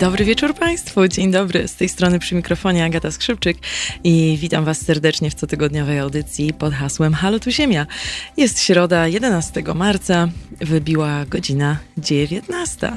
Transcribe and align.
Dobry 0.00 0.24
wieczór 0.24 0.54
Państwu, 0.54 1.08
dzień 1.08 1.30
dobry. 1.30 1.68
Z 1.68 1.74
tej 1.74 1.88
strony 1.88 2.18
przy 2.18 2.34
mikrofonie 2.34 2.84
Agata 2.84 3.10
Skrzypczyk 3.10 3.58
i 4.04 4.38
witam 4.40 4.64
Was 4.64 4.80
serdecznie 4.80 5.30
w 5.30 5.34
cotygodniowej 5.34 5.98
audycji 5.98 6.52
pod 6.52 6.74
hasłem 6.74 7.14
Halo 7.14 7.40
tu 7.40 7.50
Ziemia. 7.50 7.86
Jest 8.36 8.60
środa 8.60 9.08
11 9.08 9.62
marca, 9.74 10.28
wybiła 10.60 11.24
godzina 11.24 11.78
19. 11.98 12.92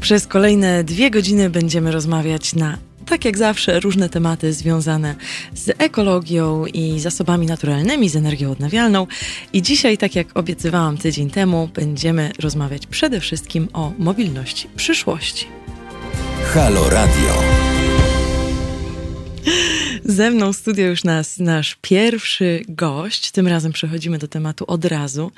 Przez 0.00 0.26
kolejne 0.26 0.84
dwie 0.84 1.10
godziny 1.10 1.50
będziemy 1.50 1.92
rozmawiać 1.92 2.54
na 2.54 2.78
tak 3.06 3.24
jak 3.24 3.38
zawsze, 3.38 3.80
różne 3.80 4.08
tematy 4.08 4.52
związane 4.52 5.14
z 5.54 5.70
ekologią 5.78 6.66
i 6.66 7.00
zasobami 7.00 7.46
naturalnymi, 7.46 8.08
z 8.08 8.16
energią 8.16 8.50
odnawialną. 8.50 9.06
I 9.52 9.62
dzisiaj, 9.62 9.98
tak 9.98 10.14
jak 10.14 10.36
obiecywałam 10.38 10.98
tydzień 10.98 11.30
temu, 11.30 11.68
będziemy 11.74 12.32
rozmawiać 12.38 12.86
przede 12.86 13.20
wszystkim 13.20 13.68
o 13.72 13.92
mobilności 13.98 14.68
przyszłości. 14.76 15.59
Halo 16.54 16.88
Radio. 16.90 17.32
Ze 20.04 20.30
mną 20.30 20.52
w 20.52 20.56
studio 20.56 20.86
już 20.86 21.04
nas 21.04 21.38
nasz 21.38 21.78
pierwszy 21.82 22.64
gość. 22.68 23.30
Tym 23.30 23.48
razem 23.48 23.72
przechodzimy 23.72 24.18
do 24.18 24.28
tematu 24.28 24.64
od 24.68 24.84
razu, 24.84 25.32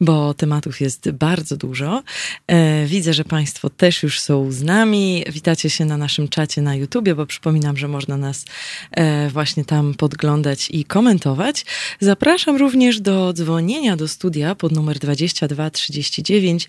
bo 0.00 0.34
tematów 0.34 0.80
jest 0.80 1.10
bardzo 1.10 1.56
dużo. 1.56 2.02
E, 2.46 2.86
widzę, 2.86 3.14
że 3.14 3.24
Państwo 3.24 3.70
też 3.70 4.02
już 4.02 4.20
są 4.20 4.52
z 4.52 4.62
nami. 4.62 5.24
Witacie 5.28 5.70
się 5.70 5.84
na 5.84 5.96
naszym 5.96 6.28
czacie 6.28 6.62
na 6.62 6.74
YouTubie, 6.74 7.14
bo 7.14 7.26
przypominam, 7.26 7.76
że 7.76 7.88
można 7.88 8.16
nas 8.16 8.44
e, 8.90 9.28
właśnie 9.30 9.64
tam 9.64 9.94
podglądać 9.94 10.68
i 10.70 10.84
komentować. 10.84 11.64
Zapraszam 12.00 12.56
również 12.56 13.00
do 13.00 13.32
dzwonienia 13.32 13.96
do 13.96 14.08
studia 14.08 14.54
pod 14.54 14.72
numer 14.72 14.98
22 14.98 15.70
39 15.70 16.68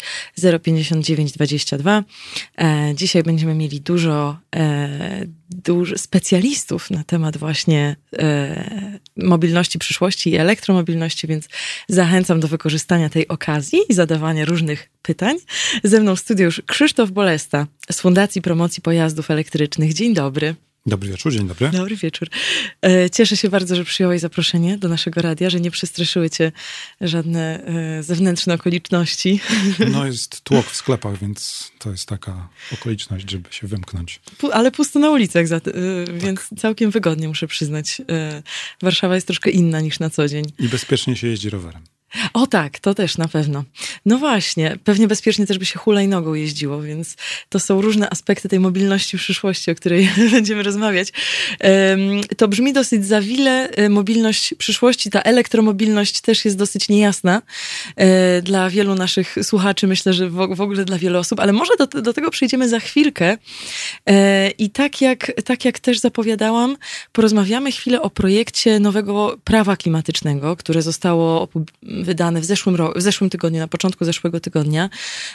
059 0.63 1.31
22. 1.31 2.03
Dzisiaj 2.95 3.23
będziemy 3.23 3.55
mieli 3.55 3.81
dużo, 3.81 4.37
e, 4.55 5.25
dużo 5.49 5.97
specjalistów 5.97 6.91
na 6.91 7.03
temat 7.03 7.36
właśnie 7.37 7.95
e, 8.19 8.99
mobilności 9.17 9.79
przyszłości 9.79 10.29
i 10.29 10.35
elektromobilności, 10.35 11.27
więc 11.27 11.47
zachęcam 11.87 12.39
do 12.39 12.47
wykorzystania 12.47 13.09
tej 13.09 13.27
okazji 13.27 13.79
i 13.89 13.93
zadawania 13.93 14.45
różnych 14.45 14.89
pytań. 15.01 15.37
Ze 15.83 15.99
mną 15.99 16.15
w 16.15 16.19
studiu 16.19 16.45
już 16.45 16.61
Krzysztof 16.67 17.11
Bolesta 17.11 17.67
z 17.91 18.01
Fundacji 18.01 18.41
Promocji 18.41 18.81
Pojazdów 18.81 19.31
Elektrycznych. 19.31 19.93
Dzień 19.93 20.13
dobry. 20.13 20.55
Dobry 20.87 21.09
wieczór, 21.09 21.31
dzień 21.31 21.47
dobry. 21.47 21.69
Dobry 21.69 21.95
wieczór. 21.95 22.29
E, 22.81 23.09
cieszę 23.09 23.37
się 23.37 23.49
bardzo, 23.49 23.75
że 23.75 23.83
przyjąłeś 23.85 24.21
zaproszenie 24.21 24.77
do 24.77 24.89
naszego 24.89 25.21
radia, 25.21 25.49
że 25.49 25.59
nie 25.59 25.71
przestraszyły 25.71 26.29
cię 26.29 26.51
żadne 27.01 27.63
e, 27.99 28.03
zewnętrzne 28.03 28.53
okoliczności. 28.53 29.39
No 29.91 30.05
jest 30.05 30.41
tłok 30.41 30.65
w 30.65 30.75
sklepach, 30.75 31.17
więc 31.17 31.71
to 31.79 31.91
jest 31.91 32.05
taka 32.05 32.49
okoliczność, 32.73 33.31
żeby 33.31 33.53
się 33.53 33.67
wymknąć. 33.67 34.19
Ale 34.51 34.71
pusto 34.71 34.99
na 34.99 35.09
ulicach, 35.09 35.45
e, 35.45 35.61
tak. 35.61 35.73
więc 36.17 36.49
całkiem 36.57 36.91
wygodnie 36.91 37.27
muszę 37.27 37.47
przyznać. 37.47 38.01
Warszawa 38.81 39.15
jest 39.15 39.27
troszkę 39.27 39.49
inna 39.49 39.81
niż 39.81 39.99
na 39.99 40.09
co 40.09 40.27
dzień. 40.27 40.45
I 40.59 40.67
bezpiecznie 40.67 41.15
się 41.15 41.27
jeździ 41.27 41.49
rowerem. 41.49 41.96
O 42.33 42.47
tak, 42.47 42.79
to 42.79 42.93
też 42.93 43.17
na 43.17 43.27
pewno. 43.27 43.63
No 44.05 44.17
właśnie, 44.17 44.77
pewnie 44.83 45.07
bezpiecznie 45.07 45.47
też 45.47 45.57
by 45.57 45.65
się 45.65 45.79
hulajnogą 45.79 46.33
jeździło, 46.33 46.81
więc 46.81 47.15
to 47.49 47.59
są 47.59 47.81
różne 47.81 48.09
aspekty 48.09 48.49
tej 48.49 48.59
mobilności 48.59 49.17
w 49.17 49.21
przyszłości, 49.21 49.71
o 49.71 49.75
której 49.75 50.09
będziemy 50.31 50.63
rozmawiać. 50.63 51.07
To 52.37 52.47
brzmi 52.47 52.73
dosyć 52.73 53.05
zawile. 53.05 53.69
E, 53.69 53.89
mobilność 53.89 54.53
przyszłości, 54.57 55.09
ta 55.09 55.21
elektromobilność 55.21 56.21
też 56.21 56.45
jest 56.45 56.57
dosyć 56.57 56.89
niejasna 56.89 57.41
e, 57.95 58.41
dla 58.41 58.69
wielu 58.69 58.95
naszych 58.95 59.35
słuchaczy, 59.43 59.87
myślę, 59.87 60.13
że 60.13 60.29
w 60.29 60.61
ogóle 60.61 60.85
dla 60.85 60.97
wielu 60.97 61.19
osób, 61.19 61.39
ale 61.39 61.53
może 61.53 61.73
do, 61.79 61.87
do 62.01 62.13
tego 62.13 62.31
przejdziemy 62.31 62.69
za 62.69 62.79
chwilkę. 62.79 63.37
E, 64.05 64.49
I 64.49 64.69
tak 64.69 65.01
jak, 65.01 65.31
tak 65.45 65.65
jak 65.65 65.79
też 65.79 65.99
zapowiadałam, 65.99 66.77
porozmawiamy 67.11 67.71
chwilę 67.71 68.01
o 68.01 68.09
projekcie 68.09 68.79
nowego 68.79 69.37
prawa 69.43 69.77
klimatycznego, 69.77 70.55
które 70.55 70.81
zostało 70.81 71.41
opublikowane 71.41 72.06
wydany 72.07 72.41
w 72.41 72.45
zeszłym, 72.45 72.77
w 72.95 73.01
zeszłym 73.01 73.29
tygodniu, 73.29 73.59
na 73.59 73.67
początku 73.67 74.05
zeszłego 74.05 74.39
tygodnia. 74.39 74.83
E, 74.83 74.89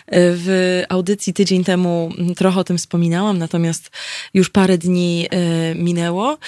w 0.07 0.83
audycji 0.89 1.35
tydzień 1.35 1.65
temu 1.65 2.11
trochę 2.37 2.61
o 2.61 2.65
tym 2.65 2.79
wspominałam, 2.79 3.39
natomiast 3.39 3.91
już 4.35 4.51
parę 4.51 4.79
dni 4.79 5.27
e, 5.31 5.75
minęło. 5.75 6.39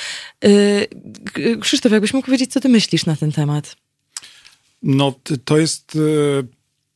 E, 0.44 1.56
Krzysztof, 1.60 1.92
jakbyś 1.92 2.14
mógł 2.14 2.26
powiedzieć, 2.26 2.52
co 2.52 2.60
ty 2.60 2.68
myślisz 2.68 3.06
na 3.06 3.16
ten 3.16 3.32
temat? 3.32 3.76
No, 4.82 5.14
to 5.44 5.58
jest 5.58 5.98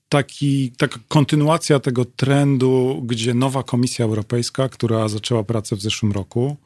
taki, 0.09 0.73
taka 0.73 0.99
kontynuacja 1.09 1.81
tego 1.81 2.05
trendu, 2.05 3.03
gdzie 3.07 3.35
nowa 3.35 3.63
Komisja 3.63 4.05
Europejska, 4.05 4.69
która 4.69 5.09
zaczęła 5.09 5.45
pracę 5.45 5.77
w 5.77 5.83
zeszłym 5.83 6.13
roku, 6.13 6.57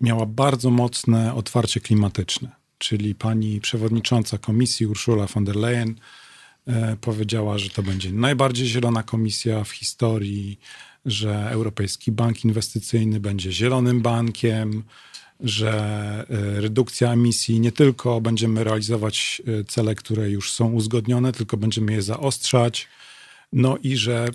miała 0.00 0.26
bardzo 0.26 0.70
mocne 0.70 1.34
otwarcie 1.34 1.80
klimatyczne 1.80 2.61
czyli 2.82 3.14
pani 3.14 3.60
przewodnicząca 3.60 4.38
komisji 4.38 4.86
Ursula 4.86 5.26
von 5.26 5.44
der 5.44 5.56
Leyen 5.56 5.94
e, 6.66 6.96
powiedziała, 7.00 7.58
że 7.58 7.70
to 7.70 7.82
będzie 7.82 8.12
najbardziej 8.12 8.66
zielona 8.66 9.02
komisja 9.02 9.64
w 9.64 9.70
historii, 9.70 10.60
że 11.04 11.50
Europejski 11.50 12.12
Bank 12.12 12.44
Inwestycyjny 12.44 13.20
będzie 13.20 13.52
zielonym 13.52 14.00
bankiem, 14.00 14.82
że 15.40 15.72
e, 16.30 16.60
redukcja 16.60 17.12
emisji 17.12 17.60
nie 17.60 17.72
tylko 17.72 18.20
będziemy 18.20 18.64
realizować 18.64 19.42
e, 19.46 19.64
cele, 19.64 19.94
które 19.94 20.30
już 20.30 20.52
są 20.52 20.72
uzgodnione, 20.72 21.32
tylko 21.32 21.56
będziemy 21.56 21.92
je 21.92 22.02
zaostrzać. 22.02 22.88
No 23.52 23.78
i 23.82 23.96
że 23.96 24.28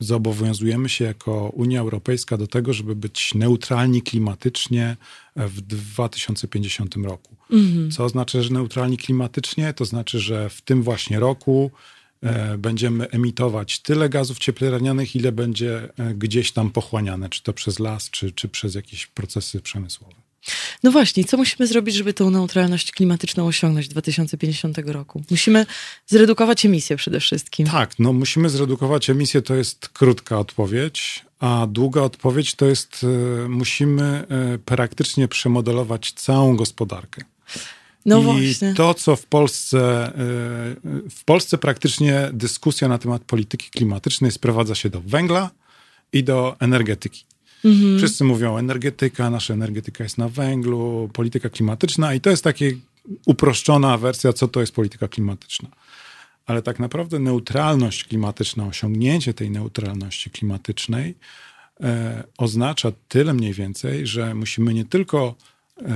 zobowiązujemy 0.00 0.88
się 0.88 1.04
jako 1.04 1.48
Unia 1.48 1.80
Europejska 1.80 2.36
do 2.36 2.46
tego, 2.46 2.72
żeby 2.72 2.96
być 2.96 3.34
neutralni 3.34 4.02
klimatycznie 4.02 4.96
w 5.36 5.60
2050 5.60 6.96
roku. 6.96 7.37
Mhm. 7.50 7.90
Co 7.90 8.04
oznacza, 8.04 8.42
że 8.42 8.50
neutralni 8.50 8.96
klimatycznie? 8.96 9.74
To 9.74 9.84
znaczy, 9.84 10.20
że 10.20 10.50
w 10.50 10.62
tym 10.62 10.82
właśnie 10.82 11.20
roku 11.20 11.70
e, 12.22 12.58
będziemy 12.58 13.10
emitować 13.10 13.78
tyle 13.78 14.08
gazów 14.08 14.38
cieplarnianych, 14.38 15.16
ile 15.16 15.32
będzie 15.32 15.88
e, 15.98 16.14
gdzieś 16.14 16.52
tam 16.52 16.70
pochłaniane, 16.70 17.28
czy 17.28 17.42
to 17.42 17.52
przez 17.52 17.78
las, 17.78 18.10
czy, 18.10 18.32
czy 18.32 18.48
przez 18.48 18.74
jakieś 18.74 19.06
procesy 19.06 19.60
przemysłowe. 19.60 20.14
No 20.82 20.90
właśnie, 20.90 21.24
co 21.24 21.36
musimy 21.36 21.66
zrobić, 21.66 21.94
żeby 21.94 22.14
tą 22.14 22.30
neutralność 22.30 22.92
klimatyczną 22.92 23.46
osiągnąć 23.46 23.88
2050 23.88 24.78
roku? 24.78 25.22
Musimy 25.30 25.66
zredukować 26.06 26.66
emisję 26.66 26.96
przede 26.96 27.20
wszystkim. 27.20 27.66
Tak, 27.66 27.98
no 27.98 28.12
musimy 28.12 28.50
zredukować 28.50 29.10
emisję, 29.10 29.42
to 29.42 29.54
jest 29.54 29.88
krótka 29.88 30.38
odpowiedź, 30.38 31.24
a 31.40 31.66
długa 31.70 32.02
odpowiedź 32.02 32.54
to 32.54 32.66
jest, 32.66 33.04
e, 33.44 33.48
musimy 33.48 34.02
e, 34.04 34.58
praktycznie 34.58 35.28
przemodelować 35.28 36.12
całą 36.12 36.56
gospodarkę. 36.56 37.24
No 38.06 38.20
I 38.20 38.22
właśnie. 38.22 38.74
to, 38.74 38.94
co 38.94 39.16
w 39.16 39.26
Polsce, 39.26 40.06
e, 40.06 40.12
w 41.10 41.24
Polsce 41.24 41.58
praktycznie 41.58 42.30
dyskusja 42.32 42.88
na 42.88 42.98
temat 42.98 43.22
polityki 43.22 43.70
klimatycznej 43.70 44.30
sprowadza 44.30 44.74
się 44.74 44.90
do 44.90 45.00
węgla 45.00 45.50
i 46.12 46.24
do 46.24 46.56
energetyki. 46.60 47.24
Mhm. 47.64 47.98
Wszyscy 47.98 48.24
mówią 48.24 48.58
energetyka, 48.58 49.30
nasza 49.30 49.54
energetyka 49.54 50.04
jest 50.04 50.18
na 50.18 50.28
węglu, 50.28 51.10
polityka 51.12 51.50
klimatyczna 51.50 52.14
i 52.14 52.20
to 52.20 52.30
jest 52.30 52.44
taka 52.44 52.64
uproszczona 53.26 53.98
wersja, 53.98 54.32
co 54.32 54.48
to 54.48 54.60
jest 54.60 54.74
polityka 54.74 55.08
klimatyczna. 55.08 55.68
Ale 56.46 56.62
tak 56.62 56.78
naprawdę 56.78 57.18
neutralność 57.18 58.04
klimatyczna, 58.04 58.66
osiągnięcie 58.66 59.34
tej 59.34 59.50
neutralności 59.50 60.30
klimatycznej 60.30 61.14
e, 61.80 62.24
oznacza 62.38 62.92
tyle 63.08 63.34
mniej 63.34 63.52
więcej, 63.52 64.06
że 64.06 64.34
musimy 64.34 64.74
nie 64.74 64.84
tylko 64.84 65.34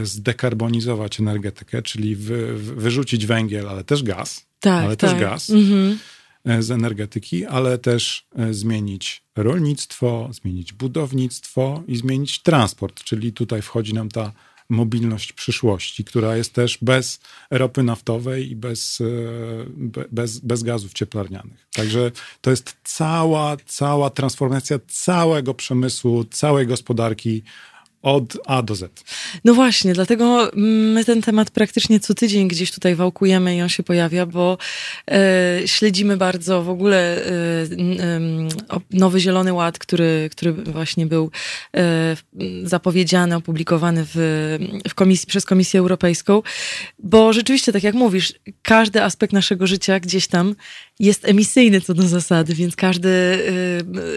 zdekarbonizować 0.02 1.20
energetykę, 1.20 1.82
czyli 1.82 2.16
wy, 2.16 2.54
wyrzucić 2.56 3.26
węgiel, 3.26 3.68
ale 3.68 3.84
też 3.84 4.02
gaz, 4.02 4.46
tak, 4.60 4.84
ale 4.84 4.96
tak. 4.96 5.10
też 5.10 5.20
gaz. 5.20 5.50
Mhm 5.50 5.98
E, 6.44 6.62
z 6.62 6.70
energetyki, 6.70 7.46
ale 7.46 7.78
też 7.78 8.26
e, 8.36 8.54
zmienić 8.54 9.22
rolnictwo, 9.36 10.28
zmienić 10.32 10.72
budownictwo 10.72 11.82
i 11.88 11.96
zmienić 11.96 12.42
transport, 12.42 13.04
czyli 13.04 13.32
tutaj 13.32 13.62
wchodzi 13.62 13.94
nam 13.94 14.08
ta 14.08 14.32
mobilność 14.68 15.32
przyszłości, 15.32 16.04
która 16.04 16.36
jest 16.36 16.52
też 16.52 16.78
bez 16.82 17.20
ropy 17.50 17.82
naftowej 17.82 18.50
i 18.50 18.56
bez, 18.56 19.00
e, 19.00 19.04
bez, 20.12 20.38
bez 20.38 20.62
gazów 20.62 20.92
cieplarnianych. 20.92 21.66
Także 21.72 22.10
to 22.40 22.50
jest 22.50 22.76
cała, 22.84 23.56
cała 23.66 24.10
transformacja 24.10 24.78
całego 24.88 25.54
przemysłu, 25.54 26.24
całej 26.24 26.66
gospodarki 26.66 27.42
od 28.02 28.38
A 28.46 28.62
do 28.62 28.74
Z. 28.74 29.04
No 29.44 29.54
właśnie, 29.54 29.92
dlatego 29.92 30.50
my 30.54 31.04
ten 31.04 31.22
temat 31.22 31.50
praktycznie 31.50 32.00
co 32.00 32.14
tydzień 32.14 32.48
gdzieś 32.48 32.72
tutaj 32.72 32.94
wałkujemy 32.94 33.56
i 33.56 33.62
on 33.62 33.68
się 33.68 33.82
pojawia, 33.82 34.26
bo 34.26 34.58
e, 35.10 35.60
śledzimy 35.66 36.16
bardzo 36.16 36.62
w 36.62 36.68
ogóle 36.68 36.98
e, 36.98 37.30
e, 37.30 38.20
nowy 38.90 39.20
Zielony 39.20 39.52
Ład, 39.52 39.78
który, 39.78 40.28
który 40.32 40.52
właśnie 40.52 41.06
był 41.06 41.30
e, 41.76 42.16
zapowiedziany, 42.64 43.36
opublikowany 43.36 44.04
w, 44.14 44.58
w 44.88 44.94
komisji, 44.94 45.26
przez 45.26 45.44
Komisję 45.44 45.80
Europejską, 45.80 46.42
bo 46.98 47.32
rzeczywiście, 47.32 47.72
tak 47.72 47.82
jak 47.82 47.94
mówisz, 47.94 48.34
każdy 48.62 49.02
aspekt 49.02 49.32
naszego 49.32 49.66
życia 49.66 50.00
gdzieś 50.00 50.26
tam 50.26 50.54
jest 51.00 51.28
emisyjny 51.28 51.80
co 51.80 51.94
do 51.94 52.02
zasady, 52.02 52.54
więc 52.54 52.76
każdy, 52.76 53.08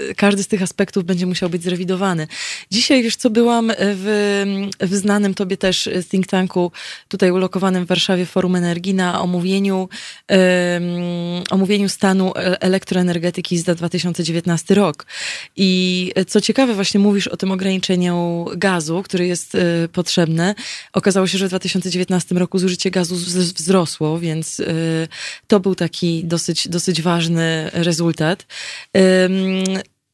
y, 0.10 0.16
każdy 0.16 0.44
z 0.44 0.48
tych 0.48 0.62
aspektów 0.62 1.04
będzie 1.04 1.26
musiał 1.26 1.50
być 1.50 1.64
zrewidowany. 1.64 2.28
Dzisiaj, 2.72 3.04
wiesz 3.04 3.16
co, 3.16 3.30
byłam 3.30 3.72
w, 3.80 4.66
w 4.80 4.96
znanym 4.96 5.34
tobie 5.34 5.58
też 5.58 5.90
think 6.10 6.28
tanku, 6.28 6.72
tutaj 7.08 7.32
ulokowanym 7.32 7.86
w 7.86 7.88
Warszawie 7.88 8.26
Forum 8.26 8.56
Energii 8.56 8.94
na 8.94 9.22
omówieniu, 9.22 9.90
um, 10.30 10.40
omówieniu 11.52 11.90
stanu 11.90 12.34
e, 12.36 12.62
elektroenergetyki 12.62 13.58
za 13.58 13.76
2019 13.76 14.76
rok. 14.76 15.06
I 15.56 16.12
co 16.28 16.42
ciekawe, 16.42 16.74
właśnie 16.74 17.00
mówisz 17.00 17.28
o 17.28 17.38
tym 17.38 17.52
ograniczeniu 17.52 18.46
gazu, 18.58 19.04
który 19.04 19.28
jest 19.28 19.56
y, 19.56 19.60
potrzebne. 19.94 20.56
Okazało 20.94 21.28
się, 21.28 21.38
że 21.38 21.46
w 21.46 21.50
2019 21.50 22.36
roku 22.36 22.60
zużycie 22.60 22.92
gazu 22.92 23.16
wzrosło, 23.16 24.20
więc 24.20 24.60
y, 24.60 25.08
to 25.48 25.60
był 25.60 25.76
taki 25.76 26.24
dosyć 26.24 26.65
dosyć 26.70 27.02
ważny 27.02 27.70
rezultat. 27.74 28.46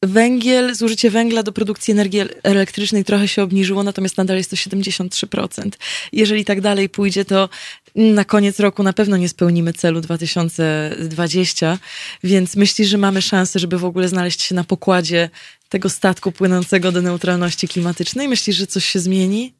Węgiel, 0.02 0.74
zużycie 0.74 1.10
węgla 1.10 1.42
do 1.42 1.52
produkcji 1.52 1.92
energii 1.92 2.20
elektrycznej 2.42 3.04
trochę 3.04 3.28
się 3.28 3.42
obniżyło, 3.42 3.82
natomiast 3.82 4.16
nadal 4.16 4.36
jest 4.36 4.50
to 4.50 4.56
73%. 4.56 5.70
Jeżeli 6.12 6.44
tak 6.44 6.60
dalej 6.60 6.88
pójdzie, 6.88 7.24
to 7.24 7.48
na 7.94 8.24
koniec 8.24 8.60
roku 8.60 8.82
na 8.82 8.92
pewno 8.92 9.16
nie 9.16 9.28
spełnimy 9.28 9.72
celu 9.72 10.00
2020, 10.00 11.78
więc 12.24 12.56
myślisz, 12.56 12.88
że 12.88 12.98
mamy 12.98 13.22
szansę, 13.22 13.58
żeby 13.58 13.78
w 13.78 13.84
ogóle 13.84 14.08
znaleźć 14.08 14.42
się 14.42 14.54
na 14.54 14.64
pokładzie 14.64 15.30
tego 15.68 15.90
statku 15.90 16.32
płynącego 16.32 16.92
do 16.92 17.02
neutralności 17.02 17.68
klimatycznej? 17.68 18.28
Myślisz, 18.28 18.56
że 18.56 18.66
coś 18.66 18.84
się 18.84 19.00
zmieni? 19.00 19.54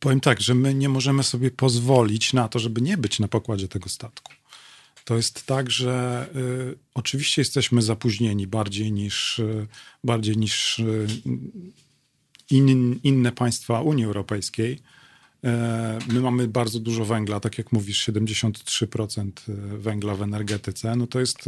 Powiem 0.00 0.20
tak, 0.20 0.40
że 0.40 0.54
my 0.54 0.74
nie 0.74 0.88
możemy 0.88 1.22
sobie 1.22 1.50
pozwolić 1.50 2.32
na 2.32 2.48
to, 2.48 2.58
żeby 2.58 2.80
nie 2.80 2.96
być 2.96 3.18
na 3.18 3.28
pokładzie 3.28 3.68
tego 3.68 3.88
statku. 3.88 4.32
To 5.04 5.16
jest 5.16 5.46
tak, 5.46 5.70
że 5.70 6.26
y, 6.36 6.78
oczywiście 6.94 7.40
jesteśmy 7.40 7.82
zapóźnieni 7.82 8.46
bardziej 8.46 8.92
niż, 8.92 9.38
y, 9.38 9.66
bardziej 10.04 10.36
niż 10.36 10.78
y, 10.78 11.06
in, 12.50 13.00
inne 13.02 13.32
państwa 13.32 13.80
Unii 13.80 14.04
Europejskiej. 14.04 14.78
E, 15.44 15.98
my 16.08 16.20
mamy 16.20 16.48
bardzo 16.48 16.80
dużo 16.80 17.04
węgla, 17.04 17.40
tak 17.40 17.58
jak 17.58 17.72
mówisz, 17.72 18.08
73% 18.08 19.30
węgla 19.78 20.14
w 20.14 20.22
energetyce. 20.22 20.96
No 20.96 21.06
to 21.06 21.20
jest, 21.20 21.38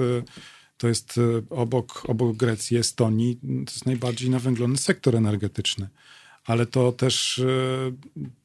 to 0.79 0.89
jest 0.89 1.21
obok, 1.51 2.03
obok 2.09 2.37
Grecji, 2.37 2.77
Estonii, 2.77 3.37
to 3.37 3.73
jest 3.73 3.87
najbardziej 3.87 4.31
nawęglony 4.31 4.77
sektor 4.77 5.17
energetyczny. 5.17 5.89
Ale 6.45 6.67
to 6.67 6.93
też 6.93 7.43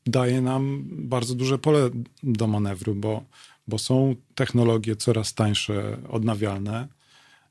daje 0.05 0.41
nam 0.41 0.83
bardzo 0.89 1.35
duże 1.35 1.57
pole 1.57 1.89
do 2.23 2.47
manewru, 2.47 2.95
bo 2.95 3.23
bo 3.69 3.77
są 3.77 4.16
technologie 4.36 4.95
coraz 4.95 5.33
tańsze, 5.33 5.98
odnawialne. 6.10 6.88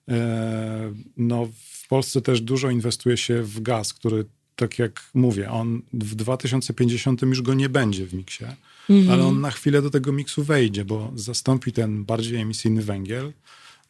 E, 0.09 0.93
no, 1.17 1.49
w 1.73 1.88
Polsce 1.88 2.23
też 2.23 2.41
dużo 2.41 2.70
inwestuje 2.70 3.17
się 3.17 3.43
w 3.43 3.61
gaz, 3.61 3.94
który, 3.94 4.25
tak 4.56 4.79
jak 4.79 5.11
mówię, 5.15 5.50
on 5.50 5.82
w 5.93 6.15
2050 6.15 7.23
już 7.23 7.43
go 7.43 7.55
nie 7.55 7.69
będzie 7.69 8.06
w 8.06 8.15
miksie, 8.15 8.44
mhm. 8.91 9.11
ale 9.11 9.26
on 9.26 9.41
na 9.41 9.50
chwilę 9.50 9.82
do 9.82 9.91
tego 9.91 10.12
miksu 10.12 10.44
wejdzie, 10.44 10.85
bo 10.85 11.12
zastąpi 11.15 11.73
ten 11.73 12.05
bardziej 12.05 12.41
emisyjny 12.41 12.82
węgiel. 12.82 13.32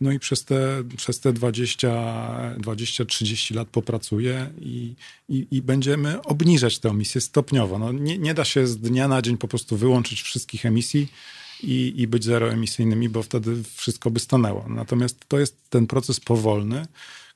No 0.01 0.13
i 0.13 0.19
przez 0.19 0.45
te, 0.45 0.85
przez 0.97 1.21
te 1.21 1.33
20-30 1.33 3.55
lat 3.55 3.69
popracuje 3.69 4.51
i, 4.61 4.95
i, 5.29 5.47
i, 5.51 5.63
będziemy 5.63 6.23
obniżać 6.23 6.79
te 6.79 6.89
emisje 6.89 7.21
stopniowo. 7.21 7.79
No 7.79 7.93
nie, 7.93 8.19
nie 8.19 8.35
da 8.35 8.45
się 8.45 8.67
z 8.67 8.79
dnia 8.79 9.09
na 9.09 9.23
dzień 9.23 9.37
po 9.37 9.49
prostu 9.49 9.77
wyłączyć 9.77 10.23
wszystkich 10.23 10.67
emisji 10.67 11.09
i, 11.63 11.95
i 11.97 12.07
być 12.07 12.25
zeroemisyjnymi, 12.25 13.09
bo 13.09 13.23
wtedy 13.23 13.63
wszystko 13.75 14.11
by 14.11 14.21
stanęło. 14.21 14.67
Natomiast 14.69 15.19
to 15.29 15.39
jest 15.39 15.57
ten 15.71 15.87
proces 15.87 16.21
powolny, 16.21 16.87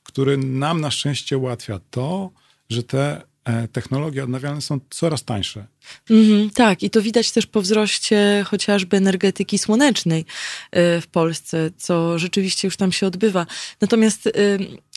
który 0.03 0.37
nam 0.37 0.81
na 0.81 0.91
szczęście 0.91 1.37
ułatwia 1.37 1.79
to, 1.91 2.31
że 2.69 2.83
te 2.83 3.21
e, 3.45 3.67
technologie 3.67 4.23
odnawialne 4.23 4.61
są 4.61 4.79
coraz 4.89 5.23
tańsze. 5.23 5.65
Mm, 6.09 6.49
tak, 6.49 6.83
i 6.83 6.89
to 6.89 7.01
widać 7.01 7.31
też 7.31 7.45
po 7.45 7.61
wzroście 7.61 8.45
chociażby 8.47 8.97
energetyki 8.97 9.57
słonecznej 9.57 10.25
e, 10.71 11.01
w 11.01 11.07
Polsce, 11.07 11.71
co 11.77 12.19
rzeczywiście 12.19 12.67
już 12.67 12.77
tam 12.77 12.91
się 12.91 13.07
odbywa. 13.07 13.45
Natomiast 13.81 14.29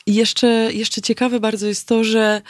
jeszcze, 0.07 0.47
jeszcze 0.73 1.03
ciekawe 1.03 1.41
bardzo 1.41 1.67
jest 1.67 1.89
to, 1.89 2.05
że 2.05 2.43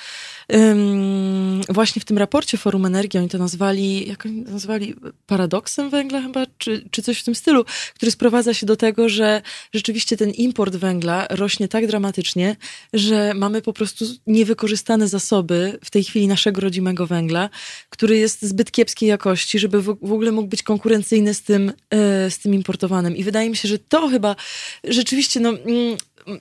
właśnie 1.69 2.03
w 2.03 2.05
tym 2.05 2.19
raporcie 2.19 2.59
Forum 2.59 2.87
Energii 2.87 3.21
oni 3.21 3.29
to 3.29 3.39
nazwali, 3.39 4.09
jak 4.09 4.27
oni 4.27 4.41
nazwali, 4.41 4.95
paradoksem 5.27 5.91
węgla 5.91 6.23
chyba, 6.23 6.47
czy, 6.59 6.89
czy 6.91 7.03
coś 7.03 7.21
w 7.21 7.25
tym 7.25 7.35
stylu, 7.35 7.65
który 7.95 8.13
sprowadza 8.13 8.55
się 8.55 8.67
do 8.67 8.77
tego, 8.77 9.09
że 9.09 9.43
rzeczywiście 9.75 10.17
ten 10.17 10.31
import 10.31 10.77
węgla 10.77 11.27
rośnie 11.31 11.69
tak 11.69 11.87
dramatycznie, 11.87 12.57
że 12.93 13.35
mamy 13.35 13.63
po 13.63 13.73
prostu 13.73 14.05
niewykorzystane 14.27 15.09
zasoby 15.09 15.79
w 15.85 15.91
tej 15.91 16.05
chwili 16.05 16.29
naszego 16.29 16.61
rodzimego 16.61 17.07
węgla, 17.07 17.51
który 17.91 18.19
jest 18.19 18.43
zbyt 18.43 18.71
kiepskiej 18.71 19.09
jakości, 19.09 19.59
żeby 19.59 19.83
w, 19.83 19.85
w 20.03 20.13
ogóle 20.13 20.33
mógł 20.33 20.49
być 20.49 20.63
konkurencyjny 20.63 21.35
z 21.35 21.43
tym, 21.43 21.73
e, 21.91 22.31
z 22.31 22.39
tym 22.39 22.55
importowanym. 22.55 23.17
I 23.17 23.25
wydaje 23.25 23.51
mi 23.51 23.57
się, 23.57 23.69
że 23.69 23.79
to 23.79 24.09
chyba 24.09 24.37
rzeczywiście, 24.85 25.41
no 25.41 25.51
mm, 25.51 25.97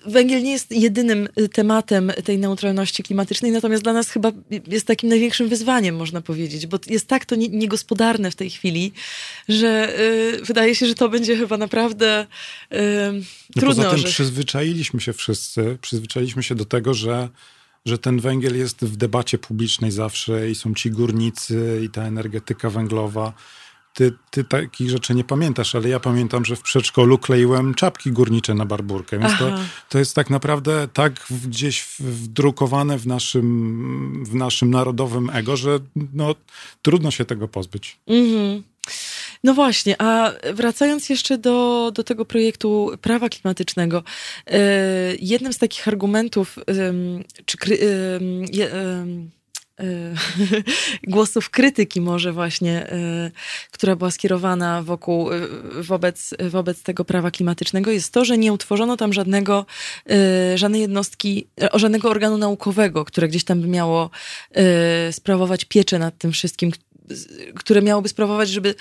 węgiel 0.06 0.44
nie 0.44 0.52
jest 0.52 0.72
jedynym 0.72 1.28
y, 1.40 1.50
tematem 1.50 2.12
tej 2.24 2.38
neutralności 2.38 3.04
klimatycznej, 3.04 3.52
natomiast 3.52 3.84
dla 3.84 3.94
nas 3.94 4.10
chyba 4.10 4.32
jest 4.68 4.88
takim 4.88 5.10
największym 5.10 5.50
wyzwaniem, 5.50 5.96
można 5.96 6.22
powiedzieć, 6.22 6.68
bo 6.68 6.80
jest 6.88 7.08
tak 7.08 7.26
to 7.26 7.36
niegospodarne 7.36 8.32
w 8.32 8.36
tej 8.36 8.50
chwili, 8.50 8.92
że 9.50 10.00
y, 10.00 10.46
wydaje 10.46 10.76
się, 10.76 10.86
że 10.86 10.96
to 10.96 11.10
będzie 11.10 11.38
chyba 11.38 11.58
naprawdę 11.58 12.28
y, 12.74 12.78
no 13.56 13.62
trudno. 13.62 13.84
Poza 13.84 13.96
tym 13.96 14.04
przyzwyczailiśmy 14.04 15.02
się 15.02 15.14
wszyscy, 15.14 15.78
przyzwyczailiśmy 15.82 16.44
się 16.44 16.56
do 16.56 16.66
tego, 16.66 16.94
że 16.94 17.30
że 17.86 17.98
ten 17.98 18.20
węgiel 18.20 18.58
jest 18.58 18.86
w 18.86 18.96
debacie 18.96 19.38
publicznej 19.38 19.92
zawsze 19.92 20.50
i 20.50 20.56
są 20.56 20.74
ci 20.74 20.92
górnicy 20.92 21.82
i 21.86 21.90
ta 21.90 22.04
energetyka 22.04 22.70
węglowa 22.70 23.34
ty, 23.96 24.14
ty 24.32 24.44
takich 24.44 24.90
rzeczy 24.90 25.16
nie 25.16 25.24
pamiętasz, 25.24 25.76
ale 25.76 25.90
ja 25.90 26.00
pamiętam, 26.00 26.46
że 26.46 26.56
w 26.56 26.62
przedszkolu 26.62 27.18
kleiłem 27.18 27.74
czapki 27.74 28.12
górnicze 28.12 28.54
na 28.54 28.66
barburkę, 28.66 29.20
więc 29.20 29.40
to, 29.40 29.54
to 29.90 30.00
jest 30.00 30.16
tak 30.16 30.30
naprawdę 30.30 30.88
tak 30.94 31.14
gdzieś 31.48 31.86
wdrukowane 32.00 32.98
w 32.98 33.08
naszym, 33.08 34.24
w 34.26 34.36
naszym 34.36 34.72
narodowym 34.72 35.30
ego, 35.30 35.58
że 35.58 35.80
no, 36.14 36.36
trudno 36.82 37.12
się 37.12 37.26
tego 37.26 37.48
pozbyć. 37.48 37.98
Mhm. 38.08 38.64
No 39.44 39.54
właśnie, 39.54 40.02
a 40.02 40.32
wracając 40.54 41.10
jeszcze 41.10 41.38
do, 41.38 41.92
do 41.96 42.04
tego 42.04 42.26
projektu 42.26 42.92
prawa 43.02 43.30
klimatycznego, 43.30 44.04
yy, 44.48 44.58
jednym 45.20 45.54
z 45.54 45.58
takich 45.58 45.88
argumentów, 45.88 46.60
czy 47.46 47.58
yy, 48.52 49.36
głosów 51.08 51.50
krytyki 51.50 52.02
może 52.02 52.34
właśnie, 52.34 52.94
y, 52.94 53.32
która 53.72 53.96
była 53.96 54.12
skierowana 54.12 54.84
wokół, 54.84 55.32
y, 55.32 55.48
wobec, 55.84 56.34
wobec 56.50 56.84
tego 56.84 57.06
prawa 57.06 57.32
klimatycznego 57.32 57.92
jest 57.92 58.14
to, 58.14 58.26
że 58.26 58.38
nie 58.38 58.54
utworzono 58.54 58.98
tam 58.98 59.14
żadnego, 59.14 59.66
żadnej 60.56 60.82
jednostki, 60.82 61.48
żadnego 61.74 62.10
organu 62.10 62.38
naukowego, 62.38 63.06
które 63.06 63.28
gdzieś 63.28 63.44
tam 63.44 63.62
by 63.62 63.68
miało 63.68 64.10
sprawować 65.12 65.66
pieczę 65.66 66.00
nad 66.00 66.18
tym 66.18 66.32
wszystkim, 66.32 66.72
które 67.56 67.82
miałoby 67.82 68.10
sprawować, 68.10 68.50
żeby 68.50 68.76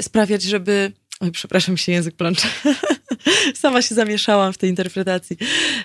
sprawiać, 0.00 0.42
żeby 0.42 0.92
Oj, 1.20 1.30
przepraszam 1.30 1.76
się, 1.76 1.92
język 1.92 2.16
plącze. 2.16 2.48
Sama 3.54 3.82
się 3.82 3.94
zamieszałam 3.94 4.52
w 4.52 4.58
tej 4.58 4.70
interpretacji. 4.70 5.36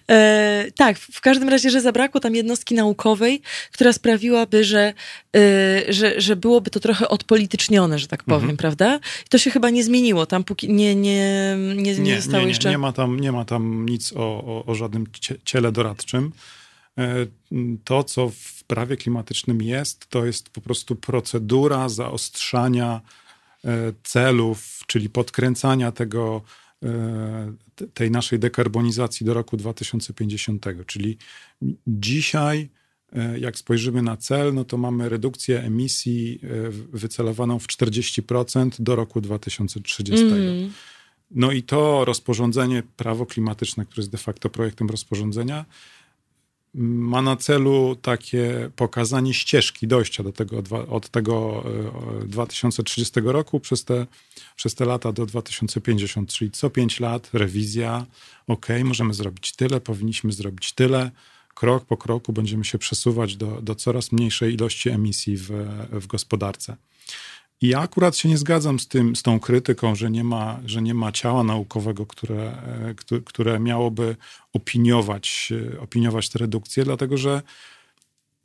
E, 0.09 0.65
tak, 0.75 0.99
w 0.99 1.21
każdym 1.21 1.49
razie, 1.49 1.69
że 1.69 1.81
zabrakło 1.81 2.21
tam 2.21 2.35
jednostki 2.35 2.75
naukowej, 2.75 3.41
która 3.71 3.93
sprawiłaby, 3.93 4.63
że, 4.63 4.93
e, 5.35 5.93
że, 5.93 6.21
że 6.21 6.35
byłoby 6.35 6.69
to 6.69 6.79
trochę 6.79 7.09
odpolitycznione, 7.09 7.99
że 7.99 8.07
tak 8.07 8.23
powiem, 8.23 8.41
mhm. 8.41 8.57
prawda? 8.57 8.99
I 9.25 9.29
to 9.29 9.37
się 9.37 9.51
chyba 9.51 9.69
nie 9.69 9.83
zmieniło. 9.83 10.25
Tam 10.25 10.43
póki 10.43 10.73
nie, 10.73 10.95
nie, 10.95 11.55
nie, 11.75 11.99
nie, 11.99 12.21
zostało 12.21 12.43
nie, 12.43 12.49
jeszcze. 12.49 12.69
Nie 12.69 12.77
ma, 12.77 12.91
tam, 12.91 13.19
nie 13.19 13.31
ma 13.31 13.45
tam 13.45 13.85
nic 13.89 14.13
o, 14.13 14.17
o, 14.17 14.65
o 14.65 14.75
żadnym 14.75 15.07
ciele 15.45 15.71
doradczym. 15.71 16.31
E, 16.97 17.25
to, 17.83 18.03
co 18.03 18.29
w 18.29 18.63
prawie 18.63 18.97
klimatycznym 18.97 19.61
jest, 19.61 20.07
to 20.09 20.25
jest 20.25 20.49
po 20.49 20.61
prostu 20.61 20.95
procedura 20.95 21.89
zaostrzania 21.89 23.01
celów, 24.03 24.79
czyli 24.87 25.09
podkręcania 25.09 25.91
tego, 25.91 26.41
e, 26.83 27.53
tej 27.93 28.11
naszej 28.11 28.39
dekarbonizacji 28.39 29.25
do 29.25 29.33
roku 29.33 29.57
2050. 29.57 30.65
Czyli 30.85 31.17
dzisiaj, 31.87 32.69
e, 33.13 33.39
jak 33.39 33.57
spojrzymy 33.57 34.01
na 34.01 34.17
cel, 34.17 34.53
no 34.53 34.63
to 34.63 34.77
mamy 34.77 35.09
redukcję 35.09 35.63
emisji 35.63 36.39
wycelowaną 36.93 37.59
w 37.59 37.67
40% 37.67 38.81
do 38.81 38.95
roku 38.95 39.21
2030. 39.21 40.25
Mm. 40.25 40.71
No 41.31 41.51
i 41.51 41.63
to 41.63 42.05
rozporządzenie, 42.05 42.83
prawo 42.97 43.25
klimatyczne, 43.25 43.85
które 43.85 44.01
jest 44.01 44.11
de 44.11 44.17
facto 44.17 44.49
projektem 44.49 44.89
rozporządzenia, 44.89 45.65
ma 46.77 47.21
na 47.21 47.35
celu 47.35 47.95
takie 48.01 48.69
pokazanie 48.75 49.33
ścieżki 49.33 49.87
dojścia 49.87 50.23
do 50.23 50.31
tego, 50.31 50.63
od 50.89 51.09
tego 51.09 51.63
2030 52.25 53.19
e, 53.19 53.23
roku 53.23 53.59
przez 53.59 53.85
te, 53.85 54.07
przez 54.55 54.75
te 54.75 54.85
lata 54.85 55.11
do 55.11 55.25
2050, 55.25 56.33
czyli 56.33 56.51
co 56.51 56.69
5 56.69 56.99
lat 56.99 57.29
rewizja, 57.33 58.05
ok, 58.47 58.65
możemy 58.83 59.13
zrobić 59.13 59.53
tyle, 59.53 59.81
powinniśmy 59.81 60.31
zrobić 60.31 60.73
tyle, 60.73 61.11
krok 61.53 61.85
po 61.85 61.97
kroku 61.97 62.33
będziemy 62.33 62.65
się 62.65 62.77
przesuwać 62.77 63.35
do, 63.35 63.61
do 63.61 63.75
coraz 63.75 64.11
mniejszej 64.11 64.53
ilości 64.53 64.89
emisji 64.89 65.37
w, 65.37 65.49
w 65.91 66.07
gospodarce. 66.07 66.77
I 67.61 67.67
ja 67.67 67.79
akurat 67.79 68.17
się 68.17 68.29
nie 68.29 68.37
zgadzam 68.37 68.79
z, 68.79 68.87
tym, 68.87 69.15
z 69.15 69.23
tą 69.23 69.39
krytyką, 69.39 69.95
że 69.95 70.11
nie 70.11 70.23
ma, 70.23 70.59
że 70.65 70.81
nie 70.81 70.93
ma 70.93 71.11
ciała 71.11 71.43
naukowego, 71.43 72.05
które, 72.05 72.63
które 73.25 73.59
miałoby 73.59 74.15
opiniować, 74.53 75.53
opiniować 75.79 76.29
te 76.29 76.39
redukcje, 76.39 76.83
dlatego 76.83 77.17
że 77.17 77.41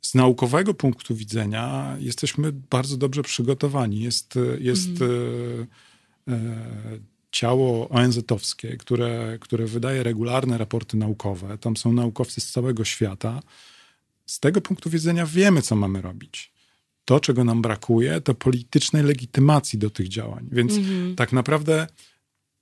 z 0.01 0.15
naukowego 0.15 0.73
punktu 0.73 1.15
widzenia 1.15 1.95
jesteśmy 1.99 2.51
bardzo 2.51 2.97
dobrze 2.97 3.23
przygotowani. 3.23 3.99
Jest, 3.99 4.39
jest 4.59 4.89
mhm. 4.89 5.67
e, 6.27 7.11
ciało 7.31 7.89
ONZ-owskie, 7.89 8.77
które, 8.77 9.37
które 9.41 9.65
wydaje 9.65 10.03
regularne 10.03 10.57
raporty 10.57 10.97
naukowe. 10.97 11.57
Tam 11.57 11.77
są 11.77 11.93
naukowcy 11.93 12.41
z 12.41 12.51
całego 12.51 12.85
świata. 12.85 13.41
Z 14.25 14.39
tego 14.39 14.61
punktu 14.61 14.89
widzenia 14.89 15.25
wiemy, 15.25 15.61
co 15.61 15.75
mamy 15.75 16.01
robić 16.01 16.50
to, 17.05 17.19
czego 17.19 17.43
nam 17.43 17.61
brakuje, 17.61 18.21
to 18.21 18.33
politycznej 18.33 19.03
legitymacji 19.03 19.79
do 19.79 19.89
tych 19.89 20.07
działań. 20.07 20.47
Więc 20.51 20.77
mhm. 20.77 21.15
tak 21.15 21.33
naprawdę 21.33 21.87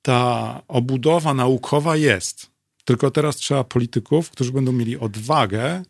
ta 0.02 0.62
obudowa 0.68 1.34
naukowa 1.34 1.96
jest. 1.96 2.50
Tylko 2.86 3.12
teraz 3.12 3.36
trzeba 3.36 3.64
polityków, 3.64 4.30
którzy 4.30 4.52
będą 4.52 4.72
mieli 4.72 4.98
odwagę, 4.98 5.84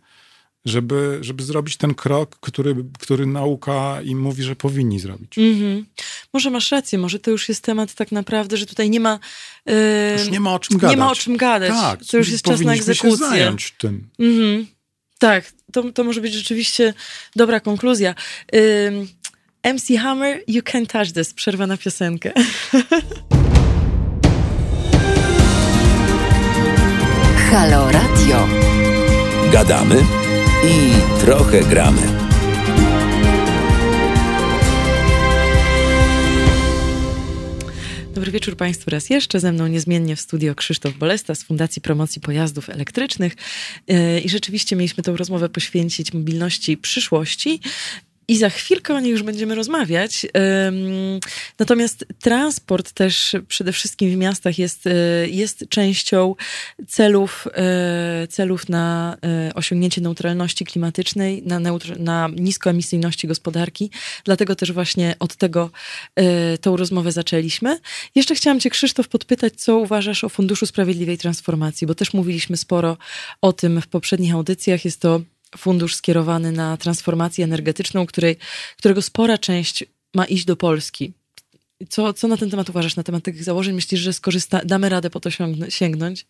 żeby, 0.66 1.18
żeby 1.22 1.44
zrobić 1.44 1.78
ten 1.78 1.94
krok, 1.94 2.38
który, 2.40 2.76
który 3.00 3.26
nauka 3.26 4.02
im 4.02 4.22
mówi, 4.22 4.44
że 4.44 4.56
powinni 4.56 5.00
zrobić. 5.00 5.38
Mhm. 5.38 5.86
Może 6.34 6.50
masz 6.50 6.72
rację, 6.72 7.00
może 7.00 7.20
to 7.20 7.32
już 7.32 7.50
jest 7.50 7.64
temat 7.64 7.94
tak 7.94 8.12
naprawdę, 8.12 8.58
że 8.58 8.66
tutaj 8.66 8.90
nie 8.90 9.00
ma. 9.00 9.20
Yy, 9.66 9.74
już 10.20 10.30
nie 10.30 10.40
ma 10.40 10.54
o 10.54 10.60
czym 10.60 10.78
gadać. 10.78 10.96
Nie 10.96 11.04
ma 11.04 11.12
o 11.12 11.16
czym 11.16 11.38
gadać. 11.38 11.70
Tak, 11.70 12.06
to 12.06 12.18
już 12.18 12.30
jest 12.30 12.44
czas 12.44 12.62
na 12.62 12.74
egzekucję. 12.74 13.12
się 13.12 13.18
zająć 13.18 13.74
tym. 13.78 14.10
Mhm. 14.20 14.68
Tak, 15.20 15.52
to, 15.72 15.92
to 15.92 16.04
może 16.04 16.22
być 16.22 16.34
rzeczywiście 16.34 16.94
dobra 17.36 17.60
konkluzja. 17.60 18.16
Um, 18.54 19.08
MC 19.64 19.98
Hammer, 19.98 20.42
You 20.48 20.62
Can't 20.62 20.88
Touch 20.88 21.12
This. 21.12 21.34
Przerwa 21.34 21.68
na 21.68 21.78
piosenkę. 21.78 22.32
Halo 27.52 27.92
Radio. 27.92 28.48
Gadamy 29.52 29.96
i 30.64 30.92
trochę 31.20 31.62
gramy. 31.62 32.29
Dobry 38.30 38.40
wieczór 38.40 38.58
Państwu 38.58 38.90
raz 38.90 39.10
jeszcze. 39.10 39.40
Ze 39.40 39.52
mną 39.52 39.68
niezmiennie 39.68 40.16
w 40.16 40.22
studio 40.22 40.56
Krzysztof 40.56 40.94
Bolesta 40.94 41.36
z 41.36 41.44
Fundacji 41.44 41.82
Promocji 41.82 42.22
Pojazdów 42.22 42.70
Elektrycznych. 42.70 43.36
E, 43.88 44.20
I 44.20 44.30
rzeczywiście 44.30 44.76
mieliśmy 44.76 45.04
tę 45.04 45.18
rozmowę 45.18 45.50
poświęcić 45.50 46.14
mobilności 46.14 46.78
przyszłości 46.78 47.60
i 48.30 48.38
za 48.38 48.50
chwilkę 48.50 48.96
o 48.96 49.00
niej 49.00 49.12
już 49.12 49.24
będziemy 49.24 49.56
rozmawiać. 49.56 50.26
Natomiast 51.60 52.06
transport 52.20 52.92
też 52.92 53.36
przede 53.48 53.72
wszystkim 53.72 54.12
w 54.12 54.16
miastach 54.16 54.60
jest, 54.60 54.88
e, 54.88 54.92
jest 55.28 55.66
częścią 55.70 56.36
celów, 56.88 57.48
e, 57.54 58.28
celów 58.28 58.70
na 58.70 59.18
e, 59.24 59.54
osiągnięcie 59.54 60.02
neutralności 60.02 60.66
klimatycznej, 60.66 61.44
na, 61.46 61.60
neutr- 61.60 62.00
na 62.00 62.30
niskoemisyjności 62.36 63.28
gospodarki. 63.28 63.92
Dlatego 64.24 64.56
też 64.56 64.72
właśnie 64.72 65.16
od 65.20 65.36
tego 65.36 65.70
tą 66.62 66.78
rozmowę 66.78 67.12
zaczęliśmy. 67.12 67.80
Jeszcze 68.16 68.36
chciałam 68.36 68.60
Cię, 68.60 68.70
Krzysztof, 68.70 69.08
podpytać, 69.08 69.54
co 69.56 69.78
uważasz 69.78 70.24
o 70.24 70.30
Funduszu 70.30 70.66
Sprawiedliwej 70.66 71.18
Transformacji, 71.18 71.88
bo 71.88 71.96
też 71.96 72.14
mówiliśmy 72.14 72.58
sporo 72.58 72.98
o 73.42 73.54
tym 73.54 73.82
w 73.82 73.88
poprzednich 73.88 74.34
audycjach. 74.34 74.86
Jest 74.86 75.02
to 75.02 75.22
fundusz 75.58 75.96
skierowany 75.96 76.52
na 76.52 76.78
transformację 76.78 77.44
energetyczną, 77.44 78.06
której, 78.06 78.38
którego 78.78 79.02
spora 79.02 79.38
część 79.38 79.84
ma 80.16 80.26
iść 80.26 80.46
do 80.46 80.56
Polski. 80.56 81.14
Co, 81.90 82.14
co 82.14 82.28
na 82.28 82.38
ten 82.38 82.50
temat 82.50 82.70
uważasz, 82.70 82.96
na 82.96 83.04
temat 83.04 83.24
tych 83.24 83.44
założeń? 83.44 83.76
Myślisz, 83.76 84.02
że 84.02 84.14
skorzysta, 84.14 84.62
damy 84.66 84.90
radę 84.90 85.10
po 85.10 85.20
to 85.20 85.30
sięgnąć? 85.70 86.26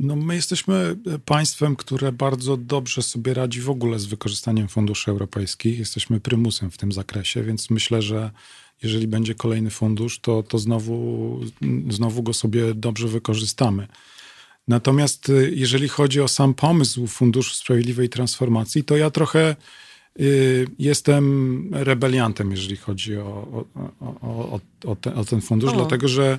No, 0.00 0.16
my 0.16 0.34
jesteśmy 0.34 0.96
państwem, 1.24 1.76
które 1.76 2.12
bardzo 2.12 2.56
dobrze 2.56 3.02
sobie 3.02 3.34
radzi 3.34 3.60
w 3.60 3.70
ogóle 3.70 3.98
z 3.98 4.06
wykorzystaniem 4.06 4.68
funduszy 4.68 5.10
europejskich. 5.10 5.78
Jesteśmy 5.78 6.20
prymusem 6.20 6.70
w 6.70 6.78
tym 6.78 6.92
zakresie, 6.92 7.42
więc 7.42 7.70
myślę, 7.70 8.02
że 8.02 8.30
jeżeli 8.82 9.06
będzie 9.06 9.34
kolejny 9.34 9.70
fundusz, 9.70 10.20
to, 10.20 10.42
to 10.42 10.58
znowu, 10.58 11.40
znowu 11.90 12.22
go 12.22 12.34
sobie 12.34 12.74
dobrze 12.74 13.08
wykorzystamy. 13.08 13.88
Natomiast 14.68 15.28
y, 15.28 15.52
jeżeli 15.54 15.88
chodzi 15.88 16.20
o 16.20 16.28
sam 16.28 16.54
pomysł 16.54 17.06
Funduszu 17.06 17.54
Sprawiedliwej 17.54 18.08
Transformacji, 18.08 18.84
to 18.84 18.96
ja 18.96 19.10
trochę 19.10 19.56
y, 20.20 20.66
jestem 20.78 21.64
rebeliantem, 21.72 22.50
jeżeli 22.50 22.76
chodzi 22.76 23.16
o, 23.16 23.64
o, 24.00 24.06
o, 24.20 24.60
o, 24.84 24.96
ten, 24.96 25.18
o 25.18 25.24
ten 25.24 25.40
fundusz, 25.40 25.72
dlatego 25.72 26.08
że 26.08 26.38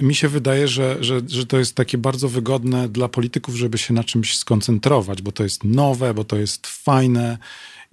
mi 0.00 0.14
się 0.14 0.28
wydaje, 0.28 0.68
że, 0.68 1.04
że, 1.04 1.20
że 1.28 1.46
to 1.46 1.58
jest 1.58 1.74
takie 1.74 1.98
bardzo 1.98 2.28
wygodne 2.28 2.88
dla 2.88 3.08
polityków, 3.08 3.54
żeby 3.56 3.78
się 3.78 3.94
na 3.94 4.04
czymś 4.04 4.38
skoncentrować, 4.38 5.22
bo 5.22 5.32
to 5.32 5.42
jest 5.42 5.64
nowe, 5.64 6.14
bo 6.14 6.24
to 6.24 6.36
jest 6.36 6.66
fajne 6.66 7.38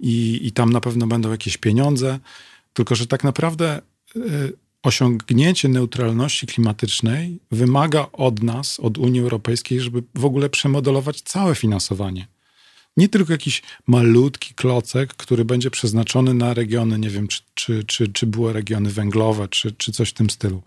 i, 0.00 0.40
i 0.46 0.52
tam 0.52 0.70
na 0.70 0.80
pewno 0.80 1.06
będą 1.06 1.30
jakieś 1.30 1.56
pieniądze. 1.56 2.18
Tylko, 2.72 2.94
że 2.94 3.06
tak 3.06 3.24
naprawdę 3.24 3.82
y, 4.16 4.52
osiągnięcie 4.82 5.68
neutralności 5.68 6.46
klimatycznej 6.46 7.38
wymaga 7.50 8.06
od 8.12 8.42
nas, 8.42 8.80
od 8.80 8.98
Unii 8.98 9.20
Europejskiej, 9.20 9.80
żeby 9.80 10.02
w 10.14 10.24
ogóle 10.24 10.48
przemodelować 10.48 11.20
całe 11.20 11.54
finansowanie. 11.54 12.26
Nie 12.96 13.08
tylko 13.08 13.32
jakiś 13.32 13.62
malutki 13.86 14.54
klocek, 14.54 15.14
który 15.14 15.44
będzie 15.44 15.70
przeznaczony 15.70 16.34
na 16.34 16.54
regiony, 16.54 16.98
nie 16.98 17.10
wiem, 17.10 17.28
czy, 17.28 17.42
czy, 17.54 17.84
czy, 17.84 18.08
czy 18.08 18.26
były 18.26 18.52
regiony 18.52 18.90
węglowe, 18.90 19.48
czy, 19.48 19.72
czy 19.72 19.92
coś 19.92 20.08
w 20.08 20.12
tym 20.12 20.30
stylu. 20.30 20.62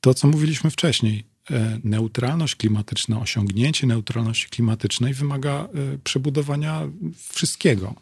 To, 0.00 0.14
co 0.14 0.28
mówiliśmy 0.28 0.70
wcześniej, 0.70 1.24
e, 1.50 1.80
neutralność 1.84 2.56
klimatyczna, 2.56 3.20
osiągnięcie 3.20 3.86
neutralności 3.86 4.48
klimatycznej 4.48 5.14
wymaga 5.14 5.52
e, 5.52 5.68
przebudowania 6.04 6.88
wszystkiego. 7.32 7.94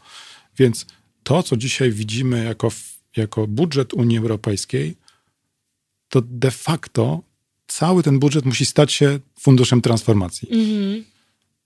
Więc 0.58 0.86
to, 1.22 1.42
co 1.42 1.56
dzisiaj 1.56 1.92
widzimy 1.92 2.44
jako 2.44 2.70
jako 3.18 3.46
budżet 3.46 3.94
Unii 3.94 4.18
Europejskiej, 4.18 4.96
to 6.08 6.22
de 6.22 6.50
facto 6.50 7.22
cały 7.66 8.02
ten 8.02 8.18
budżet 8.18 8.44
musi 8.44 8.66
stać 8.66 8.92
się 8.92 9.18
funduszem 9.40 9.80
transformacji. 9.80 10.48
Mhm. 10.50 11.04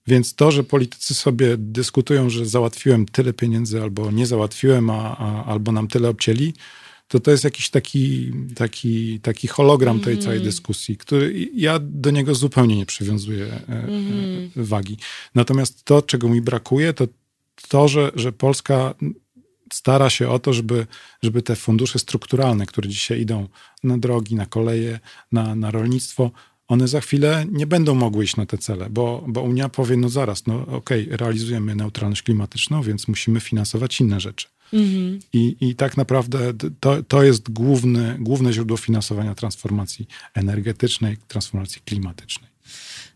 Więc 0.07 0.35
to, 0.35 0.51
że 0.51 0.63
politycy 0.63 1.13
sobie 1.13 1.55
dyskutują, 1.57 2.29
że 2.29 2.45
załatwiłem 2.45 3.05
tyle 3.05 3.33
pieniędzy 3.33 3.81
albo 3.81 4.11
nie 4.11 4.25
załatwiłem, 4.25 4.89
a, 4.89 5.17
a 5.17 5.45
albo 5.45 5.71
nam 5.71 5.87
tyle 5.87 6.09
obcięli, 6.09 6.53
to 7.07 7.19
to 7.19 7.31
jest 7.31 7.43
jakiś 7.43 7.69
taki, 7.69 8.31
taki, 8.55 9.19
taki 9.19 9.47
hologram 9.47 9.99
tej 9.99 10.13
mm. 10.13 10.25
całej 10.25 10.41
dyskusji, 10.41 10.97
który 10.97 11.49
ja 11.53 11.79
do 11.81 12.11
niego 12.11 12.35
zupełnie 12.35 12.77
nie 12.77 12.85
przywiązuję 12.85 13.61
mm. 13.67 14.49
wagi. 14.55 14.97
Natomiast 15.35 15.83
to, 15.83 16.01
czego 16.01 16.29
mi 16.29 16.41
brakuje, 16.41 16.93
to 16.93 17.07
to, 17.69 17.87
że, 17.87 18.11
że 18.15 18.31
Polska 18.31 18.93
stara 19.73 20.09
się 20.09 20.29
o 20.29 20.39
to, 20.39 20.53
żeby, 20.53 20.87
żeby 21.23 21.41
te 21.41 21.55
fundusze 21.55 21.99
strukturalne, 21.99 22.65
które 22.65 22.89
dzisiaj 22.89 23.21
idą 23.21 23.47
na 23.83 23.97
drogi, 23.97 24.35
na 24.35 24.45
koleje, 24.45 24.99
na, 25.31 25.55
na 25.55 25.71
rolnictwo, 25.71 26.31
one 26.67 26.87
za 26.87 27.01
chwilę 27.01 27.45
nie 27.51 27.67
będą 27.67 27.95
mogły 27.95 28.23
iść 28.23 28.35
na 28.35 28.45
te 28.45 28.57
cele, 28.57 28.89
bo, 28.89 29.25
bo 29.27 29.41
Unia 29.41 29.69
powie, 29.69 29.97
no 29.97 30.09
zaraz, 30.09 30.47
no 30.47 30.65
okej, 30.67 31.05
okay, 31.05 31.17
realizujemy 31.17 31.75
neutralność 31.75 32.21
klimatyczną, 32.21 32.81
więc 32.81 33.07
musimy 33.07 33.39
finansować 33.39 34.01
inne 34.01 34.19
rzeczy. 34.19 34.47
Mhm. 34.73 35.19
I, 35.33 35.55
I 35.61 35.75
tak 35.75 35.97
naprawdę 35.97 36.53
to, 36.79 37.03
to 37.03 37.23
jest 37.23 37.51
główny, 37.51 38.17
główne 38.19 38.53
źródło 38.53 38.77
finansowania 38.77 39.35
transformacji 39.35 40.07
energetycznej, 40.33 41.17
transformacji 41.27 41.81
klimatycznej. 41.85 42.52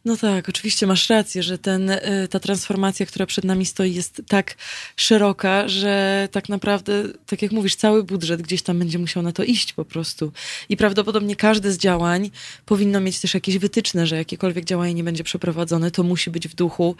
No 0.07 0.17
tak, 0.17 0.49
oczywiście 0.49 0.87
masz 0.87 1.09
rację, 1.09 1.43
że 1.43 1.57
ten, 1.57 1.89
y, 1.89 2.27
ta 2.29 2.39
transformacja, 2.39 3.05
która 3.05 3.25
przed 3.25 3.45
nami 3.45 3.65
stoi, 3.65 3.93
jest 3.93 4.21
tak 4.27 4.55
szeroka, 4.95 5.67
że 5.67 6.27
tak 6.31 6.49
naprawdę, 6.49 7.03
tak 7.25 7.41
jak 7.41 7.51
mówisz, 7.51 7.75
cały 7.75 8.03
budżet 8.03 8.41
gdzieś 8.41 8.61
tam 8.61 8.79
będzie 8.79 8.99
musiał 8.99 9.23
na 9.23 9.31
to 9.31 9.43
iść 9.43 9.73
po 9.73 9.85
prostu. 9.85 10.31
I 10.69 10.77
prawdopodobnie 10.77 11.35
każde 11.35 11.71
z 11.71 11.77
działań 11.77 12.31
powinno 12.65 12.99
mieć 12.99 13.19
też 13.19 13.33
jakieś 13.33 13.57
wytyczne, 13.57 14.07
że 14.07 14.15
jakiekolwiek 14.15 14.65
działanie 14.65 14.93
nie 14.93 15.03
będzie 15.03 15.23
przeprowadzone, 15.23 15.91
to 15.91 16.03
musi 16.03 16.29
być 16.29 16.47
w 16.47 16.55
duchu 16.55 16.95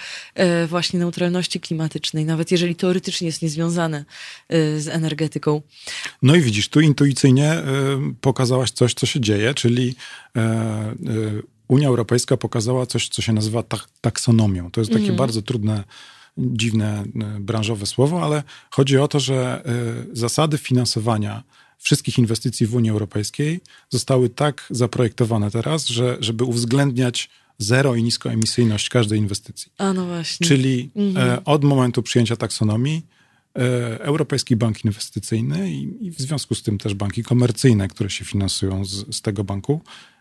y, 0.63 0.67
właśnie 0.67 0.99
neutralności 0.99 1.59
klimatycznej, 1.59 2.25
nawet 2.25 2.51
jeżeli 2.51 2.75
teoretycznie 2.75 3.27
jest 3.27 3.41
niezwiązane 3.41 4.05
y, 4.53 4.81
z 4.81 4.87
energetyką. 4.87 5.61
No 6.21 6.35
i 6.35 6.41
widzisz, 6.41 6.69
tu 6.69 6.81
intuicyjnie 6.81 7.63
pokazałaś 8.21 8.71
coś, 8.71 8.93
co 8.93 9.05
się 9.05 9.19
dzieje, 9.19 9.53
czyli 9.53 9.95
Unia 11.67 11.87
Europejska 11.87 12.37
pokazała 12.37 12.85
coś, 12.85 13.09
co 13.09 13.21
się 13.21 13.33
nazywa 13.33 13.63
tak, 13.63 13.87
taksonomią. 14.01 14.71
To 14.71 14.81
jest 14.81 14.91
takie 14.91 15.01
mhm. 15.01 15.17
bardzo 15.17 15.41
trudne, 15.41 15.83
dziwne, 16.37 17.03
e, 17.15 17.39
branżowe 17.39 17.85
słowo, 17.85 18.23
ale 18.23 18.43
chodzi 18.71 18.97
o 18.97 19.07
to, 19.07 19.19
że 19.19 19.63
zasady 20.13 20.57
finansowania 20.57 21.43
wszystkich 21.77 22.17
inwestycji 22.17 22.67
w 22.67 22.75
Unii 22.75 22.91
Europejskiej 22.91 23.59
zostały 23.89 24.29
tak 24.29 24.67
zaprojektowane 24.69 25.51
teraz, 25.51 25.87
że, 25.87 26.17
żeby 26.19 26.43
uwzględniać 26.43 27.29
zero 27.57 27.95
i 27.95 28.03
niskoemisyjność 28.03 28.89
każdej 28.89 29.19
inwestycji. 29.19 29.71
A 29.77 29.93
no 29.93 30.05
właśnie. 30.05 30.47
Czyli 30.47 30.89
mhm. 30.95 31.41
od 31.45 31.63
momentu 31.63 32.03
przyjęcia 32.03 32.35
taksonomii 32.35 33.03
E, 33.57 33.99
Europejski 33.99 34.55
Bank 34.55 34.85
Inwestycyjny 34.85 35.71
i, 35.71 36.05
i, 36.05 36.11
w 36.11 36.17
związku 36.17 36.55
z 36.55 36.63
tym 36.63 36.77
też 36.77 36.93
banki 36.93 37.23
komercyjne, 37.23 37.87
które 37.87 38.09
się 38.09 38.25
finansują 38.25 38.85
z, 38.85 39.15
z 39.15 39.21
tego 39.21 39.43
banku, 39.43 39.81
e, 39.83 40.16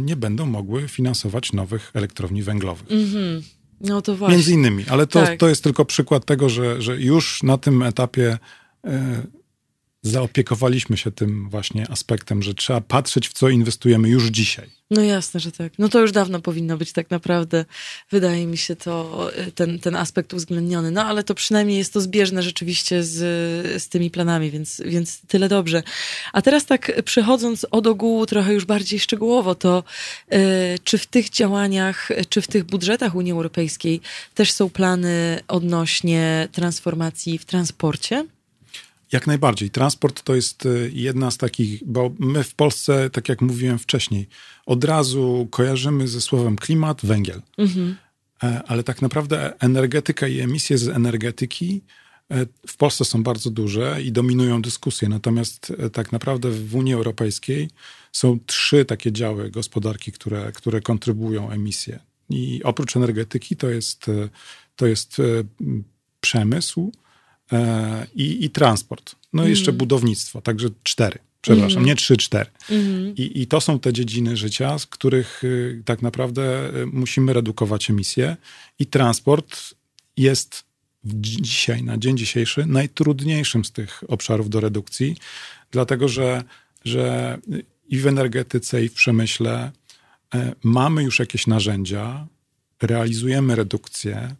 nie 0.00 0.16
będą 0.16 0.46
mogły 0.46 0.88
finansować 0.88 1.52
nowych 1.52 1.90
elektrowni 1.94 2.42
węglowych. 2.42 2.88
Mm-hmm. 2.88 3.42
No 3.80 4.02
to 4.02 4.16
właśnie. 4.16 4.36
Między 4.36 4.52
innymi, 4.52 4.84
ale 4.88 5.06
to, 5.06 5.22
tak. 5.22 5.38
to 5.38 5.48
jest 5.48 5.64
tylko 5.64 5.84
przykład 5.84 6.24
tego, 6.24 6.48
że, 6.48 6.82
że 6.82 7.00
już 7.00 7.42
na 7.42 7.58
tym 7.58 7.82
etapie 7.82 8.38
e, 8.84 9.22
zaopiekowaliśmy 10.02 10.96
się 10.96 11.10
tym 11.10 11.50
właśnie 11.50 11.90
aspektem, 11.90 12.42
że 12.42 12.54
trzeba 12.54 12.80
patrzeć, 12.80 13.28
w 13.28 13.32
co 13.32 13.48
inwestujemy 13.48 14.08
już 14.08 14.26
dzisiaj. 14.26 14.80
No 14.90 15.02
jasne, 15.02 15.40
że 15.40 15.52
tak. 15.52 15.72
No 15.78 15.88
to 15.88 16.00
już 16.00 16.12
dawno 16.12 16.40
powinno 16.40 16.76
być 16.76 16.92
tak 16.92 17.10
naprawdę, 17.10 17.64
wydaje 18.10 18.46
mi 18.46 18.56
się 18.56 18.76
to, 18.76 19.28
y, 19.48 19.52
ten, 19.52 19.78
ten 19.78 19.96
aspekt 19.96 20.34
uwzględniony. 20.34 20.90
No 20.90 21.04
ale 21.04 21.24
to 21.24 21.34
przynajmniej 21.34 21.78
jest 21.78 21.92
to 21.92 22.00
zbieżne 22.00 22.42
rzeczywiście 22.42 23.02
z, 23.02 23.16
z 23.82 23.88
tymi 23.88 24.10
planami, 24.10 24.50
więc, 24.50 24.82
więc 24.84 25.20
tyle 25.20 25.48
dobrze. 25.48 25.82
A 26.32 26.42
teraz 26.42 26.66
tak 26.66 27.02
przechodząc 27.04 27.66
od 27.70 27.86
ogółu 27.86 28.26
trochę 28.26 28.54
już 28.54 28.64
bardziej 28.64 29.00
szczegółowo, 29.00 29.54
to 29.54 29.84
y, 30.32 30.38
czy 30.84 30.98
w 30.98 31.06
tych 31.06 31.30
działaniach, 31.30 32.08
czy 32.28 32.42
w 32.42 32.48
tych 32.48 32.64
budżetach 32.64 33.14
Unii 33.14 33.32
Europejskiej 33.32 34.00
też 34.34 34.52
są 34.52 34.70
plany 34.70 35.40
odnośnie 35.48 36.48
transformacji 36.52 37.38
w 37.38 37.44
transporcie? 37.44 38.26
Jak 39.12 39.26
najbardziej. 39.26 39.70
Transport 39.70 40.22
to 40.22 40.34
jest 40.34 40.66
y, 40.66 40.90
jedna 40.94 41.30
z 41.30 41.36
takich, 41.36 41.84
bo 41.86 42.10
my 42.18 42.44
w 42.44 42.54
Polsce, 42.54 43.10
tak 43.10 43.28
jak 43.28 43.40
mówiłem 43.40 43.78
wcześniej, 43.78 44.28
od 44.66 44.84
razu 44.84 45.48
kojarzymy 45.50 46.08
ze 46.08 46.20
słowem 46.20 46.56
klimat, 46.56 47.00
węgiel. 47.02 47.42
Mhm. 47.58 47.96
E, 48.42 48.62
ale 48.66 48.82
tak 48.82 49.02
naprawdę 49.02 49.60
energetyka 49.60 50.28
i 50.28 50.40
emisje 50.40 50.78
z 50.78 50.88
energetyki 50.88 51.80
e, 52.30 52.46
w 52.66 52.76
Polsce 52.76 53.04
są 53.04 53.22
bardzo 53.22 53.50
duże 53.50 54.02
i 54.02 54.12
dominują 54.12 54.62
dyskusje. 54.62 55.08
Natomiast 55.08 55.72
e, 55.78 55.90
tak 55.90 56.12
naprawdę 56.12 56.50
w 56.50 56.74
Unii 56.74 56.94
Europejskiej 56.94 57.70
są 58.12 58.38
trzy 58.46 58.84
takie 58.84 59.12
działy 59.12 59.50
gospodarki, 59.50 60.12
które, 60.12 60.52
które 60.52 60.80
kontrybują 60.80 61.50
emisje. 61.50 61.98
I 62.30 62.60
oprócz 62.64 62.96
energetyki 62.96 63.56
to 63.56 63.68
jest, 63.70 64.06
to 64.76 64.86
jest 64.86 65.16
przemysł, 66.20 66.92
i, 68.14 68.44
i 68.44 68.50
transport. 68.50 69.14
No 69.32 69.46
i 69.46 69.50
jeszcze 69.50 69.70
mm. 69.70 69.78
budownictwo, 69.78 70.40
także 70.40 70.68
cztery. 70.82 71.18
Przepraszam, 71.40 71.78
mm. 71.78 71.86
nie 71.86 71.94
trzy, 71.96 72.16
cztery. 72.16 72.50
Mm. 72.70 73.16
I, 73.16 73.42
I 73.42 73.46
to 73.46 73.60
są 73.60 73.78
te 73.78 73.92
dziedziny 73.92 74.36
życia, 74.36 74.78
z 74.78 74.86
których 74.86 75.44
y, 75.44 75.82
tak 75.84 76.02
naprawdę 76.02 76.74
y, 76.76 76.86
musimy 76.86 77.32
redukować 77.32 77.90
emisje. 77.90 78.36
I 78.78 78.86
transport 78.86 79.74
jest 80.16 80.64
dzisiaj, 81.04 81.82
na 81.82 81.98
dzień 81.98 82.18
dzisiejszy, 82.18 82.66
najtrudniejszym 82.66 83.64
z 83.64 83.72
tych 83.72 84.04
obszarów 84.08 84.50
do 84.50 84.60
redukcji, 84.60 85.16
dlatego 85.70 86.08
że, 86.08 86.44
że 86.84 87.38
i 87.88 87.98
w 87.98 88.06
energetyce, 88.06 88.84
i 88.84 88.88
w 88.88 88.94
przemyśle 88.94 89.72
e, 90.34 90.52
mamy 90.62 91.02
już 91.02 91.18
jakieś 91.18 91.46
narzędzia, 91.46 92.26
realizujemy 92.82 93.54
redukcję, 93.54 94.34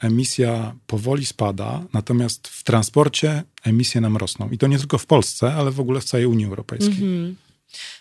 emisja 0.00 0.74
powoli 0.86 1.26
spada, 1.26 1.82
natomiast 1.92 2.48
w 2.48 2.62
transporcie 2.64 3.42
emisje 3.64 4.00
nam 4.00 4.16
rosną. 4.16 4.50
I 4.50 4.58
to 4.58 4.66
nie 4.66 4.78
tylko 4.78 4.98
w 4.98 5.06
Polsce, 5.06 5.54
ale 5.54 5.70
w 5.70 5.80
ogóle 5.80 6.00
w 6.00 6.04
całej 6.04 6.26
Unii 6.26 6.46
Europejskiej. 6.46 6.94
Mm-hmm. 6.94 7.34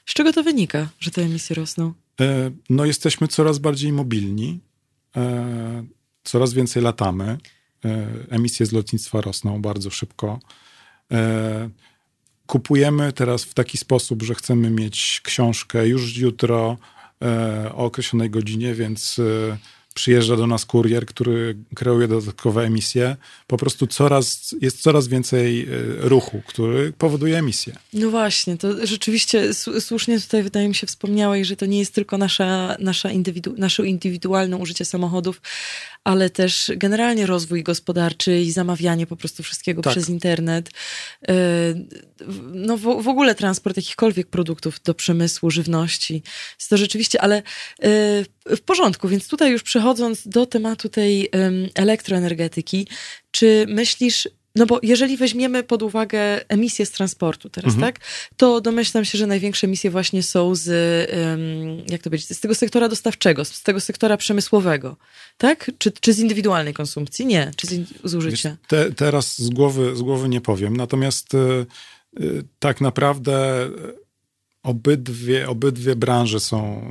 Z 0.05 0.13
czego 0.13 0.33
to 0.33 0.43
wynika, 0.43 0.89
że 0.99 1.11
te 1.11 1.21
emisje 1.21 1.55
rosną? 1.55 1.93
E, 2.21 2.51
no, 2.69 2.85
jesteśmy 2.85 3.27
coraz 3.27 3.59
bardziej 3.59 3.91
mobilni, 3.91 4.59
e, 5.15 5.85
coraz 6.23 6.53
więcej 6.53 6.83
latamy. 6.83 7.37
Emisje 8.29 8.65
z 8.65 8.71
lotnictwa 8.71 9.21
rosną 9.21 9.61
bardzo 9.61 9.89
szybko. 9.89 10.39
Kupujemy 12.47 13.13
teraz 13.13 13.43
w 13.43 13.53
taki 13.53 13.77
sposób, 13.77 14.23
że 14.23 14.35
chcemy 14.35 14.69
mieć 14.69 15.21
książkę 15.23 15.87
już 15.87 16.17
jutro 16.17 16.77
o 17.71 17.85
określonej 17.85 18.29
godzinie, 18.29 18.73
więc 18.73 19.21
przyjeżdża 19.95 20.35
do 20.35 20.47
nas 20.47 20.65
kurier, 20.65 21.05
który 21.05 21.57
kreuje 21.75 22.07
dodatkowe 22.07 22.63
emisje. 22.63 23.15
Po 23.47 23.57
prostu 23.57 23.87
coraz, 23.87 24.55
jest 24.61 24.81
coraz 24.81 25.07
więcej 25.07 25.61
e, 25.61 25.67
ruchu, 26.09 26.41
który 26.47 26.93
powoduje 26.97 27.37
emisję. 27.37 27.75
No 27.93 28.09
właśnie, 28.09 28.57
to 28.57 28.87
rzeczywiście 28.87 29.53
słusznie 29.79 30.21
tutaj 30.21 30.43
wydaje 30.43 30.67
mi 30.67 30.75
się 30.75 30.87
wspomniałeś, 30.87 31.47
że 31.47 31.55
to 31.55 31.65
nie 31.65 31.79
jest 31.79 31.93
tylko 31.93 32.17
nasza, 32.17 32.75
nasza 32.79 33.11
indywidu 33.11 33.55
nasze 33.57 33.87
indywidualne 33.87 34.57
użycie 34.57 34.85
samochodów, 34.85 35.41
ale 36.03 36.29
też 36.29 36.71
generalnie 36.77 37.25
rozwój 37.25 37.63
gospodarczy 37.63 38.41
i 38.41 38.51
zamawianie 38.51 39.07
po 39.07 39.15
prostu 39.15 39.43
wszystkiego 39.43 39.81
tak. 39.81 39.93
przez 39.93 40.09
internet. 40.09 40.69
E, 41.27 41.33
no 42.53 42.77
w, 42.77 42.81
w, 42.81 43.07
ogóle 43.07 43.35
transport 43.35 43.77
jakichkolwiek 43.77 44.27
produktów 44.27 44.79
do 44.83 44.93
przemysłu, 44.93 45.51
żywności. 45.51 46.23
Jest 46.59 46.69
to 46.69 46.77
rzeczywiście, 46.77 47.21
ale 47.21 47.43
e, 47.83 47.89
w 48.45 48.61
porządku, 48.61 49.07
więc 49.07 49.27
tutaj 49.27 49.51
już 49.51 49.63
przechodząc 49.63 50.27
do 50.27 50.45
tematu 50.45 50.89
tej 50.89 51.29
elektroenergetyki, 51.75 52.87
czy 53.31 53.65
myślisz, 53.69 54.29
no 54.55 54.65
bo 54.65 54.79
jeżeli 54.83 55.17
weźmiemy 55.17 55.63
pod 55.63 55.83
uwagę 55.83 56.49
emisje 56.49 56.85
z 56.85 56.91
transportu 56.91 57.49
teraz, 57.49 57.73
mhm. 57.73 57.93
tak, 57.93 58.05
to 58.37 58.61
domyślam 58.61 59.05
się, 59.05 59.17
że 59.17 59.27
największe 59.27 59.67
emisje 59.67 59.91
właśnie 59.91 60.23
są 60.23 60.55
z, 60.55 60.69
jak 61.91 62.01
to 62.01 62.09
powiedzieć, 62.09 62.37
z 62.37 62.39
tego 62.39 62.55
sektora 62.55 62.89
dostawczego, 62.89 63.45
z 63.45 63.63
tego 63.63 63.79
sektora 63.79 64.17
przemysłowego, 64.17 64.97
tak? 65.37 65.71
Czy, 65.77 65.91
czy 65.91 66.13
z 66.13 66.19
indywidualnej 66.19 66.73
konsumpcji? 66.73 67.25
Nie, 67.25 67.51
czy 67.55 67.67
z, 67.67 67.79
z 68.03 68.15
użycia? 68.15 68.57
Te, 68.67 68.91
teraz 68.91 69.37
z 69.37 69.49
głowy, 69.49 69.95
z 69.95 70.01
głowy 70.01 70.29
nie 70.29 70.41
powiem, 70.41 70.77
natomiast 70.77 71.33
y, 71.33 71.65
y, 72.19 72.43
tak 72.59 72.81
naprawdę 72.81 73.69
obydwie, 74.65 75.49
obydwie 75.49 75.95
branże 75.95 76.39
są, 76.39 76.81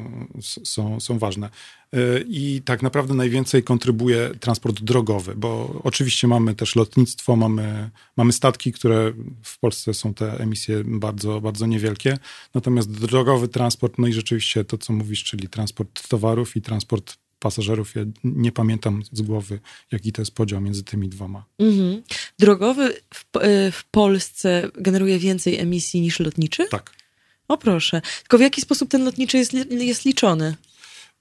są, 0.41 1.01
są 1.01 1.19
ważne. 1.19 1.51
Y, 1.95 2.25
I 2.29 2.63
tak 2.65 2.83
naprawdę 2.83 3.15
najwięcej 3.15 3.63
kontrybuje 3.63 4.31
transport 4.41 4.81
drogowy, 4.81 5.35
bo 5.37 5.81
oczywiście 5.85 6.29
mamy 6.29 6.55
też 6.55 6.77
lotnictwo, 6.77 7.37
mamy, 7.37 7.91
mamy 8.17 8.33
statki, 8.33 8.73
które 8.73 9.13
w 9.43 9.59
Polsce 9.59 9.95
są 9.95 10.15
te 10.15 10.39
emisje 10.39 10.83
bardzo, 10.85 11.41
bardzo 11.41 11.67
niewielkie. 11.67 12.19
Natomiast 12.55 12.91
drogowy 12.91 13.49
transport, 13.49 13.99
no 13.99 14.07
i 14.07 14.13
rzeczywiście 14.13 14.65
to, 14.65 14.79
co 14.79 14.93
mówisz, 14.93 15.25
czyli 15.25 15.49
transport 15.49 16.09
towarów 16.09 16.57
i 16.57 16.63
transport 16.63 17.17
pasażerów. 17.39 17.95
Ja 17.95 18.03
nie 18.25 18.53
pamiętam 18.53 19.03
z 19.13 19.23
głowy, 19.23 19.61
jaki 19.93 20.13
to 20.13 20.23
jest 20.23 20.35
podział 20.35 20.61
między 20.61 20.85
tymi 20.85 21.09
dwoma. 21.09 21.45
Mhm. 21.59 22.03
Drogowy 22.39 22.95
w, 23.15 23.37
y, 23.37 23.73
w 23.73 23.85
Polsce 23.91 24.71
generuje 24.79 25.19
więcej 25.19 25.59
emisji 25.59 26.01
niż 26.01 26.21
lotniczy? 26.21 26.69
Tak. 26.71 27.04
O 27.49 27.59
proszę. 27.59 28.03
Tylko 28.21 28.39
w 28.39 28.41
jaki 28.41 28.61
sposób 28.61 28.91
ten 28.91 29.05
lotniczy 29.05 29.39
jest, 29.39 29.53
jest 29.71 30.05
liczony? 30.05 30.55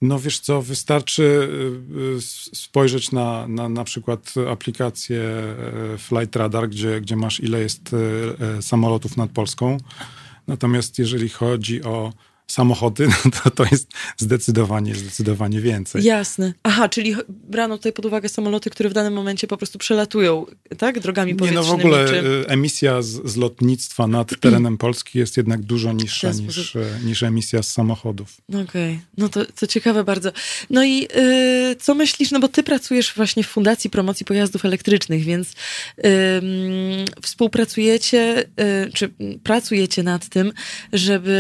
No 0.01 0.19
wiesz 0.19 0.39
co, 0.39 0.61
wystarczy 0.61 1.23
y, 1.23 2.17
y, 2.17 2.21
spojrzeć 2.55 3.11
na, 3.11 3.47
na 3.47 3.69
na 3.69 3.83
przykład 3.83 4.33
aplikację 4.51 5.21
e, 5.21 5.97
Flight 5.97 6.35
Radar, 6.35 6.69
gdzie, 6.69 7.01
gdzie 7.01 7.15
masz 7.15 7.39
ile 7.39 7.59
jest 7.59 7.91
e, 7.93 8.57
e, 8.57 8.61
samolotów 8.61 9.17
nad 9.17 9.31
Polską. 9.31 9.77
Natomiast 10.47 10.99
jeżeli 10.99 11.29
chodzi 11.29 11.83
o 11.83 12.13
samochody, 12.53 13.07
no 13.25 13.31
to, 13.31 13.51
to 13.51 13.65
jest 13.71 13.87
zdecydowanie, 14.17 14.95
zdecydowanie 14.95 15.61
więcej. 15.61 16.03
Jasne. 16.03 16.53
Aha, 16.63 16.89
czyli 16.89 17.15
brano 17.27 17.77
tutaj 17.77 17.93
pod 17.93 18.05
uwagę 18.05 18.29
samoloty, 18.29 18.69
które 18.69 18.89
w 18.89 18.93
danym 18.93 19.13
momencie 19.13 19.47
po 19.47 19.57
prostu 19.57 19.79
przelatują, 19.79 20.45
tak? 20.77 20.99
Drogami 20.99 21.35
powietrznymi. 21.35 21.65
Nie, 21.65 21.71
no 21.71 21.77
w 21.77 21.79
ogóle 21.79 22.07
czy... 22.07 22.15
Y, 22.15 22.47
emisja 22.47 23.01
z, 23.01 23.07
z, 23.07 23.35
lotnictwa 23.35 24.07
nad 24.07 24.31
terenem 24.41 24.77
Polski 24.77 25.19
jest 25.19 25.37
jednak 25.37 25.61
dużo 25.61 25.93
niższa 25.93 26.31
niż, 26.31 26.75
y, 26.75 26.85
niż 27.05 27.23
emisja 27.23 27.63
z 27.63 27.69
samochodów. 27.69 28.37
Okej, 28.49 28.63
okay. 28.63 28.99
no 29.17 29.29
to, 29.29 29.45
to 29.45 29.67
ciekawe 29.67 30.03
bardzo. 30.03 30.31
No 30.69 30.83
i 30.83 31.01
yy, 31.01 31.75
co 31.79 31.95
myślisz, 31.95 32.31
no 32.31 32.39
bo 32.39 32.47
ty 32.47 32.63
pracujesz 32.63 33.13
właśnie 33.15 33.43
w 33.43 33.47
Fundacji 33.47 33.89
Promocji 33.89 34.25
Pojazdów 34.25 34.65
Elektrycznych, 34.65 35.23
więc 35.23 35.53
yy, 35.97 36.03
współpracujecie, 37.21 38.49
yy, 38.57 38.91
czy 38.93 39.09
pracujecie 39.43 40.03
nad 40.03 40.29
tym, 40.29 40.53
żeby 40.93 41.33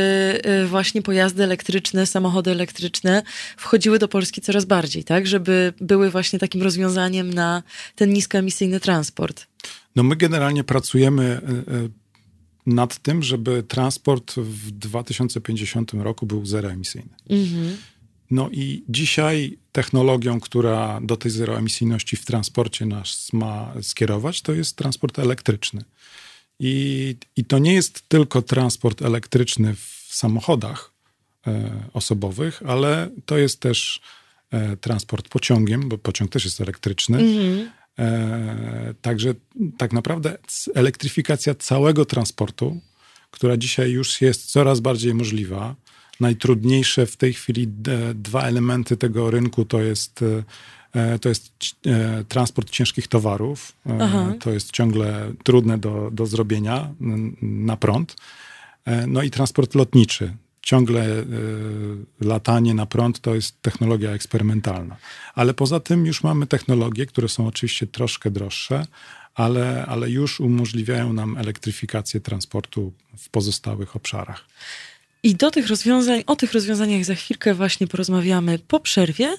y, 0.63 0.67
właśnie 0.67 1.02
pojazdy 1.03 1.43
elektryczne, 1.43 2.05
samochody 2.05 2.51
elektryczne 2.51 3.23
wchodziły 3.57 3.99
do 3.99 4.07
Polski 4.07 4.41
coraz 4.41 4.65
bardziej, 4.65 5.03
tak? 5.03 5.27
Żeby 5.27 5.73
były 5.81 6.09
właśnie 6.09 6.39
takim 6.39 6.61
rozwiązaniem 6.61 7.33
na 7.33 7.63
ten 7.95 8.13
niskoemisyjny 8.13 8.79
transport. 8.79 9.47
No 9.95 10.03
my 10.03 10.15
generalnie 10.15 10.63
pracujemy 10.63 11.23
e, 11.23 11.73
e, 11.73 11.89
nad 12.65 12.99
tym, 12.99 13.23
żeby 13.23 13.63
transport 13.63 14.33
w 14.35 14.71
2050 14.71 15.93
roku 15.93 16.25
był 16.25 16.45
zeroemisyjny. 16.45 17.15
Mhm. 17.29 17.77
No 18.31 18.49
i 18.51 18.83
dzisiaj 18.89 19.57
technologią, 19.71 20.39
która 20.39 20.99
do 21.03 21.17
tej 21.17 21.31
zeroemisyjności 21.31 22.15
w 22.15 22.25
transporcie 22.25 22.85
nas 22.85 23.33
ma 23.33 23.73
skierować, 23.81 24.41
to 24.41 24.53
jest 24.53 24.75
transport 24.75 25.19
elektryczny. 25.19 25.83
I, 26.59 27.15
i 27.35 27.45
to 27.45 27.59
nie 27.59 27.73
jest 27.73 28.09
tylko 28.09 28.41
transport 28.41 29.01
elektryczny 29.01 29.75
w 29.75 30.07
samochodach 30.09 30.92
osobowych, 31.93 32.61
ale 32.67 33.09
to 33.25 33.37
jest 33.37 33.59
też 33.59 34.01
e, 34.51 34.77
transport 34.77 35.29
pociągiem, 35.29 35.89
bo 35.89 35.97
pociąg 35.97 36.31
też 36.31 36.45
jest 36.45 36.61
elektryczny. 36.61 37.17
Mhm. 37.17 37.69
E, 37.99 38.93
także 39.01 39.33
tak 39.77 39.93
naprawdę 39.93 40.37
elektryfikacja 40.75 41.55
całego 41.55 42.05
transportu, 42.05 42.81
która 43.31 43.57
dzisiaj 43.57 43.91
już 43.91 44.21
jest 44.21 44.51
coraz 44.51 44.79
bardziej 44.79 45.13
możliwa, 45.13 45.75
najtrudniejsze 46.19 47.05
w 47.05 47.17
tej 47.17 47.33
chwili 47.33 47.67
dwa 48.15 48.41
elementy 48.41 48.97
tego 48.97 49.31
rynku 49.31 49.65
to 49.65 49.81
jest, 49.81 50.25
e, 50.93 51.19
to 51.19 51.29
jest 51.29 51.53
e, 51.85 52.23
transport 52.23 52.69
ciężkich 52.69 53.07
towarów. 53.07 53.73
E, 53.85 53.97
Aha. 54.01 54.33
To 54.39 54.51
jest 54.51 54.71
ciągle 54.71 55.33
trudne 55.43 55.77
do, 55.77 56.09
do 56.11 56.25
zrobienia 56.25 56.93
na 57.41 57.77
prąd. 57.77 58.15
No 59.07 59.21
i 59.21 59.29
transport 59.29 59.75
lotniczy. 59.75 60.33
Ciągle 60.63 61.05
latanie 62.21 62.73
na 62.73 62.85
prąd 62.85 63.19
to 63.19 63.35
jest 63.35 63.61
technologia 63.61 64.11
eksperymentalna. 64.11 64.97
Ale 65.35 65.53
poza 65.53 65.79
tym 65.79 66.05
już 66.05 66.23
mamy 66.23 66.47
technologie, 66.47 67.05
które 67.05 67.29
są 67.29 67.47
oczywiście 67.47 67.87
troszkę 67.87 68.31
droższe, 68.31 68.85
ale, 69.35 69.85
ale 69.85 70.09
już 70.09 70.39
umożliwiają 70.39 71.13
nam 71.13 71.37
elektryfikację 71.37 72.19
transportu 72.19 72.93
w 73.17 73.29
pozostałych 73.29 73.95
obszarach. 73.95 74.45
I 75.23 75.35
do 75.35 75.51
tych 75.51 75.67
rozwiązań, 75.67 76.23
o 76.27 76.35
tych 76.35 76.53
rozwiązaniach 76.53 77.05
za 77.05 77.15
chwilkę 77.15 77.53
właśnie 77.53 77.87
porozmawiamy 77.87 78.59
po 78.59 78.79
przerwie. 78.79 79.35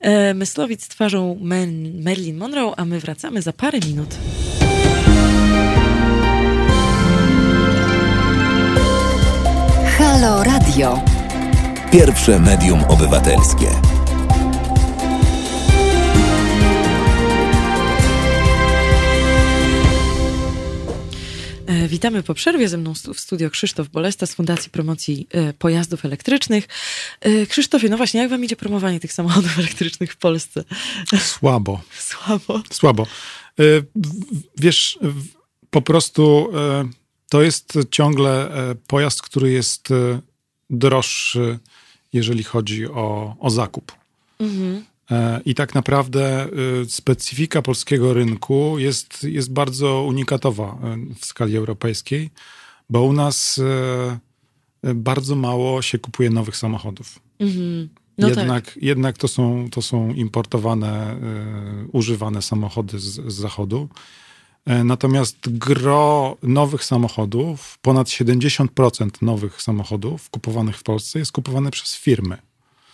E, 0.00 0.34
Myslowic 0.34 0.88
twarzą 0.88 1.38
Marilyn 2.02 2.36
Monroe, 2.36 2.74
a 2.76 2.84
my 2.84 3.00
wracamy 3.00 3.42
za 3.42 3.52
parę 3.52 3.78
minut. 3.86 4.14
Halo 9.98 10.44
Radio. 10.44 11.00
Pierwsze 11.92 12.38
medium 12.38 12.84
obywatelskie. 12.84 13.66
E, 21.66 21.88
witamy 21.88 22.22
po 22.22 22.34
przerwie. 22.34 22.68
Ze 22.68 22.76
mną 22.76 22.94
w 22.94 23.20
studio 23.20 23.50
Krzysztof 23.50 23.88
Bolesta 23.88 24.26
z 24.26 24.34
Fundacji 24.34 24.70
Promocji 24.70 25.26
e, 25.30 25.52
Pojazdów 25.52 26.04
Elektrycznych. 26.04 26.68
E, 27.20 27.46
Krzysztofie, 27.46 27.88
no 27.88 27.96
właśnie, 27.96 28.20
jak 28.20 28.30
wam 28.30 28.44
idzie 28.44 28.56
promowanie 28.56 29.00
tych 29.00 29.12
samochodów 29.12 29.58
elektrycznych 29.58 30.12
w 30.12 30.16
Polsce? 30.16 30.64
Słabo. 31.18 31.80
Słabo. 32.08 32.62
Słabo. 32.70 33.06
Wiesz, 34.58 34.98
po 35.70 35.82
prostu 35.82 36.50
to 37.28 37.42
jest 37.42 37.78
ciągle 37.90 38.50
pojazd, 38.86 39.22
który 39.22 39.50
jest 39.50 39.88
droższy, 40.70 41.58
jeżeli 42.12 42.44
chodzi 42.44 42.86
o, 42.86 43.36
o 43.40 43.50
zakup. 43.50 43.92
Mhm. 44.38 44.84
E, 45.10 45.40
I 45.44 45.54
tak 45.54 45.74
naprawdę 45.74 46.48
specyfika 46.88 47.62
polskiego 47.62 48.14
rynku 48.14 48.78
jest, 48.78 49.24
jest 49.24 49.52
bardzo 49.52 50.02
unikatowa 50.02 50.78
w 51.20 51.26
skali 51.26 51.56
europejskiej, 51.56 52.30
bo 52.90 53.02
u 53.02 53.12
nas 53.12 53.60
bardzo 54.94 55.36
mało 55.36 55.82
się 55.82 55.98
kupuje 55.98 56.30
nowych 56.30 56.56
samochodów. 56.56 57.18
Mhm. 57.38 57.88
No 58.18 58.28
jednak, 58.28 58.64
tak. 58.64 58.82
jednak 58.82 59.18
to 59.18 59.28
są, 59.28 59.68
to 59.70 59.82
są 59.82 60.14
importowane, 60.14 61.20
używane 61.92 62.42
samochody 62.42 62.98
z, 62.98 63.04
z 63.04 63.34
zachodu. 63.34 63.88
E, 64.68 64.84
natomiast 64.84 65.38
gro 65.58 66.36
nowych 66.42 66.84
samochodów, 66.84 67.78
ponad 67.82 68.06
70% 68.06 69.10
nowych 69.22 69.62
samochodów 69.62 70.30
kupowanych 70.30 70.78
w 70.78 70.82
Polsce 70.82 71.18
jest 71.18 71.32
kupowane 71.32 71.70
przez 71.70 71.96
firmy. 71.96 72.36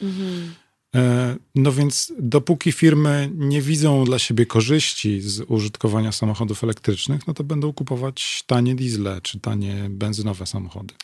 Mhm. 0.02 0.54
E, 0.94 1.36
no 1.54 1.72
więc 1.72 2.12
dopóki 2.18 2.72
firmy 2.72 3.30
nie 3.34 3.62
widzą 3.62 4.04
dla 4.04 4.18
siebie 4.18 4.46
korzyści 4.46 5.20
z 5.20 5.40
użytkowania 5.48 6.12
samochodów 6.12 6.64
elektrycznych, 6.64 7.26
no 7.26 7.34
to 7.34 7.44
będą 7.44 7.72
kupować 7.72 8.44
tanie 8.46 8.74
diesle 8.74 9.20
czy 9.20 9.40
tanie 9.40 9.86
benzynowe 9.90 10.46
samochody. 10.46 10.94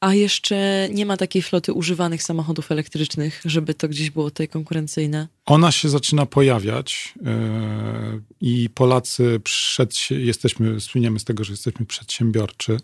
A 0.00 0.14
jeszcze 0.14 0.88
nie 0.92 1.06
ma 1.06 1.16
takiej 1.16 1.42
floty 1.42 1.72
używanych 1.72 2.22
samochodów 2.22 2.72
elektrycznych, 2.72 3.42
żeby 3.44 3.74
to 3.74 3.88
gdzieś 3.88 4.10
było 4.10 4.30
tutaj 4.30 4.48
konkurencyjne? 4.48 5.28
Ona 5.46 5.72
się 5.72 5.88
zaczyna 5.88 6.26
pojawiać 6.26 7.14
yy, 7.16 8.22
i 8.40 8.70
Polacy 8.70 9.40
przed, 9.44 10.10
jesteśmy, 10.10 10.80
słyniemy 10.80 11.18
z 11.18 11.24
tego, 11.24 11.44
że 11.44 11.52
jesteśmy 11.52 11.86
przedsiębiorczy 11.86 12.78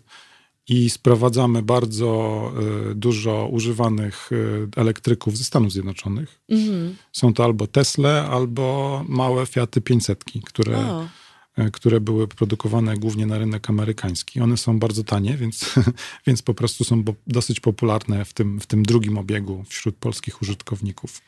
i 0.67 0.89
sprowadzamy 0.89 1.61
bardzo 1.61 2.51
y, 2.91 2.95
dużo 2.95 3.47
używanych 3.51 4.31
y, 4.31 4.67
elektryków 4.75 5.37
ze 5.37 5.43
Stanów 5.43 5.71
Zjednoczonych. 5.71 6.41
Mhm. 6.49 6.95
Są 7.11 7.33
to 7.33 7.43
albo 7.43 7.67
Tesla, 7.67 8.29
albo 8.31 9.05
małe 9.07 9.45
Fiaty 9.45 9.81
500, 9.81 10.23
które, 10.45 10.79
y, 10.79 11.24
które 11.73 11.99
były 11.99 12.27
produkowane 12.27 12.97
głównie 12.97 13.25
na 13.25 13.37
rynek 13.37 13.69
amerykański. 13.69 14.41
One 14.41 14.57
są 14.57 14.79
bardzo 14.79 15.03
tanie, 15.03 15.37
więc, 15.37 15.75
więc 16.27 16.41
po 16.41 16.53
prostu 16.53 16.83
są 16.83 17.03
dosyć 17.27 17.59
popularne 17.59 18.25
w 18.25 18.33
tym, 18.33 18.59
w 18.59 18.65
tym 18.65 18.83
drugim 18.83 19.17
obiegu 19.17 19.63
wśród 19.69 19.95
polskich 19.95 20.41
użytkowników. 20.41 21.21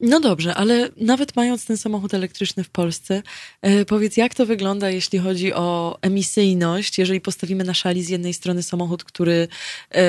No 0.00 0.20
dobrze, 0.20 0.54
ale 0.54 0.90
nawet 0.96 1.36
mając 1.36 1.66
ten 1.66 1.76
samochód 1.76 2.14
elektryczny 2.14 2.64
w 2.64 2.70
Polsce, 2.70 3.22
e, 3.62 3.84
powiedz, 3.84 4.16
jak 4.16 4.34
to 4.34 4.46
wygląda, 4.46 4.90
jeśli 4.90 5.18
chodzi 5.18 5.52
o 5.52 5.98
emisyjność, 6.02 6.98
jeżeli 6.98 7.20
postawimy 7.20 7.64
na 7.64 7.74
szali 7.74 8.02
z 8.02 8.08
jednej 8.08 8.34
strony 8.34 8.62
samochód, 8.62 9.04
który 9.04 9.48
e, 9.94 10.02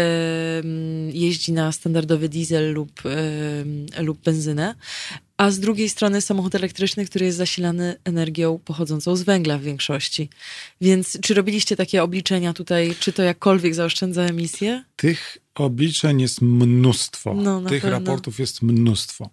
jeździ 1.12 1.54
na 1.54 1.72
standardowy 1.72 2.30
diesel 2.30 2.74
lub, 2.74 2.92
e, 3.96 4.04
lub 4.04 4.24
benzynę, 4.24 4.76
a 5.38 5.52
z 5.52 5.60
drugiej 5.60 5.90
strony 5.90 6.22
samochód 6.22 6.56
elektryczny, 6.56 7.06
który 7.06 7.26
jest 7.26 7.38
zasilany 7.38 7.96
energią 8.04 8.60
pochodzącą 8.66 9.16
z 9.16 9.22
węgla 9.22 9.58
w 9.58 9.62
większości. 9.62 10.30
Więc 10.82 11.18
czy 11.22 11.34
robiliście 11.34 11.76
takie 11.76 12.04
obliczenia 12.04 12.54
tutaj, 12.54 12.96
czy 13.00 13.14
to 13.14 13.24
jakkolwiek 13.24 13.76
zaoszczędza 13.76 14.22
emisję? 14.22 14.84
Tych 14.96 15.38
obliczeń 15.56 16.22
jest 16.22 16.42
mnóstwo. 16.42 17.34
No, 17.34 17.62
Tych 17.62 17.82
pewno. 17.82 18.00
raportów 18.00 18.40
jest 18.40 18.62
mnóstwo. 18.62 19.30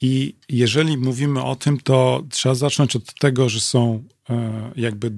I 0.00 0.34
jeżeli 0.48 0.96
mówimy 0.98 1.42
o 1.44 1.56
tym, 1.56 1.80
to 1.80 2.24
trzeba 2.30 2.54
zacząć 2.54 2.96
od 2.96 3.14
tego, 3.14 3.48
że 3.48 3.60
są 3.60 4.04
e, 4.30 4.72
jakby 4.76 5.12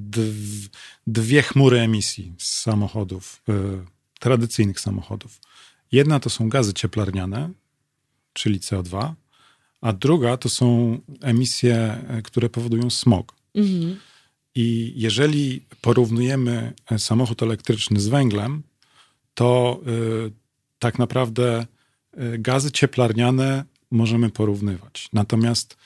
dwie 1.07 1.43
chmury 1.43 1.81
emisji 1.81 2.33
z 2.39 2.61
samochodów, 2.61 3.43
e, 3.49 3.53
tradycyjnych 4.19 4.81
samochodów. 4.81 5.41
Jedna 5.93 6.21
to 6.21 6.31
są 6.31 6.49
gazy 6.49 6.75
cieplarniane, 6.75 7.51
czyli 8.33 8.61
CO2, 8.61 9.13
a 9.83 9.93
druga 9.93 10.37
to 10.37 10.49
są 10.49 10.99
emisje, 11.21 11.77
e, 12.09 12.23
które 12.23 12.49
powodują 12.49 12.91
smog. 12.91 13.37
Mhm. 13.55 13.97
I 14.55 14.93
jeżeli 14.97 15.65
porównujemy 15.81 16.73
samochód 16.99 17.43
elektryczny 17.43 18.01
z 18.01 18.09
węglem, 18.09 18.63
to 19.35 19.81
y, 20.27 20.33
tak 20.79 20.99
naprawdę 20.99 21.67
y, 22.19 22.39
gazy 22.39 22.71
cieplarniane 22.71 23.65
możemy 23.91 24.31
porównywać. 24.31 25.09
Natomiast 25.13 25.77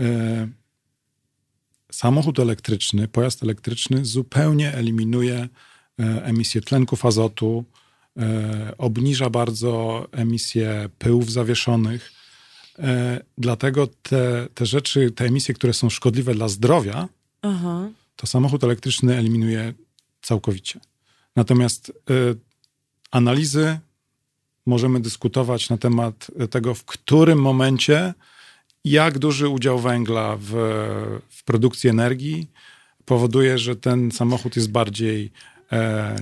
y, 0.00 0.02
samochód 1.92 2.38
elektryczny, 2.38 3.08
pojazd 3.08 3.42
elektryczny 3.42 4.04
zupełnie 4.04 4.74
eliminuje 4.74 5.48
emisję 6.22 6.60
tlenków 6.60 7.06
azotu, 7.06 7.64
obniża 8.78 9.30
bardzo 9.30 10.06
emisję 10.12 10.88
pyłów 10.98 11.32
zawieszonych. 11.32 12.12
Dlatego 13.38 13.86
te, 13.86 14.48
te 14.54 14.66
rzeczy, 14.66 15.10
te 15.10 15.24
emisje, 15.24 15.54
które 15.54 15.72
są 15.72 15.90
szkodliwe 15.90 16.34
dla 16.34 16.48
zdrowia, 16.48 17.08
Aha. 17.42 17.88
to 18.16 18.26
samochód 18.26 18.64
elektryczny 18.64 19.16
eliminuje 19.16 19.72
całkowicie. 20.22 20.80
Natomiast 21.36 21.92
analizy 23.10 23.78
możemy 24.66 25.00
dyskutować 25.00 25.70
na 25.70 25.78
temat 25.78 26.30
tego, 26.50 26.74
w 26.74 26.84
którym 26.84 27.38
momencie, 27.38 28.14
jak 28.84 29.18
duży 29.18 29.48
udział 29.48 29.78
węgla 29.78 30.36
w, 30.40 30.50
w 31.28 31.44
produkcji 31.44 31.90
energii 31.90 32.48
powoduje, 33.04 33.58
że 33.58 33.76
ten 33.76 34.10
samochód 34.12 34.56
jest 34.56 34.70
bardziej 34.70 35.30
e, 35.72 36.16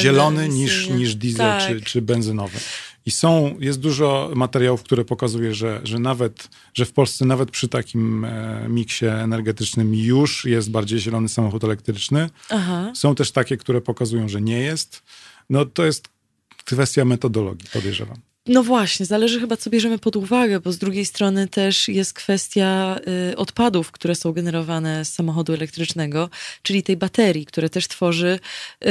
zielony 0.00 0.48
niż, 0.48 0.88
niż 0.88 1.14
diesel 1.14 1.46
tak. 1.46 1.68
czy, 1.68 1.80
czy 1.80 2.02
benzynowy. 2.02 2.58
I 3.06 3.10
są, 3.10 3.56
jest 3.60 3.80
dużo 3.80 4.30
materiałów, 4.34 4.82
które 4.82 5.04
pokazuje, 5.04 5.54
że, 5.54 5.80
że 5.84 5.98
nawet, 5.98 6.48
że 6.74 6.84
w 6.84 6.92
Polsce 6.92 7.24
nawet 7.24 7.50
przy 7.50 7.68
takim 7.68 8.24
e, 8.24 8.66
miksie 8.68 9.06
energetycznym 9.06 9.94
już 9.94 10.44
jest 10.44 10.70
bardziej 10.70 10.98
zielony 10.98 11.28
samochód 11.28 11.64
elektryczny. 11.64 12.30
Aha. 12.50 12.92
Są 12.94 13.14
też 13.14 13.32
takie, 13.32 13.56
które 13.56 13.80
pokazują, 13.80 14.28
że 14.28 14.40
nie 14.40 14.60
jest. 14.60 15.02
No 15.50 15.66
to 15.66 15.84
jest 15.84 16.08
kwestia 16.64 17.04
metodologii, 17.04 17.68
podejrzewam. 17.72 18.16
No 18.48 18.62
właśnie, 18.62 19.06
zależy 19.06 19.40
chyba, 19.40 19.56
co 19.56 19.70
bierzemy 19.70 19.98
pod 19.98 20.16
uwagę, 20.16 20.60
bo 20.60 20.72
z 20.72 20.78
drugiej 20.78 21.06
strony 21.06 21.48
też 21.48 21.88
jest 21.88 22.12
kwestia 22.12 22.96
y, 23.32 23.36
odpadów, 23.36 23.92
które 23.92 24.14
są 24.14 24.32
generowane 24.32 25.04
z 25.04 25.12
samochodu 25.12 25.52
elektrycznego, 25.52 26.30
czyli 26.62 26.82
tej 26.82 26.96
baterii, 26.96 27.46
które 27.46 27.70
też 27.70 27.88
tworzy 27.88 28.38
y, 28.84 28.88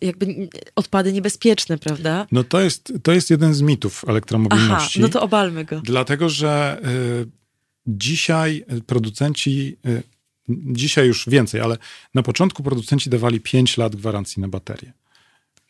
jakby 0.00 0.48
odpady 0.76 1.12
niebezpieczne, 1.12 1.78
prawda? 1.78 2.26
No 2.32 2.44
to 2.44 2.60
jest, 2.60 2.92
to 3.02 3.12
jest 3.12 3.30
jeden 3.30 3.54
z 3.54 3.62
mitów 3.62 4.04
elektromobilności. 4.08 4.98
Aha, 4.98 5.08
no 5.08 5.08
to 5.08 5.22
obalmy 5.22 5.64
go. 5.64 5.80
Dlatego, 5.84 6.28
że 6.28 6.80
y, 7.22 7.26
dzisiaj 7.86 8.64
producenci, 8.86 9.76
dzisiaj 10.48 11.06
już 11.06 11.28
więcej, 11.28 11.60
ale 11.60 11.76
na 12.14 12.22
początku 12.22 12.62
producenci 12.62 13.10
dawali 13.10 13.40
5 13.40 13.76
lat 13.76 13.96
gwarancji 13.96 14.42
na 14.42 14.48
baterię. 14.48 14.92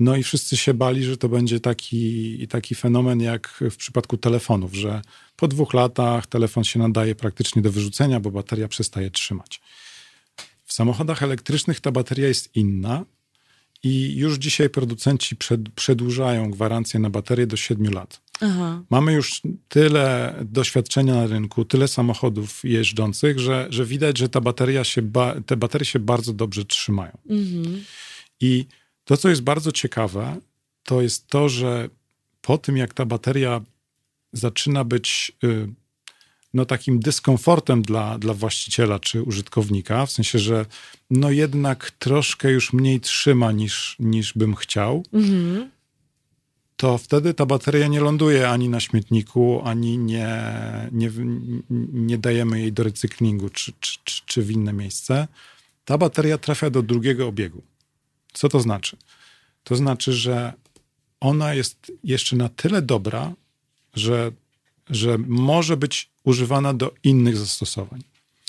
No 0.01 0.17
i 0.17 0.23
wszyscy 0.23 0.57
się 0.57 0.75
bali, 0.75 1.05
że 1.05 1.17
to 1.17 1.29
będzie 1.29 1.61
taki, 1.61 2.49
taki 2.49 2.75
fenomen 2.75 3.21
jak 3.21 3.65
w 3.71 3.77
przypadku 3.77 4.17
telefonów, 4.17 4.75
że 4.75 5.03
po 5.37 5.49
dwóch 5.49 5.75
latach 5.75 6.27
telefon 6.27 6.65
się 6.65 6.79
nadaje 6.79 7.15
praktycznie 7.15 7.63
do 7.63 7.73
wyrzucenia, 7.73 8.21
bo 8.21 8.31
bateria 8.31 8.69
przestaje 8.69 9.11
trzymać. 9.11 9.61
W 10.65 10.73
samochodach 10.73 11.23
elektrycznych 11.23 11.81
ta 11.81 11.93
bateria 11.93 12.29
jest 12.29 12.57
inna 12.57 13.05
i 13.83 14.17
już 14.17 14.39
dzisiaj 14.39 14.71
producenci 14.71 15.37
przed, 15.37 15.69
przedłużają 15.69 16.51
gwarancję 16.51 17.01
na 17.01 17.11
baterię 17.11 17.47
do 17.47 17.57
7 17.57 17.93
lat. 17.93 18.21
Aha. 18.41 18.83
Mamy 18.91 19.13
już 19.13 19.43
tyle 19.69 20.35
doświadczenia 20.45 21.15
na 21.15 21.27
rynku, 21.27 21.65
tyle 21.65 21.89
samochodów 21.89 22.65
jeżdżących, 22.65 23.39
że, 23.39 23.67
że 23.71 23.85
widać, 23.85 24.19
że 24.19 24.29
ta 24.29 24.41
bateria 24.41 24.85
się 24.85 25.03
ba, 25.03 25.41
te 25.47 25.57
baterie 25.57 25.85
się 25.85 25.99
bardzo 25.99 26.33
dobrze 26.33 26.65
trzymają. 26.65 27.19
Mhm. 27.29 27.85
I 28.41 28.67
to, 29.05 29.17
co 29.17 29.29
jest 29.29 29.43
bardzo 29.43 29.73
ciekawe, 29.73 30.37
to 30.85 31.03
jest 31.03 31.27
to, 31.27 31.49
że 31.49 31.89
po 32.41 32.59
tym, 32.59 32.77
jak 32.77 32.95
ta 32.95 33.05
bateria 33.07 33.61
zaczyna 34.33 34.85
być 34.85 35.33
y, 35.45 35.69
no, 36.55 36.65
takim 36.65 37.01
dyskomfortem 37.01 37.83
dla, 37.83 38.19
dla 38.19 38.35
właściciela 38.35 38.99
czy 38.99 39.23
użytkownika, 39.23 40.07
w 40.07 40.11
sensie, 40.11 40.39
że 40.39 40.67
no 41.11 41.31
jednak 41.31 41.91
troszkę 41.91 42.51
już 42.51 42.73
mniej 42.73 43.01
trzyma 43.01 43.53
niż, 43.53 43.97
niż 43.99 44.33
bym 44.33 44.55
chciał, 44.55 45.05
Mhm. 45.13 45.71
to 46.77 46.99
wtedy 46.99 47.35
ta 47.35 47.47
bateria 47.47 47.87
nie 47.89 48.01
ląduje 48.01 48.49
ani 48.49 48.69
na 48.69 48.81
śmietniku, 48.81 49.61
ani 49.65 49.99
nie, 49.99 50.29
nie, 50.93 51.11
nie 51.93 52.19
dajemy 52.19 52.61
jej 52.61 52.73
do 52.73 52.83
recyklingu 52.83 53.51
czy, 53.51 53.73
czy, 53.81 53.99
czy, 54.05 54.23
czy 54.27 54.43
w 54.43 54.51
inne 54.51 54.73
miejsce. 54.73 55.29
Ta 55.85 55.99
bateria 55.99 56.39
trafia 56.39 56.71
do 56.71 56.83
drugiego 56.83 57.27
obiegu. 57.29 57.63
Co 58.33 58.49
to 58.49 58.61
znaczy? 58.61 58.97
To 59.65 59.77
znaczy, 59.77 60.13
że 60.13 60.53
ona 61.21 61.55
jest 61.55 61.93
jeszcze 62.05 62.37
na 62.37 62.49
tyle 62.49 62.83
dobra, 62.83 63.33
że, 63.95 64.33
że 64.91 65.19
może 65.19 65.77
być 65.77 66.11
używana 66.25 66.75
do 66.75 66.95
innych 67.05 67.37
zastosowań. 67.37 68.03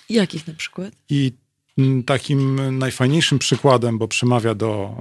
Jakich 0.09 0.47
na 0.47 0.53
przykład? 0.53 0.93
I 1.09 1.31
mm, 1.77 2.03
takim 2.03 2.77
najfajniejszym 2.77 3.39
przykładem, 3.39 3.97
bo 3.97 4.07
przemawia 4.07 4.55
do, 4.55 4.95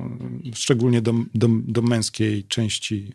szczególnie 0.54 1.02
do, 1.02 1.14
do, 1.34 1.48
do 1.50 1.82
męskiej 1.82 2.44
części 2.44 3.12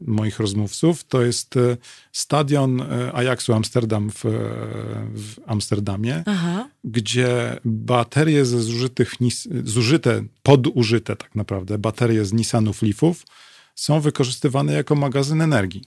moich 0.00 0.38
rozmówców, 0.38 1.04
to 1.04 1.22
jest 1.22 1.56
e, 1.56 1.76
stadion 2.12 2.80
e, 2.80 3.12
Ajaxu 3.14 3.54
Amsterdam 3.54 4.10
w, 4.10 4.22
w 5.14 5.34
Amsterdamie, 5.46 6.22
Aha. 6.26 6.68
gdzie 6.84 7.60
baterie 7.64 8.44
ze 8.44 8.62
zużytych, 8.62 9.12
zużyte, 9.64 10.24
podużyte 10.42 11.16
tak 11.16 11.34
naprawdę, 11.34 11.78
baterie 11.78 12.24
z 12.24 12.32
Nissanów 12.32 12.82
Leafów 12.82 13.26
są 13.74 14.00
wykorzystywane 14.00 14.72
jako 14.72 14.94
magazyn 14.94 15.40
energii 15.40 15.82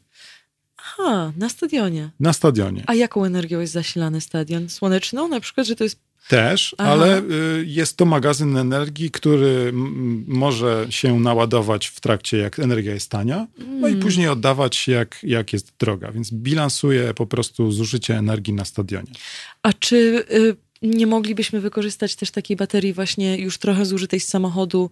Aha, 0.78 1.32
na 1.38 1.50
stadionie. 1.50 2.10
na 2.20 2.34
stadionie. 2.34 2.84
A 2.88 2.94
jaką 2.94 3.26
energią 3.26 3.60
jest 3.60 3.74
zasilany 3.74 4.22
stadion? 4.22 4.70
Słoneczną 4.70 5.28
na 5.28 5.40
przykład, 5.40 5.68
że 5.68 5.76
to 5.76 5.84
jest... 5.84 6.07
Też, 6.28 6.76
Aha. 6.78 6.92
ale 6.92 7.20
y, 7.22 7.64
jest 7.68 7.98
to 7.98 8.06
magazyn 8.06 8.58
energii, 8.58 9.12
który 9.12 9.72
może 10.28 10.88
się 10.90 11.20
naładować 11.20 11.88
w 11.88 12.00
trakcie, 12.02 12.38
jak 12.38 12.60
energia 12.60 12.94
jest 12.94 13.10
tania, 13.12 13.48
no 13.82 13.88
i 13.88 13.92
Mm. 13.92 14.00
później 14.04 14.28
oddawać, 14.28 14.88
jak, 14.88 15.20
jak 15.24 15.54
jest 15.54 15.74
droga. 15.80 16.12
Więc 16.12 16.32
bilansuje 16.34 17.14
po 17.14 17.26
prostu 17.28 17.72
zużycie 17.72 18.18
energii 18.18 18.54
na 18.54 18.66
stadionie. 18.66 19.12
A 19.64 19.74
czy 19.74 19.96
y, 20.32 20.56
nie 20.82 21.08
moglibyśmy 21.08 21.62
wykorzystać 21.62 22.16
też 22.16 22.32
takiej 22.32 22.58
baterii 22.58 22.94
właśnie 22.94 23.38
już 23.38 23.58
trochę 23.58 23.86
zużytej 23.86 24.20
z 24.20 24.28
samochodu 24.28 24.90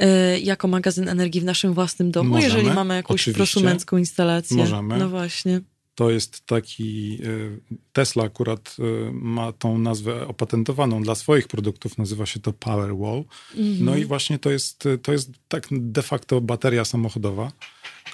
y, 0.00 0.40
jako 0.40 0.68
magazyn 0.68 1.08
energii 1.08 1.40
w 1.40 1.44
naszym 1.44 1.74
własnym 1.74 2.10
domu, 2.10 2.30
Możemy, 2.30 2.54
jeżeli 2.54 2.74
mamy 2.74 2.94
jakąś 2.96 3.20
oczywiście. 3.20 3.36
prosumencką 3.36 3.96
instalację? 3.96 4.56
Możemy. 4.56 4.98
No 4.98 5.08
właśnie. 5.08 5.60
To 5.96 6.10
jest 6.10 6.46
taki. 6.46 7.18
y, 7.24 7.60
Tesla 7.92 8.24
akurat 8.24 8.76
y, 8.78 9.10
ma 9.12 9.52
tą 9.52 9.78
nazwę 9.78 10.28
opatentowaną 10.28 11.02
dla 11.02 11.14
swoich 11.14 11.48
produktów, 11.48 11.98
nazywa 11.98 12.26
się 12.26 12.40
to 12.40 12.52
Powerwall. 12.52 13.24
Mhm. 13.56 13.84
No 13.84 13.96
i 13.96 14.04
właśnie 14.04 14.38
to 14.38 14.50
jest, 14.50 14.88
to 15.02 15.12
jest 15.12 15.30
tak 15.48 15.68
de 15.70 16.02
facto 16.02 16.40
bateria 16.40 16.84
samochodowa, 16.84 17.52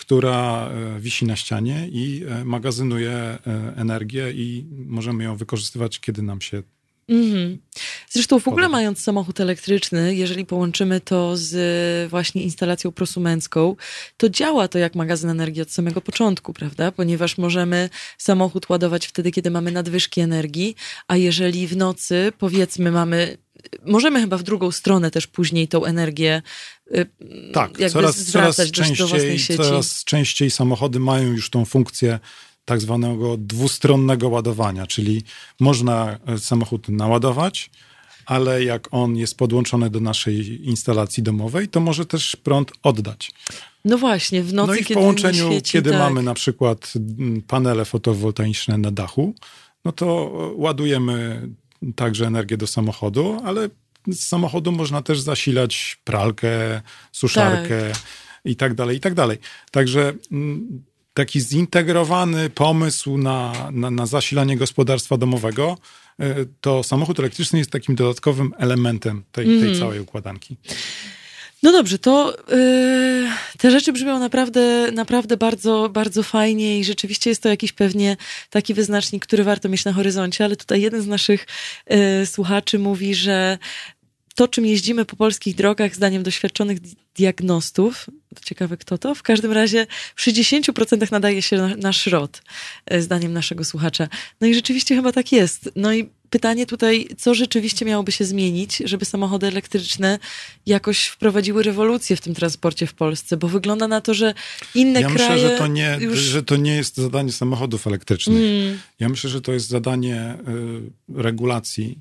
która 0.00 0.68
e, 0.68 1.00
wisi 1.00 1.24
na 1.26 1.36
ścianie 1.36 1.88
i 1.92 2.24
e, 2.28 2.44
magazynuje 2.44 3.12
e, 3.12 3.38
energię 3.76 4.32
i 4.32 4.66
możemy 4.70 5.24
ją 5.24 5.36
wykorzystywać, 5.36 6.00
kiedy 6.00 6.22
nam 6.22 6.40
się 6.40 6.62
Mhm. 7.08 7.58
Zresztą 8.10 8.40
w 8.40 8.48
ogóle 8.48 8.68
mając 8.68 9.02
samochód 9.02 9.40
elektryczny, 9.40 10.14
jeżeli 10.14 10.46
połączymy 10.46 11.00
to 11.00 11.36
z 11.36 11.54
y, 12.06 12.08
właśnie 12.08 12.42
instalacją 12.42 12.92
prosumencką, 12.92 13.76
to 14.16 14.28
działa 14.28 14.68
to 14.68 14.78
jak 14.78 14.94
magazyn 14.94 15.30
energii 15.30 15.62
od 15.62 15.70
samego 15.70 16.00
początku, 16.00 16.52
prawda? 16.52 16.92
Ponieważ 16.92 17.38
możemy 17.38 17.90
samochód 18.18 18.68
ładować 18.68 19.06
wtedy, 19.06 19.30
kiedy 19.30 19.50
mamy 19.50 19.72
nadwyżki 19.72 20.20
energii, 20.20 20.76
a 21.08 21.16
jeżeli 21.16 21.66
w 21.66 21.76
nocy, 21.76 22.32
powiedzmy, 22.38 22.90
mamy 22.90 23.36
możemy 23.86 24.20
chyba 24.20 24.36
w 24.38 24.42
drugą 24.42 24.70
stronę 24.70 25.10
też 25.10 25.26
później 25.26 25.68
tą 25.68 25.84
energię 25.84 26.42
y, 26.94 27.06
Tak, 27.52 27.70
coraz, 27.90 28.16
zwracać 28.16 28.70
coraz, 28.70 28.96
częściej, 28.96 29.56
coraz 29.56 30.04
częściej 30.04 30.50
samochody 30.50 31.00
mają 31.00 31.32
już 31.32 31.50
tą 31.50 31.64
funkcję 31.64 32.18
tak 32.64 32.80
zwanego 32.80 33.36
dwustronnego 33.36 34.28
ładowania, 34.28 34.86
czyli 34.86 35.22
można 35.60 36.18
e, 36.26 36.38
samochód 36.38 36.88
naładować, 36.88 37.70
ale 38.26 38.64
jak 38.64 38.88
on 38.90 39.16
jest 39.16 39.36
podłączony 39.36 39.90
do 39.90 40.00
naszej 40.00 40.68
instalacji 40.68 41.22
domowej, 41.22 41.68
to 41.68 41.80
może 41.80 42.06
też 42.06 42.36
prąd 42.36 42.72
oddać. 42.82 43.32
No 43.84 43.98
właśnie, 43.98 44.42
w 44.42 44.52
nocy, 44.52 44.72
No 44.72 44.74
i 44.74 44.84
w 44.84 44.86
kiedy 44.86 45.00
połączeniu, 45.00 45.46
świeci, 45.46 45.72
kiedy 45.72 45.90
tak. 45.90 45.98
mamy 45.98 46.22
na 46.22 46.34
przykład 46.34 46.92
mm, 46.96 47.42
panele 47.42 47.84
fotowoltaiczne 47.84 48.78
na 48.78 48.90
dachu, 48.90 49.34
no 49.84 49.92
to 49.92 50.32
e, 50.34 50.54
ładujemy 50.54 51.48
także 51.96 52.26
energię 52.26 52.56
do 52.56 52.66
samochodu, 52.66 53.40
ale 53.44 53.68
z 54.06 54.20
samochodu 54.20 54.72
można 54.72 55.02
też 55.02 55.20
zasilać 55.20 55.98
pralkę, 56.04 56.82
suszarkę 57.12 57.92
i 58.44 58.56
tak 58.56 58.74
dalej, 58.74 58.96
i 58.96 59.00
tak 59.00 59.14
dalej. 59.14 59.38
Także 59.70 60.12
mm, 60.32 60.82
taki 61.14 61.40
zintegrowany 61.40 62.50
pomysł 62.50 63.18
na, 63.18 63.52
na, 63.72 63.90
na 63.90 64.06
zasilanie 64.06 64.56
gospodarstwa 64.56 65.16
domowego, 65.16 65.78
e, 66.20 66.34
to 66.60 66.82
samochód 66.82 67.18
elektryczny 67.18 67.58
jest 67.58 67.70
takim 67.70 67.94
dodatkowym 67.94 68.52
elementem 68.58 69.22
tej, 69.32 69.46
tej 69.46 69.54
Mhm. 69.54 69.78
całej 69.78 70.00
układanki. 70.00 70.56
No 71.62 71.72
dobrze, 71.72 71.98
to 71.98 72.36
yy, 72.48 73.28
te 73.58 73.70
rzeczy 73.70 73.92
brzmią 73.92 74.18
naprawdę, 74.18 74.88
naprawdę 74.92 75.36
bardzo, 75.36 75.88
bardzo 75.92 76.22
fajnie 76.22 76.78
i 76.78 76.84
rzeczywiście 76.84 77.30
jest 77.30 77.42
to 77.42 77.48
jakiś 77.48 77.72
pewnie 77.72 78.16
taki 78.50 78.74
wyznacznik, 78.74 79.26
który 79.26 79.44
warto 79.44 79.68
mieć 79.68 79.84
na 79.84 79.92
horyzoncie, 79.92 80.44
ale 80.44 80.56
tutaj 80.56 80.80
jeden 80.82 81.02
z 81.02 81.06
naszych 81.06 81.46
yy, 81.90 82.26
słuchaczy 82.26 82.78
mówi, 82.78 83.14
że 83.14 83.58
to, 84.34 84.48
czym 84.48 84.66
jeździmy 84.66 85.04
po 85.04 85.16
polskich 85.16 85.54
drogach, 85.54 85.94
zdaniem 85.96 86.22
doświadczonych 86.22 86.80
di- 86.80 86.96
diagnostów, 87.14 88.06
ciekawe 88.44 88.76
kto 88.76 88.98
to, 88.98 89.14
w 89.14 89.22
każdym 89.22 89.52
razie 89.52 89.86
przy 90.14 90.32
10% 90.32 91.12
nadaje 91.12 91.42
się 91.42 91.56
na, 91.56 91.76
na 91.76 91.92
szrot, 91.92 92.42
yy, 92.90 93.02
zdaniem 93.02 93.32
naszego 93.32 93.64
słuchacza. 93.64 94.08
No 94.40 94.46
i 94.46 94.54
rzeczywiście 94.54 94.96
chyba 94.96 95.12
tak 95.12 95.32
jest. 95.32 95.70
No 95.76 95.92
i 95.92 96.08
pytanie 96.32 96.66
tutaj, 96.66 97.08
co 97.18 97.34
rzeczywiście 97.34 97.84
miałoby 97.84 98.12
się 98.12 98.24
zmienić, 98.24 98.82
żeby 98.84 99.04
samochody 99.04 99.46
elektryczne 99.46 100.18
jakoś 100.66 101.06
wprowadziły 101.06 101.62
rewolucję 101.62 102.16
w 102.16 102.20
tym 102.20 102.34
transporcie 102.34 102.86
w 102.86 102.94
Polsce, 102.94 103.36
bo 103.36 103.48
wygląda 103.48 103.88
na 103.88 104.00
to, 104.00 104.14
że 104.14 104.34
inne 104.74 105.00
Ja 105.00 105.10
kraje 105.10 105.32
myślę, 105.32 105.48
że 105.48 105.58
to, 105.58 105.66
nie, 105.66 105.98
już... 106.00 106.18
że 106.18 106.42
to 106.42 106.56
nie 106.56 106.76
jest 106.76 106.96
zadanie 106.96 107.32
samochodów 107.32 107.86
elektrycznych. 107.86 108.38
Mm, 108.38 108.78
Ja 109.00 109.08
myślę, 109.08 109.30
że 109.30 109.40
to 109.40 109.52
jest 109.52 109.68
zadanie 109.68 110.38
y, 111.08 111.22
regulacji, 111.22 111.98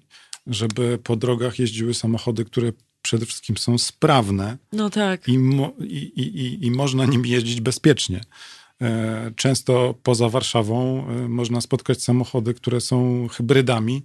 żeby 0.48 1.00
po 1.04 1.16
drogach 1.16 1.60
jeździły 1.60 1.94
samochody, 1.94 2.46
które 2.46 2.72
przede 3.02 3.26
wszystkim 3.26 3.58
są 3.58 3.78
sprawne 3.78 4.58
No 4.74 4.90
tak. 4.90 5.28
i, 5.28 5.40
mo, 5.40 5.72
i, 5.80 5.96
i, 5.96 6.66
i, 6.66 6.72
można 6.72 7.06
nim 7.06 7.26
jeździć 7.26 7.62
bezpiecznie. 7.62 8.22
E, 8.82 9.32
Często 9.36 9.96
poza 10.04 10.30
Warszawą 10.30 11.08
e, 11.10 11.28
można 11.28 11.62
spotkać 11.62 12.04
samochody, 12.04 12.54
które 12.54 12.82
są 12.82 13.28
hybrydami, 13.28 14.04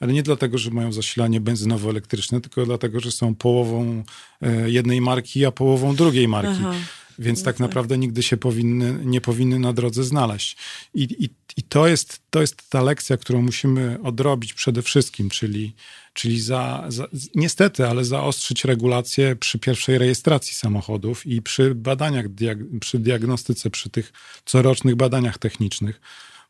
ale 0.00 0.12
nie 0.12 0.22
dlatego, 0.22 0.58
że 0.58 0.70
mają 0.70 0.92
zasilanie 0.92 1.40
benzynowo-elektryczne, 1.40 2.40
tylko 2.40 2.66
dlatego, 2.66 3.00
że 3.00 3.12
są 3.12 3.34
połową 3.34 4.02
e, 4.42 4.70
jednej 4.70 5.00
marki, 5.00 5.46
a 5.46 5.50
połową 5.50 5.96
drugiej 5.96 6.28
marki. 6.28 6.60
Aha. 6.60 6.74
Więc 7.18 7.38
No 7.38 7.44
tak 7.44 7.54
tak. 7.54 7.60
naprawdę 7.60 7.98
nigdy 7.98 8.22
się 8.22 8.36
powinny, 8.36 8.98
nie 9.04 9.20
powinny 9.20 9.58
na 9.58 9.72
drodze 9.72 10.04
znaleźć. 10.04 10.56
I, 10.94 11.02
i, 11.02 11.30
i 11.56 11.62
to, 11.62 11.86
jest, 11.86 12.20
to 12.30 12.40
jest 12.40 12.70
ta 12.70 12.82
lekcja, 12.82 13.16
którą 13.16 13.42
musimy 13.42 13.98
odrobić 14.02 14.54
przede 14.54 14.82
wszystkim, 14.82 15.30
czyli, 15.30 15.74
czyli 16.12 16.40
za, 16.40 16.84
za, 16.88 17.06
niestety, 17.34 17.86
ale 17.86 18.04
zaostrzyć 18.04 18.64
regulacje 18.64 19.36
przy 19.36 19.58
pierwszej 19.58 19.98
rejestracji 19.98 20.54
samochodów 20.54 21.26
i 21.26 21.42
przy 21.42 21.74
badaniach, 21.74 22.28
diag, 22.28 22.58
przy 22.80 22.98
diagnostyce, 22.98 23.70
przy 23.70 23.90
tych 23.90 24.12
corocznych 24.44 24.96
badaniach 24.96 25.38
technicznych. 25.38 26.00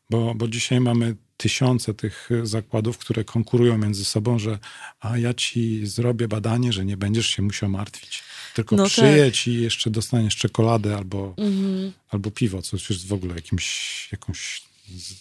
Bo, 0.09 0.35
bo 0.35 0.47
dzisiaj 0.47 0.79
mamy 0.79 1.15
tysiące 1.37 1.93
tych 1.93 2.29
zakładów, 2.43 2.97
które 2.97 3.23
konkurują 3.23 3.77
między 3.77 4.05
sobą, 4.05 4.39
że 4.39 4.59
a 4.99 5.17
ja 5.17 5.33
ci 5.33 5.87
zrobię 5.87 6.27
badanie, 6.27 6.73
że 6.73 6.85
nie 6.85 6.97
będziesz 6.97 7.27
się 7.27 7.41
musiał 7.41 7.69
martwić. 7.69 8.23
Tylko 8.57 8.75
No 8.75 8.83
tak. 8.83 8.91
przyjedź 8.91 9.47
i 9.47 9.61
jeszcze 9.61 9.89
dostaniesz 9.89 10.35
czekoladę 10.35 10.95
albo, 10.97 11.33
Mhm. 11.37 11.91
albo 12.09 12.31
piwo, 12.31 12.61
co 12.61 12.75
już 12.77 12.89
jest 12.89 13.07
w 13.07 13.13
ogóle 13.13 13.35
jakimś, 13.35 14.07
jakąś 14.11 14.61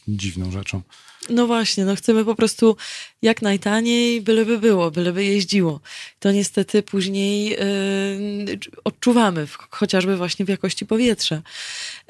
dziwną 0.09 0.51
rzeczą. 0.51 0.83
No 1.31 1.47
właśnie, 1.47 1.85
no 1.85 1.97
chcemy 1.97 2.25
po 2.25 2.35
prostu 2.35 2.77
jak 3.23 3.43
najtaniej, 3.43 4.21
byleby 4.21 4.59
było, 4.59 4.91
byleby 4.91 5.25
jeździło. 5.25 5.81
To 6.21 6.33
niestety 6.33 6.83
później 6.83 7.49
yy, 7.51 8.59
odczuwamy, 8.85 9.47
w, 9.47 9.57
chociażby 9.71 10.17
właśnie 10.17 10.45
w 10.45 10.49
jakości 10.49 10.87
powietrza. 10.87 11.43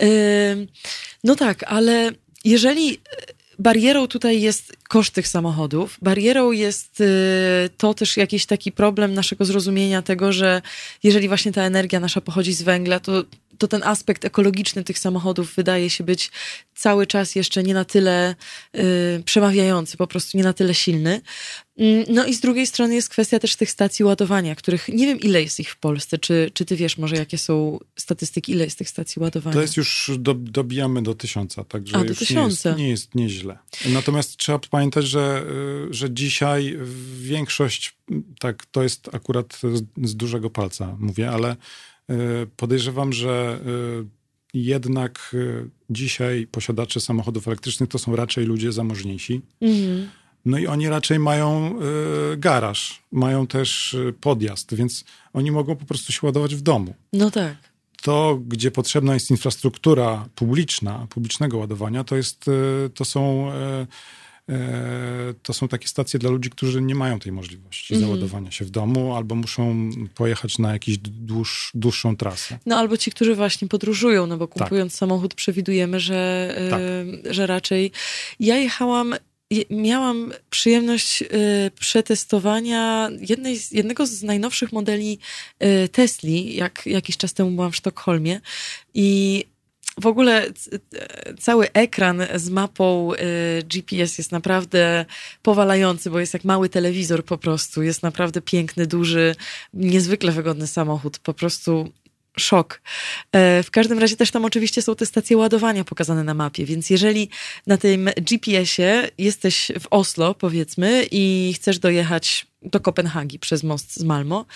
Yy, 0.01 0.09
no 1.25 1.35
tak, 1.35 1.63
ale 1.63 2.11
jeżeli 2.45 2.99
barierą 3.59 4.07
tutaj 4.07 4.41
jest 4.41 4.77
koszt 4.89 5.15
tych 5.15 5.29
samochodów, 5.29 5.99
barierą 6.03 6.51
jest 6.51 7.01
yy, 7.01 7.07
to 7.77 7.95
też 7.95 8.17
jakiś 8.17 8.47
taki 8.47 8.73
problem 8.73 9.15
naszego 9.15 9.45
zrozumienia 9.45 10.03
tego, 10.03 10.33
że 10.33 10.63
jeżeli 11.03 11.29
właśnie 11.29 11.53
ta 11.53 11.63
energia 11.63 12.01
nasza 12.01 12.21
pochodzi 12.21 12.53
z 12.53 12.63
węgla, 12.63 13.01
to, 13.01 13.25
to 13.59 13.69
ten 13.69 13.83
aspekt 13.83 14.25
ekologiczny 14.25 14.85
tych 14.85 14.99
samochodów 14.99 15.55
wydaje 15.55 15.91
się 15.91 16.05
być 16.05 16.31
cały 16.75 17.07
czas 17.07 17.35
jeszcze 17.35 17.63
nie 17.63 17.75
na 17.75 17.85
tyle 17.85 18.35
yy, 18.73 18.83
przemawiający, 19.25 19.97
po 19.97 20.07
prostu 20.07 20.39
nie 20.39 20.45
na 20.45 20.53
tyle 20.53 20.75
silny. 20.75 21.21
Mm, 21.79 22.05
No 22.09 22.25
i 22.25 22.35
z 22.35 22.41
drugiej 22.41 22.67
strony 22.67 22.95
jest 22.95 23.09
kwestia 23.09 23.39
też 23.39 23.57
tych 23.57 23.71
stacji 23.71 24.05
ładowania, 24.05 24.55
których 24.55 24.89
nie 24.89 25.07
wiem 25.07 25.21
ile 25.21 25.43
jest 25.43 25.61
ich 25.61 25.71
w 25.71 25.77
Polsce. 25.77 26.19
Czy, 26.19 26.51
czy 26.55 26.65
ty 26.65 26.77
wiesz 26.77 26.99
może 26.99 27.17
jakie 27.17 27.39
są 27.39 27.79
statystyki, 27.97 28.53
ile 28.53 28.65
jest 28.65 28.79
tych 28.79 28.89
stacji 28.89 29.23
ładowania? 29.23 29.55
To 29.55 29.63
jest 29.63 29.77
już, 29.77 30.11
do, 30.19 30.35
dobijamy 30.35 31.03
do 31.03 31.15
tysiąca, 31.15 31.65
także 31.65 31.97
A, 31.97 32.05
do 32.05 32.15
tysiąca. 32.15 32.75
Nie, 32.75 32.89
jest, 32.89 33.15
nie 33.15 33.25
jest 33.25 33.37
nieźle. 33.37 33.59
Natomiast 33.87 34.37
trzeba 34.37 34.59
pamiętać, 34.59 35.07
że, 35.07 35.45
y, 35.91 35.95
że 35.95 36.11
dzisiaj 36.11 36.79
większość, 37.21 37.97
tak, 38.39 38.67
to 38.67 38.83
jest 38.83 39.15
akurat 39.15 39.59
z, 39.63 40.09
z 40.09 40.17
dużego 40.17 40.51
palca 40.51 40.97
mówię, 41.01 41.31
ale 41.31 41.53
y, 41.53 41.57
podejrzewam, 42.57 43.13
że 43.13 43.61
y, 43.67 44.59
jednak 44.59 45.31
y, 45.35 45.69
dzisiaj 45.91 46.47
posiadacze 46.47 47.01
samochodów 47.01 47.49
elektrycznych 47.49 47.89
to 47.89 47.99
są 47.99 48.17
raczej 48.17 48.45
ludzie 48.45 48.73
zamożniejsi. 48.73 49.41
Mhm. 49.61 50.09
No 50.45 50.59
i 50.59 50.67
oni 50.67 50.89
raczej 50.89 51.19
mają 51.19 51.79
garaż, 52.37 53.03
mają 53.13 53.47
też 53.47 53.97
podjazd, 54.21 54.75
więc 54.75 55.05
oni 55.33 55.51
mogą 55.51 55.77
po 55.77 55.85
prostu 55.85 56.13
się 56.13 56.27
ładować 56.27 56.55
w 56.55 56.61
domu 56.61 56.95
No 57.13 57.31
tak. 57.31 57.57
to, 58.03 58.39
gdzie 58.47 58.71
potrzebna 58.71 59.15
jest 59.15 59.31
infrastruktura 59.31 60.29
publiczna, 60.35 61.07
publicznego 61.11 61.59
ładowania, 61.59 62.05
to, 62.05 62.17
jest, 62.17 62.47
e, 62.49 62.89
to, 62.89 63.05
są, 63.05 63.53
e, 63.53 63.55
e, 63.55 63.87
to 65.43 65.53
są 65.53 65.69
takie 65.69 65.89
stacje 65.89 66.19
dla 66.21 66.31
ludzi, 66.31 66.51
którzy 66.51 66.83
nie 66.83 66.95
mają 66.95 67.19
tej 67.21 67.33
możliwości 67.33 67.95
Mhm. 67.95 68.11
załadowania 68.11 68.51
się 68.51 68.65
w 68.65 68.71
domu 68.71 69.15
albo 69.17 69.35
muszą 69.35 69.91
pojechać 70.15 70.59
na 70.59 70.73
jakąś 70.73 70.99
dłuż, 70.99 71.71
dłuższą 71.75 72.17
trasę. 72.17 72.59
No 72.67 72.77
albo 72.77 72.97
ci, 72.97 73.11
którzy 73.11 73.35
właśnie 73.35 73.69
podróżują, 73.69 74.27
no 74.27 74.37
bo 74.37 74.47
Tak. 74.47 74.59
kupując 74.63 74.95
samochód 74.95 75.35
przewidujemy, 75.35 76.01
że, 76.01 76.55
y, 77.27 77.35
że 77.35 77.47
raczej... 77.47 77.91
Ja 78.41 78.57
jechałam, 78.57 79.15
je, 79.51 79.65
miałam 79.71 80.33
przyjemność 80.51 81.23
y, 81.23 81.27
przetestowania 81.81 83.11
jednej, 83.29 83.59
jednego 83.73 84.07
z 84.07 84.23
najnowszych 84.23 84.73
modeli 84.73 85.19
y, 85.85 85.89
Tesli, 85.89 86.57
jak 86.57 86.87
jakiś 86.87 87.17
czas 87.17 87.35
temu 87.35 87.51
byłam 87.51 87.73
w 87.73 87.77
Sztokholmie 87.77 88.41
i 88.95 89.45
w 90.01 90.07
ogóle 90.07 90.53
c- 90.53 90.71
cały 91.41 91.73
ekran 91.73 92.23
z 92.35 92.49
mapą 92.51 93.13
y, 93.15 93.19
GPS 93.65 94.19
jest 94.19 94.33
naprawdę 94.33 95.05
powalający, 95.43 96.11
bo 96.11 96.21
jest 96.21 96.35
jak 96.35 96.45
mały 96.45 96.69
telewizor 96.69 97.25
po 97.25 97.39
prostu. 97.39 97.83
Jest 97.83 98.03
naprawdę 98.03 98.41
piękny, 98.41 98.87
duży, 98.87 99.35
niezwykle 99.75 100.33
wygodny 100.33 100.67
samochód. 100.67 101.19
Po 101.19 101.35
prostu 101.35 101.93
szok. 102.39 102.81
E, 103.33 103.63
W 103.63 103.71
każdym 103.71 103.99
razie 103.99 104.17
też 104.17 104.31
tam 104.31 104.45
oczywiście 104.45 104.83
są 104.83 104.95
te 104.97 105.07
stacje 105.07 105.37
ładowania 105.37 105.85
pokazane 105.85 106.25
na 106.25 106.35
mapie, 106.35 106.65
więc 106.67 106.91
jeżeli 106.91 107.29
na 107.67 107.77
tym 107.77 108.11
GPS-ie 108.17 109.11
jesteś 109.19 109.73
w 109.81 109.87
Oslo, 109.91 110.35
powiedzmy, 110.35 111.07
i 111.11 111.53
chcesz 111.57 111.79
dojechać 111.79 112.47
do 112.63 112.81
Kopenhagi 112.81 113.39
przez 113.39 113.63
most 113.63 113.97
z 113.97 114.03
Malmo, 114.03 114.47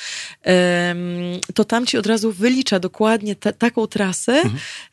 to 1.54 1.64
tam 1.64 1.86
ci 1.86 1.98
od 1.98 2.06
razu 2.06 2.32
wylicza 2.32 2.80
dokładnie 2.80 3.36
ta, 3.36 3.52
taką 3.52 3.86
trasę, 3.86 4.42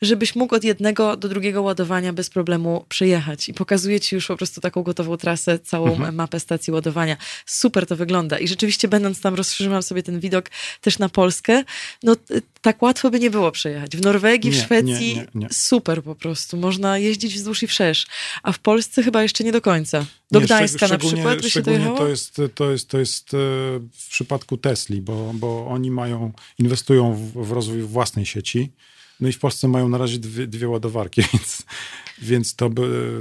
żebyś 0.02 0.36
mógł 0.36 0.54
od 0.54 0.64
jednego 0.64 1.16
do 1.16 1.28
drugiego 1.28 1.62
ładowania 1.62 2.12
bez 2.12 2.30
problemu 2.30 2.84
przejechać. 2.88 3.48
I 3.48 3.54
pokazuje 3.54 4.00
ci 4.00 4.14
już 4.14 4.26
po 4.26 4.36
prostu 4.36 4.60
taką 4.60 4.82
gotową 4.82 5.16
trasę, 5.16 5.58
całą 5.58 6.12
mapę 6.12 6.40
stacji 6.40 6.72
ładowania. 6.72 7.16
Super 7.46 7.86
to 7.86 7.96
wygląda. 7.96 8.38
I 8.38 8.48
rzeczywiście 8.48 8.88
będąc 8.88 9.20
tam, 9.20 9.34
rozszerzyłam 9.34 9.82
sobie 9.82 10.02
ten 10.02 10.20
widok 10.20 10.50
też 10.80 10.98
na 10.98 11.08
Polskę. 11.08 11.64
No 12.02 12.16
tak 12.60 12.82
łatwo 12.82 13.10
by 13.10 13.20
nie 13.20 13.30
było 13.30 13.52
przejechać. 13.52 13.96
W 13.96 14.00
Norwegii, 14.00 14.50
w 14.50 14.54
Nie, 14.54 14.62
Szwecji 14.62 15.14
nie, 15.16 15.26
nie, 15.34 15.48
super 15.50 16.02
po 16.02 16.14
prostu. 16.14 16.56
Można 16.56 16.98
jeździć 16.98 17.34
wzdłuż 17.34 17.62
i 17.62 17.66
wszerz. 17.66 18.06
A 18.42 18.52
w 18.52 18.58
Polsce 18.58 19.02
chyba 19.02 19.22
jeszcze 19.22 19.44
nie 19.44 19.52
do 19.52 19.60
końca. 19.60 20.04
Do 20.30 20.40
Gdańska 20.40 20.88
na 20.88 20.98
przykład 20.98 21.36
by 21.36 21.42
się 21.42 21.42
to 21.42 21.48
szczególnie 21.50 21.78
jechało? 21.78 21.98
to 21.98 22.08
jest, 22.08 22.40
to 22.54 22.70
jest, 22.70 22.88
to 22.88 22.97
jest 23.00 23.34
e, 23.34 23.36
w 23.92 24.08
przypadku 24.10 24.56
Tesli, 24.56 25.02
bo, 25.02 25.32
bo 25.34 25.66
oni 25.66 25.90
mają, 25.90 26.32
inwestują 26.58 27.14
w, 27.14 27.46
w 27.46 27.52
rozwój 27.52 27.82
własnej 27.82 28.26
sieci. 28.26 28.72
No 29.20 29.28
i 29.28 29.32
w 29.32 29.38
Polsce 29.38 29.68
mają 29.68 29.88
na 29.88 29.98
razie 29.98 30.18
dwie, 30.18 30.46
dwie 30.46 30.68
ładowarki, 30.68 31.22
więc, 31.32 31.62
więc 32.18 32.54
to 32.54 32.70
by, 32.70 33.12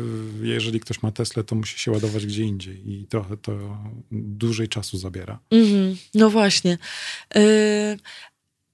jeżeli 0.42 0.80
ktoś 0.80 1.04
ma 1.04 1.12
Teslę, 1.12 1.44
to 1.44 1.56
musi 1.56 1.80
się 1.80 1.92
ładować 1.92 2.26
gdzie 2.26 2.44
indziej 2.44 2.92
i 2.92 3.06
trochę 3.06 3.38
to 3.38 3.78
dłużej 4.12 4.68
czasu 4.68 4.98
zabiera. 4.98 5.40
Mhm, 5.52 5.98
no 6.14 6.30
właśnie. 6.30 6.78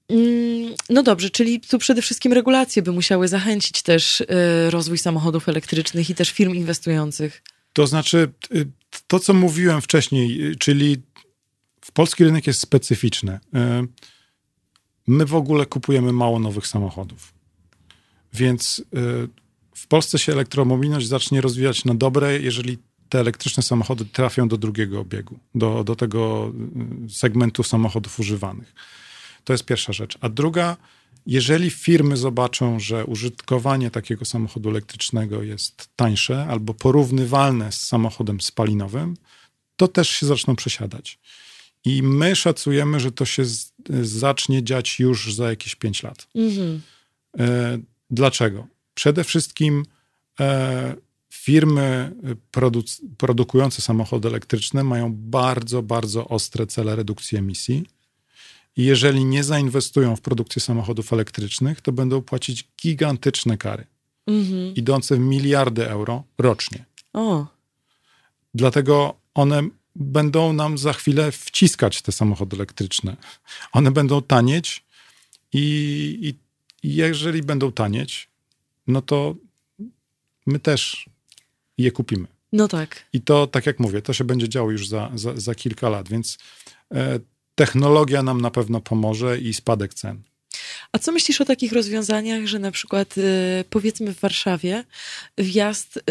Mm, 0.08 0.74
no 0.88 1.02
dobrze, 1.02 1.30
czyli 1.30 1.60
tu 1.60 1.78
przede 1.78 2.02
wszystkim 2.02 2.32
regulacje 2.32 2.82
by 2.82 2.92
musiały 2.92 3.28
zachęcić 3.28 3.82
też 3.82 4.20
yy, 4.20 4.70
rozwój 4.70 4.98
samochodów 4.98 5.48
elektrycznych 5.48 6.10
i 6.10 6.14
też 6.14 6.30
firm 6.30 6.54
inwestujących. 6.54 7.42
To 7.74 7.86
znaczy, 7.86 8.32
y, 8.54 8.66
to 9.06 9.20
co 9.20 9.34
mówiłem 9.34 9.80
wcześniej, 9.80 10.46
y, 10.46 10.56
czyli 10.56 11.02
polski 11.92 12.24
rynek 12.24 12.46
jest 12.46 12.60
specyficzny. 12.60 13.32
Y, 13.32 13.88
My 15.06 15.26
w 15.26 15.34
ogóle 15.34 15.66
kupujemy 15.66 16.12
mało 16.12 16.38
nowych 16.38 16.66
samochodów. 16.66 17.34
Więc 18.32 18.84
w 19.74 19.86
Polsce 19.86 20.18
się 20.18 20.32
elektromobilność 20.32 21.08
zacznie 21.08 21.40
rozwijać 21.40 21.84
na 21.84 21.94
dobre, 21.94 22.40
jeżeli 22.40 22.78
te 23.08 23.20
elektryczne 23.20 23.62
samochody 23.62 24.04
trafią 24.04 24.48
do 24.48 24.56
drugiego 24.56 25.00
obiegu, 25.00 25.38
do, 25.54 25.84
do 25.84 25.96
tego 25.96 26.52
segmentu 27.08 27.62
samochodów 27.62 28.20
używanych. 28.20 28.74
To 29.44 29.52
jest 29.52 29.64
pierwsza 29.64 29.92
rzecz. 29.92 30.18
A 30.20 30.28
druga, 30.28 30.76
jeżeli 31.26 31.70
firmy 31.70 32.16
zobaczą, 32.16 32.80
że 32.80 33.04
użytkowanie 33.04 33.90
takiego 33.90 34.24
samochodu 34.24 34.70
elektrycznego 34.70 35.42
jest 35.42 35.88
tańsze 35.96 36.46
albo 36.46 36.74
porównywalne 36.74 37.72
z 37.72 37.86
samochodem 37.86 38.40
spalinowym, 38.40 39.16
to 39.76 39.88
też 39.88 40.08
się 40.08 40.26
zaczną 40.26 40.56
przesiadać. 40.56 41.18
I 41.84 42.02
my 42.02 42.36
szacujemy, 42.36 43.00
że 43.00 43.12
to 43.12 43.24
się 43.24 43.44
z, 43.44 43.72
zacznie 44.02 44.62
dziać 44.62 45.00
już 45.00 45.34
za 45.34 45.50
jakieś 45.50 45.74
5 45.74 46.02
lat. 46.02 46.26
Mhm. 46.34 46.82
E, 47.38 47.78
dlaczego? 48.10 48.66
Przede 48.94 49.24
wszystkim 49.24 49.84
e, 50.40 50.96
firmy 51.32 52.12
produc- 52.52 53.00
produkujące 53.18 53.82
samochody 53.82 54.28
elektryczne 54.28 54.84
mają 54.84 55.12
bardzo, 55.14 55.82
bardzo 55.82 56.28
ostre 56.28 56.66
cele 56.66 56.96
redukcji 56.96 57.38
emisji. 57.38 57.84
I 58.76 58.84
jeżeli 58.84 59.24
nie 59.24 59.44
zainwestują 59.44 60.16
w 60.16 60.20
produkcję 60.20 60.62
samochodów 60.62 61.12
elektrycznych, 61.12 61.80
to 61.80 61.92
będą 61.92 62.22
płacić 62.22 62.68
gigantyczne 62.82 63.56
kary, 63.58 63.86
Mhm. 64.26 64.74
idące 64.74 65.16
w 65.16 65.18
miliardy 65.18 65.90
euro 65.90 66.24
rocznie. 66.38 66.84
O, 67.12 67.46
Dlatego 68.54 69.14
one 69.34 69.62
będą 69.96 70.52
nam 70.52 70.78
za 70.78 70.92
chwilę 70.92 71.32
wciskać 71.32 72.02
te 72.02 72.12
samochody 72.12 72.56
elektryczne. 72.56 73.16
One 73.72 73.90
będą 73.90 74.22
tanieć 74.22 74.84
i, 75.52 76.34
i 76.82 76.94
jeżeli 76.96 77.42
będą 77.42 77.72
tanieć, 77.72 78.28
no 78.86 79.02
to 79.02 79.34
my 80.46 80.58
też 80.58 81.08
je 81.78 81.90
kupimy. 81.92 82.26
No 82.52 82.68
tak. 82.68 83.04
I 83.12 83.20
to, 83.20 83.46
tak 83.46 83.66
jak 83.66 83.80
mówię, 83.80 84.02
to 84.02 84.12
się 84.12 84.24
będzie 84.24 84.48
działo 84.48 84.70
już 84.70 84.88
za, 84.88 85.10
za, 85.14 85.36
za 85.36 85.54
kilka 85.54 85.88
lat, 85.88 86.08
więc 86.08 86.38
e, 86.94 87.20
technologia 87.54 88.22
nam 88.22 88.40
na 88.40 88.50
pewno 88.50 88.80
pomoże 88.80 89.38
i 89.38 89.54
spadek 89.54 89.94
cen. 89.94 90.22
A 90.92 90.98
co 90.98 91.12
myślisz 91.12 91.40
o 91.40 91.44
takich 91.44 91.72
rozwiązaniach, 91.72 92.46
że 92.46 92.58
na 92.58 92.70
przykład 92.70 93.18
y, 93.18 93.64
powiedzmy 93.70 94.14
w 94.14 94.20
Warszawie 94.20 94.84
wjazd 95.38 95.96
y, 95.96 96.02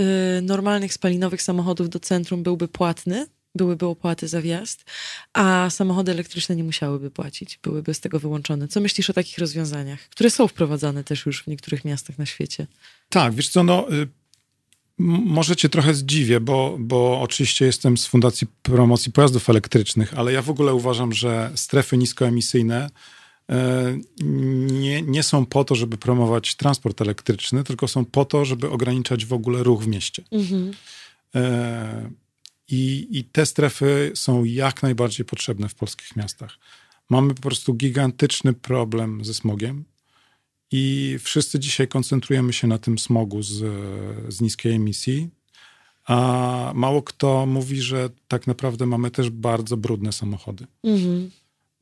normalnych 0.42 0.94
spalinowych 0.94 1.42
samochodów 1.42 1.90
do 1.90 2.00
centrum 2.00 2.44
byłby 2.44 2.68
płatny, 2.68 3.28
byłyby 3.56 3.86
opłaty 3.86 4.28
za 4.28 4.42
wjazd, 4.42 4.86
a 5.34 5.70
samochody 5.70 6.12
elektryczne 6.12 6.56
nie 6.56 6.64
musiałyby 6.64 7.12
płacić, 7.12 7.60
byłyby 7.64 7.94
z 7.94 8.00
tego 8.00 8.20
wyłączone. 8.20 8.68
Co 8.68 8.82
myślisz 8.82 9.10
o 9.10 9.14
takich 9.14 9.38
rozwiązaniach, 9.38 10.00
które 10.00 10.30
są 10.30 10.48
wprowadzane 10.48 11.04
też 11.04 11.26
już 11.26 11.44
w 11.44 11.48
niektórych 11.48 11.86
miastach 11.86 12.18
na 12.18 12.26
świecie? 12.26 12.68
Tak, 13.10 13.34
wiesz 13.34 13.50
co, 13.50 13.64
no 13.64 13.94
y, 13.94 14.08
może 14.98 15.56
cię 15.56 15.70
trochę 15.70 15.94
zdziwię, 15.94 16.40
bo, 16.40 16.76
bo 16.80 17.22
oczywiście 17.22 17.66
jestem 17.66 17.98
z 17.98 18.08
Fundacji 18.08 18.48
Promocji 18.62 19.12
Pojazdów 19.12 19.50
Elektrycznych, 19.50 20.14
ale 20.18 20.34
ja 20.34 20.42
w 20.42 20.50
ogóle 20.50 20.74
uważam, 20.74 21.14
że 21.14 21.52
strefy 21.56 21.98
niskoemisyjne 21.98 22.90
e, 23.50 23.98
nie, 24.66 25.02
nie 25.02 25.24
są 25.24 25.46
po 25.46 25.64
to, 25.64 25.76
żeby 25.76 25.98
promować 25.98 26.56
transport 26.56 27.02
elektryczny, 27.02 27.64
tylko 27.64 27.88
są 27.88 28.06
po 28.06 28.26
to, 28.26 28.46
żeby 28.46 28.70
ograniczać 28.70 29.26
w 29.26 29.34
ogóle 29.34 29.64
ruch 29.64 29.84
w 29.84 29.88
mieście. 29.88 30.24
Mhm. 30.32 30.72
E, 31.36 32.10
I, 32.68 33.08
I 33.12 33.24
te 33.24 33.46
strefy 33.46 34.12
są 34.16 34.44
jak 34.44 34.84
najbardziej 34.84 35.26
potrzebne 35.26 35.70
w 35.70 35.76
polskich 35.76 36.16
miastach. 36.16 36.58
Mamy 37.10 37.34
po 37.34 37.42
prostu 37.42 37.74
gigantyczny 37.74 38.54
problem 38.54 39.26
ze 39.26 39.34
smogiem. 39.34 39.86
I 40.76 41.16
wszyscy 41.20 41.60
dzisiaj 41.60 41.88
koncentrujemy 41.88 42.54
się 42.54 42.68
na 42.68 42.78
tym 42.78 43.00
smogu 43.00 43.44
z, 43.44 43.52
z 44.34 44.42
niskiej 44.42 44.74
emisji, 44.74 45.30
a 46.06 46.72
mało 46.76 47.02
kto 47.02 47.46
mówi, 47.46 47.82
że 47.82 48.10
tak 48.28 48.48
naprawdę 48.48 48.86
mamy 48.86 49.12
też 49.12 49.30
bardzo 49.30 49.78
brudne 49.78 50.12
samochody. 50.12 50.68
Mhm. 50.84 51.32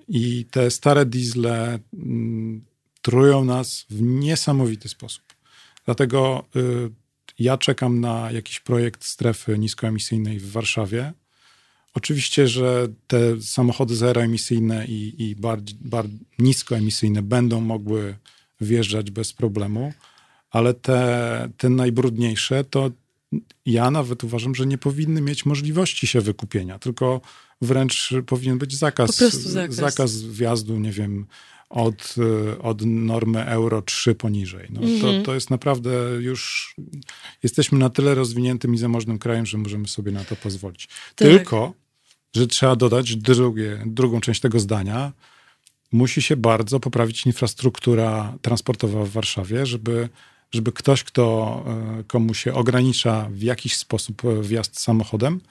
I 0.07 0.45
te 0.51 0.71
stare 0.71 1.05
diesle 1.05 1.79
mm, 1.93 2.65
trują 3.01 3.45
nas 3.45 3.85
w 3.89 4.01
niesamowity 4.01 4.89
sposób. 4.89 5.23
Dlatego 5.85 6.45
y, 6.55 6.89
ja 7.39 7.57
czekam 7.57 7.99
na 7.99 8.31
jakiś 8.31 8.59
projekt 8.59 9.05
strefy 9.05 9.59
niskoemisyjnej 9.59 10.39
w 10.39 10.51
Warszawie. 10.51 11.13
Oczywiście, 11.93 12.47
że 12.47 12.87
te 13.07 13.41
samochody 13.41 13.95
zeroemisyjne 13.95 14.85
i, 14.85 15.29
i 15.29 15.35
bardziej, 15.35 15.77
bardziej 15.81 16.19
niskoemisyjne 16.39 17.21
będą 17.21 17.61
mogły 17.61 18.15
wjeżdżać 18.61 19.11
bez 19.11 19.33
problemu, 19.33 19.93
ale 20.51 20.73
te, 20.73 21.49
te 21.57 21.69
najbrudniejsze 21.69 22.63
to 22.63 22.91
ja 23.65 23.91
nawet 23.91 24.23
uważam, 24.23 24.55
że 24.55 24.65
nie 24.65 24.77
powinny 24.77 25.21
mieć 25.21 25.45
możliwości 25.45 26.07
się 26.07 26.21
wykupienia, 26.21 26.79
tylko 26.79 27.21
wręcz 27.61 28.13
powinien 28.25 28.57
być 28.57 28.75
zakaz, 28.75 29.17
zakaz. 29.17 29.75
zakaz 29.75 30.21
wjazdu, 30.21 30.79
nie 30.79 30.91
wiem, 30.91 31.25
od, 31.69 32.15
od 32.61 32.81
normy 32.85 33.45
euro 33.45 33.81
3 33.81 34.15
poniżej. 34.15 34.67
No, 34.69 34.81
to, 34.81 34.87
mhm. 34.87 35.23
to 35.23 35.33
jest 35.33 35.49
naprawdę 35.49 35.91
już, 36.19 36.75
jesteśmy 37.43 37.79
na 37.79 37.89
tyle 37.89 38.15
rozwiniętym 38.15 38.73
i 38.73 38.77
zamożnym 38.77 39.19
krajem, 39.19 39.45
że 39.45 39.57
możemy 39.57 39.87
sobie 39.87 40.11
na 40.11 40.23
to 40.23 40.35
pozwolić. 40.35 40.87
Tak. 40.87 41.27
Tylko, 41.27 41.73
że 42.35 42.47
trzeba 42.47 42.75
dodać 42.75 43.15
drugie, 43.15 43.83
drugą 43.85 44.21
część 44.21 44.41
tego 44.41 44.59
zdania, 44.59 45.11
musi 45.91 46.21
się 46.21 46.35
bardzo 46.37 46.79
poprawić 46.79 47.25
infrastruktura 47.25 48.33
transportowa 48.41 49.05
w 49.05 49.09
Warszawie, 49.09 49.65
żeby, 49.65 50.09
żeby 50.51 50.71
ktoś, 50.71 51.03
kto, 51.03 51.63
e, 51.99 52.03
komu 52.03 52.33
się 52.33 52.53
ogranicza 52.53 53.27
w 53.31 53.41
jakiś 53.41 53.77
sposób 53.77 54.25
e, 54.25 54.41
wjazd 54.41 54.79
samochodem, 54.79 55.41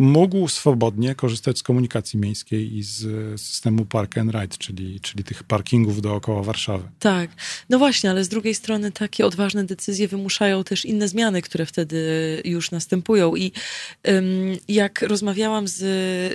mógł 0.00 0.48
swobodnie 0.48 1.14
korzystać 1.14 1.58
z 1.58 1.62
komunikacji 1.62 2.18
miejskiej 2.18 2.76
i 2.76 2.82
z 2.82 3.40
systemu 3.40 3.84
park 3.84 4.18
and 4.18 4.32
ride, 4.32 4.56
czyli, 4.58 5.00
czyli 5.00 5.24
tych 5.24 5.42
parkingów 5.42 6.02
dookoła 6.02 6.42
Warszawy. 6.42 6.88
Tak. 6.98 7.30
No 7.70 7.78
właśnie, 7.78 8.10
ale 8.10 8.24
z 8.24 8.28
drugiej 8.28 8.54
strony 8.54 8.92
takie 8.92 9.26
odważne 9.26 9.64
decyzje 9.64 10.08
wymuszają 10.08 10.64
też 10.64 10.84
inne 10.84 11.08
zmiany, 11.08 11.42
które 11.42 11.66
wtedy 11.66 12.00
już 12.44 12.70
następują. 12.70 13.36
I 13.36 13.52
um, 14.04 14.24
jak 14.68 15.02
rozmawiałam 15.02 15.68
z, 15.68 15.76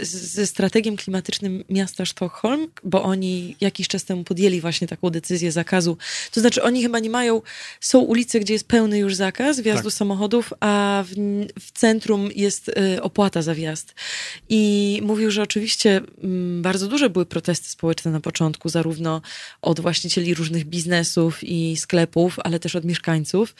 z, 0.07 0.09
ze 0.09 0.47
strategiem 0.47 0.95
klimatycznym 0.95 1.63
miasta 1.70 2.05
Sztokholm, 2.05 2.68
bo 2.84 3.03
oni 3.03 3.55
jakiś 3.61 3.88
czas 3.88 4.03
temu 4.05 4.24
podjęli 4.24 4.61
właśnie 4.61 4.88
taką 4.88 5.09
decyzję 5.09 5.51
zakazu, 5.51 5.97
to 6.32 6.41
znaczy 6.41 6.63
oni 6.63 6.82
chyba 6.82 6.99
nie 6.99 7.09
mają, 7.09 7.41
są 7.80 7.99
ulice, 7.99 8.39
gdzie 8.39 8.53
jest 8.53 8.68
pełny 8.68 8.97
już 8.97 9.16
zakaz 9.16 9.59
wjazdu 9.59 9.89
tak. 9.89 9.97
samochodów, 9.97 10.53
a 10.59 11.03
w, 11.07 11.16
w 11.59 11.72
centrum 11.72 12.30
jest 12.36 12.70
y, 12.70 13.01
opłata 13.01 13.41
za 13.41 13.55
I 14.49 15.01
mówił, 15.03 15.32
że 15.32 15.41
oczywiście 15.41 16.01
mm, 16.24 16.62
bardzo 16.62 16.88
duże 16.88 17.10
były 17.10 17.26
protesty 17.26 17.70
społeczne 17.70 18.12
na 18.12 18.20
początku, 18.20 18.70
zarówno 18.70 19.22
od 19.62 19.80
właścicieli 19.80 20.34
różnych 20.34 20.66
biznesów 20.66 21.43
i 21.43 21.78
sklepów, 21.78 22.39
ale 22.43 22.60
też 22.60 22.76
od 22.76 22.86
mieszkańców. 22.86 23.56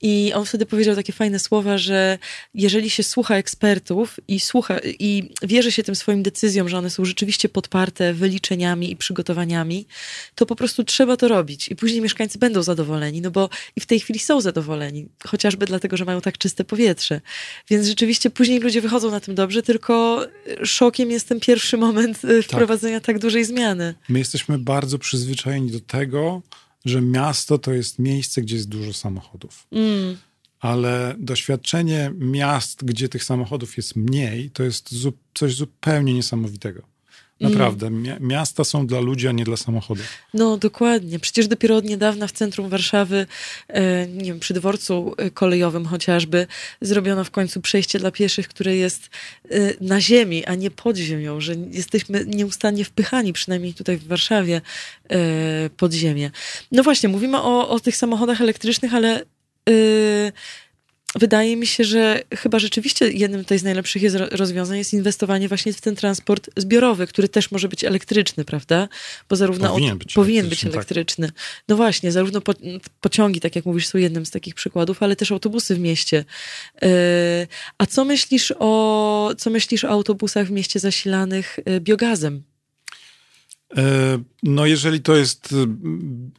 I 0.00 0.32
on 0.34 0.44
wtedy 0.44 0.66
powiedział 0.66 0.96
takie 0.96 1.12
fajne 1.12 1.38
słowa, 1.38 1.78
że 1.78 2.18
jeżeli 2.54 2.90
się 2.90 3.02
słucha 3.02 3.36
ekspertów 3.36 4.20
i 4.28 4.40
słucha 4.40 4.78
i 4.84 5.30
wierzy 5.42 5.72
się 5.72 5.82
tym 5.82 5.94
swoim 5.94 6.22
decyzjom, 6.22 6.68
że 6.68 6.78
one 6.78 6.90
są 6.90 7.04
rzeczywiście 7.04 7.48
podparte 7.48 8.14
wyliczeniami 8.14 8.90
i 8.90 8.96
przygotowaniami, 8.96 9.86
to 10.34 10.46
po 10.46 10.56
prostu 10.56 10.84
trzeba 10.84 11.16
to 11.16 11.28
robić. 11.28 11.68
I 11.68 11.76
później 11.76 12.00
mieszkańcy 12.00 12.38
będą 12.38 12.62
zadowoleni, 12.62 13.20
no 13.20 13.30
bo 13.30 13.48
i 13.76 13.80
w 13.80 13.86
tej 13.86 14.00
chwili 14.00 14.18
są 14.18 14.40
zadowoleni, 14.40 15.08
chociażby 15.26 15.66
dlatego, 15.66 15.96
że 15.96 16.04
mają 16.04 16.20
tak 16.20 16.38
czyste 16.38 16.64
powietrze. 16.64 17.20
Więc 17.70 17.86
rzeczywiście 17.86 18.30
później 18.30 18.60
ludzie 18.60 18.80
wychodzą 18.80 19.10
na 19.10 19.20
tym 19.20 19.34
dobrze, 19.40 19.62
tylko 19.62 20.26
szokiem 20.64 21.10
jest 21.10 21.28
ten 21.28 21.40
pierwszy 21.40 21.76
moment 21.76 22.24
y, 22.24 22.42
tak. 22.42 22.52
wprowadzenia 22.52 23.00
tak, 23.00 23.06
tak 23.06 23.18
dużej 23.18 23.44
zmiany. 23.44 23.94
My 24.08 24.18
jesteśmy 24.18 24.58
bardzo 24.58 24.98
przyzwyczajeni 24.98 25.70
do 25.70 25.80
tego, 25.80 26.42
że 26.84 27.00
miasto 27.00 27.58
to 27.58 27.72
jest 27.72 27.98
miejsce, 27.98 28.42
gdzie 28.42 28.56
jest 28.56 28.68
dużo 28.68 28.92
samochodów. 28.92 29.66
Mm. 29.72 30.16
Ale 30.60 31.14
doświadczenie 31.18 32.12
miast, 32.18 32.84
gdzie 32.84 33.08
tych 33.08 33.24
samochodów 33.24 33.76
jest 33.76 33.96
mniej, 33.96 34.50
to 34.50 34.62
jest 34.62 34.94
coś 35.34 35.54
zupełnie 35.54 36.14
niesamowitego. 36.14 36.89
Naprawdę. 37.40 37.90
Miasta 38.20 38.64
są 38.64 38.86
dla 38.86 39.00
ludzi, 39.00 39.28
a 39.28 39.32
nie 39.32 39.44
dla 39.44 39.56
samochodów. 39.56 40.06
No, 40.34 40.56
dokładnie. 40.56 41.18
Przecież 41.18 41.48
dopiero 41.48 41.76
od 41.76 41.84
niedawna 41.84 42.26
w 42.26 42.32
centrum 42.32 42.68
Warszawy, 42.68 43.26
e, 43.68 44.06
nie 44.06 44.24
wiem, 44.24 44.40
przy 44.40 44.54
dworcu 44.54 45.14
e, 45.16 45.30
kolejowym 45.30 45.86
chociażby, 45.86 46.46
zrobiono 46.80 47.24
w 47.24 47.30
końcu 47.30 47.60
przejście 47.60 47.98
dla 47.98 48.10
pieszych, 48.10 48.48
które 48.48 48.76
jest 48.76 49.10
e, 49.50 49.58
na 49.80 50.00
ziemi, 50.00 50.44
a 50.44 50.54
nie 50.54 50.70
pod 50.70 50.96
ziemią, 50.96 51.40
że 51.40 51.54
jesteśmy 51.70 52.24
nieustannie 52.26 52.84
wpychani, 52.84 53.32
przynajmniej 53.32 53.74
tutaj 53.74 53.96
w 53.96 54.06
Warszawie, 54.06 54.60
pod 55.76 55.92
ziemię. 55.92 56.30
No 56.72 56.82
właśnie, 56.82 57.08
mówimy 57.08 57.42
o, 57.42 57.68
o 57.68 57.80
tych 57.80 57.96
samochodach 57.96 58.40
elektrycznych, 58.40 58.94
ale 58.94 59.24
wydaje 61.14 61.56
mi 61.56 61.66
się, 61.66 61.84
że 61.84 62.22
chyba 62.34 62.58
rzeczywiście 62.58 63.10
jednym 63.10 63.44
z 63.58 63.62
najlepszych 63.62 64.02
jest 64.02 64.16
rozwiązań 64.30 64.78
jest 64.78 64.92
inwestowanie 64.92 65.48
właśnie 65.48 65.72
w 65.72 65.80
ten 65.80 65.96
transport 65.96 66.50
zbiorowy, 66.56 67.06
który 67.06 67.28
też 67.28 67.50
może 67.50 67.68
być 67.68 67.84
elektryczny, 67.84 68.44
prawda? 68.44 68.88
Bo 69.28 69.36
zarówno 69.36 69.68
powinien, 69.68 69.98
być, 69.98 70.14
powinien 70.14 70.46
elektryczny, 70.46 70.70
być 70.70 70.76
elektryczny. 70.76 71.26
Tak. 71.26 71.36
No 71.68 71.76
właśnie, 71.76 72.12
zarówno 72.12 72.40
po, 72.40 72.54
pociągi, 73.00 73.40
tak 73.40 73.56
jak 73.56 73.66
mówisz, 73.66 73.86
są 73.86 73.98
jednym 73.98 74.26
z 74.26 74.30
takich 74.30 74.54
przykładów, 74.54 75.02
ale 75.02 75.16
też 75.16 75.32
autobusy 75.32 75.74
w 75.74 75.78
mieście. 75.78 76.24
Yy, 76.82 76.88
a 77.78 77.86
co 77.86 78.04
myślisz 78.04 78.52
o 78.58 79.34
co 79.38 79.50
myślisz 79.50 79.84
o 79.84 79.88
autobusach 79.88 80.46
w 80.46 80.50
mieście 80.50 80.80
zasilanych 80.80 81.58
e, 81.64 81.80
biogazem? 81.80 82.42
E, 83.76 84.18
no, 84.42 84.66
jeżeli 84.66 85.00
to 85.00 85.16
jest 85.16 85.54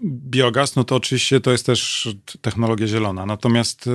biogaz, 0.04 0.76
no 0.76 0.84
to 0.84 0.96
oczywiście 0.96 1.42
to 1.42 1.52
jest 1.52 1.66
też 1.66 2.10
technologia 2.42 2.88
zielona. 2.88 3.26
Natomiast 3.26 3.90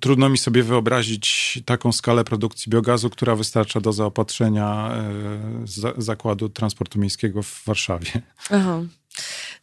Trudno 0.00 0.28
mi 0.28 0.38
sobie 0.38 0.62
wyobrazić 0.62 1.58
taką 1.64 1.92
skalę 1.92 2.24
produkcji 2.24 2.70
biogazu, 2.70 3.10
która 3.10 3.36
wystarcza 3.36 3.80
do 3.80 3.92
zaopatrzenia 3.92 4.90
e, 4.92 5.92
zakładu 5.96 6.48
transportu 6.48 6.98
miejskiego 6.98 7.42
w 7.42 7.64
Warszawie. 7.64 8.10
Aha. 8.50 8.80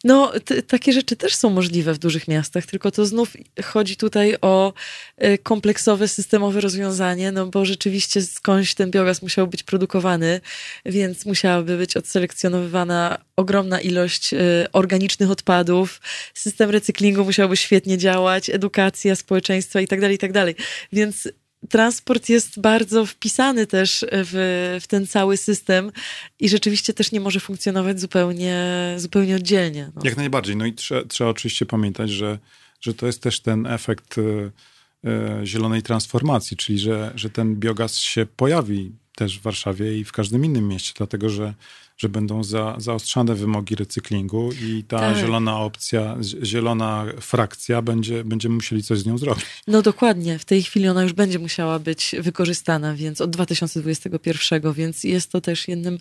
No, 0.04 0.32
takie 0.68 0.92
rzeczy 0.92 1.16
też 1.16 1.34
są 1.34 1.50
możliwe 1.50 1.94
w 1.94 1.98
dużych 1.98 2.28
miastach, 2.28 2.66
tylko 2.66 2.90
to 2.90 3.06
znów 3.06 3.36
chodzi 3.64 3.96
tutaj 3.96 4.36
o 4.40 4.72
e, 5.16 5.38
kompleksowe, 5.38 6.08
systemowe 6.08 6.60
rozwiązanie, 6.60 7.32
no 7.32 7.46
bo 7.46 7.64
rzeczywiście 7.64 8.22
skądś 8.22 8.74
ten 8.74 8.90
biogaz 8.90 9.22
musiał 9.22 9.46
być 9.46 9.62
produkowany, 9.62 10.40
więc 10.86 11.26
musiałaby 11.26 11.76
być 11.76 11.96
odselekcjonowywana 11.96 13.18
ogromna 13.36 13.80
ilość 13.80 14.34
e, 14.34 14.38
organicznych 14.72 15.30
odpadów, 15.30 16.00
system 16.34 16.70
recyklingu 16.70 17.24
musiałby 17.24 17.56
świetnie 17.56 17.98
działać, 17.98 18.50
edukacja 18.50 19.16
społeczeństwa 19.16 19.80
i 19.80 19.88
tak 19.88 20.00
dalej, 20.00 20.16
i 20.16 20.18
tak 20.18 20.32
dalej. 20.32 20.54
Więc 20.92 21.28
transport 21.68 22.28
jest 22.28 22.60
bardzo 22.60 23.06
wpisany 23.06 23.66
też 23.66 24.04
w, 24.10 24.78
w 24.82 24.86
ten 24.86 25.06
cały 25.06 25.36
system 25.36 25.92
i 26.40 26.48
rzeczywiście 26.48 26.92
też 26.92 27.12
nie 27.12 27.20
może 27.20 27.40
funkcjonować 27.40 28.00
zupełnie, 28.00 28.64
zupełnie 28.96 29.36
oddzielnie. 29.36 29.90
No. 29.94 30.02
Jak 30.04 30.16
najbardziej. 30.16 30.56
No 30.56 30.66
i 30.66 30.72
trzeba, 30.72 31.04
trzeba 31.04 31.30
oczywiście 31.30 31.66
pamiętać, 31.66 32.10
że, 32.10 32.38
że 32.80 32.94
to 32.94 33.06
jest 33.06 33.22
też 33.22 33.40
ten 33.40 33.66
efekt 33.66 34.18
y, 34.18 34.22
y, 34.22 35.46
zielonej 35.46 35.82
transformacji, 35.82 36.56
czyli 36.56 36.78
że, 36.78 37.12
że 37.14 37.30
ten 37.30 37.56
biogaz 37.56 37.96
się 37.96 38.26
pojawi 38.36 38.92
też 39.14 39.38
w 39.38 39.42
Warszawie 39.42 39.98
i 39.98 40.04
w 40.04 40.12
każdym 40.12 40.44
innym 40.44 40.68
mieście, 40.68 40.92
dlatego 40.96 41.30
że 41.30 41.54
że 41.96 42.08
będą 42.08 42.44
za, 42.44 42.74
zaostrzane 42.78 43.34
wymogi 43.34 43.74
recyklingu 43.74 44.50
i 44.52 44.84
ta 44.88 44.98
tak. 44.98 45.16
zielona 45.16 45.60
opcja, 45.60 46.16
zielona 46.42 47.06
frakcja 47.20 47.82
będzie, 47.82 48.24
będziemy 48.24 48.54
musieli 48.54 48.82
coś 48.82 48.98
z 48.98 49.06
nią 49.06 49.18
zrobić. 49.18 49.44
No 49.66 49.82
dokładnie. 49.82 50.38
W 50.38 50.44
tej 50.44 50.62
chwili 50.62 50.88
ona 50.88 51.02
już 51.02 51.12
będzie 51.12 51.38
musiała 51.38 51.78
być 51.78 52.14
wykorzystana, 52.20 52.94
więc 52.94 53.20
od 53.20 53.30
2021, 53.30 54.72
więc 54.72 55.04
jest 55.04 55.32
to 55.32 55.40
też 55.40 55.68
jednym 55.68 55.98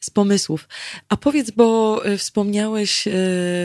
z 0.00 0.10
pomysłów. 0.10 0.68
A 1.08 1.16
powiedz, 1.16 1.50
bo 1.50 2.00
e, 2.04 2.18
wspomniałeś, 2.18 3.06
e, 3.06 3.12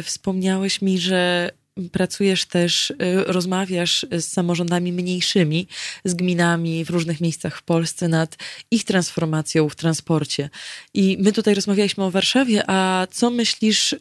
wspomniałeś 0.04 0.82
mi, 0.82 1.00
że 1.00 1.52
pracujesz 1.92 2.46
też, 2.46 2.90
y, 2.92 2.96
rozmawiasz 3.26 4.06
z 4.12 4.26
samorządami 4.26 4.92
mniejszymi, 4.92 5.68
z 6.04 6.14
gminami 6.14 6.86
w 6.86 6.90
różnych 6.90 7.22
miejscach 7.22 7.58
w 7.58 7.64
Polsce 7.64 8.08
nad 8.08 8.38
ich 8.72 8.84
transformacją 8.84 9.70
w 9.70 9.76
transporcie. 9.76 10.50
I 10.94 11.18
my 11.20 11.32
tutaj 11.32 11.56
rozmawialiśmy 11.56 12.04
o 12.04 12.12
Warszawie, 12.12 12.64
a 12.68 13.08
co 13.12 13.30
myślisz, 13.30 13.94
y, 13.94 14.00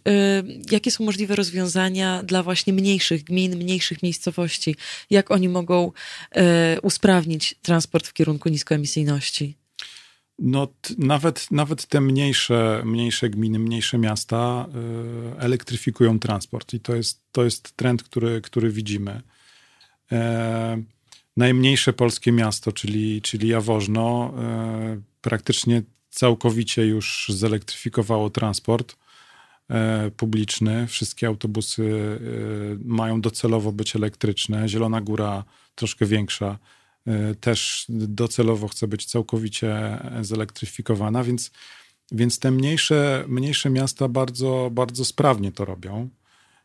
jakie 0.71 0.91
są 0.91 1.05
możliwe 1.05 1.37
rozwiązania 1.37 2.23
dla 2.23 2.43
właśnie 2.43 2.73
mniejszych 2.73 3.25
gmin, 3.25 3.57
mniejszych 3.57 4.03
miejscowości? 4.03 4.77
Jak 5.11 5.31
oni 5.31 5.49
mogą 5.49 5.93
y, 6.37 6.81
usprawnić 6.81 7.55
transport 7.63 8.07
w 8.07 8.13
kierunku 8.13 8.49
niskoemisyjności? 8.49 9.64
No, 10.39 10.69
nawet, 10.99 11.51
nawet 11.51 11.87
te 11.87 12.01
mniejsze, 12.01 12.83
mniejsze 12.85 13.31
gminy, 13.31 13.59
mniejsze 13.59 13.99
miasta 13.99 14.67
y, 15.37 15.41
elektryfikują 15.41 16.19
transport 16.19 16.75
i 16.75 16.81
to 16.81 16.95
jest, 16.95 17.23
to 17.33 17.45
jest 17.45 17.77
trend, 17.77 18.03
który, 18.03 18.41
który 18.41 18.71
widzimy. 18.71 19.23
E, 20.13 20.83
najmniejsze 21.37 21.93
polskie 21.93 22.33
miasto, 22.33 22.73
czyli, 22.73 23.23
czyli 23.23 23.49
Jaworzno, 23.49 24.35
e, 24.39 25.01
praktycznie 25.21 25.83
całkowicie 26.11 26.87
już 26.87 27.27
zelektryfikowało 27.29 28.31
transport 28.31 28.97
e, 29.69 30.11
publiczny. 30.11 30.87
Wszystkie 30.87 31.27
autobusy 31.27 31.83
e, 31.85 32.79
mają 32.85 33.21
docelowo 33.21 33.73
być 33.73 33.97
elektryczne. 33.97 34.69
Zielona 34.69 35.01
Góra 35.01 35.45
troszkę 35.75 36.07
większa 36.07 36.59
też 37.41 37.87
docelowo 37.89 38.69
chce 38.69 38.89
być 38.89 39.07
całkowicie 39.07 39.99
zelektryfikowana, 40.21 41.25
więc, 41.25 41.51
więc 42.13 42.39
te 42.39 42.51
mniejsze, 42.51 43.25
mniejsze 43.29 43.71
miasta 43.71 44.09
bardzo, 44.09 44.71
bardzo 44.73 45.05
sprawnie 45.05 45.53
to 45.53 45.65
robią. 45.65 46.09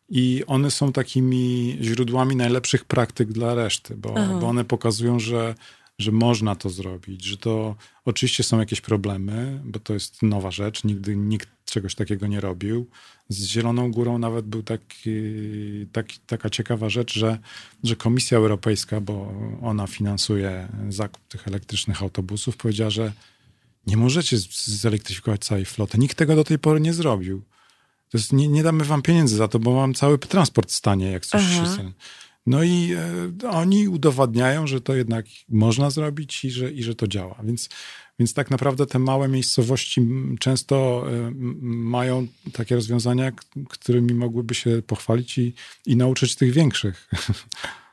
I 0.10 0.44
one 0.48 0.72
są 0.72 0.92
takimi 0.92 1.78
źródłami 1.82 2.36
najlepszych 2.36 2.86
praktyk 2.86 3.32
dla 3.32 3.56
reszty, 3.56 3.96
bo, 3.98 4.14
bo 4.14 4.48
one 4.48 4.66
pokazują, 4.66 5.20
że, 5.20 5.56
że 6.00 6.12
można 6.12 6.56
to 6.56 6.70
zrobić, 6.70 7.26
że 7.26 7.38
to 7.38 7.76
oczywiście 8.06 8.44
są 8.44 8.60
jakieś 8.60 8.82
problemy, 8.82 9.62
bo 9.64 9.80
to 9.80 9.94
jest 9.94 10.24
nowa 10.24 10.52
rzecz, 10.52 10.84
nigdy 10.84 11.16
nikt 11.16 11.50
czegoś 11.66 11.96
takiego 11.96 12.28
nie 12.28 12.42
robił. 12.42 12.88
Z 13.30 13.46
Zieloną 13.46 13.92
Górą 13.92 14.18
nawet 14.18 14.46
był 14.46 14.64
taki, 14.64 15.12
taki, 15.92 16.20
taka 16.28 16.50
ciekawa 16.50 16.90
rzecz, 16.90 17.14
że, 17.14 17.40
że 17.84 17.96
Komisja 17.96 18.38
Europejska, 18.38 19.02
bo 19.02 19.34
ona 19.62 19.88
finansuje 19.88 20.68
zakup 20.90 21.28
tych 21.28 21.48
elektrycznych 21.48 22.02
autobusów, 22.02 22.58
powiedziała, 22.58 22.90
że 22.90 23.14
nie 23.88 23.98
możecie 23.98 24.38
zelektryfikować 24.66 25.46
całej 25.46 25.66
floty. 25.66 25.98
Nikt 25.98 26.18
tego 26.18 26.36
do 26.36 26.44
tej 26.44 26.60
pory 26.60 26.80
nie 26.80 26.94
zrobił. 26.94 27.42
To 28.10 28.18
jest, 28.18 28.34
nie, 28.34 28.48
nie 28.48 28.64
damy 28.64 28.84
wam 28.84 29.02
pieniędzy 29.02 29.36
za 29.36 29.48
to, 29.48 29.60
bo 29.60 29.76
mam 29.76 29.94
cały 29.94 30.20
transport 30.20 30.72
stanie, 30.72 31.12
jak 31.12 31.26
coś 31.26 31.42
Aha. 31.46 31.78
się... 31.78 31.92
No 32.50 32.64
i 32.64 32.94
e, 33.44 33.50
oni 33.50 33.88
udowadniają, 33.88 34.68
że 34.68 34.82
to 34.82 34.96
jednak 34.96 35.26
można 35.50 35.90
zrobić 35.90 36.46
i 36.46 36.52
że, 36.52 36.72
i 36.72 36.84
że 36.84 36.96
to 36.96 37.08
działa. 37.08 37.36
Więc, 37.44 37.70
więc 38.20 38.34
tak 38.34 38.52
naprawdę 38.52 38.86
te 38.86 39.00
małe 39.00 39.28
miejscowości 39.28 40.08
często 40.40 41.06
e, 41.08 41.32
mają 41.62 42.28
takie 42.54 42.76
rozwiązania, 42.76 43.32
którymi 43.70 44.14
mogłyby 44.14 44.56
się 44.56 44.82
pochwalić 44.88 45.38
i, 45.38 45.54
i 45.86 45.96
nauczyć 45.96 46.36
tych 46.36 46.54
większych. 46.54 47.08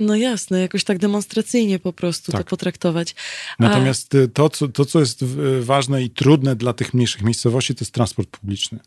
No 0.00 0.16
jasne, 0.16 0.61
jakoś 0.61 0.84
tak 0.84 0.98
demonstracyjnie 0.98 1.78
po 1.78 1.92
prostu 1.92 2.32
tak. 2.32 2.44
to 2.44 2.50
potraktować. 2.50 3.14
A... 3.59 3.62
Natomiast 3.62 4.14
e, 4.14 4.28
to 4.28 4.50
co, 4.50 4.68
to, 4.68 4.84
co 4.84 5.00
jest 5.00 5.24
ważne 5.61 6.02
i 6.02 6.11
trudne 6.11 6.57
dla 6.57 6.72
tych 6.72 6.94
mniejszych 6.94 7.22
miejscowości, 7.22 7.74
to 7.74 7.84
jest 7.84 7.92
transport 7.92 8.28
publiczny 8.28 8.78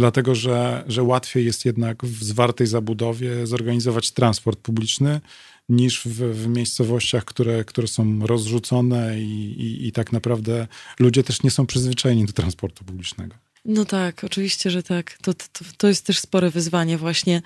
dlatego 0.00 0.34
że, 0.34 0.84
że 0.86 1.02
łatwiej 1.02 1.44
jest 1.44 1.64
jednak 1.64 2.04
w 2.04 2.24
zwartej 2.24 2.66
zabudowie 2.66 3.46
zorganizować 3.46 4.10
transport 4.10 4.60
publiczny 4.60 5.20
niż 5.68 6.06
w, 6.06 6.16
w 6.34 6.46
miejscowościach, 6.46 7.24
które, 7.24 7.64
które 7.64 7.88
są 7.88 8.26
rozrzucone 8.26 9.20
i, 9.20 9.62
i, 9.62 9.86
i 9.86 9.92
tak 9.92 10.12
naprawdę 10.12 10.66
ludzie 10.98 11.22
też 11.22 11.42
nie 11.42 11.50
są 11.50 11.66
przyzwyczajeni 11.66 12.24
do 12.24 12.32
transportu 12.32 12.84
publicznego. 12.84 13.34
No 13.64 13.84
tak, 13.84 14.24
oczywiście, 14.24 14.70
że 14.70 14.82
tak. 14.82 15.18
To, 15.22 15.34
to, 15.34 15.64
to 15.76 15.88
jest 15.88 16.06
też 16.06 16.18
spore 16.18 16.50
wyzwanie, 16.50 16.98
właśnie 16.98 17.42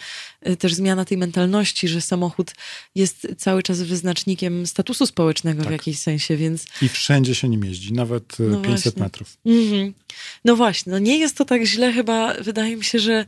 y, 0.49 0.57
też 0.57 0.75
zmiana 0.75 1.05
tej 1.05 1.19
mentalności, 1.19 1.89
że 1.89 2.01
samochód 2.01 2.53
jest 2.95 3.27
cały 3.39 3.63
czas 3.63 3.83
wyznacznikiem 3.83 4.67
statusu 4.67 5.07
społecznego 5.07 5.63
tak. 5.63 5.69
w 5.69 5.73
jakimś 5.73 5.99
sensie, 5.99 6.37
więc. 6.37 6.67
I 6.83 6.89
wszędzie 6.89 7.35
się 7.35 7.49
nim 7.49 7.65
jeździ, 7.65 7.93
nawet 7.93 8.41
y, 8.41 8.43
no 8.43 8.61
500 8.61 8.85
właśnie. 8.85 9.03
metrów. 9.03 9.37
Mhm. 9.47 9.95
No 10.45 10.57
właśnie, 10.57 10.93
no 10.93 10.99
nie 10.99 11.19
jest 11.19 11.37
to 11.37 11.45
tak 11.45 11.65
źle, 11.65 11.93
chyba 11.93 12.35
wydaje 12.35 12.77
mi 12.77 12.85
się, 12.85 12.99
że 12.99 13.27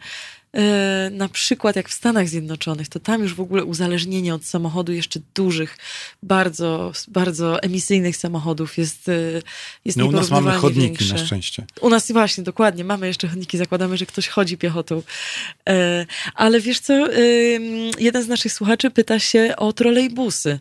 na 1.11 1.28
przykład 1.28 1.76
jak 1.76 1.88
w 1.88 1.92
Stanach 1.92 2.28
Zjednoczonych, 2.28 2.88
to 2.88 3.00
tam 3.00 3.22
już 3.22 3.34
w 3.34 3.40
ogóle 3.40 3.64
uzależnienie 3.64 4.34
od 4.34 4.44
samochodu 4.44 4.92
jeszcze 4.92 5.20
dużych, 5.34 5.78
bardzo, 6.22 6.92
bardzo 7.09 7.62
emisyjnych 7.62 8.16
samochodów 8.16 8.78
jest, 8.78 9.09
e, 9.09 9.42
jest 9.84 9.98
no, 9.98 10.07
u 10.07 10.12
nas 10.12 10.30
mamy 10.30 10.52
chodniki 10.52 10.86
większe. 10.86 11.14
na 11.14 11.26
szczęście. 11.26 11.66
U 11.80 11.88
nas 11.88 12.12
właśnie, 12.12 12.44
dokładnie, 12.44 12.84
mamy 12.84 13.07
jeszcze 13.07 13.28
chodniki, 13.28 13.59
zakładamy, 13.59 13.96
że 13.96 14.07
ktoś 14.07 14.28
chodzi 14.28 14.59
piechotą. 14.59 15.02
E, 15.68 16.07
ale 16.34 16.61
wiesz 16.61 16.80
co, 16.80 17.09
jeden 17.98 18.22
z 18.22 18.28
naszych 18.28 18.52
słuchaczy 18.52 18.90
pyta 18.90 19.18
się 19.18 19.54
o 19.57 19.72
trolejbusy 19.72 20.59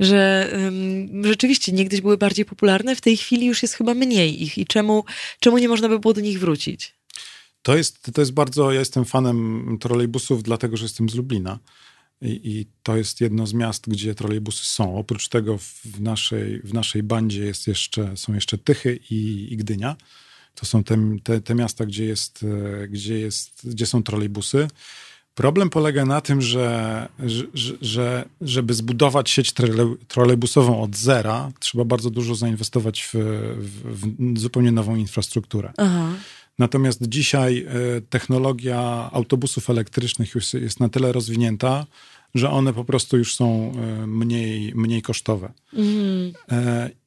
że 0.00 0.50
um, 0.52 1.24
rzeczywiście 1.24 1.72
niegdyś 1.72 2.00
były 2.00 2.18
bardziej 2.18 2.44
popularne, 2.44 2.96
w 2.96 3.00
tej 3.00 3.16
chwili 3.16 3.46
już 3.46 3.62
jest 3.62 3.74
chyba 3.74 3.94
mniej 3.94 4.42
ich 4.42 4.58
i 4.58 4.66
czemu, 4.66 5.04
czemu 5.40 5.58
nie 5.58 5.68
można 5.68 5.88
by 5.88 5.98
było 5.98 6.14
do 6.14 6.20
nich 6.20 6.40
wrócić? 6.40 6.94
To 7.62 7.76
jest, 7.76 8.10
to 8.14 8.20
jest 8.20 8.32
bardzo, 8.32 8.72
ja 8.72 8.80
jestem 8.80 9.04
fanem 9.04 9.78
trolejbusów, 9.80 10.42
dlatego 10.42 10.76
że 10.76 10.84
jestem 10.84 11.08
z 11.08 11.14
Lublina. 11.14 11.58
I, 12.22 12.40
I, 12.44 12.66
to 12.82 12.96
jest 12.96 13.20
jedno 13.20 13.46
z 13.46 13.54
miast, 13.54 13.88
gdzie 13.88 14.14
trolejbusy 14.14 14.66
są. 14.66 14.96
Oprócz 14.96 15.28
tego 15.28 15.58
w 15.58 16.00
naszej, 16.00 16.60
w 16.60 16.74
naszej 16.74 17.02
bandzie 17.02 17.44
jest 17.44 17.66
jeszcze, 17.66 18.16
są 18.16 18.34
jeszcze 18.34 18.58
Tychy 18.58 19.00
i, 19.10 19.52
i 19.52 19.56
Gdynia. 19.56 19.96
To 20.54 20.66
są 20.66 20.84
te, 20.84 20.96
te, 21.24 21.40
te, 21.40 21.54
miasta, 21.54 21.86
gdzie, 21.86 22.04
jest, 22.04 22.46
gdzie, 22.88 23.18
jest, 23.18 23.70
gdzie 23.70 23.86
są 23.86 24.02
trolejbusy. 24.02 24.68
Problem 25.34 25.70
polega 25.70 26.04
na 26.04 26.20
tym, 26.20 26.42
że, 26.42 27.08
że, 27.24 27.44
że 27.80 28.24
żeby 28.40 28.74
zbudować 28.74 29.30
sieć 29.30 29.52
trolejbusową 30.08 30.82
od 30.82 30.96
zera, 30.96 31.52
trzeba 31.58 31.84
bardzo 31.84 32.10
dużo 32.10 32.34
zainwestować 32.34 33.02
w, 33.02 33.14
w, 33.58 34.34
w 34.34 34.38
zupełnie 34.38 34.72
nową 34.72 34.96
infrastrukturę. 34.96 35.72
Aha. 35.76 36.12
Natomiast 36.58 37.08
dzisiaj 37.08 37.66
e, 37.68 38.00
technologia 38.00 39.10
autobusów 39.12 39.70
elektrycznych 39.70 40.34
już 40.34 40.54
jest 40.54 40.80
na 40.80 40.88
tyle 40.88 41.12
rozwinięta, 41.12 41.86
że 42.34 42.50
one 42.50 42.72
po 42.72 42.84
prostu 42.84 43.18
już 43.18 43.34
są 43.34 43.72
e, 43.72 44.06
mniej, 44.06 44.74
mniej 44.74 45.02
kosztowe. 45.02 45.52
Mm. 45.74 46.32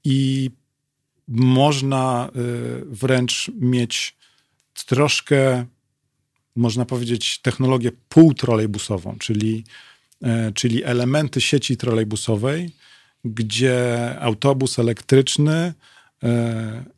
I 0.03 0.51
można 1.27 2.29
wręcz 2.85 3.51
mieć 3.59 4.15
troszkę, 4.85 5.65
można 6.55 6.85
powiedzieć, 6.85 7.39
technologię 7.41 7.91
półtrolejbusową, 8.09 9.15
czyli, 9.19 9.63
czyli 10.53 10.83
elementy 10.83 11.41
sieci 11.41 11.77
trolejbusowej, 11.77 12.69
gdzie 13.23 14.15
autobus 14.19 14.79
elektryczny 14.79 15.53
E, 15.57 15.73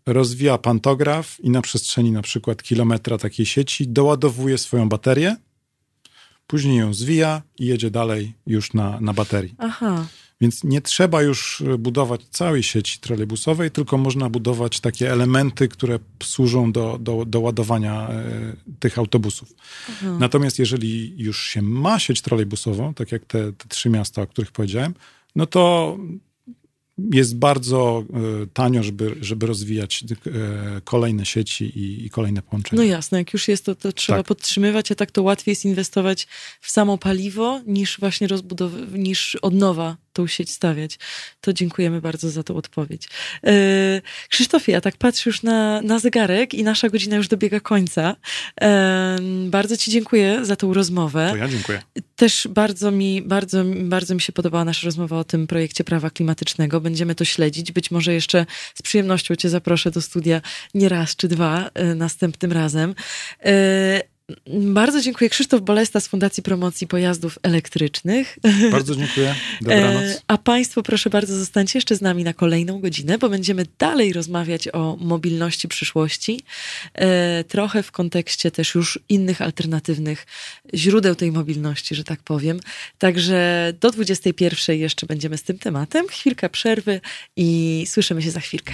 rozwija 0.05 0.57
pantograf 0.57 1.39
i 1.39 1.49
na 1.49 1.61
przestrzeni 1.61 2.11
na 2.11 2.21
przykład 2.21 2.63
kilometra 2.63 3.17
takiej 3.17 3.45
sieci 3.45 3.87
doładowuje 3.87 4.57
swoją 4.57 4.89
baterię, 4.89 5.35
później 6.47 6.77
ją 6.77 6.93
zwija 6.93 7.41
i 7.59 7.65
jedzie 7.65 7.91
dalej 7.91 8.33
już 8.47 8.73
na, 8.73 8.99
na 9.01 9.13
baterii. 9.13 9.55
Aha. 9.57 10.07
Więc 10.41 10.63
nie 10.63 10.81
trzeba 10.81 11.21
już 11.21 11.63
budować 11.79 12.21
całej 12.29 12.63
sieci 12.63 12.99
trolejbusowej, 12.99 13.71
tylko 13.71 13.97
można 13.97 14.29
budować 14.29 14.79
takie 14.79 15.11
elementy, 15.11 15.67
które 15.67 15.99
służą 16.23 16.71
do, 16.71 16.97
do, 17.01 17.25
do 17.25 17.39
ładowania 17.39 18.09
e, 18.09 18.23
tych 18.79 18.97
autobusów. 18.97 19.53
Natomiast 20.19 20.59
jeżeli 20.59 21.13
już 21.17 21.45
się 21.45 21.61
ma 21.61 21.99
sieć 21.99 22.21
trolejbusową, 22.21 22.93
tak 22.93 23.11
jak 23.11 23.25
te, 23.25 23.53
te 23.53 23.67
trzy 23.67 23.89
miasta, 23.89 24.21
o 24.21 24.27
których 24.27 24.51
powiedziałem, 24.51 24.93
no 25.35 25.45
to 25.45 25.97
jest 27.13 27.37
bardzo 27.37 28.03
e, 28.43 28.47
tanio, 28.53 28.83
żeby, 28.83 29.15
żeby 29.21 29.45
rozwijać 29.45 30.03
e, 30.03 30.81
kolejne 30.83 31.25
sieci 31.25 31.65
i, 31.65 32.05
i 32.05 32.09
kolejne 32.09 32.41
połączenia. 32.41 32.81
No 32.81 32.87
jasne, 32.87 33.17
jak 33.17 33.33
już 33.33 33.47
jest 33.47 33.65
to, 33.65 33.75
to 33.75 33.91
trzeba 33.91 34.19
tak. 34.19 34.27
podtrzymywać, 34.27 34.91
a 34.91 34.95
tak 34.95 35.11
to 35.11 35.23
łatwiej 35.23 35.51
jest 35.51 35.65
inwestować 35.65 36.27
w 36.61 36.71
samo 36.71 36.97
paliwo 36.97 37.61
niż 37.67 37.99
właśnie 37.99 38.27
rozbudowy, 38.27 38.99
niż 38.99 39.35
od 39.35 39.53
nowa 39.53 39.97
tą 40.17 40.27
sieć 40.27 40.51
stawiać. 40.51 40.99
To 41.41 41.53
dziękujemy 41.53 42.01
bardzo 42.01 42.29
za 42.29 42.43
tą 42.43 42.55
odpowiedź. 42.55 43.09
E, 43.43 43.51
Krzysztofie, 44.29 44.71
ja 44.71 44.81
tak 44.81 44.97
patrzę 44.97 45.29
już 45.29 45.43
na, 45.43 45.81
na 45.81 45.99
zegarek 45.99 46.53
i 46.53 46.63
nasza 46.63 46.89
godzina 46.89 47.15
już 47.15 47.27
dobiega 47.27 47.59
końca. 47.59 48.15
E, 48.61 49.17
bardzo 49.45 49.77
Ci 49.77 49.91
dziękuję 49.91 50.45
za 50.45 50.55
tą 50.55 50.73
rozmowę. 50.73 51.27
To 51.31 51.37
ja 51.37 51.47
dziękuję. 51.47 51.81
Też 52.15 52.47
bardzo 52.49 52.91
mi, 52.91 53.21
bardzo, 53.21 53.63
bardzo 53.83 54.15
mi 54.15 54.21
się 54.21 54.33
podobała 54.33 54.65
nasza 54.65 54.85
rozmowa 54.85 55.17
o 55.17 55.23
tym 55.23 55.47
projekcie 55.47 55.83
prawa 55.83 56.09
klimatycznego. 56.09 56.81
Będziemy 56.81 57.15
to 57.15 57.25
śledzić. 57.25 57.71
Być 57.71 57.91
może 57.91 58.13
jeszcze 58.13 58.45
z 58.75 58.81
przyjemnością 58.81 59.35
Cię 59.35 59.49
zaproszę 59.49 59.91
do 59.91 60.01
studia 60.01 60.41
nie 60.73 60.89
raz 60.89 61.15
czy 61.15 61.27
dwa 61.27 61.69
e, 61.73 61.95
następnym 61.95 62.51
razem. 62.51 62.95
Bardzo 64.73 65.01
dziękuję. 65.01 65.29
Krzysztof 65.29 65.61
Bolesta 65.61 65.99
z 65.99 66.07
Fundacji 66.07 66.43
Promocji 66.43 66.87
Pojazdów 66.87 67.39
Elektrycznych. 67.43 68.37
Bardzo 68.71 68.95
dziękuję. 68.95 69.35
Dobranoc. 69.61 70.03
E, 70.03 70.21
a 70.27 70.37
Państwo 70.37 70.83
proszę 70.83 71.09
bardzo 71.09 71.35
zostańcie 71.35 71.77
jeszcze 71.77 71.95
z 71.95 72.01
nami 72.01 72.23
na 72.23 72.33
kolejną 72.33 72.79
godzinę, 72.79 73.17
bo 73.17 73.29
będziemy 73.29 73.65
dalej 73.79 74.13
rozmawiać 74.13 74.67
o 74.67 74.97
mobilności 74.99 75.67
przyszłości. 75.67 76.41
E, 76.93 77.43
trochę 77.43 77.83
w 77.83 77.91
kontekście 77.91 78.51
też 78.51 78.75
już 78.75 78.99
innych 79.09 79.41
alternatywnych 79.41 80.25
źródeł 80.73 81.15
tej 81.15 81.31
mobilności, 81.31 81.95
że 81.95 82.03
tak 82.03 82.19
powiem. 82.19 82.59
Także 82.97 83.73
do 83.79 83.91
21 83.91 84.77
jeszcze 84.79 85.05
będziemy 85.05 85.37
z 85.37 85.43
tym 85.43 85.59
tematem. 85.59 86.07
Chwilka 86.07 86.49
przerwy 86.49 87.01
i 87.35 87.83
słyszymy 87.87 88.21
się 88.21 88.31
za 88.31 88.39
chwilkę. 88.39 88.73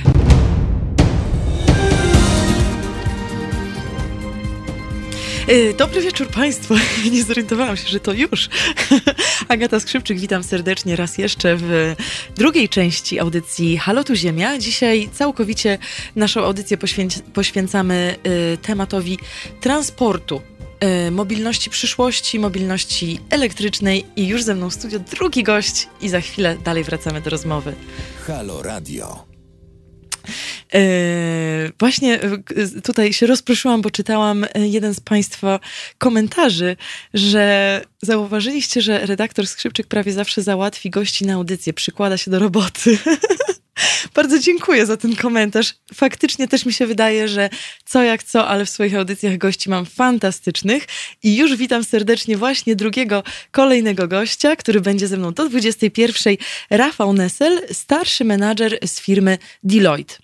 Dobry 5.77 6.01
wieczór 6.01 6.27
Państwu. 6.27 6.75
Nie 7.11 7.23
zorientowałam 7.23 7.77
się, 7.77 7.87
że 7.87 7.99
to 7.99 8.13
już. 8.13 8.49
Agata 9.47 9.79
Skrzypczyk, 9.79 10.19
witam 10.19 10.43
serdecznie 10.43 10.95
raz 10.95 11.17
jeszcze 11.17 11.55
w 11.55 11.95
drugiej 12.35 12.69
części 12.69 13.19
audycji 13.19 13.77
Halo 13.77 14.03
tu 14.03 14.15
Ziemia. 14.15 14.57
Dzisiaj 14.57 15.09
całkowicie 15.13 15.77
naszą 16.15 16.43
audycję 16.43 16.77
poświęcamy 17.33 18.15
y, 18.53 18.57
tematowi 18.57 19.19
transportu 19.61 20.41
y, 21.07 21.11
mobilności 21.11 21.69
przyszłości, 21.69 22.39
mobilności 22.39 23.19
elektrycznej 23.29 24.05
i 24.15 24.27
już 24.27 24.43
ze 24.43 24.55
mną 24.55 24.69
w 24.69 24.73
studio 24.73 24.99
drugi 24.99 25.43
gość 25.43 25.87
i 26.01 26.09
za 26.09 26.21
chwilę 26.21 26.57
dalej 26.63 26.83
wracamy 26.83 27.21
do 27.21 27.29
rozmowy. 27.29 27.73
Halo 28.27 28.63
Radio. 28.63 29.33
E, 30.73 31.71
właśnie 31.79 32.21
e, 32.21 32.81
tutaj 32.83 33.13
się 33.13 33.27
rozproszyłam, 33.27 33.81
bo 33.81 33.91
czytałam 33.91 34.43
e, 34.43 34.67
jeden 34.67 34.93
z 34.93 34.99
Państwa 34.99 35.59
komentarzy, 35.97 36.75
że 37.13 37.81
zauważyliście, 38.01 38.81
że 38.81 39.05
redaktor 39.05 39.47
Skrzypczyk 39.47 39.87
prawie 39.87 40.13
zawsze 40.13 40.41
załatwi 40.41 40.89
gości 40.89 41.25
na 41.25 41.33
audycję, 41.33 41.73
przykłada 41.73 42.17
się 42.17 42.31
do 42.31 42.39
roboty. 42.39 42.97
Bardzo 44.15 44.39
dziękuję 44.39 44.85
za 44.85 44.97
ten 44.97 45.15
komentarz. 45.15 45.73
Faktycznie 45.93 46.47
też 46.47 46.65
mi 46.65 46.73
się 46.73 46.87
wydaje, 46.87 47.27
że 47.27 47.49
co 47.85 48.03
jak 48.03 48.23
co, 48.23 48.47
ale 48.47 48.65
w 48.65 48.69
swoich 48.69 48.95
audycjach 48.95 49.37
gości 49.37 49.69
mam 49.69 49.85
fantastycznych 49.85 50.85
i 51.23 51.35
już 51.35 51.55
witam 51.55 51.83
serdecznie 51.83 52.37
właśnie 52.37 52.75
drugiego, 52.75 53.23
kolejnego 53.51 54.07
gościa, 54.07 54.55
który 54.55 54.81
będzie 54.81 55.07
ze 55.07 55.17
mną 55.17 55.33
do 55.33 55.49
21. 55.49 56.35
Rafał 56.69 57.13
Nessel, 57.13 57.61
starszy 57.71 58.25
menadżer 58.25 58.79
z 58.85 58.99
firmy 58.99 59.37
Deloitte. 59.63 60.22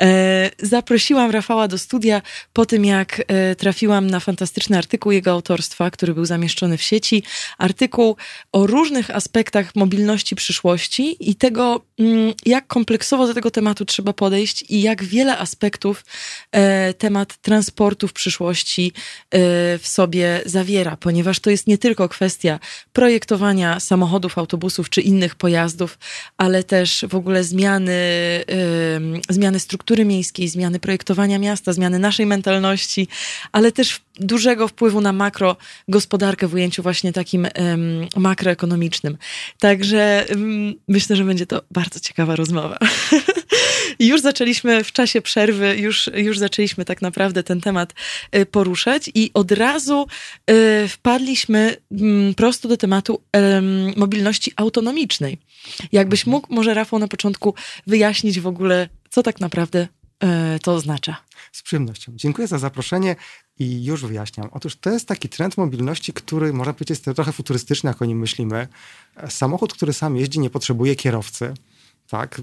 E, 0.00 0.50
zaprosiłam 0.62 1.30
Rafała 1.30 1.68
do 1.68 1.78
studia 1.78 2.22
po 2.52 2.66
tym, 2.66 2.84
jak 2.84 3.22
e, 3.26 3.54
trafiłam 3.54 4.06
na 4.06 4.20
fantastyczny 4.20 4.78
artykuł 4.78 5.12
jego 5.12 5.30
autorstwa, 5.30 5.90
który 5.90 6.14
był 6.14 6.24
zamieszczony 6.24 6.76
w 6.76 6.82
sieci. 6.82 7.22
Artykuł 7.58 8.16
o 8.52 8.66
różnych 8.66 9.10
aspektach 9.10 9.76
mobilności 9.76 10.36
przyszłości 10.36 11.30
i 11.30 11.34
tego, 11.34 11.80
mm, 11.98 12.34
jak 12.46 12.66
kompleksowo 12.66 13.26
do 13.26 13.34
tego 13.34 13.50
tematu 13.50 13.84
trzeba 13.84 14.12
podejść 14.12 14.64
i 14.68 14.82
jak 14.82 15.04
wiele 15.04 15.38
aspektów 15.38 16.04
e, 16.52 16.94
temat 16.94 17.36
transportu 17.36 18.08
w 18.08 18.12
przyszłości 18.12 18.92
w 19.78 19.82
sobie 19.82 20.40
zawiera, 20.46 20.96
ponieważ 20.96 21.40
to 21.40 21.50
jest 21.50 21.66
nie 21.66 21.78
tylko 21.78 22.08
kwestia 22.08 22.60
projektowania 22.92 23.80
samochodów, 23.80 24.38
autobusów 24.38 24.90
czy 24.90 25.00
innych 25.00 25.34
pojazdów, 25.34 25.98
ale 26.36 26.64
też 26.64 27.04
w 27.08 27.14
ogóle 27.14 27.44
zmiany, 27.44 27.94
zmiany 29.28 29.55
struktury 29.58 30.04
miejskiej, 30.04 30.48
zmiany 30.48 30.80
projektowania 30.80 31.38
miasta, 31.38 31.72
zmiany 31.72 31.98
naszej 31.98 32.26
mentalności, 32.26 33.08
ale 33.52 33.72
też 33.72 34.00
dużego 34.14 34.68
wpływu 34.68 35.00
na 35.00 35.12
makrogospodarkę 35.12 36.48
w 36.48 36.54
ujęciu 36.54 36.82
właśnie 36.82 37.12
takim 37.12 37.42
um, 37.58 38.08
makroekonomicznym. 38.16 39.16
Także 39.58 40.26
um, 40.30 40.74
myślę, 40.88 41.16
że 41.16 41.24
będzie 41.24 41.46
to 41.46 41.62
bardzo 41.70 42.00
ciekawa 42.00 42.36
rozmowa. 42.36 42.78
Już 43.98 44.20
zaczęliśmy 44.20 44.84
w 44.84 44.92
czasie 44.92 45.22
przerwy, 45.22 45.76
już, 45.76 46.10
już 46.14 46.38
zaczęliśmy 46.38 46.84
tak 46.84 47.02
naprawdę 47.02 47.42
ten 47.42 47.60
temat 47.60 47.94
y, 48.36 48.46
poruszać 48.46 49.10
i 49.14 49.30
od 49.34 49.52
razu 49.52 50.06
y, 50.50 50.88
wpadliśmy 50.88 51.76
mm, 51.92 52.34
prosto 52.34 52.68
do 52.68 52.76
tematu 52.76 53.22
mobilności 53.96 54.52
autonomicznej. 54.56 55.38
Jakbyś 55.92 56.20
mhm. 56.20 56.32
mógł 56.32 56.54
może 56.54 56.74
Rafał 56.74 56.98
na 56.98 57.08
początku 57.08 57.54
wyjaśnić 57.86 58.40
w 58.40 58.46
ogóle, 58.46 58.88
co 59.16 59.22
tak 59.22 59.40
naprawdę 59.40 59.88
e, 60.20 60.58
to 60.62 60.74
oznacza. 60.74 61.16
Z 61.52 61.62
przyjemnością. 61.62 62.12
Dziękuję 62.14 62.48
za 62.48 62.58
zaproszenie 62.58 63.16
i 63.58 63.84
już 63.84 64.04
wyjaśniam. 64.04 64.48
Otóż 64.52 64.76
to 64.76 64.90
jest 64.90 65.08
taki 65.08 65.28
trend 65.28 65.56
mobilności, 65.56 66.12
który 66.12 66.52
można 66.52 66.72
powiedzieć 66.72 66.90
jest 66.90 67.16
trochę 67.16 67.32
futurystyczny, 67.32 67.88
jak 67.88 68.02
o 68.02 68.04
nim 68.04 68.18
myślimy. 68.18 68.68
Samochód, 69.28 69.72
który 69.72 69.92
sam 69.92 70.16
jeździ, 70.16 70.40
nie 70.40 70.50
potrzebuje 70.50 70.96
kierowcy. 70.96 71.54
Tak, 72.08 72.40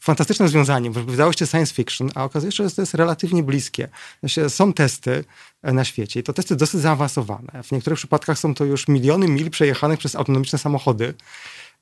fantastyczne 0.00 0.44
rozwiązanie, 0.44 0.90
bo 0.90 1.04
wydało 1.04 1.32
się 1.32 1.46
science 1.46 1.74
fiction, 1.74 2.10
a 2.14 2.24
okazuje 2.24 2.52
się, 2.52 2.68
że 2.68 2.74
to 2.74 2.82
jest 2.82 2.94
relatywnie 2.94 3.42
bliskie. 3.42 3.88
Znaczy, 4.20 4.50
są 4.50 4.72
testy 4.72 5.24
e, 5.62 5.72
na 5.72 5.84
świecie 5.84 6.20
i 6.20 6.22
to 6.22 6.32
testy 6.32 6.56
dosyć 6.56 6.80
zaawansowane. 6.80 7.62
W 7.62 7.72
niektórych 7.72 7.98
przypadkach 7.98 8.38
są 8.38 8.54
to 8.54 8.64
już 8.64 8.88
miliony 8.88 9.28
mil 9.28 9.50
przejechanych 9.50 9.98
przez 9.98 10.16
autonomiczne 10.16 10.58
samochody. 10.58 11.14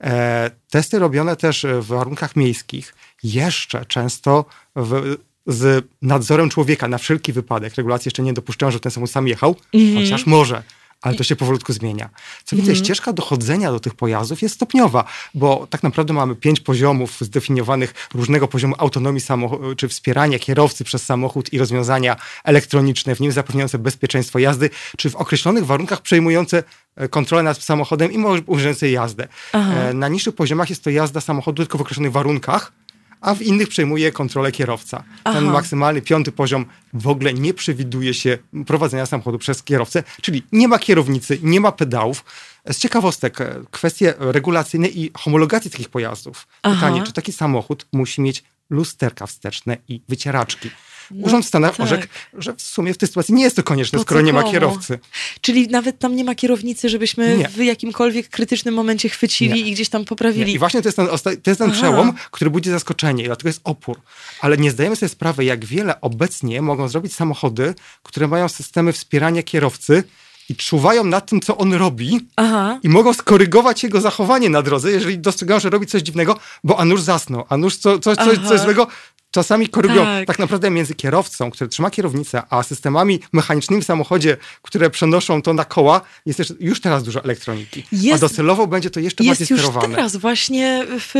E, 0.03 0.51
testy 0.70 0.99
robione 0.99 1.36
też 1.36 1.66
w 1.80 1.86
warunkach 1.86 2.36
miejskich, 2.36 2.94
jeszcze 3.22 3.84
często 3.84 4.44
w, 4.76 5.16
z 5.46 5.86
nadzorem 6.03 6.51
człowieka 6.51 6.88
na 6.88 6.99
wszelki 6.99 7.32
wypadek. 7.32 7.74
Regulacje 7.74 8.09
jeszcze 8.09 8.22
nie 8.22 8.32
dopuszczają, 8.32 8.72
że 8.72 8.80
ten 8.80 8.92
samochód 8.92 9.12
sam 9.12 9.28
jechał, 9.28 9.57
mm 9.74 9.86
-hmm. 9.86 10.03
chociaż 10.03 10.26
może 10.26 10.62
ale 11.03 11.14
to 11.14 11.24
się 11.24 11.36
powolutku 11.36 11.72
zmienia. 11.72 12.11
Co 12.44 12.57
więcej, 12.57 12.74
mm. 12.74 12.84
ścieżka 12.84 13.12
dochodzenia 13.12 13.72
do 13.72 13.80
tych 13.80 13.94
pojazdów 13.94 14.42
jest 14.42 14.55
stopniowa, 14.55 15.05
bo 15.34 15.66
tak 15.70 15.82
naprawdę 15.82 16.12
mamy 16.12 16.36
pięć 16.36 16.61
poziomów 16.61 17.20
zdefiniowanych 17.20 17.94
różnego 18.14 18.49
poziomu 18.49 18.74
autonomii 18.78 19.20
samochodu, 19.20 19.74
czy 19.74 19.88
wspierania 19.88 20.38
kierowcy 20.38 20.84
przez 20.84 21.03
samochód 21.03 21.53
i 21.53 21.59
rozwiązania 21.59 22.16
elektroniczne 22.44 23.14
w 23.14 23.20
nim 23.20 23.32
zapewniające 23.32 23.78
bezpieczeństwo 23.78 24.38
jazdy, 24.38 24.70
czy 24.96 25.11
w 25.11 25.16
określonych 25.16 25.66
warunkach 25.66 26.03
przejmujące 26.03 26.62
e, 26.96 27.09
kontrolę 27.09 27.42
nad 27.42 27.62
samochodem 27.62 28.12
i 28.12 28.16
umożliwiające 28.16 28.90
jazdę. 28.90 29.28
Aha. 29.53 29.74
E, 29.74 29.94
na 29.94 30.09
niższych 30.09 30.34
poziomach 30.34 30.70
jest 30.70 30.84
to 30.84 30.90
jazda 30.90 31.20
samochodu 31.20 31.62
tylko 31.62 31.78
w 31.78 31.80
określonych 31.80 32.12
warunkach, 32.12 32.72
a 33.20 33.34
w 33.34 33.42
innych 33.42 33.68
przejmuje 33.68 34.12
kontrolę 34.12 34.52
kierowca. 34.52 35.04
Aha. 35.24 35.40
Ten 35.40 35.50
maksymalny 35.52 36.02
piąty 36.02 36.32
poziom 36.32 36.66
w 36.94 37.08
ogóle 37.08 37.34
nie 37.34 37.54
przewiduje 37.54 38.14
się 38.14 38.38
prowadzenia 38.66 39.06
samochodu 39.06 39.38
przez 39.38 39.62
kierowcę, 39.62 40.02
czyli 40.22 40.42
nie 40.52 40.68
ma 40.68 40.78
kierownicy, 40.78 41.38
nie 41.42 41.60
ma 41.60 41.72
pedałów. 41.72 42.24
Z 42.70 42.78
ciekawostek, 42.78 43.40
e, 43.40 43.54
kwestie 43.70 44.14
regulacyjne 44.18 44.88
i 44.88 45.10
homologacji 45.14 45.70
takich 45.70 45.88
pojazdów. 45.88 46.46
Aha. 46.62 46.74
Pytanie, 46.74 47.02
czy 47.02 47.12
taki 47.12 47.32
samochód 47.32 47.86
musi 47.92 48.20
mieć 48.20 48.44
lusterka 48.70 49.26
wsteczne 49.26 49.76
i 49.88 50.00
wycieraczki. 50.08 50.70
No, 51.11 51.26
Urząd 51.26 51.46
Stanach 51.46 51.76
tak. 51.76 51.86
orzekł, 51.86 52.06
że 52.38 52.54
w 52.54 52.62
sumie 52.62 52.94
w 52.94 52.98
tej 52.98 53.09
sytuacji 53.09 53.34
nie 53.34 53.42
jest 53.42 53.56
to 53.56 53.62
konieczne, 53.62 53.98
skoro 53.98 54.20
nie 54.20 54.32
ma 54.32 54.42
kierowcy. 54.42 54.98
Czyli 55.40 55.68
nawet 55.68 55.98
tam 55.98 56.16
nie 56.16 56.24
ma 56.24 56.34
kierownicy, 56.34 56.88
żebyśmy 56.88 57.36
nie. 57.36 57.48
w 57.48 57.56
jakimkolwiek 57.56 58.28
krytycznym 58.28 58.74
momencie 58.74 59.09
chwycili 59.09 59.54
nie. 59.54 59.70
i 59.70 59.72
gdzieś 59.72 59.88
tam 59.88 60.04
poprawili. 60.04 60.46
Nie. 60.46 60.52
I 60.52 60.59
właśnie 60.59 60.82
to 60.82 60.88
jest 60.88 60.96
ten, 60.96 61.06
to 61.42 61.50
jest 61.50 61.59
ten 61.59 61.70
przełom, 61.70 62.12
który 62.30 62.50
budzi 62.50 62.70
zaskoczenie 62.70 63.22
i 63.22 63.26
dlatego 63.26 63.48
jest 63.48 63.61
opór. 63.64 64.00
Ale 64.40 64.56
nie 64.56 64.70
zdajemy 64.70 64.96
sobie 64.96 65.09
sprawy, 65.09 65.44
jak 65.44 65.64
wiele 65.64 66.00
obecnie 66.00 66.62
mogą 66.62 66.88
zrobić 66.88 67.14
samochody, 67.14 67.74
które 68.02 68.28
mają 68.28 68.48
systemy 68.48 68.92
wspierania 68.92 69.42
kierowcy, 69.42 70.04
i 70.48 70.56
czuwają 70.56 71.04
nad 71.04 71.30
tym, 71.30 71.40
co 71.40 71.56
on 71.56 71.74
robi 71.74 72.28
Aha. 72.36 72.80
i 72.82 72.88
mogą 72.88 73.14
skorygować 73.14 73.82
jego 73.82 74.00
zachowanie 74.00 74.50
na 74.50 74.62
drodze, 74.62 74.90
jeżeli 74.90 75.18
dostrzegają, 75.18 75.61
że 75.61 75.70
robi 75.70 75.86
coś 75.86 76.02
dziwnego, 76.02 76.38
bo 76.64 76.80
a 76.80 76.84
nuż 76.84 77.02
zasnął, 77.02 77.44
a 77.48 77.56
nuż 77.56 77.76
co, 77.76 77.98
co, 77.98 78.16
coś, 78.16 78.38
coś 78.48 78.61
złego, 78.61 78.86
czasami 79.31 79.68
korygują 79.68 80.05
Tak. 80.05 80.26
tak. 80.26 80.39
naprawdę 80.39 80.70
między 80.70 80.95
kierowcą, 80.95 81.51
który 81.51 81.68
trzyma 81.68 81.91
kierownicę, 81.91 82.43
a 82.51 82.62
systemami 82.62 83.20
mechanicznymi 83.33 83.83
w 83.83 83.85
samochodzie, 83.85 84.37
które 84.62 84.91
przenoszą 84.91 85.43
to 85.43 85.55
na 85.55 85.64
koła, 85.64 86.01
jest 86.26 86.37
też 86.37 86.53
już 86.61 86.81
teraz 86.81 87.03
dużo 87.03 87.24
elektroniki. 87.24 87.85
Jest- 87.93 88.14
a 88.24 88.29
docelowo 88.29 88.66
będzie 88.66 88.91
to 88.91 89.01
jeszcze 89.01 89.24
Jest 89.24 89.41
bardziej 89.41 89.55
już 89.55 89.61
sterowane. 89.66 89.95
teraz 89.95 90.16
właśnie 90.16 90.87
w, 90.99 91.14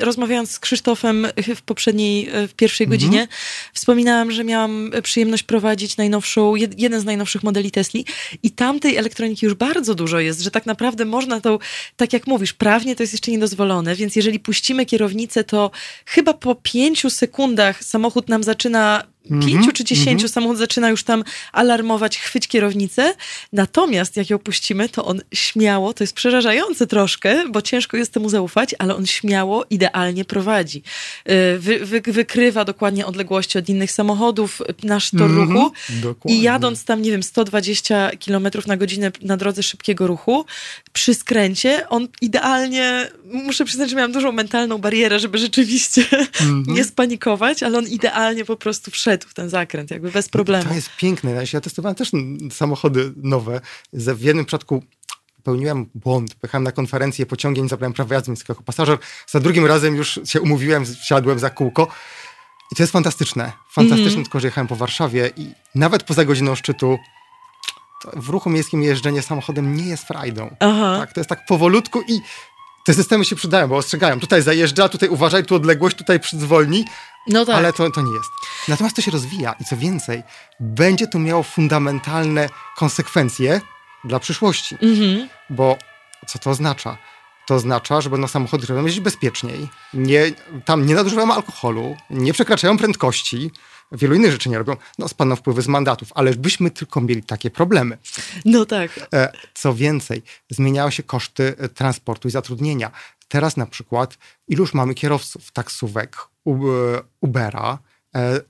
rozmawiając 0.00 0.50
z 0.50 0.58
Krzysztofem 0.60 1.26
w 1.56 1.62
poprzedniej, 1.62 2.30
w 2.48 2.54
pierwszej 2.56 2.84
Mhm. 2.84 3.00
godzinie, 3.00 3.28
wspominałam, 3.74 4.32
że 4.32 4.44
miałam 4.44 4.90
przyjemność 5.02 5.42
prowadzić 5.42 5.96
najnowszą, 5.96 6.52
jed- 6.54 6.74
jeden 6.78 7.00
z 7.00 7.04
najnowszych 7.04 7.42
modeli 7.42 7.70
Tesli 7.70 8.04
i 8.42 8.50
tamtej 8.50 8.96
elektroniki 8.96 9.46
już 9.46 9.54
bardzo 9.54 9.94
dużo 9.94 10.20
jest, 10.20 10.40
że 10.40 10.50
tak 10.50 10.66
naprawdę 10.66 11.04
można 11.04 11.40
to, 11.40 11.58
tak 11.96 12.12
jak 12.12 12.26
mówisz, 12.26 12.52
prawnie 12.52 12.96
to 12.96 13.02
jest 13.02 13.12
jeszcze 13.12 13.30
niedozwolone, 13.30 13.94
więc 13.96 14.16
jeżeli 14.16 14.40
puścimy 14.40 14.86
kierownicę, 14.86 15.44
to 15.44 15.70
chyba 16.06 16.34
po 16.34 16.54
sekundach 17.06 17.84
samochód 17.84 18.28
nam 18.28 18.42
zaczyna 18.42 19.04
pięciu 19.46 19.72
czy 19.72 19.84
dziesięciu 19.84 20.28
samochód 20.28 20.58
zaczyna 20.58 20.88
już 20.90 21.02
tam 21.02 21.24
alarmować, 21.52 22.18
chwyć 22.18 22.48
kierownicę. 22.48 23.14
Natomiast 23.52 24.16
jak 24.16 24.30
ją 24.30 24.38
puścimy, 24.38 24.88
to 24.88 25.04
on 25.04 25.20
śmiało, 25.34 25.94
to 25.94 26.04
jest 26.04 26.14
przerażające 26.14 26.86
troszkę, 26.86 27.48
bo 27.48 27.62
ciężko 27.62 27.96
jest 27.96 28.12
temu 28.12 28.28
zaufać, 28.28 28.74
ale 28.78 28.96
on 28.96 29.06
śmiało, 29.06 29.64
idealnie 29.70 30.24
prowadzi. 30.24 30.82
Yy, 31.26 31.58
Wy, 31.58 31.78
wy, 31.86 32.00
wykrywa 32.00 32.64
dokładnie 32.64 33.06
odległości 33.06 33.58
od 33.58 33.68
innych 33.68 33.92
samochodów, 33.92 34.62
nasz 34.82 35.10
tor 35.10 35.22
Mhm, 35.30 35.38
ruchu. 35.52 35.72
dokładnie. 36.02 36.38
I 36.38 36.42
jadąc 36.42 36.84
tam, 36.84 37.02
nie 37.02 37.10
wiem, 37.10 37.22
120 37.22 38.10
km 38.26 38.48
na 38.66 38.76
godzinę 38.76 39.12
na 39.22 39.36
drodze 39.36 39.62
szybkiego 39.62 40.06
ruchu, 40.06 40.44
przy 40.92 41.14
skręcie, 41.14 41.88
on 41.88 42.08
idealnie, 42.20 43.10
muszę 43.24 43.64
przyznać, 43.64 43.90
że 43.90 43.96
miałam 43.96 44.12
dużą 44.12 44.32
mentalną 44.32 44.78
barierę, 44.78 45.18
żeby 45.20 45.38
rzeczywiście 45.38 46.04
Mhm. 46.40 46.64
nie 46.76 46.84
spanikować, 46.84 47.62
ale 47.62 47.78
on 47.78 47.86
idealnie 47.88 48.44
po 48.44 48.56
prostu 48.56 48.90
wszedł 48.90 49.17
ten 49.34 49.48
zakręt, 49.48 49.90
jakby 49.90 50.10
bez 50.10 50.28
problemu. 50.28 50.68
To 50.68 50.74
jest 50.74 50.90
piękne. 50.96 51.44
Ja 51.52 51.60
testowałem 51.60 51.94
też 51.96 52.14
mm, 52.14 52.50
samochody 52.50 53.12
nowe. 53.16 53.60
W 53.92 54.20
jednym 54.20 54.44
przypadku 54.44 54.82
popełniłem 55.36 55.86
błąd. 55.94 56.34
Pojechałem 56.34 56.64
na 56.64 56.72
konferencję 56.72 57.26
pociągiem 57.26 57.66
i 57.66 57.68
zabrałem 57.68 57.92
prawo 57.92 58.14
jazdy, 58.14 58.26
więc 58.26 58.44
jako 58.48 58.62
pasażer. 58.62 58.98
Za 59.26 59.40
drugim 59.40 59.66
razem 59.66 59.96
już 59.96 60.20
się 60.24 60.40
umówiłem, 60.40 60.84
wsiadłem 60.84 61.38
za 61.38 61.50
kółko. 61.50 61.86
I 62.72 62.76
to 62.76 62.82
jest 62.82 62.92
fantastyczne. 62.92 63.52
Fantastyczne, 63.70 64.06
Mhm. 64.08 64.24
tylko 64.24 64.40
że 64.40 64.46
jechałem 64.48 64.68
po 64.68 64.76
Warszawie 64.76 65.30
i 65.36 65.52
nawet 65.74 66.02
poza 66.02 66.24
godziną 66.24 66.54
szczytu 66.54 66.98
w 68.16 68.28
ruchu 68.28 68.50
miejskim 68.50 68.82
jeżdżenie 68.82 69.22
samochodem 69.22 69.76
nie 69.76 69.84
jest 69.86 70.04
frajdą. 70.04 70.56
Aha. 70.60 70.96
Tak, 71.00 71.12
to 71.12 71.20
jest 71.20 71.28
tak 71.30 71.46
powolutku 71.46 72.02
i 72.08 72.20
te 72.88 72.94
systemy 72.94 73.24
się 73.24 73.36
przydają, 73.36 73.68
bo 73.68 73.76
ostrzegają. 73.76 74.20
Tutaj 74.20 74.42
zajeżdża, 74.42 74.88
tutaj 74.88 75.08
uważaj, 75.08 75.44
tu 75.44 75.54
odległość, 75.54 75.96
tutaj 75.96 76.20
przyzwolni. 76.20 76.84
No 77.26 77.46
tak. 77.46 77.56
Ale 77.56 77.72
to, 77.72 77.90
to 77.90 78.00
nie 78.00 78.12
jest. 78.12 78.30
Natomiast 78.68 78.96
to 78.96 79.02
się 79.02 79.10
rozwija 79.10 79.54
i 79.60 79.64
co 79.64 79.76
więcej, 79.76 80.22
będzie 80.60 81.06
to 81.06 81.18
miało 81.18 81.42
fundamentalne 81.42 82.48
konsekwencje 82.76 83.60
dla 84.04 84.18
przyszłości. 84.18 84.74
Mhm. 84.82 85.28
Bo 85.50 85.76
co 86.26 86.38
to 86.38 86.50
oznacza? 86.50 86.98
To 87.46 87.54
oznacza, 87.54 88.00
że 88.00 88.10
będą 88.10 88.28
samochody, 88.28 88.62
które 88.62 88.74
będą 88.74 88.86
jeździć 88.86 89.04
bezpieczniej, 89.04 89.68
nie, 89.94 90.32
tam 90.64 90.86
nie 90.86 90.94
nadużywają 90.94 91.32
alkoholu, 91.32 91.96
nie 92.10 92.32
przekraczają 92.32 92.78
prędkości, 92.78 93.50
wielu 93.92 94.14
innych 94.14 94.32
rzeczy 94.32 94.48
nie 94.48 94.58
robią. 94.58 94.76
No, 94.98 95.08
spadną 95.08 95.36
wpływy 95.36 95.62
z 95.62 95.68
mandatów, 95.68 96.12
ale 96.14 96.34
byśmy 96.34 96.70
tylko 96.70 97.00
mieli 97.00 97.22
takie 97.22 97.50
problemy. 97.50 97.98
No 98.44 98.66
tak. 98.66 98.90
E, 99.14 99.32
Co 99.54 99.74
więcej, 99.74 100.22
zmieniają 100.50 100.90
się 100.90 101.02
koszty 101.02 101.54
e, 101.58 101.68
transportu 101.68 102.28
i 102.28 102.30
zatrudnienia. 102.30 102.90
Teraz 103.28 103.56
na 103.56 103.66
przykład 103.66 104.18
iluż 104.48 104.74
mamy 104.74 104.94
kierowców 104.94 105.52
taksówek, 105.52 106.16
e, 106.46 106.50
Ubera, 107.20 107.78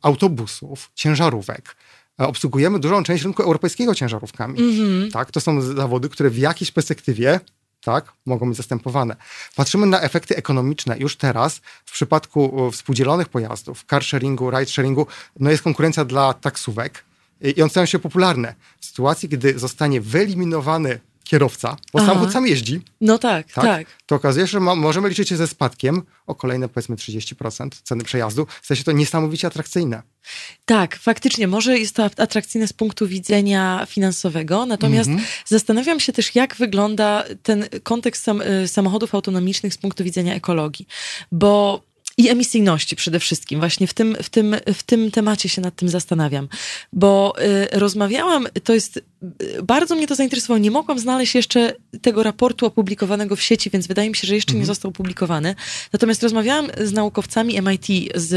autobusów, 0.02 0.90
ciężarówek. 0.94 1.76
Obsługujemy 2.18 2.78
dużą 2.78 3.02
część 3.02 3.24
rynku 3.24 3.42
europejskiego 3.42 3.94
ciężarówkami. 3.94 4.58
Tak? 5.12 5.30
To 5.30 5.40
są 5.40 5.60
zawody, 5.60 6.08
które 6.08 6.30
w 6.30 6.38
jakiejś 6.38 6.70
perspektywie 6.70 7.40
tak, 7.92 8.12
mogą 8.26 8.48
być 8.48 8.56
zastępowane. 8.56 9.16
Patrzymy 9.56 9.86
na 9.86 10.00
efekty 10.00 10.36
ekonomiczne 10.36 10.98
już 10.98 11.16
teraz. 11.16 11.60
W 11.84 11.92
przypadku 11.92 12.66
e, 12.68 12.70
współdzielonych 12.70 13.28
pojazdów, 13.28 13.84
car 13.90 14.04
sharingu, 14.04 14.50
ride 14.50 14.66
sharingu, 14.66 15.06
no 15.40 15.50
jest 15.50 15.62
konkurencja 15.62 16.04
dla 16.04 16.34
taksówek 16.34 17.04
i 17.40 17.62
one 17.62 17.70
stają 17.70 17.86
się 17.86 17.98
popularne. 17.98 18.54
W 18.80 18.86
sytuacji, 18.86 19.28
gdy 19.28 19.58
zostanie 19.58 20.00
wyeliminowany 20.00 21.00
kierowca, 21.28 21.76
bo 21.92 21.98
Aha. 21.98 22.08
samochód 22.08 22.32
sam 22.32 22.46
jeździ, 22.46 22.80
No 23.00 23.18
tak, 23.18 23.52
tak. 23.52 23.64
tak, 23.64 23.86
to 24.06 24.14
okazuje 24.14 24.46
się, 24.46 24.50
że 24.50 24.60
ma, 24.60 24.74
możemy 24.74 25.08
liczyć 25.08 25.28
się 25.28 25.36
ze 25.36 25.46
spadkiem 25.46 26.02
o 26.26 26.34
kolejne 26.34 26.68
powiedzmy 26.68 26.96
30% 26.96 27.68
ceny 27.82 28.04
przejazdu. 28.04 28.46
Staje 28.62 28.78
się 28.78 28.84
to 28.84 28.92
niesamowicie 28.92 29.46
atrakcyjne. 29.46 30.02
Tak, 30.64 30.96
faktycznie, 30.96 31.48
może 31.48 31.78
jest 31.78 31.94
to 31.96 32.04
atrakcyjne 32.04 32.68
z 32.68 32.72
punktu 32.72 33.08
widzenia 33.08 33.86
finansowego, 33.88 34.66
natomiast 34.66 35.08
Mhm. 35.10 35.28
zastanawiam 35.46 36.00
się 36.00 36.12
też, 36.12 36.34
jak 36.34 36.56
wygląda 36.56 37.24
ten 37.42 37.68
kontekst 37.82 38.22
sam, 38.24 38.40
y, 38.42 38.68
samochodów 38.68 39.14
autonomicznych 39.14 39.74
z 39.74 39.78
punktu 39.78 40.04
widzenia 40.04 40.34
ekologii, 40.34 40.86
bo 41.32 41.82
i 42.18 42.28
emisyjności 42.28 42.96
przede 42.96 43.20
wszystkim. 43.20 43.60
Właśnie 43.60 43.86
w 43.86 43.94
tym, 43.94 44.16
w 44.22 44.28
tym, 44.28 44.56
w 44.74 44.82
tym 44.82 45.10
temacie 45.10 45.48
się 45.48 45.60
nad 45.60 45.76
tym 45.76 45.88
zastanawiam. 45.88 46.48
Bo 46.92 47.34
y, 47.72 47.78
rozmawiałam, 47.78 48.46
to 48.64 48.74
jest, 48.74 48.96
y, 48.96 49.02
bardzo 49.62 49.94
mnie 49.94 50.06
to 50.06 50.14
zainteresowało. 50.14 50.58
Nie 50.58 50.70
mogłam 50.70 50.98
znaleźć 50.98 51.34
jeszcze 51.34 51.74
tego 52.02 52.22
raportu 52.22 52.66
opublikowanego 52.66 53.36
w 53.36 53.42
sieci, 53.42 53.70
więc 53.70 53.86
wydaje 53.86 54.08
mi 54.10 54.16
się, 54.16 54.26
że 54.26 54.34
jeszcze 54.34 54.54
nie 54.54 54.66
został 54.66 54.88
opublikowany. 54.88 55.54
Natomiast 55.92 56.22
rozmawiałam 56.22 56.68
z 56.80 56.92
naukowcami 56.92 57.62
MIT 57.62 57.86
z, 58.14 58.28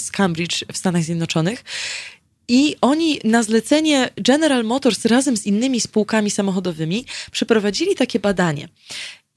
z 0.00 0.10
Cambridge 0.10 0.64
w 0.72 0.76
Stanach 0.76 1.02
Zjednoczonych. 1.02 1.64
I 2.48 2.76
oni 2.80 3.20
na 3.24 3.42
zlecenie 3.42 4.10
General 4.16 4.64
Motors 4.64 5.04
razem 5.04 5.36
z 5.36 5.46
innymi 5.46 5.80
spółkami 5.80 6.30
samochodowymi 6.30 7.04
przeprowadzili 7.30 7.94
takie 7.94 8.20
badanie. 8.20 8.68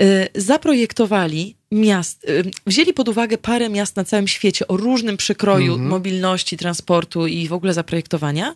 Y, 0.02 0.28
Zaprojektowali 0.36 1.59
miast, 1.72 2.30
y, 2.30 2.52
wzięli 2.68 2.94
pod 2.94 3.10
uwagę 3.10 3.38
parę 3.38 3.70
miast 3.70 3.96
na 3.96 4.04
całym 4.04 4.28
świecie 4.28 4.68
o 4.68 4.78
różnym 4.78 5.18
przekroju 5.18 5.78
mobilności, 5.78 6.58
transportu 6.58 7.28
i 7.28 7.48
w 7.48 7.54
ogóle 7.54 7.74
zaprojektowania 7.74 8.56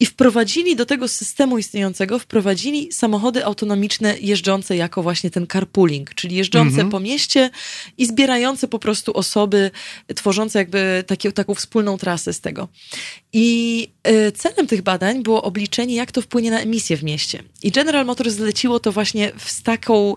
i 0.00 0.06
wprowadzili 0.06 0.76
do 0.76 0.86
tego 0.86 1.08
systemu 1.08 1.58
istniejącego, 1.58 2.18
wprowadzili 2.18 2.92
samochody 2.92 3.44
autonomiczne 3.44 4.14
jeżdżące 4.20 4.76
jako 4.76 5.02
właśnie 5.02 5.30
ten 5.30 5.46
carpooling, 5.46 6.14
czyli 6.14 6.36
jeżdżące 6.36 6.90
po 6.90 7.00
mieście 7.00 7.50
i 7.98 8.06
zbierające 8.06 8.68
po 8.68 8.78
prostu 8.78 9.12
osoby, 9.16 9.70
tworzące 10.14 10.58
jakby 10.58 11.04
takie, 11.06 11.32
taką 11.32 11.54
wspólną 11.54 11.98
trasę 11.98 12.32
z 12.32 12.40
tego. 12.40 12.68
I 13.32 13.88
y, 14.08 14.32
celem 14.32 14.66
tych 14.66 14.82
badań 14.82 15.22
było 15.22 15.42
obliczenie, 15.42 15.94
jak 15.94 16.12
to 16.12 16.22
wpłynie 16.22 16.50
na 16.50 16.60
emisję 16.60 16.96
w 16.96 17.02
mieście. 17.02 17.42
I 17.62 17.70
General 17.70 18.06
Motors 18.06 18.34
zleciło 18.34 18.80
to 18.80 18.92
właśnie 18.92 19.32
z, 19.46 19.62
taką, 19.62 20.14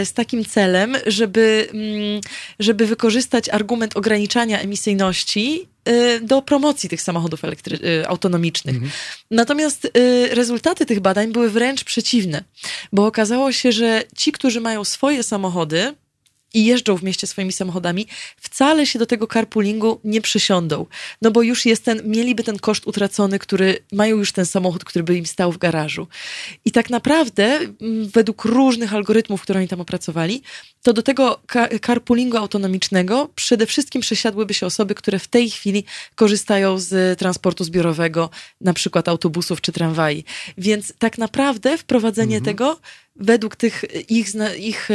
y, 0.00 0.04
z 0.04 0.12
takim 0.12 0.44
celem, 0.44 0.96
żeby, 1.06 1.63
mm, 1.70 2.20
żeby 2.58 2.86
wykorzystać 2.86 3.48
argument 3.48 3.96
ograniczania 3.96 4.60
emisyjności 4.60 5.68
y, 5.88 6.20
do 6.20 6.42
promocji 6.42 6.88
tych 6.88 7.02
samochodów 7.02 7.44
y, 7.44 8.08
autonomicznych. 8.08 8.76
Natomiast 9.30 9.84
y, 9.84 9.90
rezultaty 10.34 10.86
tych 10.86 11.00
badań 11.00 11.32
były 11.32 11.50
wręcz 11.50 11.84
przeciwne, 11.84 12.44
bo 12.92 13.06
okazało 13.06 13.52
się, 13.52 13.72
że 13.72 14.02
ci, 14.16 14.32
którzy 14.32 14.60
mają 14.60 14.84
swoje 14.84 15.22
samochody, 15.22 15.94
i 16.54 16.64
jeżdżą 16.64 16.96
w 16.96 17.02
mieście 17.02 17.26
swoimi 17.26 17.52
samochodami, 17.52 18.06
wcale 18.36 18.86
się 18.86 18.98
do 18.98 19.06
tego 19.06 19.26
carpoolingu 19.26 20.00
nie 20.04 20.20
przysiądą. 20.20 20.86
No 21.22 21.30
bo 21.30 21.42
już 21.42 21.66
jest 21.66 21.84
ten, 21.84 22.10
mieliby 22.10 22.42
ten 22.42 22.58
koszt 22.58 22.86
utracony, 22.86 23.38
który 23.38 23.78
mają 23.92 24.16
już 24.16 24.32
ten 24.32 24.46
samochód, 24.46 24.84
który 24.84 25.02
by 25.02 25.16
im 25.16 25.26
stał 25.26 25.52
w 25.52 25.58
garażu. 25.58 26.08
I 26.64 26.70
tak 26.72 26.90
naprawdę, 26.90 27.44
mm, 27.44 28.08
według 28.08 28.44
różnych 28.44 28.94
algorytmów, 28.94 29.42
które 29.42 29.58
oni 29.58 29.68
tam 29.68 29.80
opracowali, 29.80 30.42
to 30.82 30.92
do 30.92 31.02
tego 31.02 31.40
carpoolingu 31.86 32.36
autonomicznego 32.36 33.30
przede 33.34 33.66
wszystkim 33.66 34.02
przesiadłyby 34.02 34.54
się 34.54 34.66
osoby, 34.66 34.94
które 34.94 35.18
w 35.18 35.28
tej 35.28 35.50
chwili 35.50 35.84
korzystają 36.14 36.78
z 36.78 37.18
transportu 37.18 37.64
zbiorowego, 37.64 38.30
na 38.60 38.74
przykład 38.74 39.08
autobusów 39.08 39.60
czy 39.60 39.72
tramwaj. 39.72 40.24
Więc 40.58 40.92
tak 40.98 41.18
naprawdę 41.18 41.78
wprowadzenie 41.78 42.40
tego 42.40 42.80
według 43.16 43.56
tych 43.56 43.84
ich, 44.10 44.28
ich, 44.58 44.88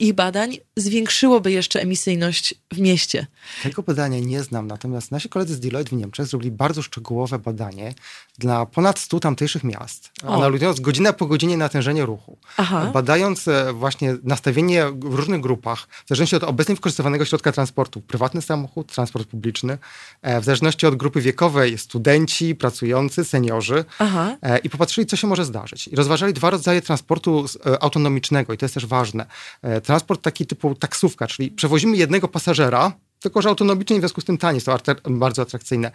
ich 0.00 0.12
badań 0.12 0.58
zwiększyłoby 0.76 1.52
jeszcze 1.52 1.80
emisyjność 1.80 2.54
w 2.72 2.78
mieście. 2.78 3.26
Tego 3.62 3.82
badania 3.82 4.18
nie 4.18 4.42
znam, 4.42 4.66
natomiast 4.66 5.10
nasi 5.10 5.28
koledzy 5.28 5.54
z 5.54 5.60
Deloitte 5.60 5.90
w 5.90 5.92
Niemczech 5.92 6.26
zrobili 6.26 6.50
bardzo 6.50 6.82
szczegółowe 6.82 7.38
badanie 7.38 7.94
dla 8.38 8.66
ponad 8.66 8.98
100 8.98 9.20
tamtejszych 9.20 9.64
miast, 9.64 10.10
O. 10.24 10.34
analizując 10.34 10.80
godzinę 10.80 11.12
po 11.12 11.26
godzinie 11.26 11.56
natężenie 11.56 12.06
ruchu. 12.06 12.38
Aha. 12.56 12.90
Badając 12.94 13.48
e, 13.48 13.72
właśnie 13.72 14.16
nastawienie 14.22 14.86
w 14.98 15.14
różnych 15.14 15.40
grupach, 15.40 15.88
w 16.04 16.08
zależności 16.08 16.36
od 16.36 16.44
obecnie 16.44 16.74
wykorzystywanego 16.74 17.24
środka 17.24 17.52
transportu, 17.52 18.00
prywatny 18.00 18.42
samochód, 18.42 18.92
transport 18.92 19.28
publiczny, 19.28 19.78
e, 20.22 20.40
w 20.40 20.44
zależności 20.44 20.86
od 20.86 20.94
grupy 20.94 21.20
wiekowej, 21.20 21.78
studenci, 21.78 22.54
pracujący, 22.54 23.24
seniorzy, 23.24 23.84
Aha. 23.98 24.36
E, 24.42 24.58
i 24.58 24.70
popatrzyli, 24.70 25.06
co 25.06 25.16
się 25.16 25.26
może 25.26 25.44
zdarzyć. 25.44 25.88
I 25.88 25.96
rozważali 25.96 26.32
dwa 26.32 26.50
rodzaje 26.50 26.82
transportu 26.82 27.25
z- 27.48 27.56
e, 27.66 27.82
autonomicznego 27.82 28.52
i 28.52 28.56
to 28.58 28.64
jest 28.64 28.74
też 28.74 28.86
ważne. 28.86 29.26
E, 29.62 29.80
Transport 29.80 30.22
taki 30.22 30.46
typu 30.46 30.74
taksówka, 30.74 31.26
czyli 31.26 31.50
przewozimy 31.50 31.96
jednego 31.96 32.28
pasażera, 32.28 32.92
tylko 33.20 33.42
że 33.42 33.48
autonomiczne 33.48 33.96
i 33.96 33.98
w 33.98 34.02
związku 34.02 34.20
z 34.20 34.24
tym 34.24 34.38
tanie, 34.38 34.60
są 34.60 34.76
bardzo 35.10 35.42
atrakcyjne. 35.42 35.90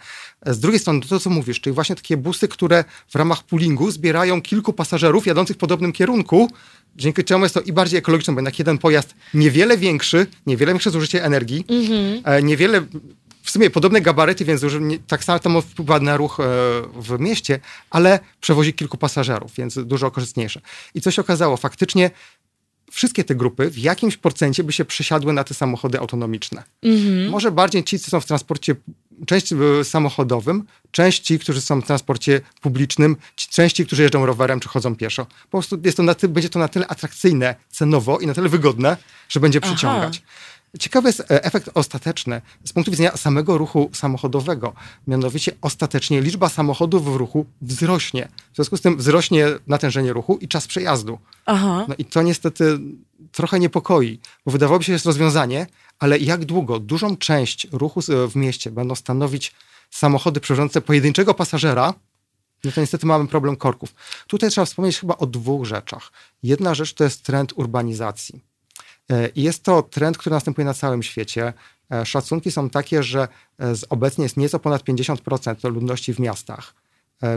Z 0.46 0.60
drugiej 0.60 0.80
strony 0.80 1.00
to, 1.00 1.20
co 1.20 1.30
mówisz, 1.30 1.60
czyli 1.60 1.74
właśnie 1.74 1.96
takie 1.96 2.16
busy, 2.16 2.48
które 2.48 2.84
w 3.08 3.14
ramach 3.14 3.42
poolingu 3.42 3.90
zbierają 3.90 4.42
kilku 4.42 4.72
pasażerów 4.72 5.26
jadących 5.26 5.56
w 5.56 5.58
podobnym 5.58 5.92
kierunku, 5.92 6.50
dzięki 6.96 7.24
czemu 7.24 7.44
jest 7.44 7.54
to 7.54 7.60
i 7.60 7.72
bardziej 7.72 7.98
ekologiczne, 7.98 8.34
bo 8.34 8.40
jednak 8.40 8.58
jeden 8.58 8.78
pojazd 8.78 9.14
niewiele 9.34 9.78
większy, 9.78 10.26
niewiele 10.46 10.72
większe 10.72 10.90
zużycie 10.90 11.24
energii, 11.24 11.64
mm-hmm. 11.68 12.42
niewiele 12.42 12.86
w 13.42 13.50
sumie 13.50 13.70
podobne 13.70 14.00
gabaryty, 14.00 14.44
więc 14.44 14.62
nie, 14.80 14.98
tak 14.98 15.24
samo 15.24 15.60
wpływa 15.60 16.00
na 16.00 16.16
ruch 16.16 16.40
e, 16.40 16.44
w 16.94 17.16
mieście, 17.18 17.60
ale 17.90 18.20
przewozi 18.40 18.74
kilku 18.74 18.98
pasażerów, 18.98 19.52
więc 19.58 19.78
dużo 19.84 20.10
korzystniejsze. 20.10 20.60
I 20.94 21.00
co 21.00 21.10
się 21.10 21.22
okazało? 21.22 21.56
Faktycznie 21.56 22.10
wszystkie 22.92 23.24
te 23.24 23.34
grupy 23.34 23.70
w 23.70 23.78
jakimś 23.78 24.16
procencie 24.16 24.64
by 24.64 24.72
się 24.72 24.84
przesiadły 24.84 25.32
na 25.32 25.44
te 25.44 25.54
samochody 25.54 25.98
autonomiczne. 25.98 26.62
Mhm. 26.82 27.30
Może 27.30 27.50
bardziej 27.50 27.84
ci, 27.84 27.98
co 27.98 28.10
są 28.10 28.20
w 28.20 28.26
transporcie, 28.26 28.74
część 29.26 29.54
samochodowym, 29.82 30.64
część 30.90 31.22
ci, 31.22 31.38
którzy 31.38 31.60
są 31.60 31.80
w 31.80 31.86
transporcie 31.86 32.40
publicznym, 32.60 33.16
część 33.36 33.76
ci, 33.76 33.86
którzy 33.86 34.02
jeżdżą 34.02 34.26
rowerem 34.26 34.60
czy 34.60 34.68
chodzą 34.68 34.96
pieszo. 34.96 35.24
Po 35.24 35.58
prostu 35.58 35.78
jest 35.84 35.96
to 35.96 36.02
na 36.02 36.14
ty, 36.14 36.28
będzie 36.28 36.48
to 36.48 36.58
na 36.58 36.68
tyle 36.68 36.86
atrakcyjne 36.86 37.54
cenowo 37.70 38.18
i 38.18 38.26
na 38.26 38.34
tyle 38.34 38.48
wygodne, 38.48 38.96
że 39.28 39.40
będzie 39.40 39.60
przyciągać. 39.60 40.22
Aha. 40.24 40.32
Ciekawy 40.78 41.08
jest 41.08 41.20
e, 41.20 41.44
efekt 41.44 41.70
ostateczny 41.74 42.42
z 42.64 42.72
punktu 42.72 42.90
widzenia 42.90 43.16
samego 43.16 43.58
ruchu 43.58 43.90
samochodowego. 43.92 44.72
Mianowicie 45.06 45.52
ostatecznie 45.60 46.20
liczba 46.20 46.48
samochodów 46.48 47.12
w 47.12 47.16
ruchu 47.16 47.46
wzrośnie. 47.62 48.28
W 48.52 48.56
związku 48.56 48.76
z 48.76 48.80
tym 48.80 48.96
wzrośnie 48.96 49.46
natężenie 49.66 50.12
ruchu 50.12 50.38
i 50.40 50.48
czas 50.48 50.66
przejazdu. 50.66 51.18
Aha. 51.46 51.84
No 51.88 51.94
i 51.98 52.04
to 52.04 52.22
niestety 52.22 52.78
trochę 53.32 53.60
niepokoi, 53.60 54.20
bo 54.46 54.52
wydawałoby 54.52 54.84
się, 54.84 54.86
że 54.86 54.92
jest 54.92 55.06
rozwiązanie, 55.06 55.66
ale 55.98 56.18
jak 56.18 56.44
długo 56.44 56.78
dużą 56.78 57.16
część 57.16 57.66
ruchu 57.72 58.00
w 58.28 58.36
mieście 58.36 58.70
będą 58.70 58.94
stanowić 58.94 59.54
samochody 59.90 60.40
przewożące 60.40 60.80
pojedynczego 60.80 61.34
pasażera, 61.34 61.94
no 62.64 62.72
to 62.72 62.80
niestety 62.80 63.06
mamy 63.06 63.28
problem 63.28 63.56
korków. 63.56 63.94
Tutaj 64.26 64.50
trzeba 64.50 64.64
wspomnieć 64.64 64.98
chyba 64.98 65.16
o 65.16 65.26
dwóch 65.26 65.64
rzeczach. 65.64 66.12
Jedna 66.42 66.74
rzecz 66.74 66.94
to 66.94 67.04
jest 67.04 67.22
trend 67.22 67.52
urbanizacji 67.56 68.51
I 69.34 69.42
jest 69.42 69.62
to 69.62 69.82
trend, 69.82 70.18
który 70.18 70.34
następuje 70.34 70.64
na 70.64 70.74
całym 70.74 71.02
świecie. 71.02 71.52
E, 71.92 72.06
szacunki 72.06 72.50
są 72.50 72.70
takie, 72.70 73.02
że 73.02 73.28
e, 73.60 73.72
obecnie 73.90 74.24
jest 74.24 74.36
nieco 74.36 74.58
ponad 74.58 74.82
50% 74.82 75.72
ludności 75.72 76.14
w 76.14 76.18
miastach. 76.18 76.74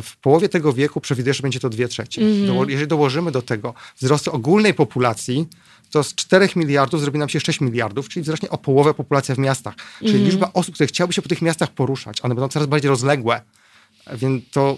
W 0.01 0.17
połowie 0.17 0.49
tego 0.49 0.73
wieku 0.73 1.01
przewiduje, 1.01 1.33
że 1.33 1.41
będzie 1.41 1.59
to 1.59 1.69
2 1.69 1.87
trzecie. 1.87 2.21
Mm. 2.21 2.69
Jeżeli 2.69 2.87
dołożymy 2.87 3.31
do 3.31 3.41
tego 3.41 3.73
wzrost 3.97 4.27
ogólnej 4.27 4.73
populacji, 4.73 5.47
to 5.89 6.03
z 6.03 6.15
4 6.15 6.49
miliardów 6.55 7.01
zrobi 7.01 7.19
nam 7.19 7.29
się 7.29 7.39
6 7.39 7.61
miliardów, 7.61 8.09
czyli 8.09 8.23
wzrośnie 8.23 8.49
o 8.49 8.57
połowę 8.57 8.93
populacja 8.93 9.35
w 9.35 9.37
miastach. 9.37 9.75
Czyli 9.99 10.15
mm. 10.15 10.25
liczba 10.25 10.49
osób, 10.53 10.75
które 10.75 10.87
chciałyby 10.87 11.13
się 11.13 11.21
po 11.21 11.29
tych 11.29 11.41
miastach 11.41 11.71
poruszać, 11.71 12.21
one 12.21 12.35
będą 12.35 12.47
coraz 12.47 12.67
bardziej 12.67 12.89
rozległe. 12.89 13.41
Więc 14.13 14.43
to 14.51 14.77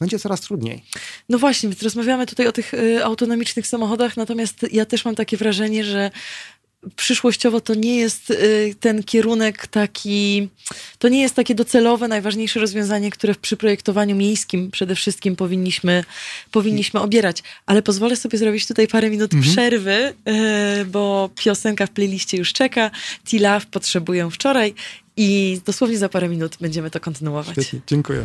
będzie 0.00 0.18
coraz 0.18 0.40
trudniej. 0.40 0.84
No 1.28 1.38
właśnie, 1.38 1.68
więc 1.68 1.82
rozmawiamy 1.82 2.26
tutaj 2.26 2.46
o 2.46 2.52
tych 2.52 2.74
y, 2.74 3.04
autonomicznych 3.04 3.66
samochodach, 3.66 4.16
natomiast 4.16 4.66
ja 4.72 4.84
też 4.84 5.04
mam 5.04 5.14
takie 5.14 5.36
wrażenie, 5.36 5.84
że 5.84 6.10
przyszłościowo 6.96 7.60
to 7.60 7.74
nie 7.74 7.96
jest 7.96 8.30
y, 8.30 8.74
ten 8.80 9.02
kierunek 9.02 9.66
taki, 9.66 10.48
to 10.98 11.08
nie 11.08 11.22
jest 11.22 11.34
takie 11.34 11.54
docelowe, 11.54 12.08
najważniejsze 12.08 12.60
rozwiązanie, 12.60 13.10
które 13.10 13.34
przy 13.34 13.56
projektowaniu 13.56 14.16
miejskim 14.16 14.70
przede 14.70 14.94
wszystkim 14.94 15.36
powinniśmy, 15.36 16.04
powinniśmy 16.50 17.00
obierać. 17.00 17.42
Ale 17.66 17.82
pozwolę 17.82 18.16
sobie 18.16 18.38
zrobić 18.38 18.66
tutaj 18.66 18.88
parę 18.88 19.10
minut 19.10 19.34
mhm. 19.34 19.52
przerwy, 19.52 20.14
y, 20.80 20.84
bo 20.84 21.30
piosenka 21.34 21.86
w 21.86 21.90
playliście 21.90 22.36
już 22.36 22.52
czeka. 22.52 22.90
T-Love 23.30 23.66
potrzebuję 23.70 24.30
wczoraj 24.30 24.74
i 25.16 25.60
dosłownie 25.66 25.98
za 25.98 26.08
parę 26.08 26.28
minut 26.28 26.56
będziemy 26.60 26.90
to 26.90 27.00
kontynuować. 27.00 27.52
Świetnie, 27.52 27.80
dziękuję. 27.86 28.24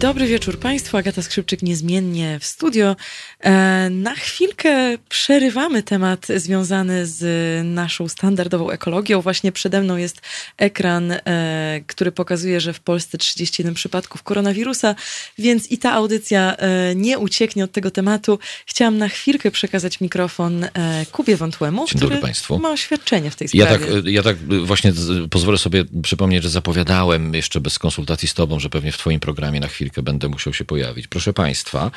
Dobry 0.00 0.26
wieczór 0.26 0.58
Państwu, 0.58 0.96
Agata 0.96 1.22
Skrzypczyk 1.22 1.62
niezmiennie 1.62 2.38
w 2.38 2.44
studio. 2.44 2.96
E, 3.40 3.90
na 3.90 4.14
chwilkę 4.14 4.98
przerywamy 5.08 5.82
temat 5.82 6.26
związany 6.36 7.06
z 7.06 7.20
naszą 7.66 8.08
standardową 8.08 8.70
ekologią. 8.70 9.20
Właśnie 9.20 9.52
przede 9.52 9.80
mną 9.80 9.96
jest 9.96 10.20
ekran, 10.56 11.12
e, 11.12 11.80
który 11.86 12.12
pokazuje, 12.12 12.60
że 12.60 12.72
w 12.72 12.80
Polsce 12.80 13.18
31 13.18 13.74
przypadków 13.74 14.22
koronawirusa, 14.22 14.94
więc 15.38 15.70
i 15.70 15.78
ta 15.78 15.92
audycja 15.92 16.56
e, 16.56 16.94
nie 16.94 17.18
ucieknie 17.18 17.64
od 17.64 17.72
tego 17.72 17.90
tematu. 17.90 18.38
Chciałam 18.66 18.98
na 18.98 19.08
chwilkę 19.08 19.50
przekazać 19.50 20.00
mikrofon 20.00 20.66
Kubie 21.12 21.36
Wątłemu, 21.36 21.86
Dzień 21.86 21.98
który 21.98 22.16
Państwu. 22.16 22.58
ma 22.58 22.70
oświadczenie 22.70 23.30
w 23.30 23.36
tej 23.36 23.48
sprawie. 23.48 23.72
Ja 23.72 23.78
tak, 23.78 24.06
ja 24.06 24.22
tak 24.22 24.36
właśnie 24.64 24.92
pozwolę 25.30 25.58
sobie 25.58 25.84
przypomnieć, 26.02 26.42
że 26.42 26.50
zapowiadałem 26.50 27.34
jeszcze 27.34 27.60
bez 27.60 27.78
konsultacji 27.78 28.28
z 28.28 28.34
Tobą, 28.34 28.60
że 28.60 28.70
pewnie 28.70 28.92
w 28.92 28.98
Twoim 28.98 29.20
programie 29.20 29.60
na 29.60 29.68
chwilkę 29.68 29.89
chwilkę 29.90 30.02
będę 30.02 30.28
musiał 30.28 30.52
się 30.52 30.64
pojawić. 30.64 31.06
Proszę 31.06 31.32
Państwa, 31.32 31.90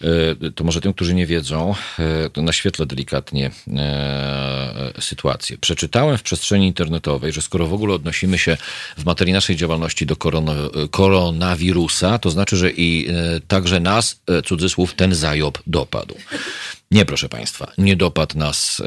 e, 0.00 0.50
to 0.50 0.64
może 0.64 0.80
tym, 0.80 0.94
którzy 0.94 1.14
nie 1.14 1.26
wiedzą, 1.26 1.74
e, 1.98 2.30
to 2.30 2.42
naświetlę 2.42 2.86
delikatnie 2.86 3.50
e, 3.76 4.92
sytuację. 5.00 5.58
Przeczytałem 5.58 6.18
w 6.18 6.22
przestrzeni 6.22 6.66
internetowej, 6.66 7.32
że 7.32 7.42
skoro 7.42 7.66
w 7.66 7.74
ogóle 7.74 7.94
odnosimy 7.94 8.38
się 8.38 8.56
w 8.98 9.04
materii 9.04 9.34
naszej 9.34 9.56
działalności 9.56 10.06
do 10.06 10.16
korona, 10.16 10.54
koronawirusa, 10.90 12.18
to 12.18 12.30
znaczy, 12.30 12.56
że 12.56 12.70
i 12.70 13.08
także 13.48 13.80
nas, 13.80 14.20
cudzysłów, 14.44 14.94
ten 14.94 15.14
zajob 15.14 15.58
dopadł. 15.66 16.14
Nie, 16.94 17.04
proszę 17.04 17.28
Państwa, 17.28 17.72
nie 17.78 17.96
dopadł 17.96 18.38
nas 18.38 18.82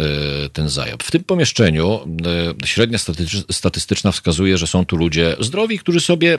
e, 0.45 0.49
ten 0.49 0.69
zajob. 0.69 1.03
W 1.03 1.11
tym 1.11 1.23
pomieszczeniu 1.23 1.99
e, 2.63 2.67
średnia 2.67 2.97
statystyczna 3.51 4.11
wskazuje, 4.11 4.57
że 4.57 4.67
są 4.67 4.85
tu 4.85 4.97
ludzie 4.97 5.35
zdrowi, 5.39 5.79
którzy 5.79 5.99
sobie 5.99 6.37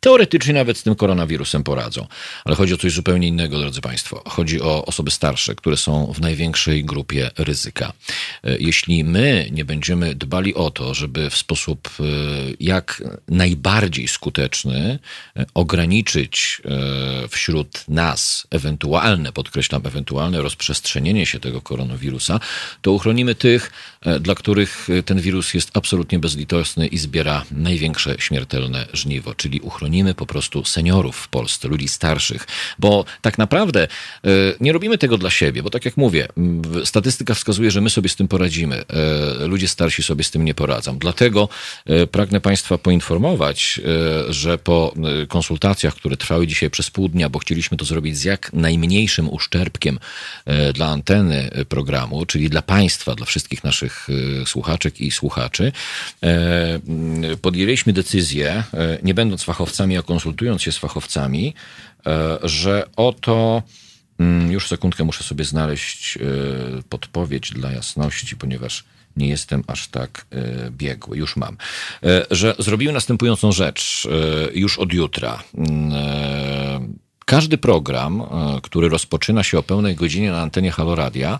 teoretycznie 0.00 0.54
nawet 0.54 0.78
z 0.78 0.82
tym 0.82 0.94
koronawirusem 0.94 1.64
poradzą. 1.64 2.06
Ale 2.44 2.56
chodzi 2.56 2.74
o 2.74 2.76
coś 2.76 2.92
zupełnie 2.92 3.28
innego, 3.28 3.58
drodzy 3.58 3.80
Państwo. 3.80 4.22
Chodzi 4.28 4.60
o 4.62 4.84
osoby 4.84 5.10
starsze, 5.10 5.54
które 5.54 5.76
są 5.76 6.12
w 6.12 6.20
największej 6.20 6.84
grupie 6.84 7.30
ryzyka. 7.38 7.92
E, 8.44 8.58
jeśli 8.58 9.04
my 9.04 9.48
nie 9.52 9.64
będziemy 9.64 10.14
dbali 10.14 10.54
o 10.54 10.70
to, 10.70 10.94
żeby 10.94 11.30
w 11.30 11.36
sposób 11.36 11.90
jak 12.60 13.02
najbardziej 13.28 14.08
skuteczny 14.08 14.98
ograniczyć 15.54 16.62
wśród 17.28 17.88
nas 17.88 18.46
ewentualne, 18.50 19.32
podkreślam, 19.32 19.82
ewentualne 19.86 20.42
rozprzestrzenienie, 20.42 20.99
rozprzestrzenienie 21.00 21.26
się 21.26 21.40
tego 21.40 21.60
koronawirusa, 21.62 22.40
to 22.82 22.92
uchronimy 22.92 23.34
tych, 23.34 23.70
dla 24.20 24.34
których 24.34 24.90
e, 24.90 25.02
ten 25.02 25.20
wirus 25.20 25.54
jest 25.54 25.70
absolutnie 25.74 26.18
bezlitosny 26.18 26.86
i 26.86 26.98
zbiera 26.98 27.44
największe 27.50 28.16
śmiertelne 28.18 28.86
żniwo, 28.92 29.34
czyli 29.34 29.60
uchronimy 29.60 30.14
po 30.14 30.26
prostu 30.26 30.64
seniorów 30.64 31.16
w 31.16 31.28
Polsce, 31.28 31.68
ludzi 31.68 31.88
starszych, 31.88 32.46
bo 32.78 33.04
tak 33.22 33.38
naprawdę 33.38 33.82
e, 33.82 34.28
nie 34.60 34.72
robimy 34.72 34.98
tego 34.98 35.18
dla 35.18 35.30
siebie, 35.30 35.62
bo 35.62 35.70
tak 35.70 35.84
jak 35.84 35.96
mówię, 35.96 36.28
statystyka 36.84 37.34
wskazuje, 37.34 37.70
że 37.70 37.80
my 37.80 37.90
sobie 37.90 38.08
z 38.08 38.16
tym 38.16 38.28
poradzimy. 38.28 38.84
Ludzie 39.40 39.68
starsi 39.68 40.02
sobie 40.02 40.24
z 40.24 40.30
tym 40.30 40.44
nie 40.44 40.54
poradzą. 40.54 40.98
Dlatego 40.98 41.48
pragnę 42.10 42.40
Państwa 42.40 42.78
poinformować, 42.78 43.80
że 44.28 44.58
po 44.58 44.94
konsultacjach, 45.28 45.94
które 45.94 46.16
trwały 46.16 46.46
dzisiaj 46.46 46.70
przez 46.70 46.90
pół 46.90 47.08
dnia, 47.08 47.28
bo 47.28 47.38
chcieliśmy 47.38 47.76
to 47.76 47.84
zrobić 47.84 48.18
z 48.18 48.24
jak 48.24 48.52
najmniejszym 48.52 49.28
uszczerbkiem 49.28 49.98
dla 50.74 50.86
anteny 50.86 51.50
programu, 51.68 52.26
czyli 52.26 52.50
dla 52.50 52.62
Państwa, 52.62 53.14
dla 53.14 53.26
wszystkich 53.26 53.64
naszych 53.64 53.89
e, 54.42 54.46
słuchaczek 54.46 55.00
i 55.00 55.10
słuchaczy, 55.10 55.72
e, 56.22 56.80
podjęliśmy 57.42 57.92
decyzję, 57.92 58.64
e, 58.74 58.98
nie 59.02 59.14
będąc 59.14 59.42
fachowcami, 59.42 59.98
a 59.98 60.02
konsultując 60.02 60.62
się 60.62 60.72
z 60.72 60.78
fachowcami, 60.78 61.54
że 62.42 62.86
oto 62.96 63.62
mm, 64.18 64.52
już 64.52 64.68
sekundkę 64.68 65.04
muszę 65.04 65.24
sobie 65.24 65.44
znaleźć 65.44 66.18
podpowiedź 66.88 67.50
dla 67.52 67.72
jasności, 67.72 68.36
ponieważ 68.36 68.84
nie 69.16 69.28
jestem 69.28 69.64
aż 69.66 69.88
tak 69.88 70.26
biegły, 70.70 71.16
już 71.16 71.36
mam, 71.36 71.56
że 72.30 72.54
zrobimy 72.58 72.92
następującą 72.92 73.52
rzecz 73.52 74.08
już 74.54 74.78
od 74.78 74.92
jutra. 74.92 75.42
Mm, 75.54 76.98
każdy 77.30 77.58
program, 77.58 78.20
e, 78.20 78.26
który 78.62 78.88
rozpoczyna 78.88 79.42
się 79.42 79.58
o 79.58 79.62
pełnej 79.62 79.96
godzinie 79.96 80.30
na 80.30 80.42
antenie 80.42 80.70
Haloradia, 80.70 81.38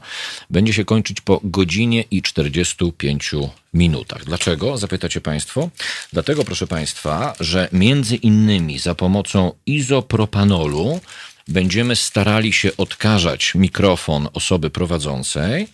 będzie 0.50 0.72
się 0.72 0.84
kończyć 0.84 1.20
po 1.20 1.40
godzinie 1.44 2.04
i 2.10 2.22
45 2.22 3.50
minutach. 3.74 4.24
Dlaczego? 4.24 4.78
Zapytacie 4.78 5.20
Państwo. 5.20 5.70
Dlatego, 6.12 6.44
proszę 6.44 6.66
Państwa, 6.66 7.34
że 7.40 7.68
między 7.72 8.16
innymi 8.16 8.78
za 8.78 8.94
pomocą 8.94 9.52
izopropanolu 9.66 11.00
będziemy 11.48 11.96
starali 11.96 12.52
się 12.52 12.76
odkażać 12.76 13.54
mikrofon 13.54 14.28
osoby 14.32 14.70
prowadzącej 14.70 15.68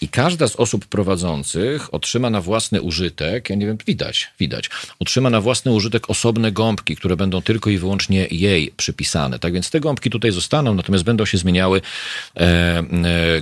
i 0.00 0.08
każda 0.08 0.48
z 0.48 0.56
osób 0.56 0.86
prowadzących 0.86 1.94
otrzyma 1.94 2.30
na 2.30 2.40
własny 2.40 2.82
użytek, 2.82 3.50
ja 3.50 3.56
nie 3.56 3.66
wiem, 3.66 3.78
widać, 3.86 4.30
widać, 4.38 4.70
otrzyma 4.98 5.30
na 5.30 5.40
własny 5.40 5.72
użytek 5.72 6.10
osobne 6.10 6.52
gąbki, 6.52 6.96
które 6.96 7.16
będą 7.16 7.42
tylko 7.42 7.70
i 7.70 7.78
wyłącznie 7.78 8.26
jej 8.30 8.72
przypisane. 8.76 9.38
Tak 9.38 9.52
więc 9.52 9.70
te 9.70 9.80
gąbki 9.80 10.10
tutaj 10.10 10.32
zostaną, 10.32 10.74
natomiast 10.74 11.04
będą 11.04 11.24
się 11.24 11.38
zmieniały 11.38 11.80
e, 12.36 12.40
e, 12.40 12.84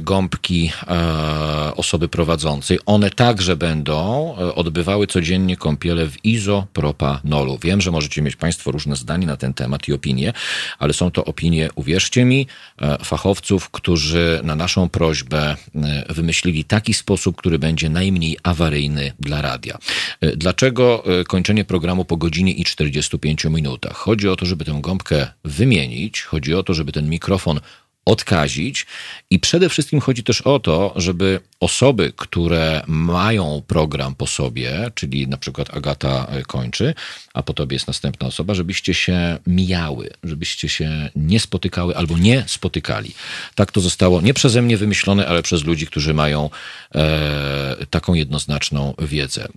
gąbki 0.01 0.71
e, 0.87 1.75
osoby 1.75 2.09
prowadzącej. 2.09 2.79
One 2.87 3.11
także 3.11 3.57
będą 3.57 4.35
e, 4.39 4.55
odbywały 4.55 5.07
codziennie 5.07 5.57
kąpiele 5.57 6.07
w 6.07 6.25
izopropanolu. 6.25 7.59
Wiem, 7.63 7.81
że 7.81 7.91
możecie 7.91 8.23
mieć 8.23 8.37
Państwo 8.37 8.71
różne 8.71 8.97
zdanie 8.97 9.27
na 9.27 9.37
ten 9.37 9.55
temat 9.55 9.89
i 9.89 9.93
opinie, 9.93 10.33
ale 10.79 10.93
są 10.93 11.11
to 11.11 11.25
opinie, 11.25 11.69
uwierzcie 11.75 12.25
mi, 12.25 12.47
e, 12.81 13.05
fachowców, 13.05 13.71
którzy 13.71 14.41
na 14.45 14.57
naszą 14.57 14.89
prośbę 14.89 15.57
e, 15.75 16.05
wymyślili 16.47 16.65
taki 16.65 16.95
sposób, 16.95 17.37
który 17.37 17.59
będzie 17.59 17.89
najmniej 17.89 18.39
awaryjny 18.43 19.13
dla 19.21 19.43
radia. 19.43 19.79
E, 20.21 20.37
Dlaczego 20.37 21.05
e, 21.21 21.25
kończenie 21.25 21.65
programu 21.65 22.05
po 22.05 22.17
godzinie 22.17 22.53
i 22.53 22.65
45 22.65 23.45
minutach? 23.45 23.97
Chodzi 23.97 24.29
o 24.29 24.37
to, 24.37 24.47
żeby 24.47 24.65
tę 24.65 24.79
gąbkę 24.83 25.27
wymienić, 25.45 26.23
chodzi 26.23 26.55
o 26.55 26.63
to, 26.63 26.75
żeby 26.75 26.93
ten 26.93 27.09
mikrofon 27.09 27.61
odkazić 28.07 28.87
i 29.31 29.39
przede 29.39 29.69
wszystkim 29.69 30.01
chodzi 30.01 30.23
też 30.23 30.41
o 30.41 30.59
to, 30.59 30.93
żeby 30.97 31.41
osoby, 31.61 32.13
które 32.17 32.83
mają 32.87 33.63
program 33.67 34.15
po 34.15 34.27
sobie, 34.27 34.91
czyli 34.95 35.29
na 35.29 35.37
przykład 35.37 35.77
Agata 35.77 36.27
e, 36.31 36.43
kończy, 36.43 36.95
a 37.35 37.43
po 37.43 37.55
tobie 37.55 37.75
jest 37.75 37.87
następna 37.87 38.27
osoba, 38.27 38.55
żebyście 38.55 38.95
się 38.95 39.39
mijały, 39.47 40.11
żebyście 40.25 40.69
się 40.69 41.11
nie 41.17 41.41
spotykały 41.41 41.97
albo 41.97 42.19
nie 42.19 42.45
spotykali. 42.47 43.15
Tak 43.55 43.73
to 43.73 43.81
zostało 43.81 44.21
nie 44.21 44.35
przeze 44.35 44.63
mnie 44.63 44.77
wymyślone, 44.77 45.27
ale 45.29 45.43
przez 45.43 45.65
ludzi, 45.65 45.87
którzy 45.87 46.15
mają 46.15 46.51
e, 46.95 47.77
taką 47.91 48.15
jednoznaczną 48.15 48.95
wiedzę. 48.99 49.45
E, 49.45 49.49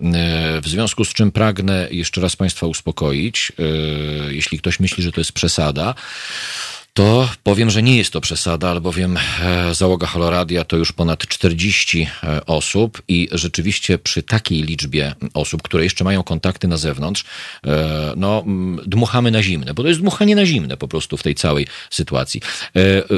w 0.61 0.67
związku 0.67 1.05
z 1.05 1.13
czym 1.13 1.31
pragnę 1.31 1.87
jeszcze 1.91 2.21
raz 2.21 2.35
Państwa 2.35 2.67
uspokoić, 2.67 3.51
e, 3.59 4.33
jeśli 4.33 4.59
ktoś 4.59 4.79
myśli, 4.79 5.03
że 5.03 5.11
to 5.11 5.21
jest 5.21 5.31
przesada, 5.31 5.95
to 6.93 7.29
powiem, 7.43 7.69
że 7.69 7.83
nie 7.83 7.97
jest 7.97 8.13
to 8.13 8.21
przesada, 8.21 8.69
albowiem 8.69 9.17
e, 9.17 9.75
załoga 9.75 10.07
Haloradia 10.07 10.63
to 10.63 10.77
już 10.77 10.91
ponad 10.91 11.27
40 11.27 12.07
e, 12.23 12.45
osób 12.45 13.01
i 13.07 13.27
rzeczywiście 13.31 13.97
przy 13.97 14.23
takiej 14.23 14.63
liczbie 14.63 15.15
osób, 15.33 15.61
które 15.61 15.83
jeszcze 15.83 16.03
mają 16.03 16.23
kontakty 16.23 16.67
na 16.67 16.77
zewnątrz, 16.77 17.23
e, 17.65 18.13
no 18.17 18.45
dmuchamy 18.85 19.31
na 19.31 19.43
zimne, 19.43 19.73
bo 19.73 19.83
to 19.83 19.89
jest 19.89 20.01
dmuchanie 20.01 20.35
na 20.35 20.45
zimne 20.45 20.77
po 20.77 20.87
prostu 20.87 21.17
w 21.17 21.23
tej 21.23 21.35
całej 21.35 21.67
sytuacji. 21.89 22.41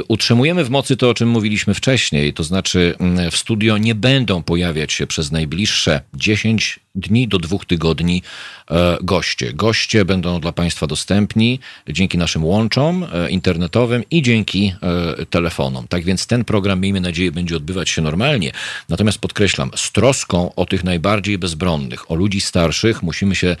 Utrzymujemy 0.08 0.64
w 0.64 0.70
mocy 0.70 0.96
to, 0.96 1.10
o 1.10 1.14
czym 1.14 1.28
mówiliśmy 1.28 1.74
wcześniej, 1.74 2.32
to 2.32 2.44
znaczy 2.44 2.94
w 3.30 3.36
studio 3.36 3.78
nie 3.78 3.94
będą 3.94 4.42
pojawiać 4.42 4.92
się 4.92 5.06
przez 5.06 5.32
najbliższe 5.32 6.00
10 6.14 6.80
dni 6.94 7.28
do 7.28 7.38
dwóch 7.38 7.64
tygodni 7.64 8.22
e, 8.70 8.98
goście. 9.02 9.52
Goście 9.52 10.04
będą 10.04 10.40
dla 10.40 10.52
Państwa 10.52 10.86
dostępni 10.86 11.60
dzięki 11.88 12.18
naszym 12.18 12.44
łączom 12.44 13.06
e, 13.12 13.30
internetowym 13.30 14.04
i 14.10 14.22
dzięki 14.22 14.74
e, 15.18 15.26
telefonom. 15.26 15.88
Tak 15.88 16.04
więc 16.04 16.26
ten 16.26 16.44
program, 16.44 16.80
miejmy 16.80 17.00
nadzieję, 17.00 17.32
będzie 17.32 17.56
odbywać 17.56 17.90
się 17.90 18.02
normalnie. 18.02 18.52
Natomiast 18.88 19.18
podkreślam, 19.18 19.70
z 19.76 19.92
troską 19.92 20.54
o 20.54 20.66
tych 20.66 20.84
najbardziej 20.84 21.38
bezbronnych, 21.38 22.10
o 22.10 22.14
ludzi 22.14 22.40
starszych, 22.40 23.02
musimy 23.02 23.34
się 23.34 23.56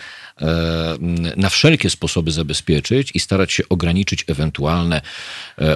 na 1.36 1.48
wszelkie 1.48 1.90
sposoby 1.90 2.30
zabezpieczyć 2.32 3.10
i 3.14 3.20
starać 3.20 3.52
się 3.52 3.62
ograniczyć 3.68 4.24
ewentualne, 4.28 5.00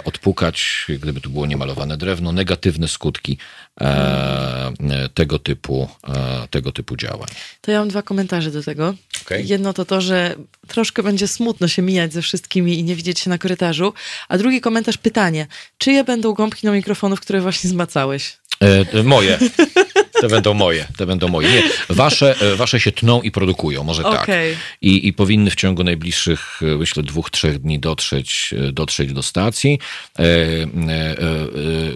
odpukać, 0.05 0.87
gdyby 0.89 1.21
tu 1.21 1.31
było 1.31 1.47
niemalowane 1.47 1.97
drewno, 1.97 2.33
negatywne 2.33 2.89
skutki 2.89 3.39
tego 5.15 5.39
typu, 5.39 5.89
e, 6.09 6.49
tego 6.51 6.73
typu 6.73 6.97
działań. 6.97 7.29
To 7.61 7.71
ja 7.71 7.79
mam 7.79 7.89
dwa 7.89 8.03
komentarze 8.03 8.51
do 8.51 8.63
tego. 8.63 8.95
Okej. 9.23 9.49
Jedno 9.49 9.73
to 9.73 9.85
to, 9.85 10.01
że 10.01 10.37
troszkę 10.69 11.03
będzie 11.03 11.29
smutno 11.29 11.69
się 11.69 11.83
mijać 11.83 12.13
ze 12.13 12.23
wszystkimi 12.23 12.79
i 12.79 12.85
nie 12.85 12.97
widzieć 12.97 13.21
się 13.21 13.31
na 13.31 13.39
korytarzu. 13.39 13.93
A 14.29 14.39
drugi 14.39 14.61
komentarz, 14.61 14.99
pytanie. 14.99 15.47
Czyje 15.79 16.05
będą 16.05 16.33
gąbki 16.33 16.67
do 16.67 16.73
mikrofonów, 16.73 17.21
które 17.21 17.41
właśnie 17.41 17.71
zmacałeś? 17.71 18.39
E, 18.63 18.99
e, 18.99 19.03
moje. 19.03 19.39
Te 20.21 20.29
będą 20.29 20.55
moje, 20.55 20.87
te 20.97 21.07
będą 21.07 21.29
moje. 21.29 21.49
Nie, 21.49 21.63
wasze, 21.89 22.35
e, 22.41 22.57
wasze 22.57 22.81
się 22.81 22.93
tną 22.93 23.23
i 23.23 23.31
produkują, 23.31 23.85
może 23.85 24.03
tak. 24.03 24.23
Okej. 24.23 24.57
I, 24.83 25.09
I 25.09 25.13
powinny 25.13 25.51
w 25.51 25.55
ciągu 25.55 25.85
najbliższych, 25.85 26.61
e, 26.63 26.65
myślę, 26.77 27.03
dwóch, 27.03 27.31
trzech 27.31 27.59
dni 27.59 27.79
dotrzeć, 27.79 28.55
e, 28.69 28.73
dotrzeć 28.73 29.13
do 29.13 29.23
stacji. 29.23 29.79
E, 30.19 30.23
e, 30.23 30.25
e, 30.25 31.17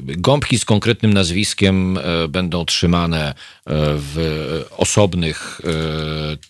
Gąbki 0.02 0.58
z 0.58 0.64
konkretnym 0.64 1.12
nazwiskiem 1.12 1.98
będą 2.28 2.64
trzymane 2.64 3.34
w 3.72 4.64
osobnych, 4.76 5.60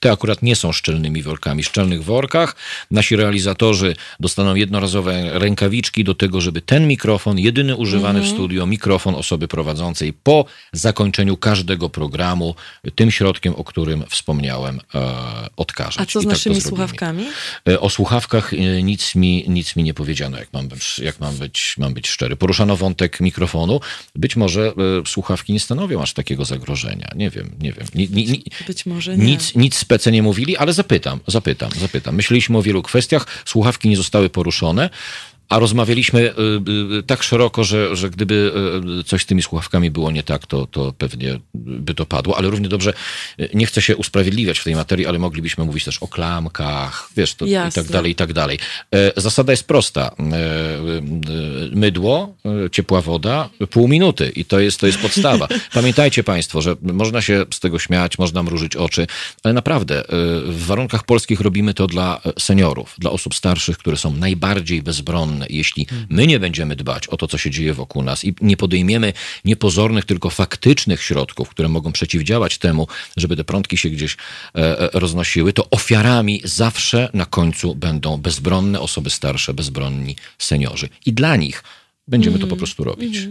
te 0.00 0.12
akurat 0.12 0.42
nie 0.42 0.56
są 0.56 0.72
szczelnymi 0.72 1.22
workami, 1.22 1.64
szczelnych 1.64 2.04
workach. 2.04 2.56
Nasi 2.90 3.16
realizatorzy 3.16 3.96
dostaną 4.20 4.54
jednorazowe 4.54 5.38
rękawiczki 5.38 6.04
do 6.04 6.14
tego, 6.14 6.40
żeby 6.40 6.60
ten 6.60 6.88
mikrofon, 6.88 7.38
jedyny 7.38 7.76
używany 7.76 8.20
w 8.20 8.28
studio, 8.28 8.66
mikrofon 8.66 9.14
osoby 9.14 9.48
prowadzącej 9.48 10.12
po 10.12 10.44
zakończeniu 10.72 11.36
każdego 11.36 11.59
programu, 11.92 12.54
tym 12.94 13.10
środkiem, 13.10 13.54
o 13.54 13.64
którym 13.64 14.04
wspomniałem, 14.08 14.80
e, 14.94 15.00
odkażać. 15.56 16.00
A 16.02 16.06
co 16.06 16.20
z 16.20 16.22
I 16.22 16.26
tak 16.26 16.32
naszymi 16.32 16.54
zrobimy. 16.60 16.68
słuchawkami? 16.68 17.26
E, 17.68 17.80
O 17.80 17.90
słuchawkach 17.90 18.54
e, 18.54 18.82
nic 18.82 19.14
mi, 19.14 19.44
nic 19.48 19.76
mi 19.76 19.82
nie 19.82 19.94
powiedziano, 19.94 20.38
jak 20.38 20.52
mam 20.52 20.68
być, 20.68 20.98
jak 20.98 21.20
mam 21.20 21.36
być, 21.36 21.74
mam 21.78 21.94
być 21.94 22.08
szczery. 22.08 22.36
Poruszano 22.36 22.76
wątek 22.76 23.20
mikrofonu. 23.20 23.80
Być 24.16 24.36
może 24.36 24.72
słuchawki 25.06 25.52
nie 25.52 25.60
stanowią 25.60 26.02
aż 26.02 26.12
takiego 26.12 26.44
zagrożenia. 26.44 27.10
Nie 27.16 27.30
wiem, 27.30 27.50
nie 27.60 27.72
wiem. 27.72 27.86
Ni, 27.94 28.08
ni, 28.10 28.24
ni, 28.26 28.44
Być 28.66 28.86
może 28.86 29.16
nie. 29.16 29.24
nic, 29.24 29.54
nic 29.54 29.76
spece 29.76 30.12
nie 30.12 30.22
mówili, 30.22 30.56
ale 30.56 30.72
zapytam, 30.72 31.20
zapytam, 31.26 31.70
zapytam. 31.80 32.14
Myśleliśmy 32.14 32.58
o 32.58 32.62
wielu 32.62 32.82
kwestiach, 32.82 33.26
słuchawki 33.44 33.88
nie 33.88 33.96
zostały 33.96 34.30
poruszone. 34.30 34.90
A 35.50 35.58
rozmawialiśmy 35.58 36.20
y, 36.20 36.98
y, 36.98 37.02
tak 37.02 37.22
szeroko, 37.22 37.64
że, 37.64 37.96
że 37.96 38.10
gdyby 38.10 38.52
y, 39.00 39.04
coś 39.04 39.22
z 39.22 39.26
tymi 39.26 39.42
słuchawkami 39.42 39.90
było 39.90 40.10
nie 40.10 40.22
tak, 40.22 40.46
to, 40.46 40.66
to 40.66 40.92
pewnie 40.98 41.40
by 41.54 41.94
to 41.94 42.06
padło. 42.06 42.38
Ale 42.38 42.50
równie 42.50 42.68
dobrze 42.68 42.92
nie 43.54 43.66
chcę 43.66 43.82
się 43.82 43.96
usprawiedliwiać 43.96 44.58
w 44.58 44.64
tej 44.64 44.74
materii, 44.74 45.06
ale 45.06 45.18
moglibyśmy 45.18 45.64
mówić 45.64 45.84
też 45.84 45.98
o 45.98 46.08
klamkach, 46.08 47.10
wiesz, 47.16 47.34
to, 47.34 47.46
i 47.46 47.72
tak 47.74 47.86
dalej, 47.86 48.12
i 48.12 48.14
tak 48.14 48.32
dalej. 48.32 48.58
E, 48.94 49.12
Zasada 49.16 49.52
jest 49.52 49.64
prosta. 49.64 50.00
E, 50.02 50.22
e, 50.22 51.00
Mydło, 51.72 52.34
ciepła 52.72 53.00
woda, 53.00 53.48
pół 53.70 53.88
minuty 53.88 54.32
i 54.36 54.44
to 54.44 54.60
jest, 54.60 54.80
to 54.80 54.86
jest 54.86 54.98
podstawa. 54.98 55.48
Pamiętajcie 55.72 56.24
Państwo, 56.24 56.62
że 56.62 56.76
można 56.82 57.22
się 57.22 57.44
z 57.54 57.60
tego 57.60 57.78
śmiać, 57.78 58.18
można 58.18 58.42
mrużyć 58.42 58.76
oczy, 58.76 59.06
ale 59.42 59.54
naprawdę 59.54 60.04
w 60.44 60.64
warunkach 60.66 61.04
polskich 61.04 61.40
robimy 61.40 61.74
to 61.74 61.86
dla 61.86 62.20
seniorów, 62.38 62.94
dla 62.98 63.10
osób 63.10 63.34
starszych, 63.34 63.78
które 63.78 63.96
są 63.96 64.16
najbardziej 64.16 64.82
bezbronne. 64.82 65.39
Jeśli 65.50 65.86
my 66.08 66.26
nie 66.26 66.40
będziemy 66.40 66.76
dbać 66.76 67.06
o 67.08 67.16
to, 67.16 67.28
co 67.28 67.38
się 67.38 67.50
dzieje 67.50 67.74
wokół 67.74 68.02
nas 68.02 68.24
i 68.24 68.34
nie 68.40 68.56
podejmiemy 68.56 69.12
niepozornych, 69.44 70.04
tylko 70.04 70.30
faktycznych 70.30 71.02
środków, 71.02 71.48
które 71.48 71.68
mogą 71.68 71.92
przeciwdziałać 71.92 72.58
temu, 72.58 72.86
żeby 73.16 73.36
te 73.36 73.44
prądki 73.44 73.76
się 73.76 73.90
gdzieś 73.90 74.16
e, 74.54 74.78
e, 74.78 74.90
roznosiły, 74.92 75.52
to 75.52 75.70
ofiarami 75.70 76.40
zawsze 76.44 77.08
na 77.14 77.26
końcu 77.26 77.74
będą 77.74 78.16
bezbronne 78.16 78.80
osoby 78.80 79.10
starsze, 79.10 79.54
bezbronni 79.54 80.16
seniorzy. 80.38 80.88
I 81.06 81.12
dla 81.12 81.36
nich 81.36 81.62
będziemy 82.08 82.38
to 82.38 82.46
po 82.46 82.56
prostu 82.56 82.84
robić. 82.84 83.28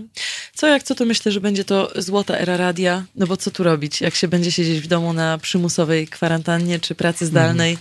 Co 0.53 0.67
jak 0.67 0.83
co, 0.83 0.95
to 0.95 1.05
myślę, 1.05 1.31
że 1.31 1.41
będzie 1.41 1.65
to 1.65 1.91
złota 1.95 2.37
era 2.37 2.57
radia, 2.57 3.05
no 3.15 3.27
bo 3.27 3.37
co 3.37 3.51
tu 3.51 3.63
robić? 3.63 4.01
Jak 4.01 4.15
się 4.15 4.27
będzie 4.27 4.51
siedzieć 4.51 4.79
w 4.79 4.87
domu 4.87 5.13
na 5.13 5.37
przymusowej 5.37 6.07
kwarantannie 6.07 6.79
czy 6.79 6.95
pracy 6.95 7.25
zdalnej, 7.25 7.77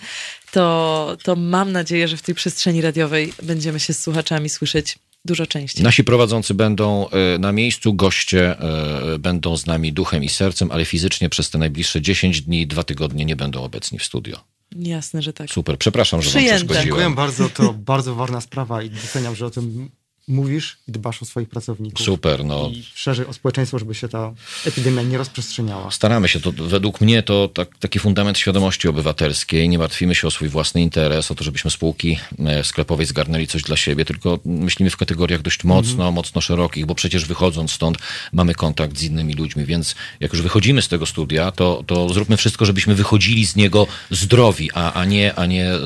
to, 0.53 1.17
to 1.23 1.37
mam 1.37 1.73
nadzieję, 1.73 2.09
że 2.09 2.17
w 2.17 2.23
tej 2.23 2.35
przestrzeni 2.35 2.81
radiowej 2.81 3.33
będziemy 3.43 3.81
się 3.81 3.93
z 3.93 4.03
słuchaczami 4.03 4.49
słyszeć 4.49 4.99
dużo 5.25 5.47
częściej. 5.47 5.85
Nasi 5.85 6.05
prowadzący 6.05 6.55
będą 6.55 7.09
e, 7.09 7.39
na 7.39 7.53
miejscu, 7.53 7.95
goście 7.95 8.61
e, 8.61 9.19
będą 9.19 9.57
z 9.57 9.67
nami 9.67 9.93
duchem 9.93 10.25
i 10.25 10.29
sercem, 10.29 10.73
ale 10.73 10.85
fizycznie 10.85 11.29
przez 11.29 11.51
te 11.51 11.59
najbliższe 11.59 12.03
10 12.03 12.43
dni, 12.43 12.67
dwa 12.67 12.83
tygodnie 12.83 13.25
nie 13.25 13.37
będą 13.37 13.63
obecni 13.63 13.99
w 13.99 14.05
studio. 14.05 14.41
Jasne, 14.77 15.23
że 15.23 15.33
tak. 15.33 15.51
Super, 15.51 15.79
przepraszam, 15.79 16.23
że 16.23 16.31
wam 16.31 16.33
Przyjęte. 16.33 16.57
przeszkodziłem. 16.57 16.85
Dziękuję 16.85 17.17
bardzo, 17.17 17.49
to 17.49 17.73
bardzo 17.73 18.15
ważna 18.15 18.41
sprawa 18.41 18.83
i 18.83 18.91
doceniam, 18.91 19.37
że 19.37 19.47
o 19.47 19.51
tym 19.51 19.91
mówisz 20.29 20.77
i 20.89 20.93
dbasz 20.93 21.23
o 21.23 21.25
swoich 21.25 21.49
pracowników. 21.49 22.07
Super, 22.07 22.45
no. 22.45 22.71
I 22.73 22.85
szerzej 22.95 23.27
o 23.27 23.33
społeczeństwo, 23.33 23.79
żeby 23.79 23.95
się 23.95 24.09
ta 24.09 24.33
epidemia 24.67 25.03
nie 25.03 25.19
rozprzestrzeniała. 25.19 25.91
Staramy 25.91 26.29
się, 26.29 26.41
to 26.41 26.53
według 26.53 27.01
mnie 27.01 27.23
to 27.23 27.49
tak, 27.49 27.79
taki 27.79 27.99
fundament 27.99 28.39
świadomości 28.39 28.89
obywatelskiej. 28.89 29.69
Nie 29.69 29.79
martwimy 29.79 30.15
się 30.15 30.27
o 30.27 30.31
swój 30.31 30.49
własny 30.49 30.83
interes, 30.83 31.31
o 31.31 31.35
to, 31.35 31.45
żebyśmy 31.45 31.71
spółki 31.71 32.19
e, 32.39 32.65
sklepowej 32.65 33.07
zgarnęli 33.07 33.47
coś 33.47 33.63
dla 33.63 33.77
siebie, 33.77 34.05
tylko 34.05 34.39
myślimy 34.45 34.91
w 34.91 34.97
kategoriach 34.97 35.43
dość 35.43 35.65
mocno, 35.65 36.13
mocno 36.13 36.41
szerokich, 36.41 36.87
bo 36.87 36.95
przecież 36.95 37.25
wychodząc 37.25 37.73
stąd 37.73 37.99
mamy 38.33 38.55
kontakt 38.55 38.99
z 38.99 39.03
innymi 39.03 39.35
ludźmi, 39.35 39.65
więc 39.65 39.95
jak 40.21 40.33
już 40.33 40.43
wychodzimy 40.43 40.83
z 40.83 40.89
tego 40.89 41.07
studia, 41.07 41.51
to, 41.51 41.85
to 41.87 42.09
zróbmy 42.09 42.37
wszystko, 42.37 42.65
żebyśmy 42.67 42.95
wychodzili 42.95 43.47
z 43.47 43.57
niego 43.57 43.87
zdrowi, 44.11 44.71
a, 44.75 44.93
a, 44.93 45.05
nie, 45.05 45.35
a 45.35 45.47
nie 45.47 45.67
e, 45.67 45.79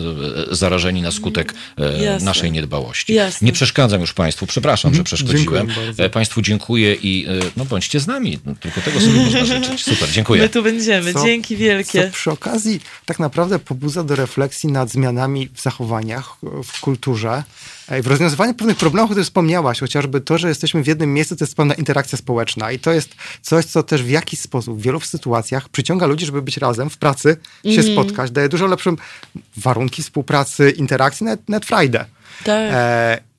zarażeni 0.50 1.02
na 1.02 1.10
skutek 1.10 1.54
e, 1.78 2.02
Jasne. 2.04 2.26
naszej 2.26 2.52
niedbałości. 2.52 3.14
Jasne. 3.14 3.46
Nie 3.46 3.52
przeszkadzam 3.52 4.00
już 4.00 4.14
Państwu. 4.14 4.31
Państwu, 4.32 4.46
przepraszam, 4.46 4.94
że 4.94 5.04
przeszkodziłem. 5.04 5.66
Dziękuję 5.68 5.86
bardzo. 5.86 6.04
E, 6.04 6.10
Państwu 6.10 6.42
dziękuję 6.42 6.94
i 6.94 7.26
e, 7.28 7.30
no 7.56 7.64
bądźcie 7.64 8.00
z 8.00 8.06
nami. 8.06 8.38
No, 8.46 8.54
tylko 8.60 8.80
tego 8.80 9.00
sobie 9.00 9.12
można 9.12 9.44
życzyć. 9.54 9.84
Super, 9.84 10.10
dziękuję. 10.10 10.42
My 10.42 10.48
tu 10.48 10.62
będziemy. 10.62 11.12
Co- 11.14 11.24
Dzięki 11.24 11.56
wielkie. 11.56 12.06
Co 12.06 12.12
przy 12.12 12.30
okazji 12.30 12.80
tak 13.06 13.18
naprawdę 13.18 13.58
pobudza 13.58 14.04
do 14.04 14.16
refleksji 14.16 14.72
nad 14.72 14.90
zmianami 14.90 15.48
w 15.54 15.60
zachowaniach, 15.62 16.36
w 16.64 16.80
kulturze, 16.80 17.42
e, 17.88 18.02
w 18.02 18.06
rozwiązywaniu 18.06 18.54
pewnych 18.54 18.76
problemów, 18.76 19.10
o 19.10 19.12
których 19.14 19.26
wspomniałaś, 19.26 19.80
chociażby 19.80 20.20
to, 20.20 20.38
że 20.38 20.48
jesteśmy 20.48 20.82
w 20.82 20.86
jednym 20.86 21.14
miejscu, 21.14 21.36
to 21.36 21.44
jest 21.44 21.54
pewna 21.56 21.74
interakcja 21.74 22.18
społeczna 22.18 22.72
i 22.72 22.78
to 22.78 22.92
jest 22.92 23.14
coś, 23.42 23.64
co 23.64 23.82
też 23.82 24.02
w 24.02 24.08
jakiś 24.10 24.40
sposób 24.40 24.78
w 24.78 24.82
wielu 24.82 25.00
sytuacjach 25.00 25.68
przyciąga 25.68 26.06
ludzi, 26.06 26.26
żeby 26.26 26.42
być 26.42 26.56
razem 26.56 26.90
w 26.90 26.96
pracy, 26.98 27.36
się 27.64 27.70
Mhm. 27.70 27.92
spotkać, 27.92 28.30
daje 28.30 28.48
dużo 28.48 28.66
lepsze 28.66 28.94
warunki 29.56 30.02
współpracy, 30.02 30.70
interakcji, 30.70 31.24
nawet, 31.24 31.48
nawet 31.48 31.66
frajdę. 31.66 32.04
Tak. 32.44 32.70
E, 32.72 33.31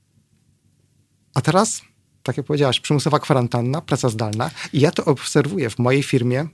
a 1.33 1.41
teraz, 1.41 1.81
tak 2.23 2.37
jak 2.37 2.45
powiedziałaś, 2.45 2.79
przymusowa 2.79 3.19
kwarantanna, 3.19 3.81
praca 3.81 4.09
zdalna 4.09 4.51
i 4.73 4.79
ja 4.79 4.91
to 4.91 5.05
obserwuję 5.05 5.69
w 5.69 5.79
mojej 5.79 6.03
firmie, 6.03 6.47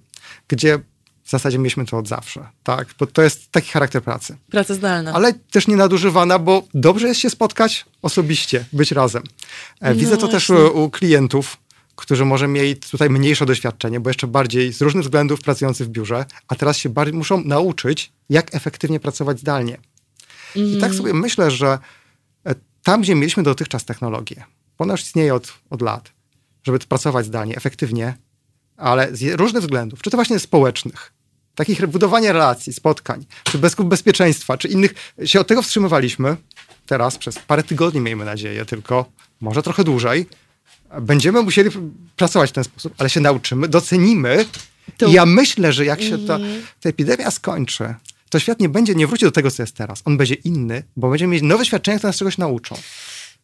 gdzie 0.47 0.79
w 1.23 1.31
zasadzie 1.31 1.57
mieliśmy 1.57 1.85
to 1.85 1.97
od 1.97 2.07
zawsze, 2.07 2.47
tak? 2.63 2.87
Bo 2.99 3.07
to 3.07 3.21
jest 3.21 3.51
taki 3.51 3.71
charakter 3.71 4.03
pracy. 4.03 4.37
Praca 4.51 4.73
zdalna. 4.73 5.13
Ale 5.13 5.33
też 5.33 5.67
nie 5.67 5.75
nadużywana, 5.75 6.39
bo 6.39 6.63
dobrze 6.73 7.07
jest 7.07 7.19
się 7.19 7.29
spotkać 7.29 7.85
osobiście, 8.01 8.65
być 8.73 8.91
razem. 8.91 9.23
E, 9.81 9.95
Widzę 9.95 10.17
to 10.17 10.27
też 10.27 10.49
u 10.49 10.89
klientów, 10.89 11.57
którzy 11.95 12.25
może 12.25 12.47
mieli 12.47 12.75
tutaj 12.75 13.09
mniejsze 13.09 13.45
doświadczenie, 13.45 13.99
bo 13.99 14.09
jeszcze 14.09 14.27
bardziej 14.27 14.73
z 14.73 14.81
różnych 14.81 15.03
względów 15.03 15.41
pracujący 15.41 15.85
w 15.85 15.89
biurze, 15.89 16.25
a 16.47 16.55
teraz 16.55 16.77
się 16.77 16.89
bardziej 16.89 17.13
muszą 17.13 17.43
nauczyć, 17.43 18.11
jak 18.29 18.55
efektywnie 18.55 18.99
pracować 18.99 19.39
zdalnie. 19.39 19.77
I 20.55 20.77
tak 20.81 20.93
sobie 20.93 21.13
myślę, 21.13 21.51
że 21.51 21.79
e, 22.45 22.55
tam, 22.83 23.01
gdzie 23.01 23.15
mieliśmy 23.15 23.43
dotychczas 23.43 23.85
technologię, 23.85 24.43
bo 24.79 24.83
ona 24.83 24.93
już 24.93 25.01
istnieje 25.01 25.35
od, 25.35 25.53
od 25.69 25.81
lat, 25.81 26.11
żeby 26.63 26.79
pracować 26.79 27.25
zdalnie, 27.25 27.55
efektywnie, 27.55 28.17
ale 28.77 29.15
z 29.15 29.39
różnych 29.39 29.63
względów, 29.63 30.01
czy 30.01 30.09
to 30.09 30.17
właśnie 30.17 30.39
społecznych, 30.39 31.13
takich 31.55 31.87
budowania 31.87 32.33
relacji, 32.33 32.73
spotkań, 32.73 33.25
czy 33.43 33.57
bez, 33.57 33.75
bezpieczeństwa, 33.75 34.57
czy 34.57 34.67
innych, 34.67 35.13
się 35.25 35.39
od 35.39 35.47
tego 35.47 35.61
wstrzymywaliśmy. 35.61 36.37
Teraz 36.85 37.17
przez 37.17 37.39
parę 37.39 37.63
tygodni, 37.63 38.01
miejmy 38.01 38.25
nadzieję, 38.25 38.65
tylko 38.65 39.05
może 39.41 39.63
trochę 39.63 39.83
dłużej. 39.83 40.25
Będziemy 41.01 41.41
musieli 41.41 41.69
pracować 42.15 42.49
w 42.49 42.53
ten 42.53 42.63
sposób, 42.63 42.93
ale 42.97 43.09
się 43.09 43.19
nauczymy, 43.19 43.67
docenimy. 43.67 44.45
I 45.07 45.11
ja 45.11 45.25
myślę, 45.25 45.73
że 45.73 45.85
jak 45.85 46.01
się 46.01 46.17
ta, 46.17 46.39
ta 46.81 46.89
epidemia 46.89 47.31
skończy, 47.31 47.95
to 48.29 48.39
świat 48.39 48.59
nie 48.59 48.69
będzie, 48.69 48.95
nie 48.95 49.07
wróci 49.07 49.25
do 49.25 49.31
tego, 49.31 49.51
co 49.51 49.63
jest 49.63 49.75
teraz. 49.75 50.01
On 50.05 50.17
będzie 50.17 50.35
inny, 50.35 50.83
bo 50.95 51.09
będziemy 51.09 51.33
mieć 51.33 51.43
nowe 51.43 51.65
świadczenia, 51.65 51.97
które 51.97 52.09
nas 52.09 52.17
czegoś 52.17 52.37
nauczą. 52.37 52.75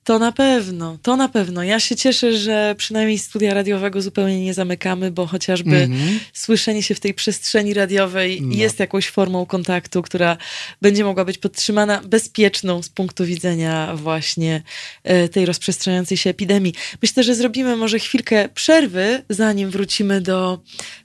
To 0.05 0.19
na 0.19 0.31
pewno, 0.31 0.97
to 1.01 1.15
na 1.15 1.29
pewno. 1.29 1.63
Ja 1.63 1.79
się 1.79 1.95
cieszę, 1.95 2.37
że 2.37 2.75
przynajmniej 2.77 3.17
studia 3.19 3.53
radiowego 3.53 4.01
zupełnie 4.01 4.43
nie 4.43 4.53
zamykamy, 4.53 5.11
bo 5.11 5.25
chociażby 5.25 5.75
Mhm. 5.75 6.19
słyszenie 6.33 6.83
się 6.83 6.95
w 6.95 6.99
tej 6.99 7.13
przestrzeni 7.13 7.73
radiowej 7.73 8.41
No. 8.41 8.55
jest 8.55 8.79
jakąś 8.79 9.09
formą 9.09 9.45
kontaktu, 9.45 10.01
która 10.01 10.37
będzie 10.81 11.03
mogła 11.03 11.25
być 11.25 11.37
podtrzymana 11.37 12.01
bezpieczną 12.05 12.83
z 12.83 12.89
punktu 12.89 13.25
widzenia 13.25 13.95
właśnie 13.95 14.61
e, 15.03 15.29
tej 15.29 15.45
rozprzestrzeniającej 15.45 16.17
się 16.17 16.29
epidemii. 16.29 16.73
Myślę, 17.01 17.23
że 17.23 17.35
zrobimy 17.35 17.75
może 17.75 17.99
chwilkę 17.99 18.49
przerwy, 18.49 19.21
zanim 19.29 19.69
wrócimy 19.69 20.21
do, 20.21 20.59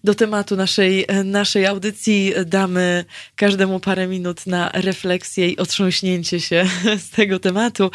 do 0.05 0.14
tematu 0.14 0.57
naszej, 0.57 1.05
e, 1.09 1.24
naszej 1.24 1.66
audycji. 1.66 2.32
Damy 2.46 3.05
każdemu 3.36 3.80
parę 3.80 4.07
minut 4.07 4.46
na 4.46 4.70
refleksję 4.74 5.48
i 5.48 5.57
otrząśnięcie 5.57 6.40
się 6.40 6.66
z 7.07 7.11
tego 7.11 7.38
tematu, 7.38 7.90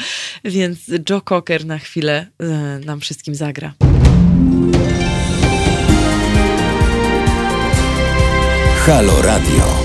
więc 0.45 0.80
Joe 1.10 1.22
Cocker 1.22 1.66
na 1.66 1.80
chwilę 1.80 2.28
e, 2.39 2.46
nam 2.86 3.00
wszystkim 3.00 3.36
zagra. 3.36 3.74
Halo 8.86 9.22
Radio. 9.22 9.85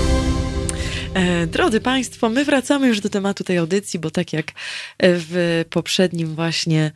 E, 1.13 1.47
Drodzy 1.47 1.81
Państwo, 1.81 2.29
my 2.29 2.45
wracamy 2.45 2.87
już 2.87 2.99
do 2.99 3.09
tematu 3.09 3.43
tej 3.43 3.57
audycji, 3.57 3.99
bo 3.99 4.11
tak 4.11 4.33
jak 4.33 4.51
w 4.99 5.63
poprzednim 5.69 6.35
właśnie 6.35 6.91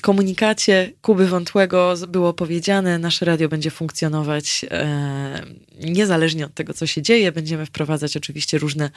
komunikacie 0.00 0.92
Kuby 1.02 1.26
Wątłego 1.26 1.94
było 2.08 2.32
powiedziane, 2.32 2.98
nasze 2.98 3.24
radio 3.24 3.48
będzie 3.48 3.70
funkcjonować 3.70 4.64
e, 4.70 5.42
niezależnie 5.80 6.46
od 6.46 6.54
tego, 6.54 6.74
co 6.74 6.86
się 6.86 7.02
dzieje. 7.02 7.32
Będziemy 7.32 7.66
wprowadzać 7.66 8.16
oczywiście 8.16 8.58
różne, 8.58 8.90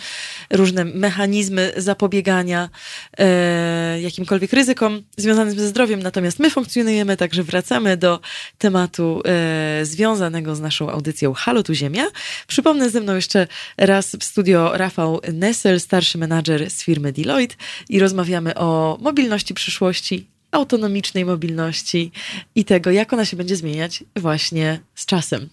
różne 0.49 0.85
mechanizmy 0.85 1.71
zapobiegania 1.77 2.69
e, 3.17 4.01
jakimkolwiek 4.01 4.53
ryzykom 4.53 5.01
związanym 5.17 5.59
ze 5.59 5.67
zdrowiem, 5.67 6.03
natomiast 6.03 6.39
my 6.39 6.49
funkcjonujemy, 6.49 7.17
także 7.17 7.43
wracamy 7.43 7.97
do 7.97 8.19
tematu 8.57 9.21
e, 9.25 9.85
związanego 9.85 10.55
z 10.55 10.59
naszą 10.59 10.89
audycją 10.89 11.33
Halo 11.33 11.63
tu 11.63 11.73
Ziemia. 11.73 12.05
Przypomnę 12.47 12.89
ze 12.89 13.01
mną 13.01 13.15
jeszcze 13.15 13.47
raz 13.85 14.15
w 14.19 14.23
studio 14.23 14.77
Rafał 14.77 15.21
Nessel, 15.33 15.79
starszy 15.79 16.17
menadżer 16.17 16.69
z 16.69 16.83
firmy 16.83 17.13
Deloitte 17.13 17.55
i 17.89 17.99
rozmawiamy 17.99 18.55
o 18.55 18.97
mobilności 19.01 19.53
przyszłości, 19.53 20.27
autonomicznej 20.51 21.25
mobilności 21.25 22.11
i 22.55 22.65
tego, 22.65 22.91
jak 22.91 23.13
ona 23.13 23.25
się 23.25 23.37
będzie 23.37 23.55
zmieniać 23.55 24.03
właśnie 24.15 24.79
z 24.95 25.05
czasem. 25.05 25.49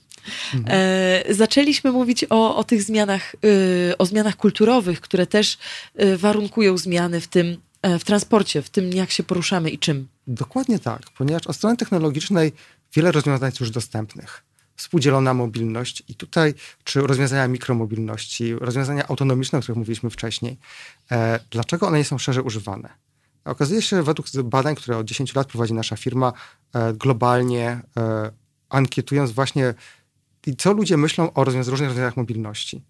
E, 0.66 1.24
zaczęliśmy 1.34 1.92
mówić 1.92 2.24
o, 2.30 2.56
o 2.56 2.64
tych 2.64 2.82
zmianach, 2.82 3.36
y, 3.44 3.98
o 3.98 4.06
zmianach 4.06 4.36
kulturowych, 4.36 5.00
które 5.00 5.26
też 5.26 5.58
y, 6.02 6.16
warunkują 6.16 6.78
zmiany 6.78 7.20
w 7.20 7.28
tym, 7.28 7.56
e, 7.82 7.98
w 7.98 8.04
transporcie, 8.04 8.62
w 8.62 8.70
tym, 8.70 8.92
jak 8.92 9.10
się 9.10 9.22
poruszamy 9.22 9.70
i 9.70 9.78
czym. 9.78 10.08
Dokładnie 10.26 10.78
tak, 10.78 11.02
ponieważ 11.18 11.46
od 11.46 11.56
strony 11.56 11.76
technologicznej 11.76 12.52
wiele 12.96 13.12
rozwiązań 13.12 13.48
jest 13.48 13.60
już 13.60 13.70
dostępnych. 13.70 14.44
Współdzielona 14.82 15.34
mobilność 15.34 16.02
i 16.08 16.14
tutaj, 16.14 16.54
czy 16.84 17.00
rozwiązania 17.00 17.48
mikromobilności, 17.48 18.54
rozwiązania 18.54 19.08
autonomiczne, 19.08 19.58
o 19.58 19.62
których 19.62 19.76
mówiliśmy 19.76 20.10
wcześniej. 20.10 20.58
E, 21.10 21.40
dlaczego 21.50 21.86
one 21.86 21.98
nie 21.98 22.04
są 22.04 22.18
szerzej 22.18 22.44
używane? 22.44 22.88
Okazuje 23.44 23.82
się, 23.82 23.96
że 23.96 24.02
według 24.02 24.28
badań, 24.44 24.74
które 24.74 24.98
od 24.98 25.06
10 25.06 25.34
lat 25.34 25.46
prowadzi 25.46 25.74
nasza 25.74 25.96
firma, 25.96 26.32
e, 26.74 26.92
globalnie 26.92 27.80
e, 27.96 28.30
ankietując 28.68 29.30
właśnie, 29.30 29.74
co 30.58 30.72
ludzie 30.72 30.96
myślą 30.96 31.32
o 31.32 31.44
rozwiąz- 31.44 31.68
różnych 31.68 31.88
rozwiązaniach 31.88 32.16
mobilności. 32.16 32.82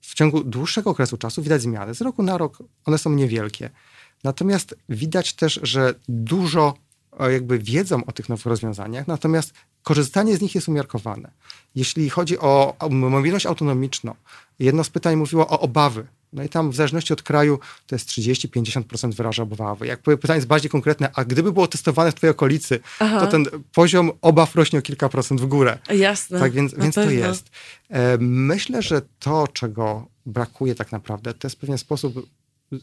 W 0.00 0.14
ciągu 0.14 0.44
dłuższego 0.44 0.90
okresu 0.90 1.16
czasu 1.16 1.42
widać 1.42 1.62
zmiany. 1.62 1.94
Z 1.94 2.00
roku 2.00 2.22
na 2.22 2.38
rok 2.38 2.58
one 2.84 2.98
są 2.98 3.10
niewielkie. 3.10 3.70
Natomiast 4.24 4.74
widać 4.88 5.34
też, 5.34 5.60
że 5.62 5.94
dużo 6.08 6.74
e, 7.20 7.32
jakby 7.32 7.58
wiedzą 7.58 8.04
o 8.04 8.12
tych 8.12 8.28
nowych 8.28 8.46
rozwiązaniach, 8.46 9.06
natomiast 9.06 9.52
korzystanie 9.86 10.36
z 10.36 10.40
nich 10.40 10.54
jest 10.54 10.68
umiarkowane. 10.68 11.30
Jeśli 11.74 12.10
chodzi 12.10 12.38
o 12.38 12.76
mobilność 12.90 13.46
autonomiczną, 13.46 14.14
jedno 14.58 14.84
z 14.84 14.90
pytań 14.90 15.16
mówiło 15.16 15.48
o 15.48 15.60
obawy. 15.60 16.06
No 16.32 16.42
i 16.42 16.48
tam 16.48 16.70
w 16.70 16.74
zależności 16.74 17.12
od 17.12 17.22
kraju 17.22 17.58
to 17.86 17.94
jest 17.94 18.08
30-50% 18.08 19.14
wyraża 19.14 19.42
obawy. 19.42 19.86
Jak 19.86 20.00
pytanie 20.02 20.36
jest 20.36 20.46
bardziej 20.46 20.70
konkretne, 20.70 21.10
a 21.14 21.24
gdyby 21.24 21.52
było 21.52 21.66
testowane 21.66 22.12
w 22.12 22.14
twojej 22.14 22.30
okolicy, 22.30 22.80
Aha. 22.98 23.20
to 23.20 23.26
ten 23.26 23.46
poziom 23.72 24.12
obaw 24.22 24.56
rośnie 24.56 24.78
o 24.78 24.82
kilka 24.82 25.08
procent 25.08 25.40
w 25.40 25.46
górę. 25.46 25.78
Jasne. 25.94 26.40
Tak, 26.40 26.52
więc, 26.52 26.74
więc 26.74 26.94
to 26.94 27.10
jest. 27.10 27.50
E, 27.88 28.18
Myślę, 28.20 28.82
że 28.82 29.02
to, 29.18 29.48
czego 29.48 30.06
brakuje 30.26 30.74
tak 30.74 30.92
naprawdę, 30.92 31.34
to 31.34 31.46
jest 31.48 31.60
pewien 31.60 31.78
sposób 31.78 32.28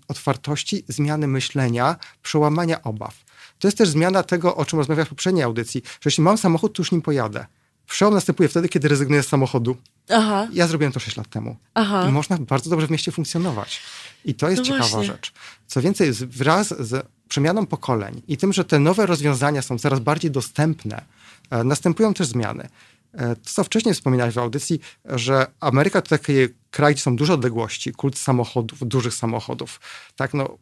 otwartości, 0.08 0.84
zmiany 0.88 1.28
myślenia, 1.28 1.95
przełamania 2.22 2.84
obaw. 2.84 3.24
To 3.64 3.68
jest 3.68 3.78
też 3.78 3.89
zmiana 3.89 4.24
tego, 4.24 4.55
o 4.55 4.66
czym 4.66 4.80
rozmawiałem 4.80 5.05
w 5.05 5.09
poprzedniej 5.09 5.43
audycji, 5.43 5.82
że 5.86 5.99
jeśli 6.05 6.24
mam 6.24 6.38
samochód, 6.38 6.76
to 6.76 6.82
już 6.82 6.91
nim 6.91 7.01
pojadę. 7.01 7.45
Przełom 7.88 8.14
następuje 8.14 8.49
wtedy, 8.49 8.70
kiedy 8.70 8.88
rezygnuję 8.88 9.24
z 9.24 9.28
samochodu. 9.28 9.78
Aha, 10.09 10.47
Ja 10.53 10.68
zrobiłem 10.68 10.91
to 10.93 10.99
6 10.99 11.18
lat 11.18 11.30
temu. 11.30 11.55
aha. 11.74 12.05
I 12.09 12.11
można 12.11 12.38
bardzo 12.38 12.70
dobrze 12.70 12.88
w 12.88 12.91
mieście 12.91 13.11
funkcjonować. 13.11 13.82
I 14.26 14.36
to 14.36 14.49
jest 14.49 14.59
No 14.59 14.66
ciekawa 14.66 14.88
właśnie. 14.89 15.03
rzecz. 15.07 15.34
Co 15.68 15.82
więcej, 15.82 16.11
wraz 16.14 16.68
z 16.80 17.07
przemianą 17.30 17.66
pokoleń 17.66 18.22
i 18.28 18.38
tym, 18.38 18.53
że 18.53 18.66
te 18.66 18.80
nowe 18.80 19.05
rozwiązania 19.05 19.61
są 19.61 19.78
coraz 19.80 19.99
bardziej 19.99 20.32
dostępne, 20.32 21.01
e, 21.49 21.64
następują 21.64 22.14
też 22.14 22.28
zmiany. 22.28 22.68
E, 23.14 23.36
To, 23.36 23.41
co 23.43 23.64
wcześniej 23.64 23.93
wspominałeś 23.95 24.34
w 24.36 24.38
audycji, 24.38 24.80
że 25.05 25.47
Ameryka 25.59 26.01
to 26.01 26.09
taki 26.09 26.33
kraj, 26.71 26.93
gdzie 26.93 27.04
są 27.04 27.16
duże 27.16 27.33
odległości, 27.33 27.92
kult 27.92 28.17
samochodów, 28.17 28.87
dużych 28.87 29.13
samochodów. 29.13 29.79
Tak, 30.16 30.33
no, 30.33 30.58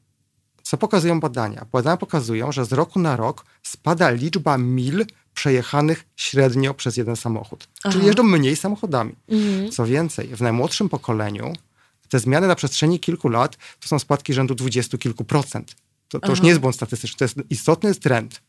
co 0.71 0.77
pokazują 0.77 1.19
badania? 1.19 1.65
Badania 1.71 1.97
pokazują, 1.97 2.51
że 2.51 2.65
z 2.65 2.73
roku 2.73 2.99
na 2.99 3.15
rok 3.15 3.45
spada 3.63 4.09
liczba 4.09 4.57
mil 4.57 5.05
przejechanych 5.33 6.05
średnio 6.15 6.73
przez 6.73 6.97
jeden 6.97 7.15
samochód. 7.15 7.67
Aha. 7.83 7.93
Czyli 7.93 8.05
jeżdżą 8.05 8.23
mniej 8.23 8.55
samochodami. 8.55 9.15
Mhm. 9.29 9.71
Co 9.71 9.85
więcej, 9.85 10.27
w 10.27 10.41
najmłodszym 10.41 10.89
pokoleniu 10.89 11.53
te 12.09 12.19
zmiany 12.19 12.47
na 12.47 12.55
przestrzeni 12.55 12.99
kilku 12.99 13.29
lat 13.29 13.57
to 13.79 13.87
są 13.87 13.99
spadki 13.99 14.33
rzędu 14.33 14.55
dwudziestu 14.55 14.97
kilku 14.97 15.23
procent. 15.23 15.75
To, 16.07 16.19
to 16.19 16.29
już 16.29 16.41
nie 16.41 16.49
jest 16.49 16.61
błąd 16.61 16.75
statystyczny, 16.75 17.17
to 17.17 17.23
jest 17.23 17.35
istotny 17.49 17.95
trend. 17.95 18.41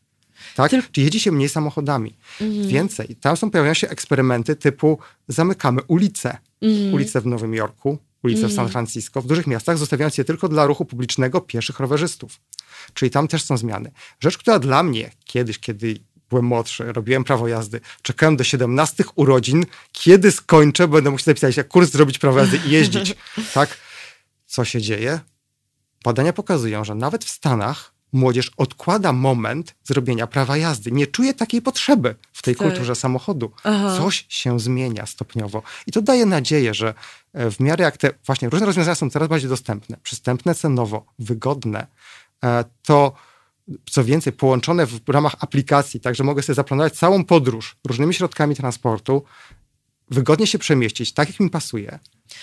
Tak? 0.55 0.71
Tyl- 0.71 0.91
Czyli 0.91 1.05
jedzie 1.05 1.19
się 1.19 1.31
mniej 1.31 1.49
samochodami. 1.49 2.15
Mhm. 2.41 2.67
Więcej. 2.67 3.15
Tam 3.15 3.37
są, 3.37 3.51
pojawiają 3.51 3.73
się 3.73 3.89
eksperymenty 3.89 4.55
typu 4.55 4.99
zamykamy 5.27 5.81
ulice. 5.87 6.37
Mhm. 6.61 6.93
Ulice 6.93 7.21
w 7.21 7.25
Nowym 7.25 7.53
Jorku, 7.53 7.97
ulice 8.23 8.47
w 8.47 8.53
San 8.53 8.69
Francisco, 8.69 9.21
w 9.21 9.27
dużych 9.27 9.47
miastach, 9.47 9.77
zostawiając 9.77 10.17
je 10.17 10.23
tylko 10.23 10.49
dla 10.49 10.65
ruchu 10.65 10.85
publicznego 10.85 11.41
pieszych 11.41 11.79
rowerzystów. 11.79 12.39
Czyli 12.93 13.11
tam 13.11 13.27
też 13.27 13.43
są 13.43 13.57
zmiany. 13.57 13.91
Rzecz, 14.19 14.37
która 14.37 14.59
dla 14.59 14.83
mnie 14.83 15.11
kiedyś, 15.25 15.59
kiedy 15.59 15.99
byłem 16.29 16.45
młodszy, 16.45 16.93
robiłem 16.93 17.23
prawo 17.23 17.47
jazdy, 17.47 17.81
czekałem 18.01 18.37
do 18.37 18.43
17 18.43 19.03
urodzin, 19.15 19.65
kiedy 19.91 20.31
skończę, 20.31 20.87
będę 20.87 21.11
musiał 21.11 21.25
zapisać 21.25 21.57
jak 21.57 21.67
kurs 21.67 21.91
zrobić 21.91 22.19
prawo 22.19 22.39
jazdy 22.39 22.59
i 22.65 22.71
jeździć. 22.71 23.15
tak? 23.53 23.77
Co 24.45 24.65
się 24.65 24.81
dzieje? 24.81 25.19
Badania 26.03 26.33
pokazują, 26.33 26.83
że 26.83 26.95
nawet 26.95 27.25
w 27.25 27.29
Stanach 27.29 27.92
młodzież 28.13 28.51
odkłada 28.57 29.13
moment 29.13 29.75
zrobienia 29.83 30.27
prawa 30.27 30.57
jazdy. 30.57 30.91
Nie 30.91 31.07
czuje 31.07 31.33
takiej 31.33 31.61
potrzeby 31.61 32.15
w 32.33 32.41
tej 32.41 32.55
Tak. 32.55 32.67
kulturze 32.67 32.95
samochodu. 32.95 33.51
Aha. 33.63 33.97
Coś 33.97 34.25
się 34.29 34.59
zmienia 34.59 35.05
stopniowo. 35.05 35.63
I 35.87 35.91
to 35.91 36.01
daje 36.01 36.25
nadzieję, 36.25 36.73
że 36.73 36.93
e, 37.33 37.51
w 37.51 37.59
miarę 37.59 37.83
jak 37.83 37.97
te 37.97 38.11
właśnie 38.25 38.49
różne 38.49 38.65
rozwiązania 38.65 38.95
są 38.95 39.09
coraz 39.09 39.29
bardziej 39.29 39.49
dostępne, 39.49 39.97
przystępne 40.03 40.55
cenowo, 40.55 41.05
wygodne, 41.19 41.87
e, 42.43 42.65
to 42.83 43.13
co 43.91 44.03
więcej, 44.03 44.33
połączone 44.33 44.85
w 44.85 44.99
ramach 45.07 45.35
aplikacji, 45.39 45.99
tak 45.99 46.15
że 46.15 46.23
mogę 46.23 46.41
sobie 46.41 46.55
zaplanować 46.55 46.93
całą 46.93 47.25
podróż 47.25 47.75
różnymi 47.87 48.13
środkami 48.13 48.55
transportu, 48.55 49.23
wygodnie 50.09 50.47
się 50.47 50.59
przemieścić, 50.59 51.13
tak 51.13 51.29
jak 51.29 51.39
mi 51.39 51.49
pasuje, 51.49 51.99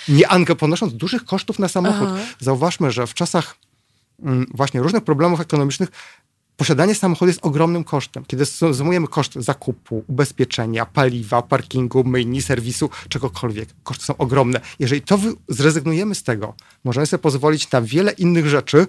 nie 0.09 0.57
ponosząc 0.59 0.93
dużych 0.93 1.25
kosztów 1.25 1.59
na 1.59 1.69
samochód. 1.69 2.09
Aha. 2.13 2.25
Zauważmy, 2.39 2.91
że 2.91 3.07
w 3.07 3.15
czasach 3.15 3.57
właśnie 4.55 4.81
różnych 4.81 5.05
problemów 5.05 5.41
ekonomicznych 5.41 5.91
posiadanie 6.61 6.95
samochodu 6.95 7.29
jest 7.29 7.47
ogromnym 7.47 7.85
kosztem. 7.85 8.25
Kiedy 8.25 8.45
zumujemy 8.71 9.09
koszt 9.09 9.35
zakupu, 9.35 10.05
ubezpieczenia, 10.09 10.87
paliwa, 10.87 11.43
parkingu, 11.43 12.05
myjni, 12.05 12.43
serwisu, 12.43 12.91
czegokolwiek, 13.09 13.69
koszty 13.83 14.05
są 14.05 14.17
ogromne. 14.17 14.61
Jeżeli 14.79 15.03
to 15.03 15.19
zrezygnujemy 15.49 16.15
z 16.15 16.23
tego, 16.23 16.55
możemy 16.85 17.07
sobie 17.07 17.23
pozwolić 17.23 17.71
na 17.71 17.83
wiele 17.83 18.13
innych 18.13 18.49
rzeczy 18.49 18.87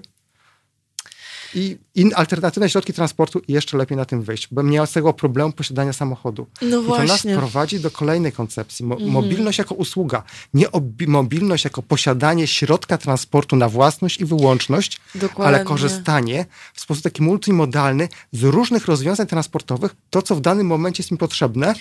i 1.56 1.78
alternatywne 2.16 2.70
środki 2.70 2.94
transportu 2.94 3.42
i 3.48 3.54
jeszcze 3.54 3.78
lepiej 3.78 3.98
na 3.98 4.06
tym 4.06 4.22
wyjść, 4.24 4.48
bo 4.52 4.62
nie 4.62 4.80
ma 4.80 4.86
z 4.86 4.92
tego 4.92 5.14
problemu 5.14 5.52
posiadania 5.52 5.94
samochodu. 5.94 6.48
No 6.62 6.68
I 6.82 6.86
to 6.86 6.98
nas 6.98 7.08
właśnie. 7.08 7.36
prowadzi 7.36 7.80
do 7.80 7.92
kolejnej 7.92 8.32
koncepcji. 8.32 8.86
Mo- 8.86 8.98
Mobilność 9.00 9.58
jako 9.60 9.76
usługa, 9.76 10.24
nie 10.54 10.68
obi- 10.72 11.08
mobilność 11.08 11.64
jako 11.64 11.82
posiadanie 11.84 12.48
środka 12.48 12.98
transportu 12.98 13.56
na 13.56 13.70
własność 13.70 14.20
i 14.22 14.26
wyłączność, 14.26 15.00
Dokładnie. 15.16 15.56
ale 15.56 15.66
korzystanie 15.66 16.46
w 16.74 16.82
sposób 16.82 17.04
taki 17.04 17.24
multimodalny 17.24 18.10
z 18.32 18.44
różnych 18.44 18.86
rozwiązań 18.86 19.28
transportowych, 19.28 19.96
to 20.10 20.22
co 20.22 20.36
w 20.36 20.42
danym 20.42 20.68
momencie 20.68 21.02
jest 21.04 21.12
mi 21.12 21.18
potrzebne, 21.18 21.68
No 21.68 21.74
nie 21.74 21.76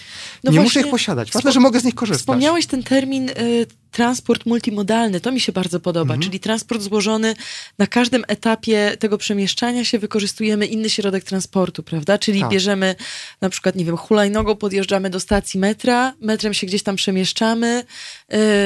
właśnie, 0.44 0.60
muszę 0.62 0.80
ich 0.80 0.90
posiadać. 0.90 1.30
Ważne, 1.32 1.52
że 1.52 1.60
mogę 1.60 1.80
z 1.80 1.84
nich 1.84 1.94
korzystać. 1.94 2.20
Wspomniałeś 2.20 2.66
ten 2.66 2.82
termin 2.82 3.28
y, 3.28 3.66
transport 3.90 4.46
multimodalny, 4.46 5.20
to 5.20 5.32
mi 5.32 5.40
się 5.40 5.52
bardzo 5.52 5.80
podoba, 5.80 6.14
Mhm. 6.14 6.20
czyli 6.22 6.40
transport 6.40 6.82
złożony 6.82 7.34
na 7.78 7.86
każdym 7.86 8.24
etapie 8.28 8.96
tego 8.98 9.18
przemieszczania 9.18 9.59
się 9.82 9.98
wykorzystujemy 9.98 10.66
inny 10.66 10.90
środek 10.90 11.24
transportu, 11.24 11.82
prawda? 11.82 12.18
Czyli 12.18 12.40
Tak. 12.40 12.50
bierzemy 12.50 12.94
na 13.40 13.50
przykład, 13.50 13.76
nie 13.76 13.84
wiem, 13.84 13.96
hulajnogą, 13.96 14.56
podjeżdżamy 14.56 15.10
do 15.10 15.20
stacji 15.20 15.60
metra, 15.60 16.14
metrem 16.20 16.54
się 16.54 16.66
gdzieś 16.66 16.82
tam 16.82 16.96
przemieszczamy, 16.96 17.84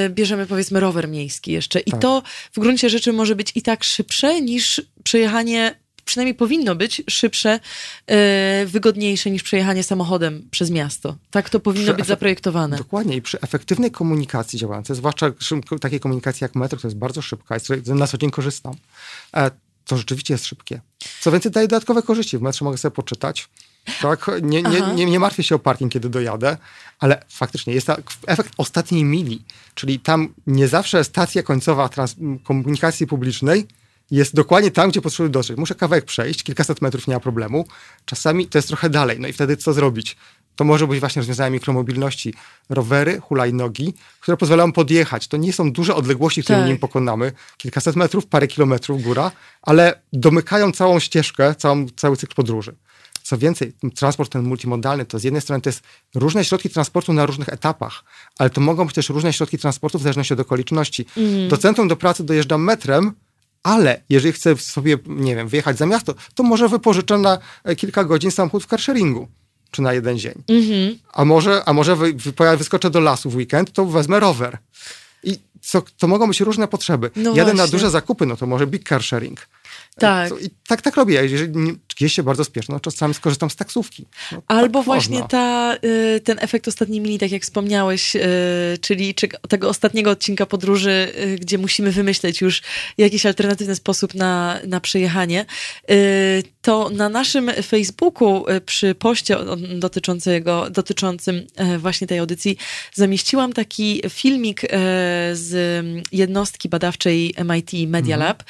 y, 0.06 0.10
bierzemy 0.10 0.46
powiedzmy 0.46 0.80
rower 0.80 1.08
miejski 1.08 1.52
jeszcze 1.52 1.80
i 1.80 1.90
Tak. 1.90 2.00
to 2.00 2.22
w 2.52 2.60
gruncie 2.60 2.90
rzeczy 2.90 3.12
może 3.12 3.36
być 3.36 3.52
i 3.54 3.62
tak 3.62 3.84
szybsze 3.84 4.40
niż 4.40 4.82
przejechanie 5.04 5.74
przynajmniej 6.04 6.34
powinno 6.34 6.74
być 6.74 7.02
szybsze, 7.10 7.60
y, 8.62 8.66
wygodniejsze 8.66 9.30
niż 9.30 9.42
przejechanie 9.42 9.82
samochodem 9.82 10.48
przez 10.50 10.70
miasto. 10.70 11.16
Tak 11.30 11.50
to 11.50 11.60
powinno 11.60 11.86
Przy 11.86 11.94
być 11.96 12.06
zaprojektowane. 12.06 12.76
Dokładnie 12.76 13.16
i 13.16 13.22
przy 13.22 13.40
efektywnej 13.40 13.90
komunikacji 13.90 14.58
działającej, 14.58 14.96
zwłaszcza 14.96 15.26
szybko- 15.38 15.78
takiej 15.78 16.00
komunikacji 16.00 16.44
jak 16.44 16.54
metro, 16.54 16.78
to 16.80 16.86
jest 16.88 16.96
bardzo 16.98 17.22
szybka 17.22 17.56
i 17.56 17.60
z 17.60 17.62
której 17.62 17.82
na 17.86 18.06
co 18.06 18.18
dzień 18.18 18.30
korzystam, 18.30 18.74
e, 19.36 19.50
to 19.84 19.96
rzeczywiście 19.96 20.34
jest 20.34 20.46
szybkie. 20.46 20.80
Co 21.20 21.32
więcej, 21.32 21.52
daje 21.52 21.68
dodatkowe 21.68 22.02
korzyści. 22.02 22.38
W 22.38 22.42
metrze 22.42 22.64
mogę 22.64 22.78
sobie 22.78 22.94
poczytać. 22.94 23.48
Tak, 24.02 24.30
nie, 24.42 24.62
nie, 24.62 24.80
nie, 24.80 25.06
nie 25.06 25.18
martwię 25.20 25.42
się 25.42 25.54
o 25.54 25.58
parking, 25.58 25.92
kiedy 25.92 26.08
dojadę, 26.08 26.56
ale 26.98 27.24
faktycznie 27.28 27.74
jest 27.74 27.86
ta, 27.86 27.96
efekt 28.26 28.52
ostatniej 28.56 29.04
mili, 29.04 29.44
czyli 29.74 30.00
tam 30.00 30.34
nie 30.46 30.68
zawsze 30.68 31.04
stacja 31.04 31.42
końcowa 31.42 31.90
komunikacji 32.44 33.06
publicznej 33.06 33.66
jest 34.10 34.34
dokładnie 34.34 34.70
tam, 34.70 34.90
gdzie 34.90 35.02
potrzebuję 35.02 35.30
dotrzeć. 35.30 35.56
Muszę 35.56 35.74
kawałek 35.74 36.04
przejść, 36.04 36.42
kilkaset 36.42 36.82
metrów, 36.82 37.06
nie 37.06 37.14
ma 37.14 37.20
problemu. 37.20 37.66
Czasami 38.04 38.46
to 38.46 38.58
jest 38.58 38.68
trochę 38.68 38.90
dalej, 38.90 39.20
no 39.20 39.28
i 39.28 39.32
wtedy 39.32 39.56
co 39.56 39.72
zrobić? 39.72 40.16
To 40.56 40.64
może 40.64 40.86
być 40.86 41.00
właśnie 41.00 41.20
rozwiązanie 41.20 41.50
mikromobilności. 41.50 42.34
Rowery, 42.68 43.20
hulajnogi, 43.20 43.94
które 44.20 44.36
pozwalają 44.36 44.72
podjechać. 44.72 45.28
To 45.28 45.36
nie 45.36 45.52
są 45.52 45.72
duże 45.72 45.94
odległości, 45.94 46.42
które 46.42 46.58
Tak. 46.58 46.68
nim 46.68 46.78
pokonamy. 46.78 47.32
Kilkaset 47.56 47.96
metrów, 47.96 48.26
parę 48.26 48.46
kilometrów 48.46 49.02
góra, 49.02 49.32
ale 49.62 50.02
domykają 50.12 50.72
całą 50.72 51.00
ścieżkę, 51.00 51.54
całą, 51.54 51.86
cały 51.96 52.16
cykl 52.16 52.34
podróży. 52.34 52.74
Co 53.22 53.38
więcej, 53.38 53.72
transport 53.94 54.32
ten 54.32 54.42
multimodalny 54.42 55.04
to 55.04 55.18
z 55.18 55.24
jednej 55.24 55.42
strony 55.42 55.60
to 55.62 55.68
jest 55.68 55.82
różne 56.14 56.44
środki 56.44 56.70
transportu 56.70 57.12
na 57.12 57.26
różnych 57.26 57.48
etapach, 57.48 58.04
ale 58.38 58.50
to 58.50 58.60
mogą 58.60 58.84
być 58.84 58.94
też 58.94 59.08
różne 59.08 59.32
środki 59.32 59.58
transportu 59.58 59.98
w 59.98 60.02
zależności 60.02 60.34
od 60.34 60.40
okoliczności. 60.40 61.06
Do 61.48 61.56
centrum 61.56 61.88
do 61.88 61.96
pracy 61.96 62.24
dojeżdżam 62.24 62.64
metrem, 62.64 63.12
ale 63.62 64.00
jeżeli 64.08 64.32
chcę 64.32 64.56
sobie, 64.56 64.98
nie 65.06 65.36
wiem, 65.36 65.48
wyjechać 65.48 65.78
za 65.78 65.86
miasto, 65.86 66.14
to 66.34 66.42
może 66.42 66.68
wypożyczę 66.68 67.18
na 67.18 67.38
e, 67.64 67.76
kilka 67.76 68.04
godzin 68.04 68.30
samochód 68.30 68.64
w 68.64 68.66
carsharingu, 68.66 69.28
czy 69.74 69.82
na 69.82 69.92
jeden 69.92 70.18
dzień. 70.18 70.42
Mhm. 70.48 70.98
A 71.12 71.24
może, 71.24 71.62
a 71.66 71.72
może 71.72 71.96
wy, 71.96 72.12
wy, 72.12 72.56
wyskoczę 72.56 72.90
do 72.90 73.00
lasu 73.00 73.30
w 73.30 73.36
weekend, 73.36 73.72
to 73.72 73.84
wezmę 73.84 74.20
rower. 74.20 74.58
I 75.22 75.38
co, 75.60 75.82
to 75.98 76.08
mogą 76.08 76.28
być 76.28 76.40
różne 76.40 76.68
potrzeby. 76.68 77.10
No 77.16 77.34
Jadę 77.34 77.50
na 77.50 77.56
właśnie. 77.56 77.72
duże 77.72 77.90
zakupy, 77.90 78.26
no 78.26 78.36
to 78.36 78.46
może 78.46 78.66
big 78.66 78.88
car 78.88 79.02
sharing. 79.02 79.48
Tak. 79.98 80.32
I 80.40 80.50
tak, 80.66 80.82
tak 80.82 80.96
robię. 80.96 81.22
Jeżeli 81.22 81.78
gdzieś 81.96 82.12
się 82.12 82.22
bardzo 82.22 82.44
spieszno, 82.44 82.74
no 82.74 82.80
czasami 82.80 83.14
skorzystam 83.14 83.50
z 83.50 83.56
taksówki. 83.56 84.04
No, 84.32 84.42
Albo 84.46 84.78
tak 84.78 84.86
właśnie 84.86 85.18
można. 85.18 85.28
ta, 85.28 85.76
y, 85.84 86.20
ten 86.20 86.38
efekt 86.40 86.68
ostatniej 86.68 87.00
mili, 87.00 87.18
tak 87.18 87.30
jak 87.30 87.42
wspomniałeś, 87.42 88.16
y, 88.16 88.20
czyli 88.80 89.14
czy, 89.14 89.28
tego 89.48 89.68
ostatniego 89.68 90.10
odcinka 90.10 90.46
podróży, 90.46 91.12
y, 91.18 91.38
gdzie 91.40 91.58
musimy 91.58 91.92
wymyśleć 91.92 92.40
już 92.40 92.62
jakiś 92.98 93.26
alternatywny 93.26 93.74
sposób 93.74 94.14
na, 94.14 94.60
na 94.66 94.80
przejechanie, 94.80 95.46
to 96.62 96.90
na 96.90 97.08
naszym 97.08 97.50
Facebooku 97.62 98.44
przy 98.66 98.94
poście 98.94 99.36
dotyczącego, 99.78 100.70
dotyczącym 100.70 101.46
e, 101.56 101.78
właśnie 101.78 102.06
tej 102.06 102.18
audycji 102.18 102.56
zamieściłam 102.94 103.52
taki 103.52 104.02
filmik 104.10 104.64
e, 104.64 104.68
z 105.32 105.84
jednostki 106.12 106.68
badawczej 106.68 107.34
MIT 107.44 107.72
Media 107.88 108.16
Lab. 108.16 108.42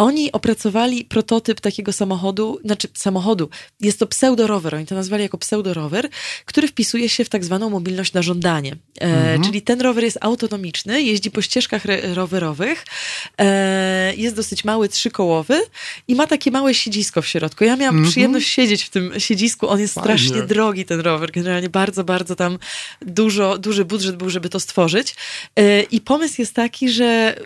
Oni 0.00 0.32
opracowali 0.32 1.04
prototyp 1.04 1.60
takiego 1.60 1.92
samochodu, 1.92 2.58
znaczy 2.64 2.88
samochodu, 2.94 3.48
jest 3.80 3.98
to 3.98 4.06
pseudorower, 4.06 4.74
oni 4.74 4.86
to 4.86 4.94
nazwali 4.94 5.22
jako 5.22 5.38
pseudorower, 5.38 6.08
który 6.44 6.68
wpisuje 6.68 7.08
się 7.08 7.24
w 7.24 7.28
tak 7.28 7.44
zwaną 7.44 7.70
mobilność 7.70 8.12
na 8.12 8.22
żądanie. 8.22 8.76
E, 9.00 9.38
Czyli 9.44 9.62
ten 9.62 9.80
rower 9.80 10.04
jest 10.04 10.18
autonomiczny, 10.20 11.02
jeździ 11.02 11.30
po 11.30 11.42
ścieżkach 11.42 11.82
rowerowych, 12.14 12.84
e, 13.38 14.14
jest 14.16 14.36
dosyć 14.36 14.64
mały, 14.64 14.88
trzykołowy 14.88 15.60
i 16.08 16.14
ma 16.14 16.26
takie 16.26 16.50
małe 16.50 16.74
siedzisko 16.74 17.22
w 17.22 17.26
środku. 17.26 17.64
Ja 17.64 17.76
miałam 17.76 18.04
przyjemność 18.04 18.48
siedzieć 18.48 18.84
w 18.84 18.90
tym 18.90 19.12
siedzisku, 19.18 19.68
on 19.68 19.80
jest 19.80 19.94
Fajnie. 19.94 20.18
strasznie 20.18 20.42
drogi, 20.42 20.84
ten 20.84 21.00
rower, 21.00 21.32
generalnie 21.32 21.68
bardzo, 21.68 22.04
bardzo 22.04 22.36
tam 22.36 22.58
dużo, 23.02 23.58
duży 23.58 23.84
budżet 23.84 24.16
był, 24.16 24.30
żeby 24.30 24.48
to 24.48 24.60
stworzyć. 24.60 25.14
E, 25.56 25.82
I 25.82 26.00
pomysł 26.00 26.34
jest 26.38 26.54
taki, 26.54 26.88
że 26.88 27.36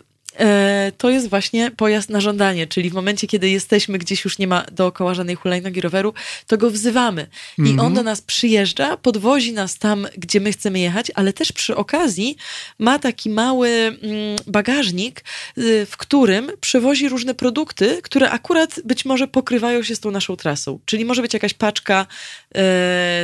to 0.99 1.11
jest 1.11 1.29
właśnie 1.29 1.71
pojazd 1.71 2.11
na 2.11 2.21
żądanie, 2.21 2.67
czyli 2.67 2.91
w 2.91 2.95
momencie, 2.95 3.27
kiedy 3.27 3.51
jesteśmy 3.51 3.99
gdzieś, 3.99 4.25
już 4.25 4.39
nie 4.39 4.47
ma 4.47 4.65
dookoła 4.73 5.15
żadnej 5.15 5.37
hulajnogi 5.37 5.81
roweru, 5.81 6.15
to 6.47 6.59
go 6.59 6.71
wzywamy. 6.71 7.27
I 7.59 7.79
on 7.79 7.95
do 7.95 8.03
nas 8.03 8.23
przyjeżdża, 8.23 8.97
podwozi 8.97 9.53
nas 9.53 9.79
tam, 9.79 10.07
gdzie 10.17 10.41
my 10.41 10.53
chcemy 10.53 10.79
jechać, 10.79 11.11
ale 11.15 11.33
też 11.33 11.53
przy 11.53 11.77
okazji 11.77 12.37
ma 12.79 12.99
taki 12.99 13.31
mały 13.31 13.69
mm, 13.69 13.99
bagażnik, 14.47 15.25
y, 15.59 15.87
w 15.87 15.97
którym 15.97 16.51
przewozi 16.61 17.09
różne 17.09 17.35
produkty, 17.35 18.01
które 18.03 18.31
akurat 18.31 18.81
być 18.85 19.05
może 19.05 19.29
pokrywają 19.29 19.83
się 19.83 19.95
z 19.95 20.01
tą 20.01 20.11
naszą 20.11 20.37
trasą. 20.37 20.79
Czyli 20.85 21.05
może 21.05 21.23
być 21.23 21.35
jakaś 21.35 21.55
paczka 21.55 22.07
e, 22.55 22.57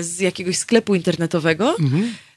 z 0.00 0.20
jakiegoś 0.20 0.58
sklepu 0.58 0.94
internetowego, 0.94 1.76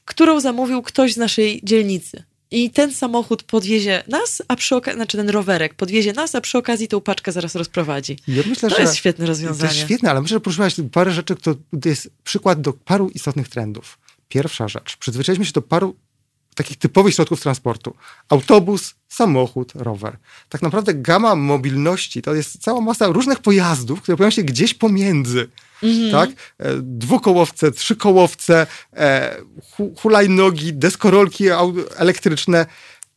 którą 0.04 0.40
zamówił 0.40 0.82
ktoś 0.82 1.12
z 1.12 1.16
naszej 1.16 1.60
dzielnicy. 1.62 2.22
I 2.54 2.70
ten 2.70 2.92
samochód 2.92 3.42
podwiezie 3.42 4.02
nas, 4.08 4.42
a 4.48 4.56
przy 4.56 4.76
okazji, 4.76 4.96
znaczy 4.98 5.16
ten 5.16 5.28
rowerek 5.30 5.74
podwiezie 5.74 6.12
nas, 6.12 6.34
a 6.34 6.40
przy 6.40 6.58
okazji 6.58 6.88
tą 6.88 7.00
paczkę 7.00 7.32
zaraz 7.32 7.54
rozprowadzi. 7.54 8.18
Ja 8.28 8.42
myślę, 8.46 8.70
To 8.70 8.80
jest 8.80 8.96
świetne 8.96 9.24
To 9.24 9.28
rozwiązanie. 9.28 9.72
jest 9.72 9.84
świetne, 9.84 10.10
ale 10.10 10.20
myślę, 10.20 10.36
że 10.36 10.40
poruszyłaś 10.40 10.74
parę 10.92 11.12
rzeczy, 11.12 11.36
to 11.36 11.54
jest 11.84 12.10
przykład 12.24 12.60
do 12.60 12.72
paru 12.72 13.08
istotnych 13.08 13.48
trendów. 13.48 13.98
Pierwsza 14.28 14.68
rzecz. 14.68 14.96
Przyzwyczailiśmy 14.96 15.44
się 15.44 15.52
do 15.52 15.62
paru 15.62 15.96
takich 16.54 16.76
typowych 16.76 17.14
środków 17.14 17.40
transportu. 17.40 17.94
Autobus, 18.28 18.94
samochód, 19.08 19.72
rower. 19.74 20.16
Tak 20.48 20.62
naprawdę 20.62 20.94
gama 20.94 21.34
mobilności 21.34 22.22
to 22.22 22.34
jest 22.34 22.62
cała 22.62 22.80
masa 22.80 23.06
różnych 23.06 23.38
pojazdów, 23.38 24.02
które 24.02 24.16
pojawiają 24.16 24.30
się 24.30 24.42
gdzieś 24.42 24.74
pomiędzy. 24.74 25.48
Tak? 26.12 26.30
E, 26.30 26.34
Dwukołowce, 26.82 27.72
trzykołowce, 27.72 28.66
e, 28.92 29.36
hu- 29.76 29.94
hulajnogi, 29.98 30.72
deskorolki 30.72 31.44
elektryczne. 31.96 32.66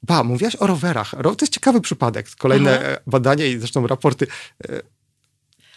Ba, 0.04 0.24
mówiłaś 0.24 0.56
o 0.56 0.68
rowerach. 0.68 1.14
Ro- 1.14 1.36
To 1.36 1.44
jest 1.46 1.54
ciekawy 1.54 1.82
przypadek. 1.82 2.28
Kolejne 2.38 2.80
Aha. 2.80 2.88
e, 2.90 3.00
badania 3.08 3.46
i 3.46 3.60
zresztą 3.60 3.88
raporty. 3.88 4.28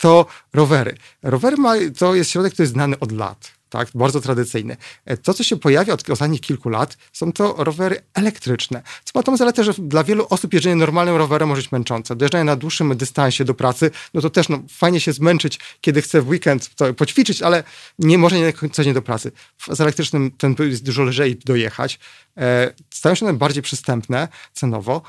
To 0.00 0.26
rowery. 0.52 0.96
Rowery 1.22 1.56
ma, 1.56 1.74
to 1.98 2.14
jest 2.14 2.30
środek, 2.30 2.52
który 2.52 2.64
jest 2.64 2.72
znany 2.72 2.98
od 2.98 3.12
lat. 3.12 3.52
Tak, 3.70 3.88
bardzo 3.94 4.20
tradycyjny. 4.20 4.76
E, 5.05 5.16
To, 5.16 5.34
co 5.34 5.44
się 5.44 5.56
pojawia 5.56 5.94
od 5.94 6.10
ostatnich 6.10 6.40
kilku 6.40 6.68
lat, 6.68 6.97
są 7.12 7.32
to 7.32 7.55
rowery 7.59 8.02
elektryczne. 8.14 8.82
Co 9.05 9.12
ma 9.14 9.22
tą 9.22 9.36
zaletę, 9.36 9.64
że 9.64 9.72
dla 9.78 10.05
wielu 10.05 10.26
osób 10.30 10.55
jeżdżenie 10.55 10.76
normalnym 10.76 11.16
rowerem 11.16 11.48
może 11.48 11.62
być 11.62 11.72
męczące. 11.72 12.16
Dojeżdżanie 12.16 12.44
na 12.44 12.56
dłuższym 12.56 12.97
dystansie 12.97 13.44
do 13.44 13.55
pracy, 13.55 13.90
no 14.14 14.20
to 14.20 14.30
też 14.30 14.48
no, 14.48 14.62
fajnie 14.68 15.01
się 15.01 15.12
zmęczyć, 15.12 15.60
kiedy 15.80 16.02
chce 16.02 16.22
w 16.22 16.28
weekend 16.28 16.74
to 16.74 16.94
poćwiczyć, 16.94 17.42
ale 17.42 17.64
nie 17.98 18.18
może 18.18 18.38
nie 18.38 18.52
codziennie 18.52 18.94
do 18.94 19.02
pracy. 19.02 19.32
Z 19.70 19.80
elektrycznym 19.80 20.30
ten 20.30 20.56
jest 20.59 20.84
dużo 20.84 21.02
lżej 21.02 21.36
dojechać. 21.36 21.98
E, 22.36 22.74
stają 22.90 23.14
się 23.14 23.26
one 23.26 23.38
bardziej 23.38 23.62
przystępne 23.62 24.28
cenowo. 24.52 25.02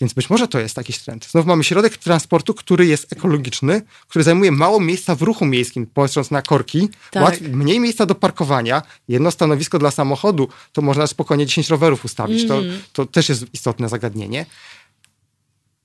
Więc 0.00 0.12
być 0.12 0.30
może 0.30 0.48
to 0.48 0.58
jest 0.60 0.76
jakiś 0.76 0.98
trend. 0.98 1.26
Znów 1.30 1.46
mamy 1.46 1.64
środek 1.64 1.96
transportu, 1.96 2.54
który 2.54 2.86
jest 2.86 3.12
ekologiczny, 3.12 3.82
który 4.08 4.22
zajmuje 4.22 4.52
mało 4.52 4.80
miejsca 4.80 5.14
w 5.14 5.22
ruchu 5.22 5.46
miejskim, 5.46 5.86
patrząc 5.86 6.30
na 6.30 6.42
korki, 6.42 6.88
Tak. 7.10 7.22
łat- 7.22 7.40
mniej 7.40 7.80
miejsca 7.80 8.06
do 8.06 8.14
parkowania, 8.14 8.82
jedno 9.08 9.30
stanowisko 9.30 9.78
dla 9.78 9.90
samochodu, 9.90 10.48
to 10.72 10.82
można 10.82 11.06
spokojnie 11.06 11.46
10 11.46 11.68
rowerów 11.68 12.04
ustawić. 12.04 12.48
To, 12.48 12.62
to 12.92 13.06
też 13.06 13.28
jest 13.28 13.44
istotne 13.54 13.88
zagadnienie. 13.88 14.46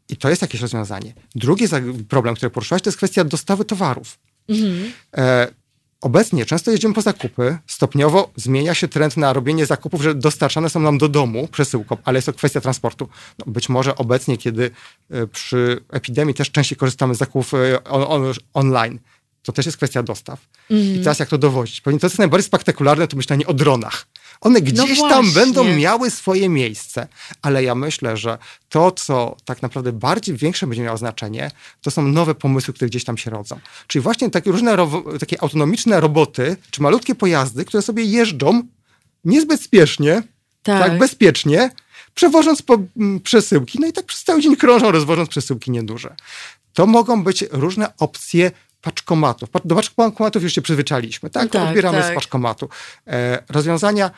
I 0.10 0.18
to 0.18 0.30
jest 0.30 0.42
jakieś 0.42 0.62
rozwiązanie. 0.62 1.14
Drugi 1.36 1.66
problem, 2.10 2.36
który 2.36 2.50
poruszyłaś, 2.50 2.82
to 2.82 2.88
jest 2.90 2.98
kwestia 2.98 3.24
dostawy 3.24 3.66
towarów. 3.66 4.18
E, 5.18 5.48
obecnie 6.06 6.46
często 6.46 6.72
jeździmy 6.72 6.94
po 6.94 7.02
zakupy, 7.02 7.58
stopniowo 7.68 8.32
zmienia 8.36 8.74
się 8.74 8.88
trend 8.88 9.18
na 9.18 9.34
robienie 9.34 9.66
zakupów, 9.66 10.02
że 10.02 10.16
dostarczane 10.16 10.70
są 10.70 10.80
nam 10.80 10.98
do 10.98 11.10
domu 11.10 11.48
przesyłką, 11.52 11.98
ale 12.04 12.18
jest 12.18 12.26
to 12.26 12.34
kwestia 12.34 12.62
transportu. 12.62 13.08
No, 13.40 13.46
być 13.48 13.70
może 13.70 13.96
obecnie, 13.96 14.38
kiedy 14.38 14.72
e, 15.12 15.28
przy 15.28 15.84
epidemii 15.92 16.34
też 16.34 16.52
częściej 16.52 16.78
korzystamy 16.78 17.16
z 17.16 17.18
zakupów 17.18 17.54
e, 17.54 17.84
on, 17.84 18.04
on, 18.08 18.34
online, 18.54 19.00
to 19.46 19.52
też 19.52 19.66
jest 19.66 19.78
kwestia 19.78 20.04
dostaw. 20.04 20.40
I 20.70 21.00
teraz 21.04 21.20
jak 21.20 21.30
to 21.30 21.38
dowozić? 21.38 21.82
Pewnie 21.82 22.00
to, 22.00 22.10
co 22.10 22.12
jest 22.14 22.20
najbardziej 22.20 22.48
spektakularne, 22.48 23.08
to 23.08 23.18
myślenie 23.18 23.48
o 23.48 23.54
dronach. 23.54 24.08
One 24.42 24.62
gdzieś 24.62 25.00
tam 25.00 25.10
właśnie. 25.10 25.34
będą 25.34 25.64
miały 25.64 26.12
swoje 26.12 26.50
miejsce, 26.50 27.08
ale 27.42 27.64
ja 27.64 27.76
myślę, 27.76 28.18
że 28.18 28.38
to, 28.70 28.92
co 28.92 29.38
tak 29.46 29.62
naprawdę 29.62 29.92
bardziej 29.92 30.38
większe 30.38 30.68
będzie 30.68 30.84
miało 30.84 30.98
znaczenie, 30.98 31.52
to 31.82 31.92
są 31.92 32.02
nowe 32.02 32.36
pomysły, 32.36 32.74
które 32.74 32.90
gdzieś 32.90 33.04
tam 33.04 33.18
się 33.18 33.32
rodzą. 33.32 33.60
Czyli 33.88 34.04
właśnie 34.04 34.30
takie 34.30 34.52
różne 34.52 34.78
takie 35.20 35.44
autonomiczne 35.44 36.00
roboty, 36.00 36.58
czy 36.72 36.82
malutkie 36.82 37.16
pojazdy, 37.16 37.66
które 37.66 37.84
sobie 37.84 38.04
jeżdżą 38.04 38.64
niezbyt 39.26 39.62
spiesznie, 39.62 40.24
Tak. 40.64 40.84
tak, 40.84 40.98
bezpiecznie, 40.98 41.72
przewożąc 42.16 42.62
po, 42.62 42.74
m, 42.74 43.20
przesyłki, 43.24 43.80
no 43.82 43.88
i 43.88 43.94
tak 43.94 44.06
przez 44.06 44.24
cały 44.24 44.42
dzień 44.42 44.56
krążą, 44.56 44.92
rozwożąc 44.92 45.30
przesyłki 45.30 45.72
nieduże. 45.72 46.16
To 46.74 46.88
mogą 46.88 47.24
być 47.24 47.44
różne 47.52 47.98
opcje 47.98 48.52
paczkomatów. 48.86 49.50
Pa- 49.50 49.60
Do 49.66 49.76
paczkomatów 49.76 50.44
już 50.44 50.54
się 50.54 50.62
przyzwyczailiśmy, 50.62 51.30
tak? 51.30 51.52
Tak, 51.52 51.68
Odbieramy 51.70 52.02
tak. 52.02 52.12
z 52.12 52.16
paczkomatu. 52.16 52.70
E, 53.08 53.44
rozwiązania 53.50 54.12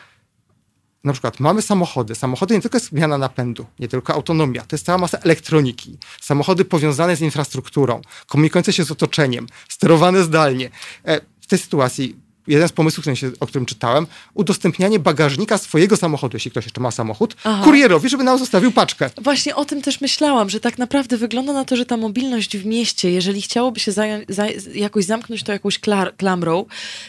na 1.04 1.14
przykład 1.14 1.40
mamy 1.40 1.62
samochody. 1.62 2.16
Samochody 2.16 2.54
nie 2.56 2.62
tylko 2.62 2.78
jest 2.78 2.90
zmiana 2.90 3.18
napędu, 3.18 3.66
nie 3.80 3.88
tylko 3.88 4.14
autonomia, 4.14 4.62
to 4.62 4.76
jest 4.76 4.86
cała 4.86 4.98
masa 4.98 5.18
elektroniki. 5.18 5.98
Samochody 6.22 6.66
powiązane 6.66 7.16
z 7.16 7.22
infrastrukturą, 7.22 8.02
komunikujące 8.28 8.74
się 8.74 8.84
z 8.84 8.92
otoczeniem, 8.92 9.48
sterowane 9.70 10.24
zdalnie. 10.24 10.70
E, 11.06 11.22
w 11.42 11.48
tej 11.48 11.60
sytuacji 11.60 12.16
jeden 12.48 12.68
z 12.68 12.72
pomysłów, 12.72 13.06
o 13.40 13.48
którym 13.48 13.66
czytałem, 13.66 14.08
udostępnianie 14.34 15.00
bagażnika 15.00 15.58
swojego 15.58 15.98
samochodu, 15.98 16.36
jeśli 16.36 16.52
ktoś 16.52 16.66
jeszcze 16.66 16.82
ma 16.82 16.92
samochód, 16.92 17.36
Aha. 17.44 17.64
kurierowi, 17.64 18.10
żeby 18.10 18.24
nam 18.24 18.40
zostawił 18.40 18.72
paczkę. 18.72 19.10
Właśnie 19.22 19.56
o 19.56 19.66
tym 19.66 19.82
też 19.82 20.02
myślałam, 20.02 20.50
że 20.50 20.60
tak 20.60 20.78
naprawdę 20.78 21.18
wygląda 21.18 21.54
na 21.54 21.66
to, 21.66 21.76
że 21.76 21.86
ta 21.86 21.98
mobilność 21.98 22.58
w 22.58 22.66
mieście, 22.66 23.12
jeżeli 23.12 23.42
chciałoby 23.42 23.80
się 23.80 23.92
zająć, 23.92 24.26
jakoś 24.74 25.06
zamknąć 25.06 25.44
to 25.44 25.52
jakąś 25.52 25.80
klamrą, 26.18 26.66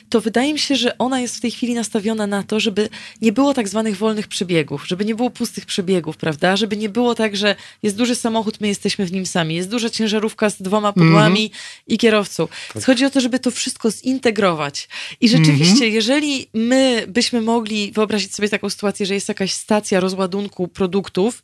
to 0.09 0.21
wydaje 0.21 0.53
mi 0.53 0.59
się, 0.59 0.77
że 0.77 0.99
ona 0.99 1.21
jest 1.21 1.37
w 1.37 1.41
tej 1.41 1.51
chwili 1.51 1.75
nastawiona 1.75 2.27
na 2.27 2.43
to, 2.43 2.61
żeby 2.61 2.89
nie 3.23 3.33
było 3.33 3.55
tak 3.55 3.69
zwanych 3.69 3.97
wolnych 3.97 4.29
przebiegów, 4.29 4.87
żeby 4.87 5.05
nie 5.05 5.15
było 5.15 5.31
pustych 5.31 5.67
przebiegów, 5.67 6.17
prawda? 6.17 6.57
Żeby 6.57 6.77
nie 6.77 6.89
było 6.89 7.15
tak, 7.15 7.37
że 7.37 7.57
jest 7.83 7.97
duży 7.97 8.15
samochód, 8.15 8.61
my 8.61 8.69
jesteśmy 8.69 9.07
w 9.07 9.13
nim 9.13 9.27
sami, 9.27 9.55
jest 9.55 9.71
duża 9.71 9.91
ciężarówka 9.91 10.51
z 10.51 10.63
dwoma 10.63 10.93
pudłami 10.93 11.51
i 11.87 11.99
kierowcą. 11.99 12.49
Chodzi 12.87 13.05
o 13.05 13.11
to, 13.11 13.21
żeby 13.21 13.39
to 13.39 13.51
wszystko 13.51 13.91
zintegrować. 13.91 14.89
I 15.21 15.28
rzeczywiście, 15.29 15.89
jeżeli 15.89 16.47
my 16.55 17.05
byśmy 17.09 17.41
mogli 17.41 17.93
wyobrazić 17.93 18.35
sobie 18.35 18.49
taką 18.49 18.71
sytuację, 18.71 19.07
że 19.07 19.15
jest 19.15 19.29
jakaś 19.29 19.53
stacja 19.53 20.01
rozładunku 20.01 20.69
produktów 20.69 21.43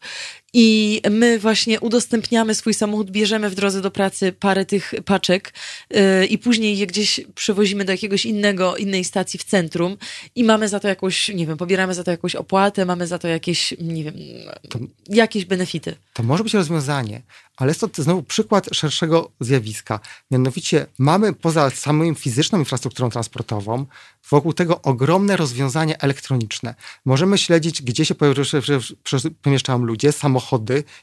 i 0.57 1.01
my 1.11 1.39
właśnie 1.39 1.81
udostępniamy 1.81 2.55
swój 2.55 2.75
samochód, 2.75 3.11
bierzemy 3.11 3.51
w 3.51 3.55
drodze 3.55 3.81
do 3.81 3.91
pracy 3.91 4.33
parę 4.33 4.65
tych 4.65 4.95
paczek 5.05 5.53
yy, 5.91 6.27
i 6.27 6.39
później 6.39 6.79
je 6.79 6.87
gdzieś 6.87 7.21
przewozimy 7.35 7.85
do 7.85 7.93
jakiegoś 7.93 8.27
innego, 8.27 8.77
innej 8.77 9.05
stacji 9.05 9.39
w 9.39 9.45
centrum 9.45 9.97
i 10.35 10.45
mamy 10.45 10.69
za 10.69 10.81
to 10.81 10.89
jakąś, 10.89 11.29
nie 11.29 11.47
wiem, 11.47 11.57
pobieramy 11.57 11.95
za 11.95 12.05
to 12.05 12.11
jakąś 12.11 12.35
opłatę, 12.35 12.87
mamy 12.87 13.07
za 13.07 13.19
to 13.19 13.29
jakieś, 13.29 13.75
nie 13.81 14.05
wiem, 14.05 14.15
jakieś 15.09 15.45
benefity. 15.45 15.97
To 16.13 16.23
może 16.23 16.45
być 16.45 16.55
rozwiązanie, 16.55 17.23
ale 17.57 17.71
jest 17.71 17.81
to 17.81 18.03
znowu 18.03 18.23
przykład 18.23 18.69
szerszego 18.73 19.31
zjawiska. 19.41 20.01
Mianowicie 20.31 20.87
mamy 20.99 21.33
poza 21.33 21.71
samą 21.71 22.15
fizyczną 22.15 22.59
infrastrukturą 22.59 23.11
transportową 23.11 23.87
wokół 24.31 24.53
tego 24.53 24.83
ogromne 24.83 25.37
rozwiązania 25.37 25.97
elektroniczne. 25.97 26.75
Możemy 27.05 27.39
śledzić, 27.39 27.83
gdzie 27.83 28.05
się 28.05 28.15
przemieszczają 29.43 29.79
ludzie, 29.79 30.13
samochody, 30.13 30.44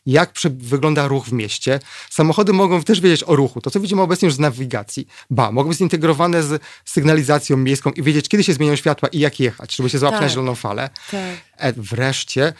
jak 0.06 0.34
prze- 0.34 0.50
wygląda 0.50 1.08
ruch 1.08 1.26
w 1.26 1.34
mieście. 1.34 1.80
Samochody 2.10 2.54
mogą 2.54 2.84
też 2.84 3.02
wiedzieć 3.02 3.24
o 3.24 3.36
ruchu. 3.36 3.62
To, 3.62 3.72
co 3.72 3.80
widzimy 3.80 4.02
obecnie 4.02 4.26
już 4.26 4.36
z 4.36 4.40
nawigacji. 4.40 5.08
Ba, 5.30 5.52
mogą 5.52 5.70
być 5.70 5.78
zintegrowane 5.78 6.44
z 6.44 6.62
sygnalizacją 6.86 7.58
miejską 7.58 7.92
i 7.92 8.04
wiedzieć, 8.04 8.30
kiedy 8.30 8.44
się 8.44 8.54
zmienią 8.54 8.76
światła 8.76 9.10
i 9.10 9.20
jak 9.20 9.40
jechać, 9.40 9.76
żeby 9.76 9.90
się 9.90 10.00
złapać 10.00 10.20
Tak. 10.20 10.28
na 10.28 10.30
zieloną 10.30 10.56
falę. 10.56 10.90
Tak. 11.12 11.22
E, 11.58 11.74
wreszcie 11.74 12.54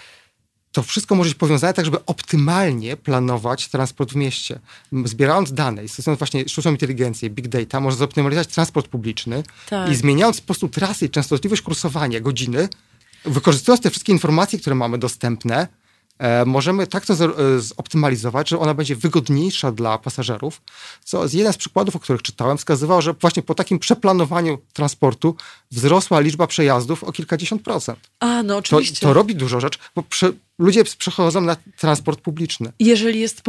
to 0.72 0.84
wszystko 0.84 1.16
może 1.16 1.30
być 1.30 1.38
powiązane 1.38 1.74
tak, 1.74 1.86
żeby 1.86 2.06
optymalnie 2.06 2.98
planować 2.98 3.68
transport 3.68 4.12
w 4.12 4.16
mieście. 4.16 4.60
Zbierając 5.06 5.54
dane 5.54 5.84
i 5.84 5.90
stosując 5.90 6.20
właśnie 6.20 6.50
sztuczną 6.50 6.72
inteligencję, 6.72 7.30
big 7.30 7.48
data, 7.48 7.80
można 7.80 8.00
zoptymalizować 8.00 8.48
transport 8.48 8.88
publiczny 8.88 9.44
Tak. 9.70 9.92
i 9.92 9.96
zmieniając 9.96 10.42
po 10.42 10.46
prostu 10.46 10.70
trasy 10.70 11.06
i 11.06 11.10
częstotliwość 11.10 11.62
kursowania, 11.62 12.20
godziny, 12.20 12.70
wykorzystując 13.26 13.82
te 13.82 13.90
wszystkie 13.90 14.12
informacje, 14.12 14.60
które 14.60 14.76
mamy 14.76 14.98
dostępne, 14.98 15.68
możemy 16.46 16.88
tak 16.88 17.06
to 17.06 17.14
e, 17.14 17.60
zoptymalizować, 17.60 18.50
że 18.50 18.60
ona 18.60 18.74
będzie 18.74 18.96
wygodniejsza 18.96 19.72
dla 19.72 19.98
pasażerów, 19.98 20.62
co 21.04 21.28
z 21.28 21.34
jeden 21.34 21.54
z 21.54 21.58
przykładów, 21.58 21.96
o 21.96 22.00
których 22.00 22.22
czytałem, 22.22 22.58
wskazywał, 22.58 23.02
że 23.02 23.14
właśnie 23.14 23.44
po 23.44 23.56
takim 23.56 23.80
przeplanowaniu 23.80 24.58
transportu 24.74 25.36
wzrosła 25.72 26.20
liczba 26.20 26.48
przejazdów 26.48 27.04
o 27.04 27.12
kilkadziesiąt 27.12 27.62
procent. 27.62 28.00
A, 28.20 28.44
no 28.44 28.54
To, 28.54 28.58
oczywiście. 28.78 29.08
to 29.08 29.14
robi 29.14 29.36
dużo 29.36 29.60
rzecz, 29.60 29.80
bo 29.96 30.04
ludzie 30.60 30.84
przechodzą 30.84 31.42
na 31.42 31.56
transport 31.78 32.22
publiczny. 32.22 32.72
Jeżeli 32.80 33.20
jest 33.20 33.42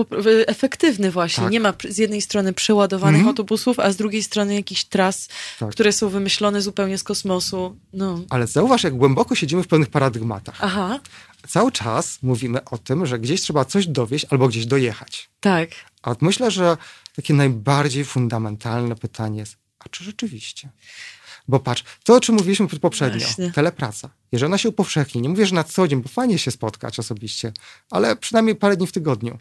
efektywny 0.47 1.11
właśnie, 1.11 1.43
Tak. 1.43 1.53
nie 1.53 1.61
ma 1.61 1.73
z 1.89 1.99
jednej 1.99 2.23
strony 2.23 2.53
przeładowanych 2.53 3.27
autobusów, 3.27 3.79
a 3.79 3.93
z 3.93 3.97
drugiej 3.97 4.23
strony 4.23 4.55
jakichś 4.55 4.85
tras, 4.85 5.29
Tak. 5.59 5.71
które 5.71 5.93
są 5.93 6.09
wymyślone 6.09 6.63
zupełnie 6.63 6.99
z 6.99 7.03
kosmosu. 7.03 7.77
No. 7.93 8.21
Ale 8.31 8.47
zauważ, 8.47 8.85
jak 8.85 8.97
głęboko 8.97 9.35
siedzimy 9.35 9.63
w 9.63 9.67
pewnych 9.69 9.91
paradygmatach. 9.91 10.57
Aha, 10.61 11.01
Cały 11.49 11.73
czas 11.73 12.19
mówimy 12.23 12.65
o 12.65 12.79
tym, 12.79 13.07
że 13.07 13.19
gdzieś 13.19 13.41
trzeba 13.41 13.65
coś 13.65 13.87
dowieść 13.87 14.27
albo 14.31 14.49
gdzieś 14.49 14.67
dojechać. 14.67 15.31
tak. 15.41 15.71
A 16.03 16.15
myślę, 16.21 16.51
że 16.51 16.77
takie 17.17 17.35
najbardziej 17.35 18.05
fundamentalne 18.05 18.95
pytanie 18.97 19.39
jest, 19.39 19.57
a 19.79 19.89
czy 19.89 20.05
rzeczywiście? 20.05 20.69
Bo 21.49 21.61
patrz, 21.61 21.85
to 22.05 22.15
o 22.15 22.21
czym 22.21 22.35
mówiliśmy 22.35 22.69
poprzednio, 22.69 23.21
Właśnie. 23.21 23.51
telepraca. 23.53 24.11
Jeżeli 24.33 24.47
ona 24.47 24.59
się 24.59 24.69
upowszechni, 24.69 25.23
nie 25.23 25.29
mówię, 25.29 25.47
że 25.47 25.55
na 25.55 25.65
co 25.65 25.89
dzień, 25.89 26.03
bo 26.03 26.09
fajnie 26.09 26.39
się 26.39 26.51
spotkać 26.51 26.99
osobiście, 26.99 27.53
ale 27.91 28.17
przynajmniej 28.17 28.57
parę 28.57 28.77
dni 28.77 28.87
w 28.87 28.93
tygodniu, 28.93 29.39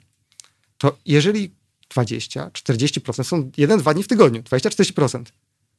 to 0.78 0.98
jeżeli 1.06 1.56
20-40% 1.96 3.24
są 3.24 3.42
1-2 3.42 3.94
dni 3.94 4.04
w 4.04 4.08
tygodniu, 4.08 4.42
20-40%, 4.42 5.24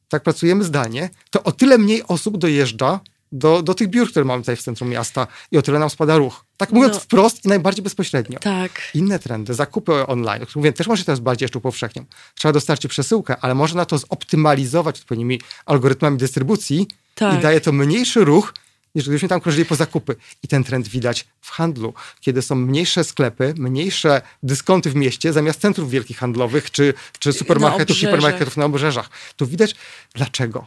tak 0.09 0.23
pracujemy 0.23 0.63
zdalnie, 0.63 1.09
to 1.29 1.43
o 1.43 1.51
tyle 1.51 1.77
mniej 1.77 2.03
osób 2.03 2.37
dojeżdża 2.37 2.99
do, 3.33 3.61
do 3.61 3.73
tych 3.73 3.87
biur, 3.89 4.09
które 4.09 4.25
mamy 4.25 4.41
tutaj 4.41 4.55
w 4.55 4.61
centrum 4.61 4.89
miasta 4.89 5.27
i 5.51 5.57
o 5.57 5.61
tyle 5.61 5.79
nam 5.79 5.89
spada 5.89 6.17
ruch. 6.17 6.45
Tak 6.57 6.71
mówiąc 6.71 6.93
No. 6.93 6.99
wprost 6.99 7.45
i 7.45 7.47
najbardziej 7.47 7.83
bezpośrednio. 7.83 8.39
Tak. 8.39 8.81
Inne 8.93 9.19
trendy, 9.19 9.53
zakupy 9.53 10.07
online, 10.07 10.43
o 10.43 10.45
których 10.45 10.55
mówię, 10.55 10.73
też 10.73 10.87
może 10.87 10.99
się 10.99 11.05
teraz 11.05 11.19
bardziej 11.19 11.43
jeszcze 11.43 11.59
upowszechnią. 11.59 12.05
Trzeba 12.35 12.51
dostarczyć 12.51 12.91
przesyłkę, 12.91 13.35
ale 13.41 13.55
można 13.55 13.85
to 13.85 13.97
zoptymalizować 13.97 14.99
odpowiednimi 14.99 15.41
algorytmami 15.65 16.17
dystrybucji 16.17 16.87
Tak. 17.15 17.39
i 17.39 17.41
daje 17.41 17.61
to 17.61 17.71
mniejszy 17.71 18.25
ruch, 18.25 18.53
niż 18.95 19.03
gdybyśmy 19.05 19.29
tam 19.29 19.41
krążyli 19.41 19.65
po 19.65 19.75
zakupy. 19.75 20.15
I 20.43 20.47
ten 20.47 20.63
trend 20.63 20.87
widać 20.87 21.27
w 21.41 21.49
handlu, 21.49 21.93
kiedy 22.19 22.41
są 22.41 22.55
mniejsze 22.55 23.03
sklepy, 23.03 23.53
mniejsze 23.57 24.21
dyskonty 24.43 24.89
w 24.89 24.95
mieście, 24.95 25.33
zamiast 25.33 25.61
centrów 25.61 25.89
wielkich 25.89 26.17
handlowych, 26.17 26.71
czy, 26.71 26.93
czy 27.19 27.33
supermarketów, 27.33 27.97
hipermarketów 27.97 28.57
na 28.57 28.65
obrzeżach. 28.65 29.09
Tu 29.35 29.47
widać 29.47 29.75
dlaczego. 30.15 30.65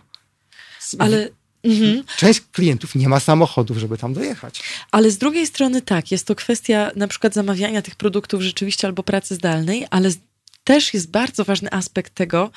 Ale 0.98 1.28
Mhm. 1.66 2.02
Część 2.16 2.40
klientów 2.52 2.94
nie 2.94 3.08
ma 3.08 3.20
samochodów, 3.20 3.78
żeby 3.78 3.98
tam 3.98 4.14
dojechać. 4.14 4.60
Ale 4.90 5.10
z 5.10 5.18
drugiej 5.18 5.46
strony 5.46 5.82
tak, 5.82 6.10
jest 6.12 6.26
to 6.26 6.34
kwestia 6.34 6.90
na 6.96 7.08
przykład 7.08 7.34
zamawiania 7.34 7.82
tych 7.82 7.94
produktów 7.94 8.42
rzeczywiście 8.42 8.86
albo 8.86 9.02
pracy 9.02 9.34
zdalnej, 9.34 9.86
ale 9.90 10.10
z- 10.10 10.18
też 10.64 10.94
jest 10.94 11.10
bardzo 11.10 11.44
ważny 11.44 11.72
aspekt 11.72 12.14
tego 12.14 12.50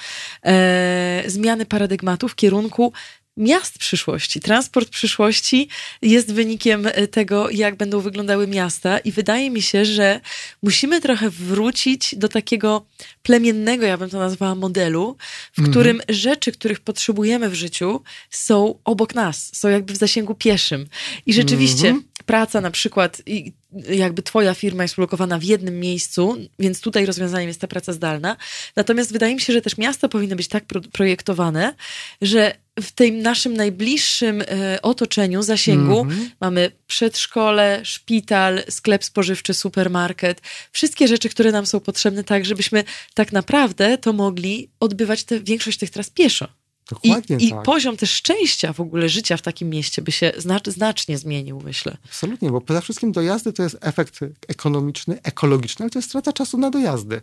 e, 0.45 1.23
zmiany 1.27 1.65
paradygmatu 1.65 2.27
w 2.27 2.35
kierunku 2.35 2.93
miast 3.39 3.77
przyszłości. 3.77 4.39
Transport 4.39 4.89
przyszłości 4.89 5.67
jest 6.01 6.33
wynikiem 6.33 6.85
e, 6.85 7.07
tego, 7.07 7.49
jak 7.49 7.75
będą 7.75 7.99
wyglądały 7.99 8.47
miasta 8.47 8.99
i 8.99 9.11
wydaje 9.11 9.49
mi 9.49 9.61
się, 9.61 9.85
że 9.85 10.21
musimy 10.63 11.01
trochę 11.01 11.29
wrócić 11.29 12.15
do 12.17 12.29
takiego 12.29 12.85
plemiennego, 13.23 13.85
ja 13.85 13.97
bym 13.97 14.09
to 14.09 14.19
nazwała, 14.19 14.55
modelu, 14.55 15.17
w 15.57 15.69
którym 15.69 16.01
rzeczy, 16.09 16.51
których 16.51 16.79
potrzebujemy 16.79 17.49
w 17.49 17.53
życiu 17.53 18.01
są 18.29 18.75
obok 18.83 19.15
nas, 19.15 19.55
są 19.55 19.69
jakby 19.69 19.93
w 19.93 19.97
zasięgu 19.97 20.35
pieszym. 20.35 20.87
I 21.25 21.33
rzeczywiście 21.33 21.95
praca 22.29 22.61
na 22.61 22.71
przykład, 22.71 23.21
i 23.25 23.53
jakby 23.89 24.23
twoja 24.23 24.53
firma 24.53 24.83
jest 24.83 24.97
ulokowana 24.97 25.39
w 25.39 25.43
jednym 25.43 25.79
miejscu, 25.79 26.37
więc 26.59 26.81
tutaj 26.81 27.05
rozwiązaniem 27.05 27.47
jest 27.47 27.61
ta 27.61 27.67
praca 27.67 27.93
zdalna. 27.93 28.37
Natomiast 28.75 29.11
wydaje 29.11 29.35
mi 29.35 29.41
się, 29.41 29.53
że 29.53 29.61
też 29.61 29.77
miasta 29.77 30.09
powinny 30.09 30.35
być 30.35 30.47
tak 30.47 30.65
pro 30.65 30.81
projektowane, 30.81 31.75
że 32.21 32.55
w 32.81 32.91
tym 32.91 33.21
naszym 33.21 33.53
najbliższym 33.53 34.41
e, 34.41 34.81
otoczeniu, 34.81 35.41
zasięgu 35.43 36.05
mamy 36.41 36.71
przedszkole, 36.87 37.81
szpital, 37.83 38.63
sklep 38.69 39.03
spożywczy, 39.03 39.53
supermarket, 39.53 40.41
wszystkie 40.71 41.07
rzeczy, 41.07 41.29
które 41.29 41.51
nam 41.51 41.65
są 41.65 41.79
potrzebne 41.79 42.23
tak, 42.23 42.45
żebyśmy 42.45 42.83
tak 43.13 43.31
naprawdę 43.31 43.97
to 43.97 44.13
mogli 44.13 44.69
odbywać 44.79 45.23
te, 45.23 45.39
większość 45.39 45.77
tych 45.77 45.89
tras 45.89 46.09
pieszo. 46.09 46.58
I, 47.03 47.09
Dokładnie 47.09 47.37
I 47.37 47.49
tak. 47.49 47.63
poziom 47.63 47.97
też 47.97 48.11
szczęścia 48.11 48.73
w 48.73 48.79
ogóle 48.79 49.09
życia 49.09 49.37
w 49.37 49.41
takim 49.41 49.69
mieście 49.69 50.01
by 50.01 50.11
się 50.11 50.31
znacz, 50.37 50.69
znacznie 50.69 51.17
zmienił, 51.17 51.61
myślę. 51.65 51.97
Absolutnie, 52.05 52.51
bo 52.51 52.61
poza 52.61 52.81
wszystkim 52.81 53.11
dojazdy 53.11 53.53
to 53.53 53.63
jest 53.63 53.77
efekt 53.81 54.19
ekonomiczny, 54.47 55.21
ekologiczny, 55.23 55.83
ale 55.83 55.89
to 55.89 55.99
jest 55.99 56.09
strata 56.09 56.33
czasu 56.33 56.57
na 56.57 56.69
dojazdy. 56.69 57.21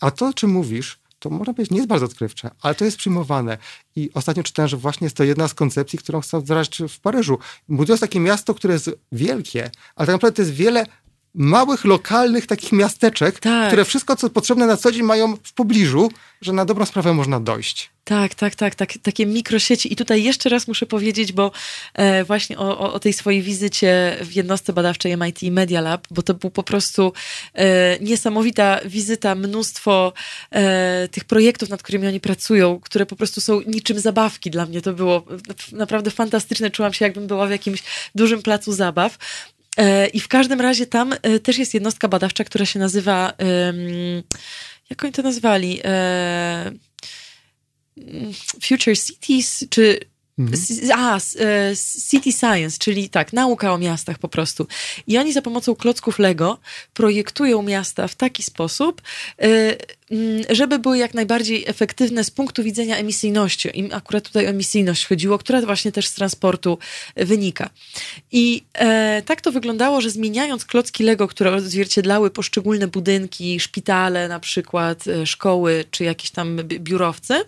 A 0.00 0.10
to, 0.10 0.28
o 0.28 0.32
czym 0.32 0.50
mówisz, 0.50 0.98
to 1.18 1.30
można 1.30 1.54
powiedzieć, 1.54 1.70
nie 1.70 1.76
jest 1.76 1.88
bardzo 1.88 2.06
odkrywcze, 2.06 2.50
ale 2.62 2.74
to 2.74 2.84
jest 2.84 2.96
przyjmowane. 2.96 3.58
I 3.96 4.10
ostatnio 4.14 4.42
czytałem, 4.42 4.68
że 4.68 4.76
właśnie 4.76 5.04
jest 5.04 5.16
to 5.16 5.24
jedna 5.24 5.48
z 5.48 5.54
koncepcji, 5.54 5.98
którą 5.98 6.20
chcą 6.20 6.40
wdrażać 6.40 6.82
w 6.88 7.00
Paryżu. 7.00 7.38
Budując 7.68 8.00
takie 8.00 8.20
miasto, 8.20 8.54
które 8.54 8.74
jest 8.74 8.90
wielkie, 9.12 9.70
ale 9.96 10.06
tak 10.06 10.14
naprawdę 10.14 10.36
to 10.36 10.42
jest 10.42 10.52
wiele 10.54 10.86
małych, 11.36 11.84
lokalnych 11.84 12.46
takich 12.46 12.72
miasteczek, 12.72 13.40
Tak. 13.40 13.66
które 13.66 13.84
wszystko, 13.84 14.16
co 14.16 14.30
potrzebne 14.30 14.66
na 14.66 14.76
co 14.76 14.92
dzień 14.92 15.02
mają 15.02 15.36
w 15.42 15.52
pobliżu, 15.52 16.10
że 16.40 16.52
na 16.52 16.64
dobrą 16.64 16.84
sprawę 16.84 17.14
można 17.14 17.40
dojść. 17.40 17.90
Tak, 18.04 18.34
tak, 18.34 18.54
tak, 18.54 18.74
tak, 18.74 18.92
takie 19.02 19.26
mikrosieci. 19.26 19.92
I 19.92 19.96
tutaj 19.96 20.22
jeszcze 20.22 20.48
raz 20.48 20.68
muszę 20.68 20.86
powiedzieć, 20.86 21.32
bo 21.32 21.52
e, 21.94 22.24
właśnie 22.24 22.58
o, 22.58 22.78
o, 22.78 22.92
o 22.92 23.00
tej 23.00 23.12
swojej 23.12 23.42
wizycie 23.42 24.16
w 24.20 24.32
jednostce 24.32 24.72
badawczej 24.72 25.16
MIT 25.16 25.42
Media 25.42 25.80
Lab, 25.80 26.06
bo 26.10 26.22
to 26.22 26.34
był 26.34 26.50
po 26.50 26.62
prostu 26.62 27.12
e, 27.54 27.98
niesamowita 28.00 28.80
wizyta, 28.84 29.34
mnóstwo 29.34 30.12
e, 30.50 31.08
tych 31.08 31.24
projektów, 31.24 31.68
nad 31.68 31.82
którymi 31.82 32.06
oni 32.06 32.20
pracują, 32.20 32.80
które 32.80 33.06
po 33.06 33.16
prostu 33.16 33.40
są 33.40 33.60
niczym 33.60 34.00
zabawki 34.00 34.50
dla 34.50 34.66
mnie. 34.66 34.82
To 34.82 34.92
było 34.92 35.24
naprawdę 35.72 36.10
fantastyczne. 36.10 36.70
Czułam 36.70 36.92
się, 36.92 37.04
jakbym 37.04 37.26
była 37.26 37.46
w 37.46 37.50
jakimś 37.50 37.82
dużym 38.14 38.42
placu 38.42 38.72
zabaw. 38.72 39.18
E, 39.76 40.06
I 40.06 40.20
w 40.20 40.28
każdym 40.28 40.60
razie 40.60 40.86
tam 40.86 41.12
e, 41.22 41.40
też 41.40 41.58
jest 41.58 41.74
jednostka 41.74 42.08
badawcza, 42.08 42.44
która 42.44 42.66
się 42.66 42.78
nazywa. 42.78 43.32
jak 44.90 45.04
oni 45.04 45.12
to 45.12 45.22
nazwali? 45.22 45.80
E, 45.84 46.72
Future 48.62 48.98
Cities, 48.98 49.64
czy. 49.70 50.00
S- 50.52 50.90
A, 50.94 51.18
City 52.10 52.32
Science, 52.32 52.78
czyli 52.78 53.08
tak, 53.08 53.32
nauka 53.32 53.72
o 53.72 53.78
miastach 53.78 54.18
po 54.18 54.28
prostu. 54.28 54.66
I 55.06 55.18
oni 55.18 55.32
za 55.32 55.42
pomocą 55.42 55.74
klocków 55.74 56.18
Lego 56.18 56.58
projektują 56.94 57.62
miasta 57.62 58.08
w 58.08 58.14
taki 58.14 58.42
sposób, 58.42 59.02
mm, 59.38 59.76
żeby 60.50 60.78
były 60.78 60.98
jak 60.98 61.14
najbardziej 61.14 61.64
efektywne 61.66 62.24
z 62.24 62.30
punktu 62.30 62.62
widzenia 62.62 62.96
emisyjności. 62.96 63.68
Im 63.74 63.88
akurat 63.92 64.24
tutaj 64.24 64.46
o 64.46 64.48
emisyjność 64.48 65.06
chodziło, 65.06 65.38
która 65.38 65.60
właśnie 65.60 65.92
też 65.92 66.06
z 66.06 66.14
transportu 66.14 66.78
wynika. 67.16 67.70
I 68.32 68.64
e, 68.74 69.22
tak 69.22 69.40
to 69.40 69.52
wyglądało, 69.52 70.00
że 70.00 70.10
zmieniając 70.10 70.64
klocki 70.64 71.04
Lego, 71.04 71.28
które 71.28 71.54
odzwierciedlały 71.54 72.30
poszczególne 72.30 72.88
budynki, 72.88 73.60
szpitale 73.60 74.28
na 74.28 74.40
przykład, 74.40 75.08
e, 75.08 75.26
szkoły 75.26 75.84
czy 75.90 76.04
jakieś 76.04 76.30
tam 76.30 76.56
bi- 76.56 76.80
biurowce, 76.80 77.44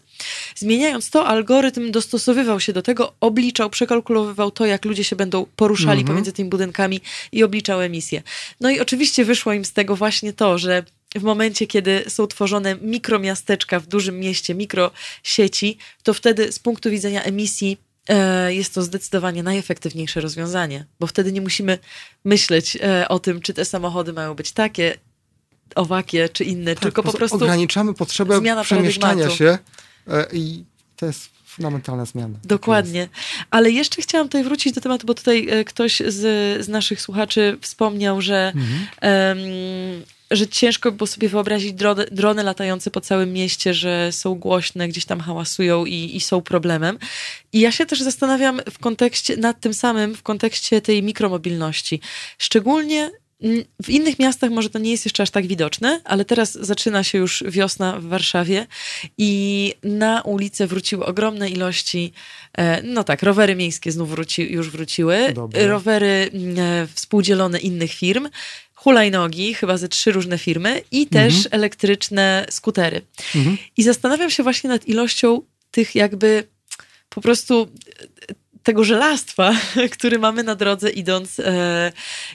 zmieniając 0.56 1.10
to, 1.10 1.26
algorytm 1.26 1.90
dostosowywał 1.90 2.60
się 2.60 2.72
do 2.72 2.82
tego, 2.82 3.14
obliczał, 3.20 3.70
przekalkulowywał 3.70 4.50
to, 4.50 4.66
jak 4.66 4.84
ludzie 4.84 5.04
się 5.04 5.16
będą 5.16 5.46
poruszali 5.56 6.04
pomiędzy 6.04 6.32
tymi 6.32 6.50
budynkami 6.50 7.00
i 7.32 7.42
obliczał 7.42 7.80
emisję. 7.80 8.22
No 8.60 8.70
i 8.70 8.80
oczywiście 8.80 9.24
wyszło 9.24 9.52
im 9.52 9.64
z 9.64 9.72
tego 9.72 9.96
właśnie 9.96 10.32
to, 10.32 10.58
że 10.58 10.84
w 11.16 11.22
momencie, 11.22 11.66
kiedy 11.66 12.04
są 12.08 12.26
tworzone 12.26 12.76
mikromiasteczka 12.76 13.80
w 13.80 13.86
dużym 13.86 14.20
mieście, 14.20 14.54
mikrosieci, 14.54 15.78
to 16.02 16.14
wtedy 16.14 16.52
z 16.52 16.58
punktu 16.58 16.90
widzenia 16.90 17.22
emisji 17.22 17.78
e, 18.08 18.54
jest 18.54 18.74
to 18.74 18.82
zdecydowanie 18.82 19.42
najefektywniejsze 19.42 20.20
rozwiązanie, 20.20 20.84
bo 21.00 21.06
wtedy 21.06 21.32
nie 21.32 21.40
musimy 21.40 21.78
myśleć 22.24 22.78
e, 22.82 23.08
o 23.08 23.18
tym, 23.18 23.40
czy 23.40 23.54
te 23.54 23.64
samochody 23.64 24.12
mają 24.12 24.34
być 24.34 24.52
takie, 24.52 24.98
owakie, 25.74 26.28
czy 26.28 26.44
inne, 26.44 26.74
tylko 26.74 27.02
po 27.02 27.12
prostu 27.12 27.36
ograniczamy 27.36 27.94
potrzebę 27.94 28.40
przemieszczania 28.62 29.30
się 29.30 29.58
e, 30.08 30.26
i 30.32 30.64
to 30.96 31.06
jest 31.06 31.28
fundamentalna 31.44 32.04
zmiana. 32.04 32.38
Dokładnie. 32.44 33.08
Ale 33.50 33.70
jeszcze 33.70 34.02
chciałam 34.02 34.28
tutaj 34.28 34.44
wrócić 34.44 34.72
do 34.72 34.80
tematu, 34.80 35.06
bo 35.06 35.14
tutaj 35.14 35.48
ktoś 35.66 36.02
z, 36.06 36.16
z 36.64 36.68
naszych 36.68 37.00
słuchaczy 37.00 37.58
wspomniał, 37.60 38.20
że, 38.20 38.52
em, 39.00 39.38
że 40.30 40.46
ciężko 40.46 40.92
było 40.92 41.06
sobie 41.06 41.28
wyobrazić 41.28 41.72
drony, 41.72 42.06
drony 42.12 42.42
latające 42.42 42.90
po 42.90 43.00
całym 43.00 43.32
mieście, 43.32 43.74
że 43.74 44.12
są 44.12 44.34
głośne, 44.34 44.88
gdzieś 44.88 45.04
tam 45.04 45.20
hałasują 45.20 45.84
i, 45.84 46.16
i 46.16 46.20
są 46.20 46.40
problemem. 46.40 46.98
I 47.52 47.60
ja 47.60 47.72
się 47.72 47.86
też 47.86 48.00
zastanawiam 48.00 48.60
w 48.70 48.78
kontekście, 48.78 49.36
nad 49.36 49.60
tym 49.60 49.74
samym, 49.74 50.14
w 50.14 50.22
kontekście 50.22 50.80
tej 50.80 51.02
mikromobilności. 51.02 52.00
Szczególnie 52.38 53.10
w 53.82 53.88
innych 53.88 54.18
miastach 54.18 54.50
może 54.50 54.70
to 54.70 54.78
nie 54.78 54.90
jest 54.90 55.04
jeszcze 55.04 55.22
aż 55.22 55.30
tak 55.30 55.46
widoczne, 55.46 56.00
ale 56.04 56.24
teraz 56.24 56.52
zaczyna 56.52 57.04
się 57.04 57.18
już 57.18 57.44
wiosna 57.46 58.00
w 58.00 58.04
Warszawie 58.04 58.66
i 59.18 59.74
na 59.82 60.22
ulicę 60.22 60.66
wróciły 60.66 61.06
ogromne 61.06 61.50
ilości, 61.50 62.12
e, 62.58 62.82
no 62.82 63.04
tak, 63.04 63.22
rowery 63.22 63.54
miejskie 63.56 63.92
znów 63.92 64.10
wróci, 64.10 64.52
już 64.52 64.70
wróciły, 64.70 65.32
Dobre. 65.34 65.66
rowery 65.66 66.30
e, 66.58 66.86
współdzielone 66.94 67.58
innych 67.58 67.92
firm, 67.92 68.28
hulajnogi, 68.78 69.54
chyba 69.54 69.76
ze 69.76 69.88
trzy 69.88 70.12
różne 70.12 70.38
firmy 70.38 70.82
i 70.90 71.06
też 71.06 71.34
elektryczne 71.50 72.46
skutery. 72.50 73.02
I 73.76 73.82
zastanawiam 73.82 74.30
się 74.30 74.42
właśnie 74.42 74.70
nad 74.70 74.88
ilością 74.88 75.42
tych 75.70 75.94
jakby 75.94 76.44
po 77.08 77.20
prostu 77.20 77.68
tego 78.62 78.84
żelastwa, 78.84 79.54
który 79.96 80.18
mamy 80.18 80.42
na 80.42 80.54
drodze 80.54 80.90
idąc, 80.90 81.40
e, 81.40 81.92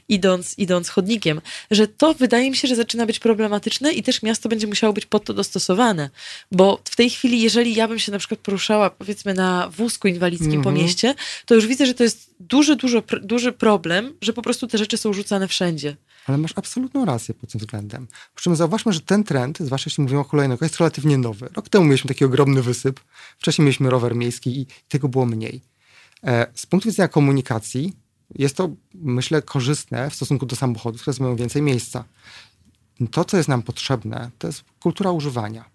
idąc, 0.09 0.59
idąc 0.59 0.89
chodnikiem, 0.89 1.41
że 1.71 1.87
to 1.87 2.13
wydaje 2.13 2.49
mi 2.49 2.55
się, 2.57 2.67
że 2.67 2.75
zaczyna 2.75 3.05
być 3.05 3.19
problematyczne 3.19 3.93
i 3.93 4.03
też 4.03 4.23
miasto 4.23 4.49
będzie 4.49 4.67
musiało 4.67 4.93
być 4.93 5.05
pod 5.05 5.25
to 5.25 5.33
dostosowane, 5.33 6.09
bo 6.51 6.81
w 6.89 6.95
tej 6.95 7.09
chwili, 7.09 7.41
jeżeli 7.41 7.75
ja 7.75 7.87
bym 7.87 7.99
się 7.99 8.11
na 8.11 8.19
przykład 8.19 8.39
poruszała 8.39 8.89
powiedzmy 8.89 9.33
na 9.33 9.69
wózku 9.69 10.07
inwalidzkim 10.07 10.61
po 10.61 10.71
mieście, 10.71 11.15
to 11.45 11.55
już 11.55 11.67
widzę, 11.67 11.85
że 11.85 11.93
to 11.93 12.03
jest 12.03 12.35
duży, 12.39 12.75
dużo, 12.75 13.03
duży 13.21 13.51
problem, 13.51 14.13
że 14.21 14.33
po 14.33 14.41
prostu 14.41 14.67
te 14.67 14.77
rzeczy 14.77 14.97
są 14.97 15.13
rzucane 15.13 15.47
wszędzie. 15.47 15.95
Ale 16.27 16.37
masz 16.37 16.53
absolutną 16.55 17.05
rację 17.05 17.33
pod 17.33 17.51
tym 17.51 17.59
względem. 17.59 18.07
Przy 18.35 18.43
czym 18.43 18.55
zauważmy, 18.55 18.93
że 18.93 19.01
ten 19.01 19.23
trend, 19.23 19.59
zwłaszcza 19.59 19.87
jeśli 19.87 20.03
mówimy 20.03 20.19
o 20.19 20.23
hulajnogach, 20.23 20.61
jest 20.61 20.79
relatywnie 20.79 21.17
nowy. 21.17 21.49
Rok 21.53 21.69
temu 21.69 21.85
mieliśmy 21.85 22.07
taki 22.07 22.25
ogromny 22.25 22.61
wysyp, 22.61 22.99
wcześniej 23.37 23.65
mieliśmy 23.65 23.89
rower 23.89 24.15
miejski 24.15 24.59
i 24.59 24.65
tego 24.89 25.07
było 25.07 25.25
mniej. 25.25 25.61
E, 26.23 26.47
Z 26.55 26.65
punktu 26.65 26.89
widzenia 26.89 27.07
komunikacji 27.07 27.93
jest 28.35 28.57
to, 28.57 28.69
myślę, 28.93 29.41
korzystne 29.41 30.09
w 30.09 30.15
stosunku 30.15 30.45
do 30.45 30.55
samochodów, 30.55 31.01
które 31.01 31.13
zajmują 31.13 31.35
więcej 31.35 31.61
miejsca. 31.61 32.03
To, 33.11 33.25
co 33.25 33.37
jest 33.37 33.49
nam 33.49 33.61
potrzebne, 33.61 34.31
to 34.39 34.47
jest 34.47 34.63
kultura 34.79 35.11
używania. 35.11 35.72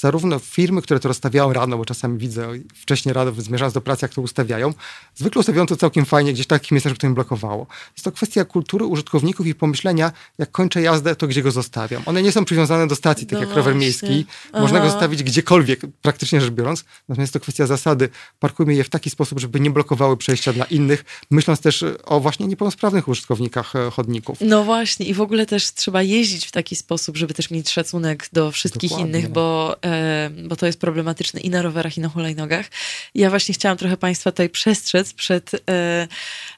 Zarówno 0.00 0.38
firmy, 0.38 0.82
które 0.82 1.00
to 1.00 1.08
rozstawiają 1.08 1.52
rano, 1.52 1.78
bo 1.78 1.84
czasami 1.84 2.18
widzę 2.18 2.48
wcześniej 2.74 3.12
rano, 3.12 3.32
zmierzając 3.38 3.74
do 3.74 3.80
pracy, 3.80 4.04
jak 4.04 4.14
to 4.14 4.22
ustawiają, 4.22 4.74
zwykle 5.14 5.40
ustawiają 5.40 5.66
to 5.66 5.76
całkiem 5.76 6.04
fajnie, 6.04 6.32
gdzieś 6.32 6.46
takich 6.46 6.70
miejscach, 6.72 6.90
żeby 6.90 7.00
to 7.00 7.06
im 7.06 7.14
blokowało. 7.14 7.66
Jest 7.92 8.04
to 8.04 8.12
kwestia 8.12 8.44
kultury 8.44 8.84
użytkowników 8.84 9.46
i 9.46 9.54
pomyślenia, 9.54 10.12
jak 10.38 10.50
kończę 10.50 10.82
jazdę, 10.82 11.16
to 11.16 11.26
gdzie 11.26 11.42
go 11.42 11.50
zostawiam. 11.50 12.02
One 12.06 12.22
nie 12.22 12.32
są 12.32 12.44
przywiązane 12.44 12.86
do 12.86 12.96
stacji, 12.96 13.26
tak 13.26 13.32
No 13.32 13.40
jak 13.40 13.48
rower 13.48 13.64
właśnie. 13.64 13.80
miejski. 13.80 14.26
Można 14.52 14.78
go 14.78 14.84
Aha. 14.84 14.90
zostawić 14.90 15.22
gdziekolwiek, 15.22 15.80
praktycznie 16.02 16.40
rzecz 16.40 16.50
biorąc. 16.50 16.84
Natomiast 17.08 17.32
to 17.32 17.40
kwestia 17.40 17.66
zasady. 17.66 18.08
Parkujmy 18.38 18.74
je 18.74 18.84
w 18.84 18.90
taki 18.90 19.10
sposób, 19.10 19.40
żeby 19.40 19.60
nie 19.60 19.70
blokowały 19.70 20.16
przejścia 20.16 20.52
dla 20.52 20.64
innych, 20.64 21.04
myśląc 21.30 21.60
też 21.60 21.84
o 22.04 22.20
właśnie 22.20 22.46
niepełnosprawnych 22.46 23.08
użytkownikach 23.08 23.76
e, 23.76 23.90
chodników. 23.90 24.38
No 24.40 24.64
właśnie, 24.64 25.06
i 25.06 25.14
w 25.14 25.20
ogóle 25.20 25.46
też 25.46 25.72
trzeba 25.74 26.02
jeździć 26.02 26.46
w 26.46 26.52
taki 26.52 26.76
sposób, 26.76 27.16
żeby 27.16 27.34
też 27.34 27.50
mieć 27.50 27.70
szacunek 27.70 28.28
do 28.32 28.50
wszystkich 28.50 28.90
Dokładnie. 28.90 29.10
innych, 29.10 29.28
bo 29.32 29.76
e, 29.82 29.89
bo 30.42 30.56
to 30.56 30.66
jest 30.66 30.80
problematyczne 30.80 31.40
i 31.40 31.50
na 31.50 31.62
rowerach, 31.62 31.96
i 31.96 32.00
na 32.00 32.08
hulajnogach. 32.08 32.66
Ja 33.14 33.30
właśnie 33.30 33.54
chciałam 33.54 33.78
trochę 33.78 33.96
Państwa 33.96 34.32
tutaj 34.32 34.48
przestrzec 34.48 35.12
przed, 35.12 35.50
e, 35.54 36.08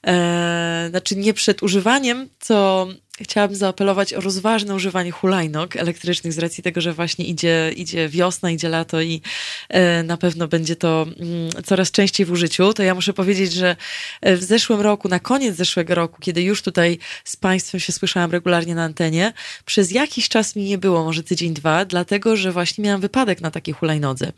e, 0.07 0.87
znaczy 0.91 1.17
nie 1.17 1.35
przed 1.35 1.63
używaniem, 1.63 2.29
co 2.41 2.87
chciałabym 3.21 3.57
zaapelować 3.57 4.15
o 4.15 4.21
rozważne 4.21 4.75
używanie 4.75 5.11
hulajnog 5.11 5.77
elektrycznych 5.77 6.33
z 6.33 6.39
racji 6.39 6.63
tego, 6.63 6.81
że 6.81 6.93
właśnie 6.93 7.25
idzie, 7.25 7.73
idzie 7.77 8.09
wiosna, 8.09 8.51
idzie 8.51 8.69
lato 8.69 9.01
i 9.01 9.23
e, 9.69 10.03
na 10.03 10.17
pewno 10.17 10.49
będzie 10.49 10.77
to 10.77 11.07
mm, 11.21 11.51
coraz 11.65 11.91
częściej 11.91 12.27
w 12.27 12.31
użyciu. 12.31 12.73
To 12.73 12.83
ja 12.83 12.95
muszę 12.95 13.13
powiedzieć, 13.13 13.53
że 13.53 13.77
e, 14.21 14.37
w 14.37 14.45
zeszłym 14.45 14.81
roku, 14.81 15.09
na 15.09 15.21
koniec 15.21 15.57
zeszłego 15.57 15.95
roku, 15.95 16.17
kiedy 16.21 16.43
już 16.43 16.63
tutaj 16.63 16.99
z 17.25 17.37
Państwem 17.37 17.81
się 17.81 17.93
słyszałam 17.93 18.31
regularnie 18.31 18.75
na 18.75 18.85
antenie, 18.85 19.33
przez 19.65 19.91
jakiś 19.91 20.29
czas 20.29 20.57
mi 20.57 20.65
nie 20.65 20.79
było, 20.79 21.05
może 21.05 21.23
tydzień, 21.23 21.55
dwa, 21.55 21.85
dlatego, 21.85 22.37
że 22.37 22.53
właśnie 22.53 22.85
miałam 22.85 23.01
wypadek 23.01 23.41
na 23.41 23.51
takiej 23.51 23.75
hulajnodze. 23.75 24.33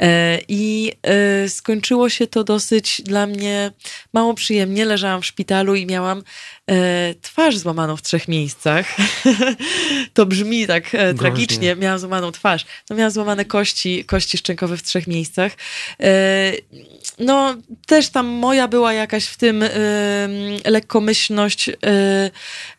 E, 0.00 0.38
I 0.48 0.92
skończyło 1.48 2.08
się 2.08 2.26
to 2.26 2.44
dosyć 2.44 3.02
dla 3.04 3.26
mnie 3.26 3.72
mało 4.12 4.34
przyjemnie. 4.34 4.84
Leżałam 4.84 5.22
w 5.22 5.26
szpitalu 5.26 5.74
i 5.74 5.86
miałam 5.86 6.22
twarz 7.22 7.58
złamaną 7.58 7.96
w 7.96 8.02
trzech 8.02 8.28
miejscach. 8.28 8.86
to 10.14 10.26
brzmi 10.26 10.66
tak 10.66 10.94
e, 10.94 11.14
tragicznie. 11.14 11.76
Miałam 11.76 11.98
złamaną 11.98 12.32
twarz. 12.32 12.66
No, 12.90 12.96
miałam 12.96 13.10
złamane 13.10 13.44
kości, 13.44 14.04
kości 14.04 14.38
szczękowe 14.38 14.76
w 14.76 14.82
trzech 14.82 15.06
miejscach. 15.06 15.52
E, 16.00 16.52
no, 17.18 17.56
też 17.86 18.08
tam 18.08 18.26
moja 18.26 18.68
była 18.68 18.92
jakaś 18.92 19.26
w 19.26 19.36
tym 19.36 19.62
e, 19.62 19.68
lekkomyślność. 20.64 21.68
E, 21.68 21.74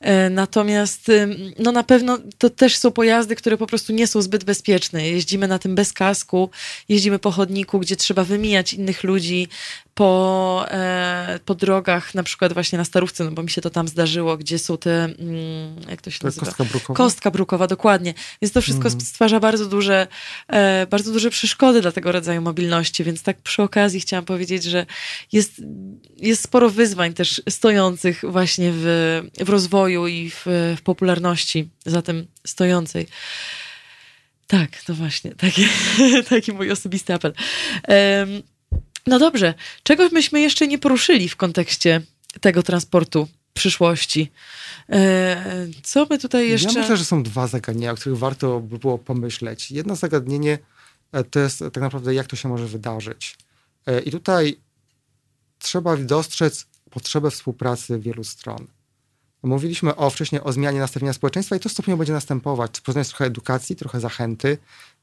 e, 0.01 0.29
natomiast 0.29 1.11
no 1.59 1.71
na 1.71 1.83
pewno 1.83 2.17
to 2.37 2.49
też 2.49 2.77
są 2.77 2.91
pojazdy, 2.91 3.35
które 3.35 3.57
po 3.57 3.67
prostu 3.67 3.93
nie 3.93 4.07
są 4.07 4.21
zbyt 4.21 4.43
bezpieczne. 4.43 5.09
Jeździmy 5.09 5.47
na 5.47 5.59
tym 5.59 5.75
bez 5.75 5.93
kasku, 5.93 6.49
jeździmy 6.89 7.19
po 7.19 7.31
chodniku, 7.31 7.79
gdzie 7.79 7.95
trzeba 7.95 8.23
wymijać 8.23 8.73
innych 8.73 9.03
ludzi, 9.03 9.47
po, 9.97 10.65
e, 10.71 11.39
po 11.45 11.55
drogach, 11.55 12.15
na 12.15 12.23
przykład 12.23 12.53
właśnie 12.53 12.77
na 12.77 12.85
Starówce, 12.85 13.23
no 13.23 13.31
bo 13.31 13.43
mi 13.43 13.49
się 13.49 13.61
to 13.61 13.69
tam 13.69 13.76
zdarzyło, 13.85 14.37
gdzie 14.37 14.59
są 14.59 14.77
te, 14.77 15.03
mm, 15.03 15.75
jak 15.89 16.01
to 16.01 16.11
się 16.11 16.19
to 16.19 16.27
nazywa? 16.27 16.45
Kostka 16.45 16.65
brukowa? 16.65 16.97
Kostka 16.97 17.31
brukowa, 17.31 17.67
dokładnie. 17.67 18.13
Więc 18.41 18.53
to 18.53 18.61
wszystko 18.61 18.87
mm. 18.87 19.01
stwarza 19.01 19.39
bardzo 19.39 19.65
duże, 19.65 20.07
e, 20.47 20.87
bardzo 20.87 21.11
duże 21.11 21.29
przeszkody 21.29 21.81
dla 21.81 21.91
tego 21.91 22.11
rodzaju 22.11 22.41
mobilności, 22.41 23.03
więc 23.03 23.23
tak 23.23 23.41
przy 23.41 23.63
okazji 23.63 23.99
chciałam 23.99 24.25
powiedzieć, 24.25 24.63
że 24.63 24.85
jest, 25.31 25.61
jest 26.17 26.43
sporo 26.43 26.69
wyzwań 26.69 27.13
też 27.13 27.41
stojących 27.49 28.21
właśnie 28.27 28.71
w, 28.73 29.21
w 29.39 29.49
rozwoju 29.49 30.07
i 30.07 30.29
w, 30.29 30.45
w 30.77 30.81
popularności 30.83 31.69
za 31.85 32.01
tym 32.01 32.27
stojącej. 32.45 33.07
Tak, 34.47 34.69
no 34.89 34.95
właśnie, 34.95 35.35
taki, 35.35 35.67
taki 36.29 36.51
mój 36.51 36.71
osobisty 36.71 37.13
apel. 37.13 37.33
Um, 37.87 38.43
no 39.07 39.19
dobrze, 39.19 39.53
czego 39.83 40.09
myśmy 40.09 40.41
jeszcze 40.41 40.67
nie 40.67 40.77
poruszyli 40.77 41.29
w 41.29 41.35
kontekście 41.35 42.01
tego 42.41 42.63
transportu 42.63 43.27
przyszłości? 43.57 44.31
E, 44.89 45.67
co 45.83 46.07
my 46.09 46.17
tutaj 46.17 46.49
jeszcze... 46.49 46.73
Ja 46.73 46.79
myślę, 46.79 46.97
że 46.97 47.05
są 47.05 47.23
dwa 47.23 47.47
zagadnienia, 47.47 47.91
o 47.91 47.95
których 47.95 48.19
warto 48.19 48.59
by 48.59 48.79
było 48.79 48.97
pomyśleć. 48.97 49.71
Jedno 49.71 49.95
zagadnienie 49.95 50.59
e, 51.11 51.23
to 51.23 51.39
jest 51.39 51.59
tak 51.59 51.77
naprawdę, 51.77 52.13
jak 52.13 52.27
to 52.27 52.35
się 52.35 52.49
może 52.49 52.67
wydarzyć. 52.67 53.37
E, 53.85 53.99
I 53.99 54.11
tutaj 54.11 54.59
trzeba 55.59 55.97
dostrzec 55.97 56.67
potrzebę 56.89 57.31
współpracy 57.31 57.99
wielu 57.99 58.23
stron. 58.23 58.67
Mówiliśmy 59.43 59.95
o, 59.95 60.09
wcześniej 60.09 60.41
o 60.41 60.51
zmianie 60.51 60.79
nastawienia 60.79 61.13
społeczeństwa 61.13 61.55
i 61.55 61.59
to 61.59 61.69
stopniowo 61.69 61.97
będzie 61.97 62.13
następować. 62.13 62.71
Potrzebna 62.71 62.99
jest 62.99 63.11
trochę 63.11 63.25
edukacji, 63.25 63.75
trochę 63.75 63.99
zachęty, 63.99 64.57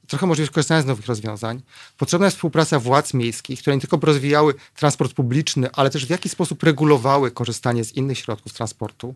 trochę 0.06 0.26
możliwość 0.26 0.52
korzystania 0.52 0.82
z 0.82 0.86
nowych 0.86 1.06
rozwiązań. 1.06 1.62
Potrzebna 1.96 2.26
jest 2.26 2.36
współpraca 2.36 2.78
władz 2.78 3.14
miejskich, 3.14 3.60
które 3.60 3.76
nie 3.76 3.80
tylko 3.80 3.98
rozwijały 4.02 4.54
transport 4.76 5.12
publiczny, 5.12 5.68
ale 5.72 5.90
też 5.90 6.06
w 6.06 6.10
jakiś 6.10 6.32
sposób 6.32 6.62
regulowały 6.62 7.30
korzystanie 7.30 7.84
z 7.84 7.92
innych 7.92 8.18
środków 8.18 8.52
transportu. 8.52 9.14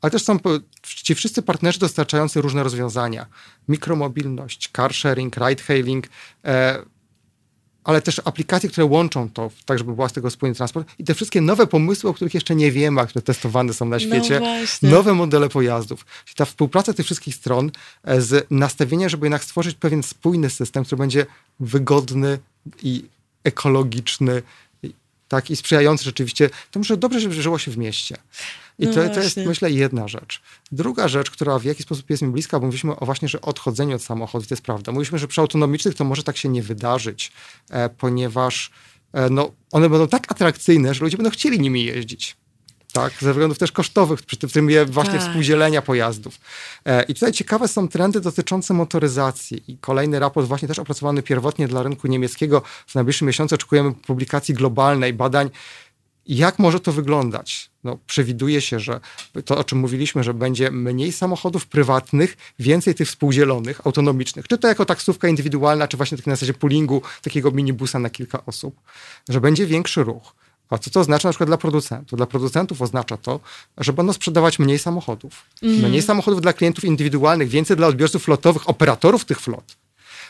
Ale 0.00 0.10
też 0.10 0.24
są 0.24 0.38
ci 0.84 1.14
wszyscy 1.14 1.42
partnerzy 1.42 1.78
dostarczający 1.78 2.40
różne 2.40 2.62
rozwiązania. 2.62 3.26
Mikromobilność, 3.68 4.70
car 4.76 4.94
sharing, 4.94 5.36
ride 5.36 5.62
hailing, 5.62 6.06
e, 6.44 6.82
ale 7.84 8.02
też 8.02 8.20
aplikacje, 8.24 8.68
które 8.68 8.84
łączą 8.84 9.30
to, 9.30 9.50
tak 9.64 9.78
żeby 9.78 9.94
była 9.94 10.08
z 10.08 10.12
tego 10.12 10.30
spójny 10.30 10.54
transport 10.54 10.88
i 10.98 11.04
te 11.04 11.14
wszystkie 11.14 11.40
nowe 11.40 11.66
pomysły, 11.66 12.10
o 12.10 12.14
których 12.14 12.34
jeszcze 12.34 12.54
nie 12.54 12.72
wiemy, 12.72 13.00
a 13.00 13.06
które 13.06 13.22
testowane 13.22 13.72
są 13.72 13.84
na 13.84 13.96
no 13.96 14.00
świecie, 14.00 14.40
no 14.82 14.90
nowe 14.90 15.14
modele 15.14 15.48
pojazdów. 15.48 16.06
Czyli 16.24 16.36
ta 16.36 16.44
współpraca 16.44 16.92
tych 16.92 17.06
wszystkich 17.06 17.34
stron 17.34 17.70
e, 18.04 18.20
z 18.20 18.46
nastawieniem, 18.50 19.08
żeby 19.08 19.26
jednak 19.26 19.44
stworzyć 19.44 19.76
pewien 19.76 20.02
spójny 20.02 20.50
system, 20.50 20.84
który 20.84 20.98
będzie 20.98 21.26
wygodny 21.60 22.38
i 22.82 23.04
ekologiczny, 23.44 24.42
tak, 25.28 25.50
i 25.50 25.56
sprzyjający 25.56 26.04
rzeczywiście 26.04 26.50
temu, 26.70 26.84
że 26.84 26.96
dobrze 26.96 27.20
żeby 27.20 27.34
żyło 27.34 27.58
się 27.58 27.70
w 27.70 27.78
mieście. 27.78 28.16
I 28.78 28.86
no 28.86 28.92
to, 28.92 29.08
to, 29.08 29.20
jest, 29.20 29.36
myślę, 29.36 29.70
jedna 29.70 30.08
rzecz. 30.08 30.42
Druga 30.72 31.08
rzecz, 31.08 31.30
która 31.30 31.58
w 31.58 31.64
jakiś 31.64 31.86
sposób 31.86 32.10
jest 32.10 32.22
mi 32.22 32.32
bliska, 32.32 32.60
bo 32.60 32.66
mówiliśmy 32.66 32.96
o 32.96 33.06
właśnie, 33.06 33.28
że 33.28 33.40
odchodzeniu 33.40 33.96
od 33.96 34.02
samochodów, 34.02 34.48
to 34.48 34.54
jest 34.54 34.64
prawda. 34.64 34.92
Mówiliśmy, 34.92 35.18
że 35.18 35.28
przy 35.28 35.40
autonomicznych 35.40 35.94
to 35.94 36.04
może 36.04 36.22
tak 36.22 36.36
się 36.36 36.48
nie 36.48 36.62
wydarzyć, 36.62 37.32
e, 37.70 37.88
ponieważ 37.88 38.70
e, 39.12 39.30
no, 39.30 39.52
one 39.72 39.88
będą 39.88 40.08
tak 40.08 40.32
atrakcyjne, 40.32 40.94
że 40.94 41.04
ludzie 41.04 41.16
będą 41.16 41.30
chcieli 41.30 41.60
nimi 41.60 41.84
jeździć. 41.84 42.36
Tak, 42.92 43.12
ze 43.20 43.30
względów 43.30 43.58
też 43.58 43.72
kosztowych, 43.72 44.22
przy 44.22 44.36
tym 44.36 44.68
właśnie 44.86 45.12
tak. 45.12 45.22
współdzielenia 45.22 45.82
pojazdów. 45.82 46.40
E, 46.84 47.02
I 47.02 47.14
tutaj 47.14 47.32
ciekawe 47.32 47.68
są 47.68 47.88
trendy 47.88 48.20
dotyczące 48.20 48.74
motoryzacji. 48.74 49.62
I 49.68 49.78
kolejny 49.78 50.18
raport, 50.18 50.48
właśnie 50.48 50.68
też 50.68 50.78
opracowany 50.78 51.22
pierwotnie 51.22 51.68
dla 51.68 51.82
rynku 51.82 52.08
niemieckiego. 52.08 52.62
W 52.86 52.94
najbliższym 52.94 53.26
miesiącu 53.26 53.54
oczekujemy 53.54 53.92
publikacji 53.92 54.54
globalnej 54.54 55.12
badań 55.12 55.50
jak 56.26 56.58
może 56.58 56.80
to 56.80 56.92
wyglądać? 56.92 57.70
No, 57.84 57.98
przewiduje 58.06 58.60
się, 58.60 58.80
że 58.80 59.00
to, 59.44 59.58
o 59.58 59.64
czym 59.64 59.78
mówiliśmy, 59.78 60.24
że 60.24 60.34
będzie 60.34 60.70
mniej 60.70 61.12
samochodów 61.12 61.66
prywatnych, 61.66 62.36
więcej 62.58 62.94
tych 62.94 63.08
współdzielonych, 63.08 63.86
autonomicznych, 63.86 64.48
czy 64.48 64.58
to 64.58 64.68
jako 64.68 64.84
taksówka 64.84 65.28
indywidualna, 65.28 65.88
czy 65.88 65.96
właśnie 65.96 66.16
tak 66.18 66.26
na 66.26 66.34
zasadzie 66.34 66.54
poolingu 66.54 67.02
takiego 67.22 67.50
minibusa 67.50 67.98
na 67.98 68.10
kilka 68.10 68.46
osób, 68.46 68.80
że 69.28 69.40
będzie 69.40 69.66
większy 69.66 70.04
ruch. 70.04 70.34
A 70.70 70.78
co 70.78 70.90
to 70.90 71.00
oznacza 71.00 71.28
na 71.28 71.32
przykład 71.32 71.48
dla 71.48 71.56
producentów? 71.56 72.16
Dla 72.16 72.26
producentów 72.26 72.82
oznacza 72.82 73.16
to, 73.16 73.40
że 73.78 73.92
będą 73.92 74.12
sprzedawać 74.12 74.58
mniej 74.58 74.78
samochodów. 74.78 75.44
Mm. 75.62 75.90
Mniej 75.90 76.02
samochodów 76.02 76.40
dla 76.40 76.52
klientów 76.52 76.84
indywidualnych, 76.84 77.48
więcej 77.48 77.76
dla 77.76 77.86
odbiorców 77.86 78.22
flotowych, 78.22 78.68
operatorów 78.68 79.24
tych 79.24 79.40
flot. 79.40 79.76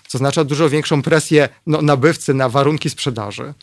Co 0.09 0.19
oznacza 0.19 0.44
dużo 0.44 0.70
większą 0.70 1.02
presję 1.02 1.48
no, 1.66 1.82
nabywcy 1.82 2.35
na 2.35 2.48
warunki 2.48 2.90
sprzedaży 2.90 3.55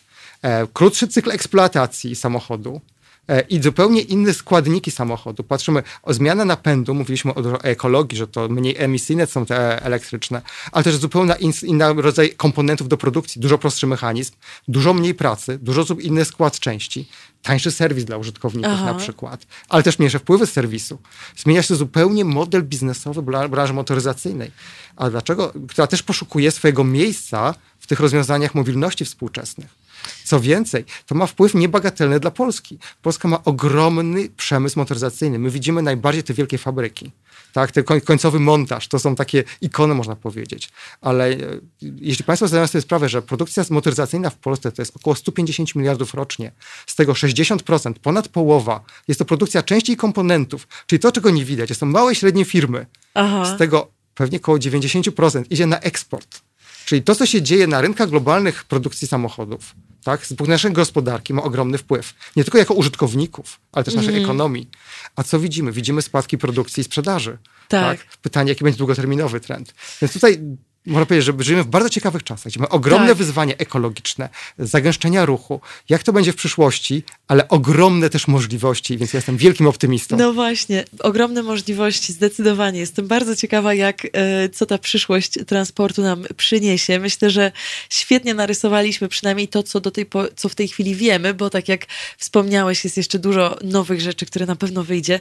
krótszy 0.72 1.08
cykl 1.08 1.30
eksploatacji 1.30 2.16
samochodu 2.16 2.80
e, 3.28 3.40
i 3.40 3.62
zupełnie 3.62 4.00
inne 4.00 4.34
składniki 4.34 4.90
samochodu. 4.90 5.44
Patrzymy 5.44 5.82
o 6.02 6.14
zmianę 6.14 6.44
napędu, 6.44 6.94
mówiliśmy 6.94 7.34
o 7.34 7.62
ekologii, 7.62 8.18
że 8.18 8.26
to 8.26 8.48
mniej 8.48 8.76
emisyjne 8.78 9.26
są 9.26 9.46
te 9.46 9.82
elektryczne, 9.82 10.42
ale 10.72 10.84
też 10.84 10.96
zupełnie 10.96 11.34
inny 11.62 12.02
rodzaj 12.02 12.30
komponentów 12.30 12.88
do 12.88 12.96
produkcji, 12.96 13.40
dużo 13.40 13.58
prostszy 13.58 13.86
mechanizm, 13.86 14.32
dużo 14.68 14.94
mniej 14.94 15.14
pracy, 15.14 15.58
dużo 15.58 15.94
inny 15.94 16.24
skład 16.24 16.58
części, 16.58 17.08
tańszy 17.42 17.70
serwis 17.70 18.04
dla 18.04 18.16
użytkowników 18.16 18.72
Aha. 18.74 18.84
na 18.84 18.94
przykład, 18.94 19.46
ale 19.68 19.82
też 19.82 19.98
mniejsze 19.98 20.18
wpływy 20.18 20.46
z 20.46 20.52
serwisu. 20.52 20.98
Zmienia 21.36 21.62
się 21.62 21.74
zupełnie 21.74 22.24
model 22.24 22.62
biznesowy 22.62 23.22
branży 23.22 23.72
motoryzacyjnej. 23.72 24.50
A 24.96 25.10
dlaczego? 25.10 25.52
Która 25.68 25.86
też 25.86 26.02
poszukuje 26.02 26.50
swojego 26.50 26.84
miejsca 26.84 27.54
w 27.78 27.86
tych 27.86 28.00
rozwiązaniach 28.00 28.54
mobilności 28.54 29.04
współczesnych. 29.04 29.80
Co 30.24 30.40
więcej, 30.40 30.84
to 31.06 31.14
ma 31.14 31.26
wpływ 31.26 31.54
niebagatelny 31.54 32.20
dla 32.20 32.30
Polski. 32.30 32.78
Polska 33.02 33.28
ma 33.28 33.44
ogromny 33.44 34.28
przemysł 34.36 34.78
motoryzacyjny. 34.78 35.38
My 35.38 35.50
widzimy 35.50 35.82
najbardziej 35.82 36.22
te 36.22 36.34
wielkie 36.34 36.58
fabryki. 36.58 37.12
Tak, 37.52 37.72
ten 37.72 37.84
końcowy 38.04 38.40
montaż, 38.40 38.88
to 38.88 38.98
są 38.98 39.16
takie 39.16 39.44
ikony, 39.60 39.94
można 39.94 40.16
powiedzieć. 40.16 40.70
Ale 41.00 41.28
e, 41.28 41.38
jeśli 41.82 42.24
Państwo 42.24 42.48
zdają 42.48 42.66
sobie 42.66 42.82
sprawę, 42.82 43.08
że 43.08 43.22
produkcja 43.22 43.64
motoryzacyjna 43.70 44.30
w 44.30 44.36
Polsce 44.36 44.72
to 44.72 44.82
jest 44.82 44.96
około 44.96 45.16
150 45.16 45.74
miliardów 45.74 46.14
rocznie, 46.14 46.52
z 46.86 46.94
tego 46.94 47.12
60%, 47.12 47.92
ponad 47.92 48.28
połowa, 48.28 48.80
jest 49.08 49.18
to 49.18 49.24
produkcja 49.24 49.62
części 49.62 49.92
i 49.92 49.96
komponentów, 49.96 50.68
czyli 50.86 51.00
to, 51.00 51.12
czego 51.12 51.30
nie 51.30 51.44
widać, 51.44 51.68
to 51.68 51.74
są 51.74 51.86
małe 51.86 52.12
i 52.12 52.14
średnie 52.16 52.44
firmy. 52.44 52.86
Aha. 53.14 53.44
Z 53.44 53.58
tego 53.58 53.90
pewnie 54.14 54.38
około 54.38 54.58
90% 54.58 55.44
idzie 55.50 55.66
na 55.66 55.80
eksport. 55.80 56.40
Czyli 56.84 57.02
to, 57.02 57.14
co 57.14 57.26
się 57.26 57.42
dzieje 57.42 57.66
na 57.66 57.80
rynkach 57.80 58.10
globalnych 58.10 58.64
produkcji 58.64 59.08
samochodów, 59.08 59.74
tak, 60.04 60.26
z 60.26 60.28
punktu 60.28 60.50
naszej 60.50 60.72
gospodarki 60.72 61.34
ma 61.34 61.42
ogromny 61.42 61.78
wpływ. 61.78 62.14
Nie 62.36 62.44
tylko 62.44 62.58
jako 62.58 62.74
użytkowników, 62.74 63.60
ale 63.72 63.84
też 63.84 63.94
naszej 63.94 64.10
mm. 64.10 64.24
ekonomii. 64.24 64.70
A 65.16 65.22
co 65.22 65.40
widzimy? 65.40 65.72
Widzimy 65.72 66.02
spadki 66.02 66.38
produkcji 66.38 66.80
i 66.80 66.84
sprzedaży. 66.84 67.38
Tak. 67.68 67.98
tak. 67.98 68.16
Pytanie, 68.16 68.48
jaki 68.48 68.64
będzie 68.64 68.78
długoterminowy 68.78 69.40
trend. 69.40 69.74
Więc 70.02 70.12
tutaj 70.12 70.40
można 70.86 71.06
powiedzieć, 71.06 71.26
że 71.26 71.44
żyjemy 71.44 71.64
w 71.64 71.66
bardzo 71.66 71.88
ciekawych 71.90 72.24
czasach, 72.24 72.52
gdzie 72.52 72.60
mamy 72.60 72.68
ogromne 72.68 73.08
Tak. 73.08 73.16
wyzwania 73.16 73.54
ekologiczne, 73.56 74.28
zagęszczenia 74.58 75.24
ruchu. 75.24 75.60
Jak 75.88 76.02
to 76.02 76.12
będzie 76.12 76.32
w 76.32 76.36
przyszłości, 76.36 77.02
ale 77.28 77.48
ogromne 77.48 78.10
też 78.10 78.28
możliwości, 78.28 78.98
więc 78.98 79.12
ja 79.12 79.16
jestem 79.18 79.36
wielkim 79.36 79.66
optymistą. 79.66 80.16
No 80.16 80.32
właśnie, 80.32 80.84
ogromne 80.98 81.42
możliwości, 81.42 82.12
zdecydowanie. 82.12 82.80
Jestem 82.80 83.08
bardzo 83.08 83.36
ciekawa, 83.36 83.74
jak, 83.74 84.06
e, 84.12 84.48
co 84.48 84.66
ta 84.66 84.78
przyszłość 84.78 85.38
transportu 85.46 86.02
nam 86.02 86.24
przyniesie. 86.36 86.98
Myślę, 86.98 87.30
że 87.30 87.52
świetnie 87.90 88.34
narysowaliśmy 88.34 89.08
przynajmniej 89.08 89.48
to, 89.48 89.62
co, 89.62 89.80
do 89.80 89.90
tej 89.90 90.06
co 90.36 90.48
w 90.48 90.54
tej 90.54 90.68
chwili 90.68 90.94
wiemy, 90.94 91.34
bo 91.34 91.50
tak 91.50 91.68
jak 91.68 91.86
wspomniałeś, 92.18 92.84
jest 92.84 92.96
jeszcze 92.96 93.18
dużo 93.18 93.58
nowych 93.64 94.00
rzeczy, 94.00 94.26
które 94.26 94.46
na 94.46 94.56
pewno 94.56 94.84
wyjdzie. 94.84 95.20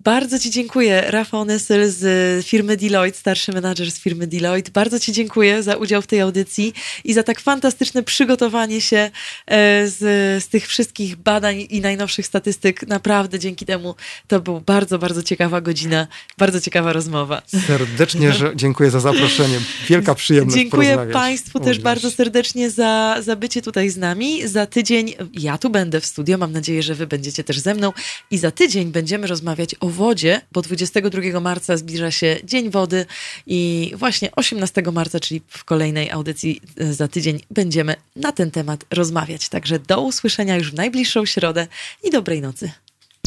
Bardzo 0.00 0.38
Ci 0.38 0.50
dziękuję, 0.50 1.04
Rafał 1.06 1.44
Nessel 1.44 1.90
z 1.90 2.46
firmy 2.46 2.76
Deloitte, 2.76 3.18
starszy 3.18 3.52
menadżer 3.52 3.90
z 3.90 3.98
firmy 3.98 4.26
Deloitte. 4.26 4.70
Bardzo 4.72 4.97
Ci 5.00 5.12
dziękuję 5.12 5.62
za 5.62 5.76
udział 5.76 6.02
w 6.02 6.06
tej 6.06 6.20
audycji 6.20 6.72
i 7.04 7.14
za 7.14 7.22
tak 7.22 7.40
fantastyczne 7.40 8.02
przygotowanie 8.02 8.80
się 8.80 9.10
e, 9.46 9.88
z, 9.88 9.98
z 10.44 10.48
tych 10.48 10.66
wszystkich 10.66 11.16
badań 11.16 11.66
i 11.70 11.80
najnowszych 11.80 12.26
statystyk. 12.26 12.86
Naprawdę 12.86 13.38
dzięki 13.38 13.66
temu 13.66 13.94
to 14.26 14.40
była 14.40 14.60
bardzo, 14.60 14.98
bardzo 14.98 15.22
ciekawa 15.22 15.60
godzina, 15.60 16.06
bardzo 16.38 16.60
ciekawa 16.60 16.92
rozmowa. 16.92 17.42
Serdecznie 17.66 18.32
dziękuję 18.54 18.90
za 18.90 19.00
zaproszenie. 19.00 19.58
Wielka 19.88 20.14
przyjemność 20.14 20.56
Dziękuję. 20.56 21.08
Państwu 21.12 21.60
też 21.60 21.78
bardzo 21.78 22.10
serdecznie 22.10 22.70
za, 22.70 23.16
za 23.20 23.36
bycie 23.36 23.62
tutaj 23.62 23.90
z 23.90 23.96
nami. 23.96 24.48
Za 24.48 24.66
tydzień 24.66 25.14
ja 25.32 25.58
tu 25.58 25.70
będę 25.70 26.00
w 26.00 26.06
studio, 26.06 26.38
mam 26.38 26.52
nadzieję, 26.52 26.82
że 26.82 26.94
Wy 26.94 27.06
będziecie 27.06 27.44
też 27.44 27.58
ze 27.58 27.74
mną. 27.74 27.92
I 28.30 28.38
za 28.38 28.50
tydzień 28.50 28.92
będziemy 28.92 29.26
rozmawiać 29.26 29.74
o 29.80 29.88
wodzie, 29.88 30.40
bo 30.52 30.62
22 30.62 31.40
marca 31.40 31.76
zbliża 31.76 32.10
się 32.10 32.36
Dzień 32.44 32.70
Wody 32.70 33.06
i 33.46 33.92
właśnie 33.96 34.30
18 34.36 34.82
marca, 34.92 35.20
czyli 35.20 35.42
w 35.48 35.64
kolejnej 35.64 36.10
audycji 36.10 36.60
e, 36.76 36.94
za 36.94 37.08
tydzień, 37.08 37.40
będziemy 37.50 37.94
na 38.16 38.32
ten 38.32 38.50
temat 38.50 38.84
rozmawiać. 38.90 39.48
Także 39.48 39.78
do 39.78 40.00
usłyszenia 40.00 40.56
już 40.56 40.70
w 40.70 40.74
najbliższą 40.74 41.26
środę 41.26 41.66
i 42.04 42.10
dobrej 42.10 42.40
nocy. 42.40 42.70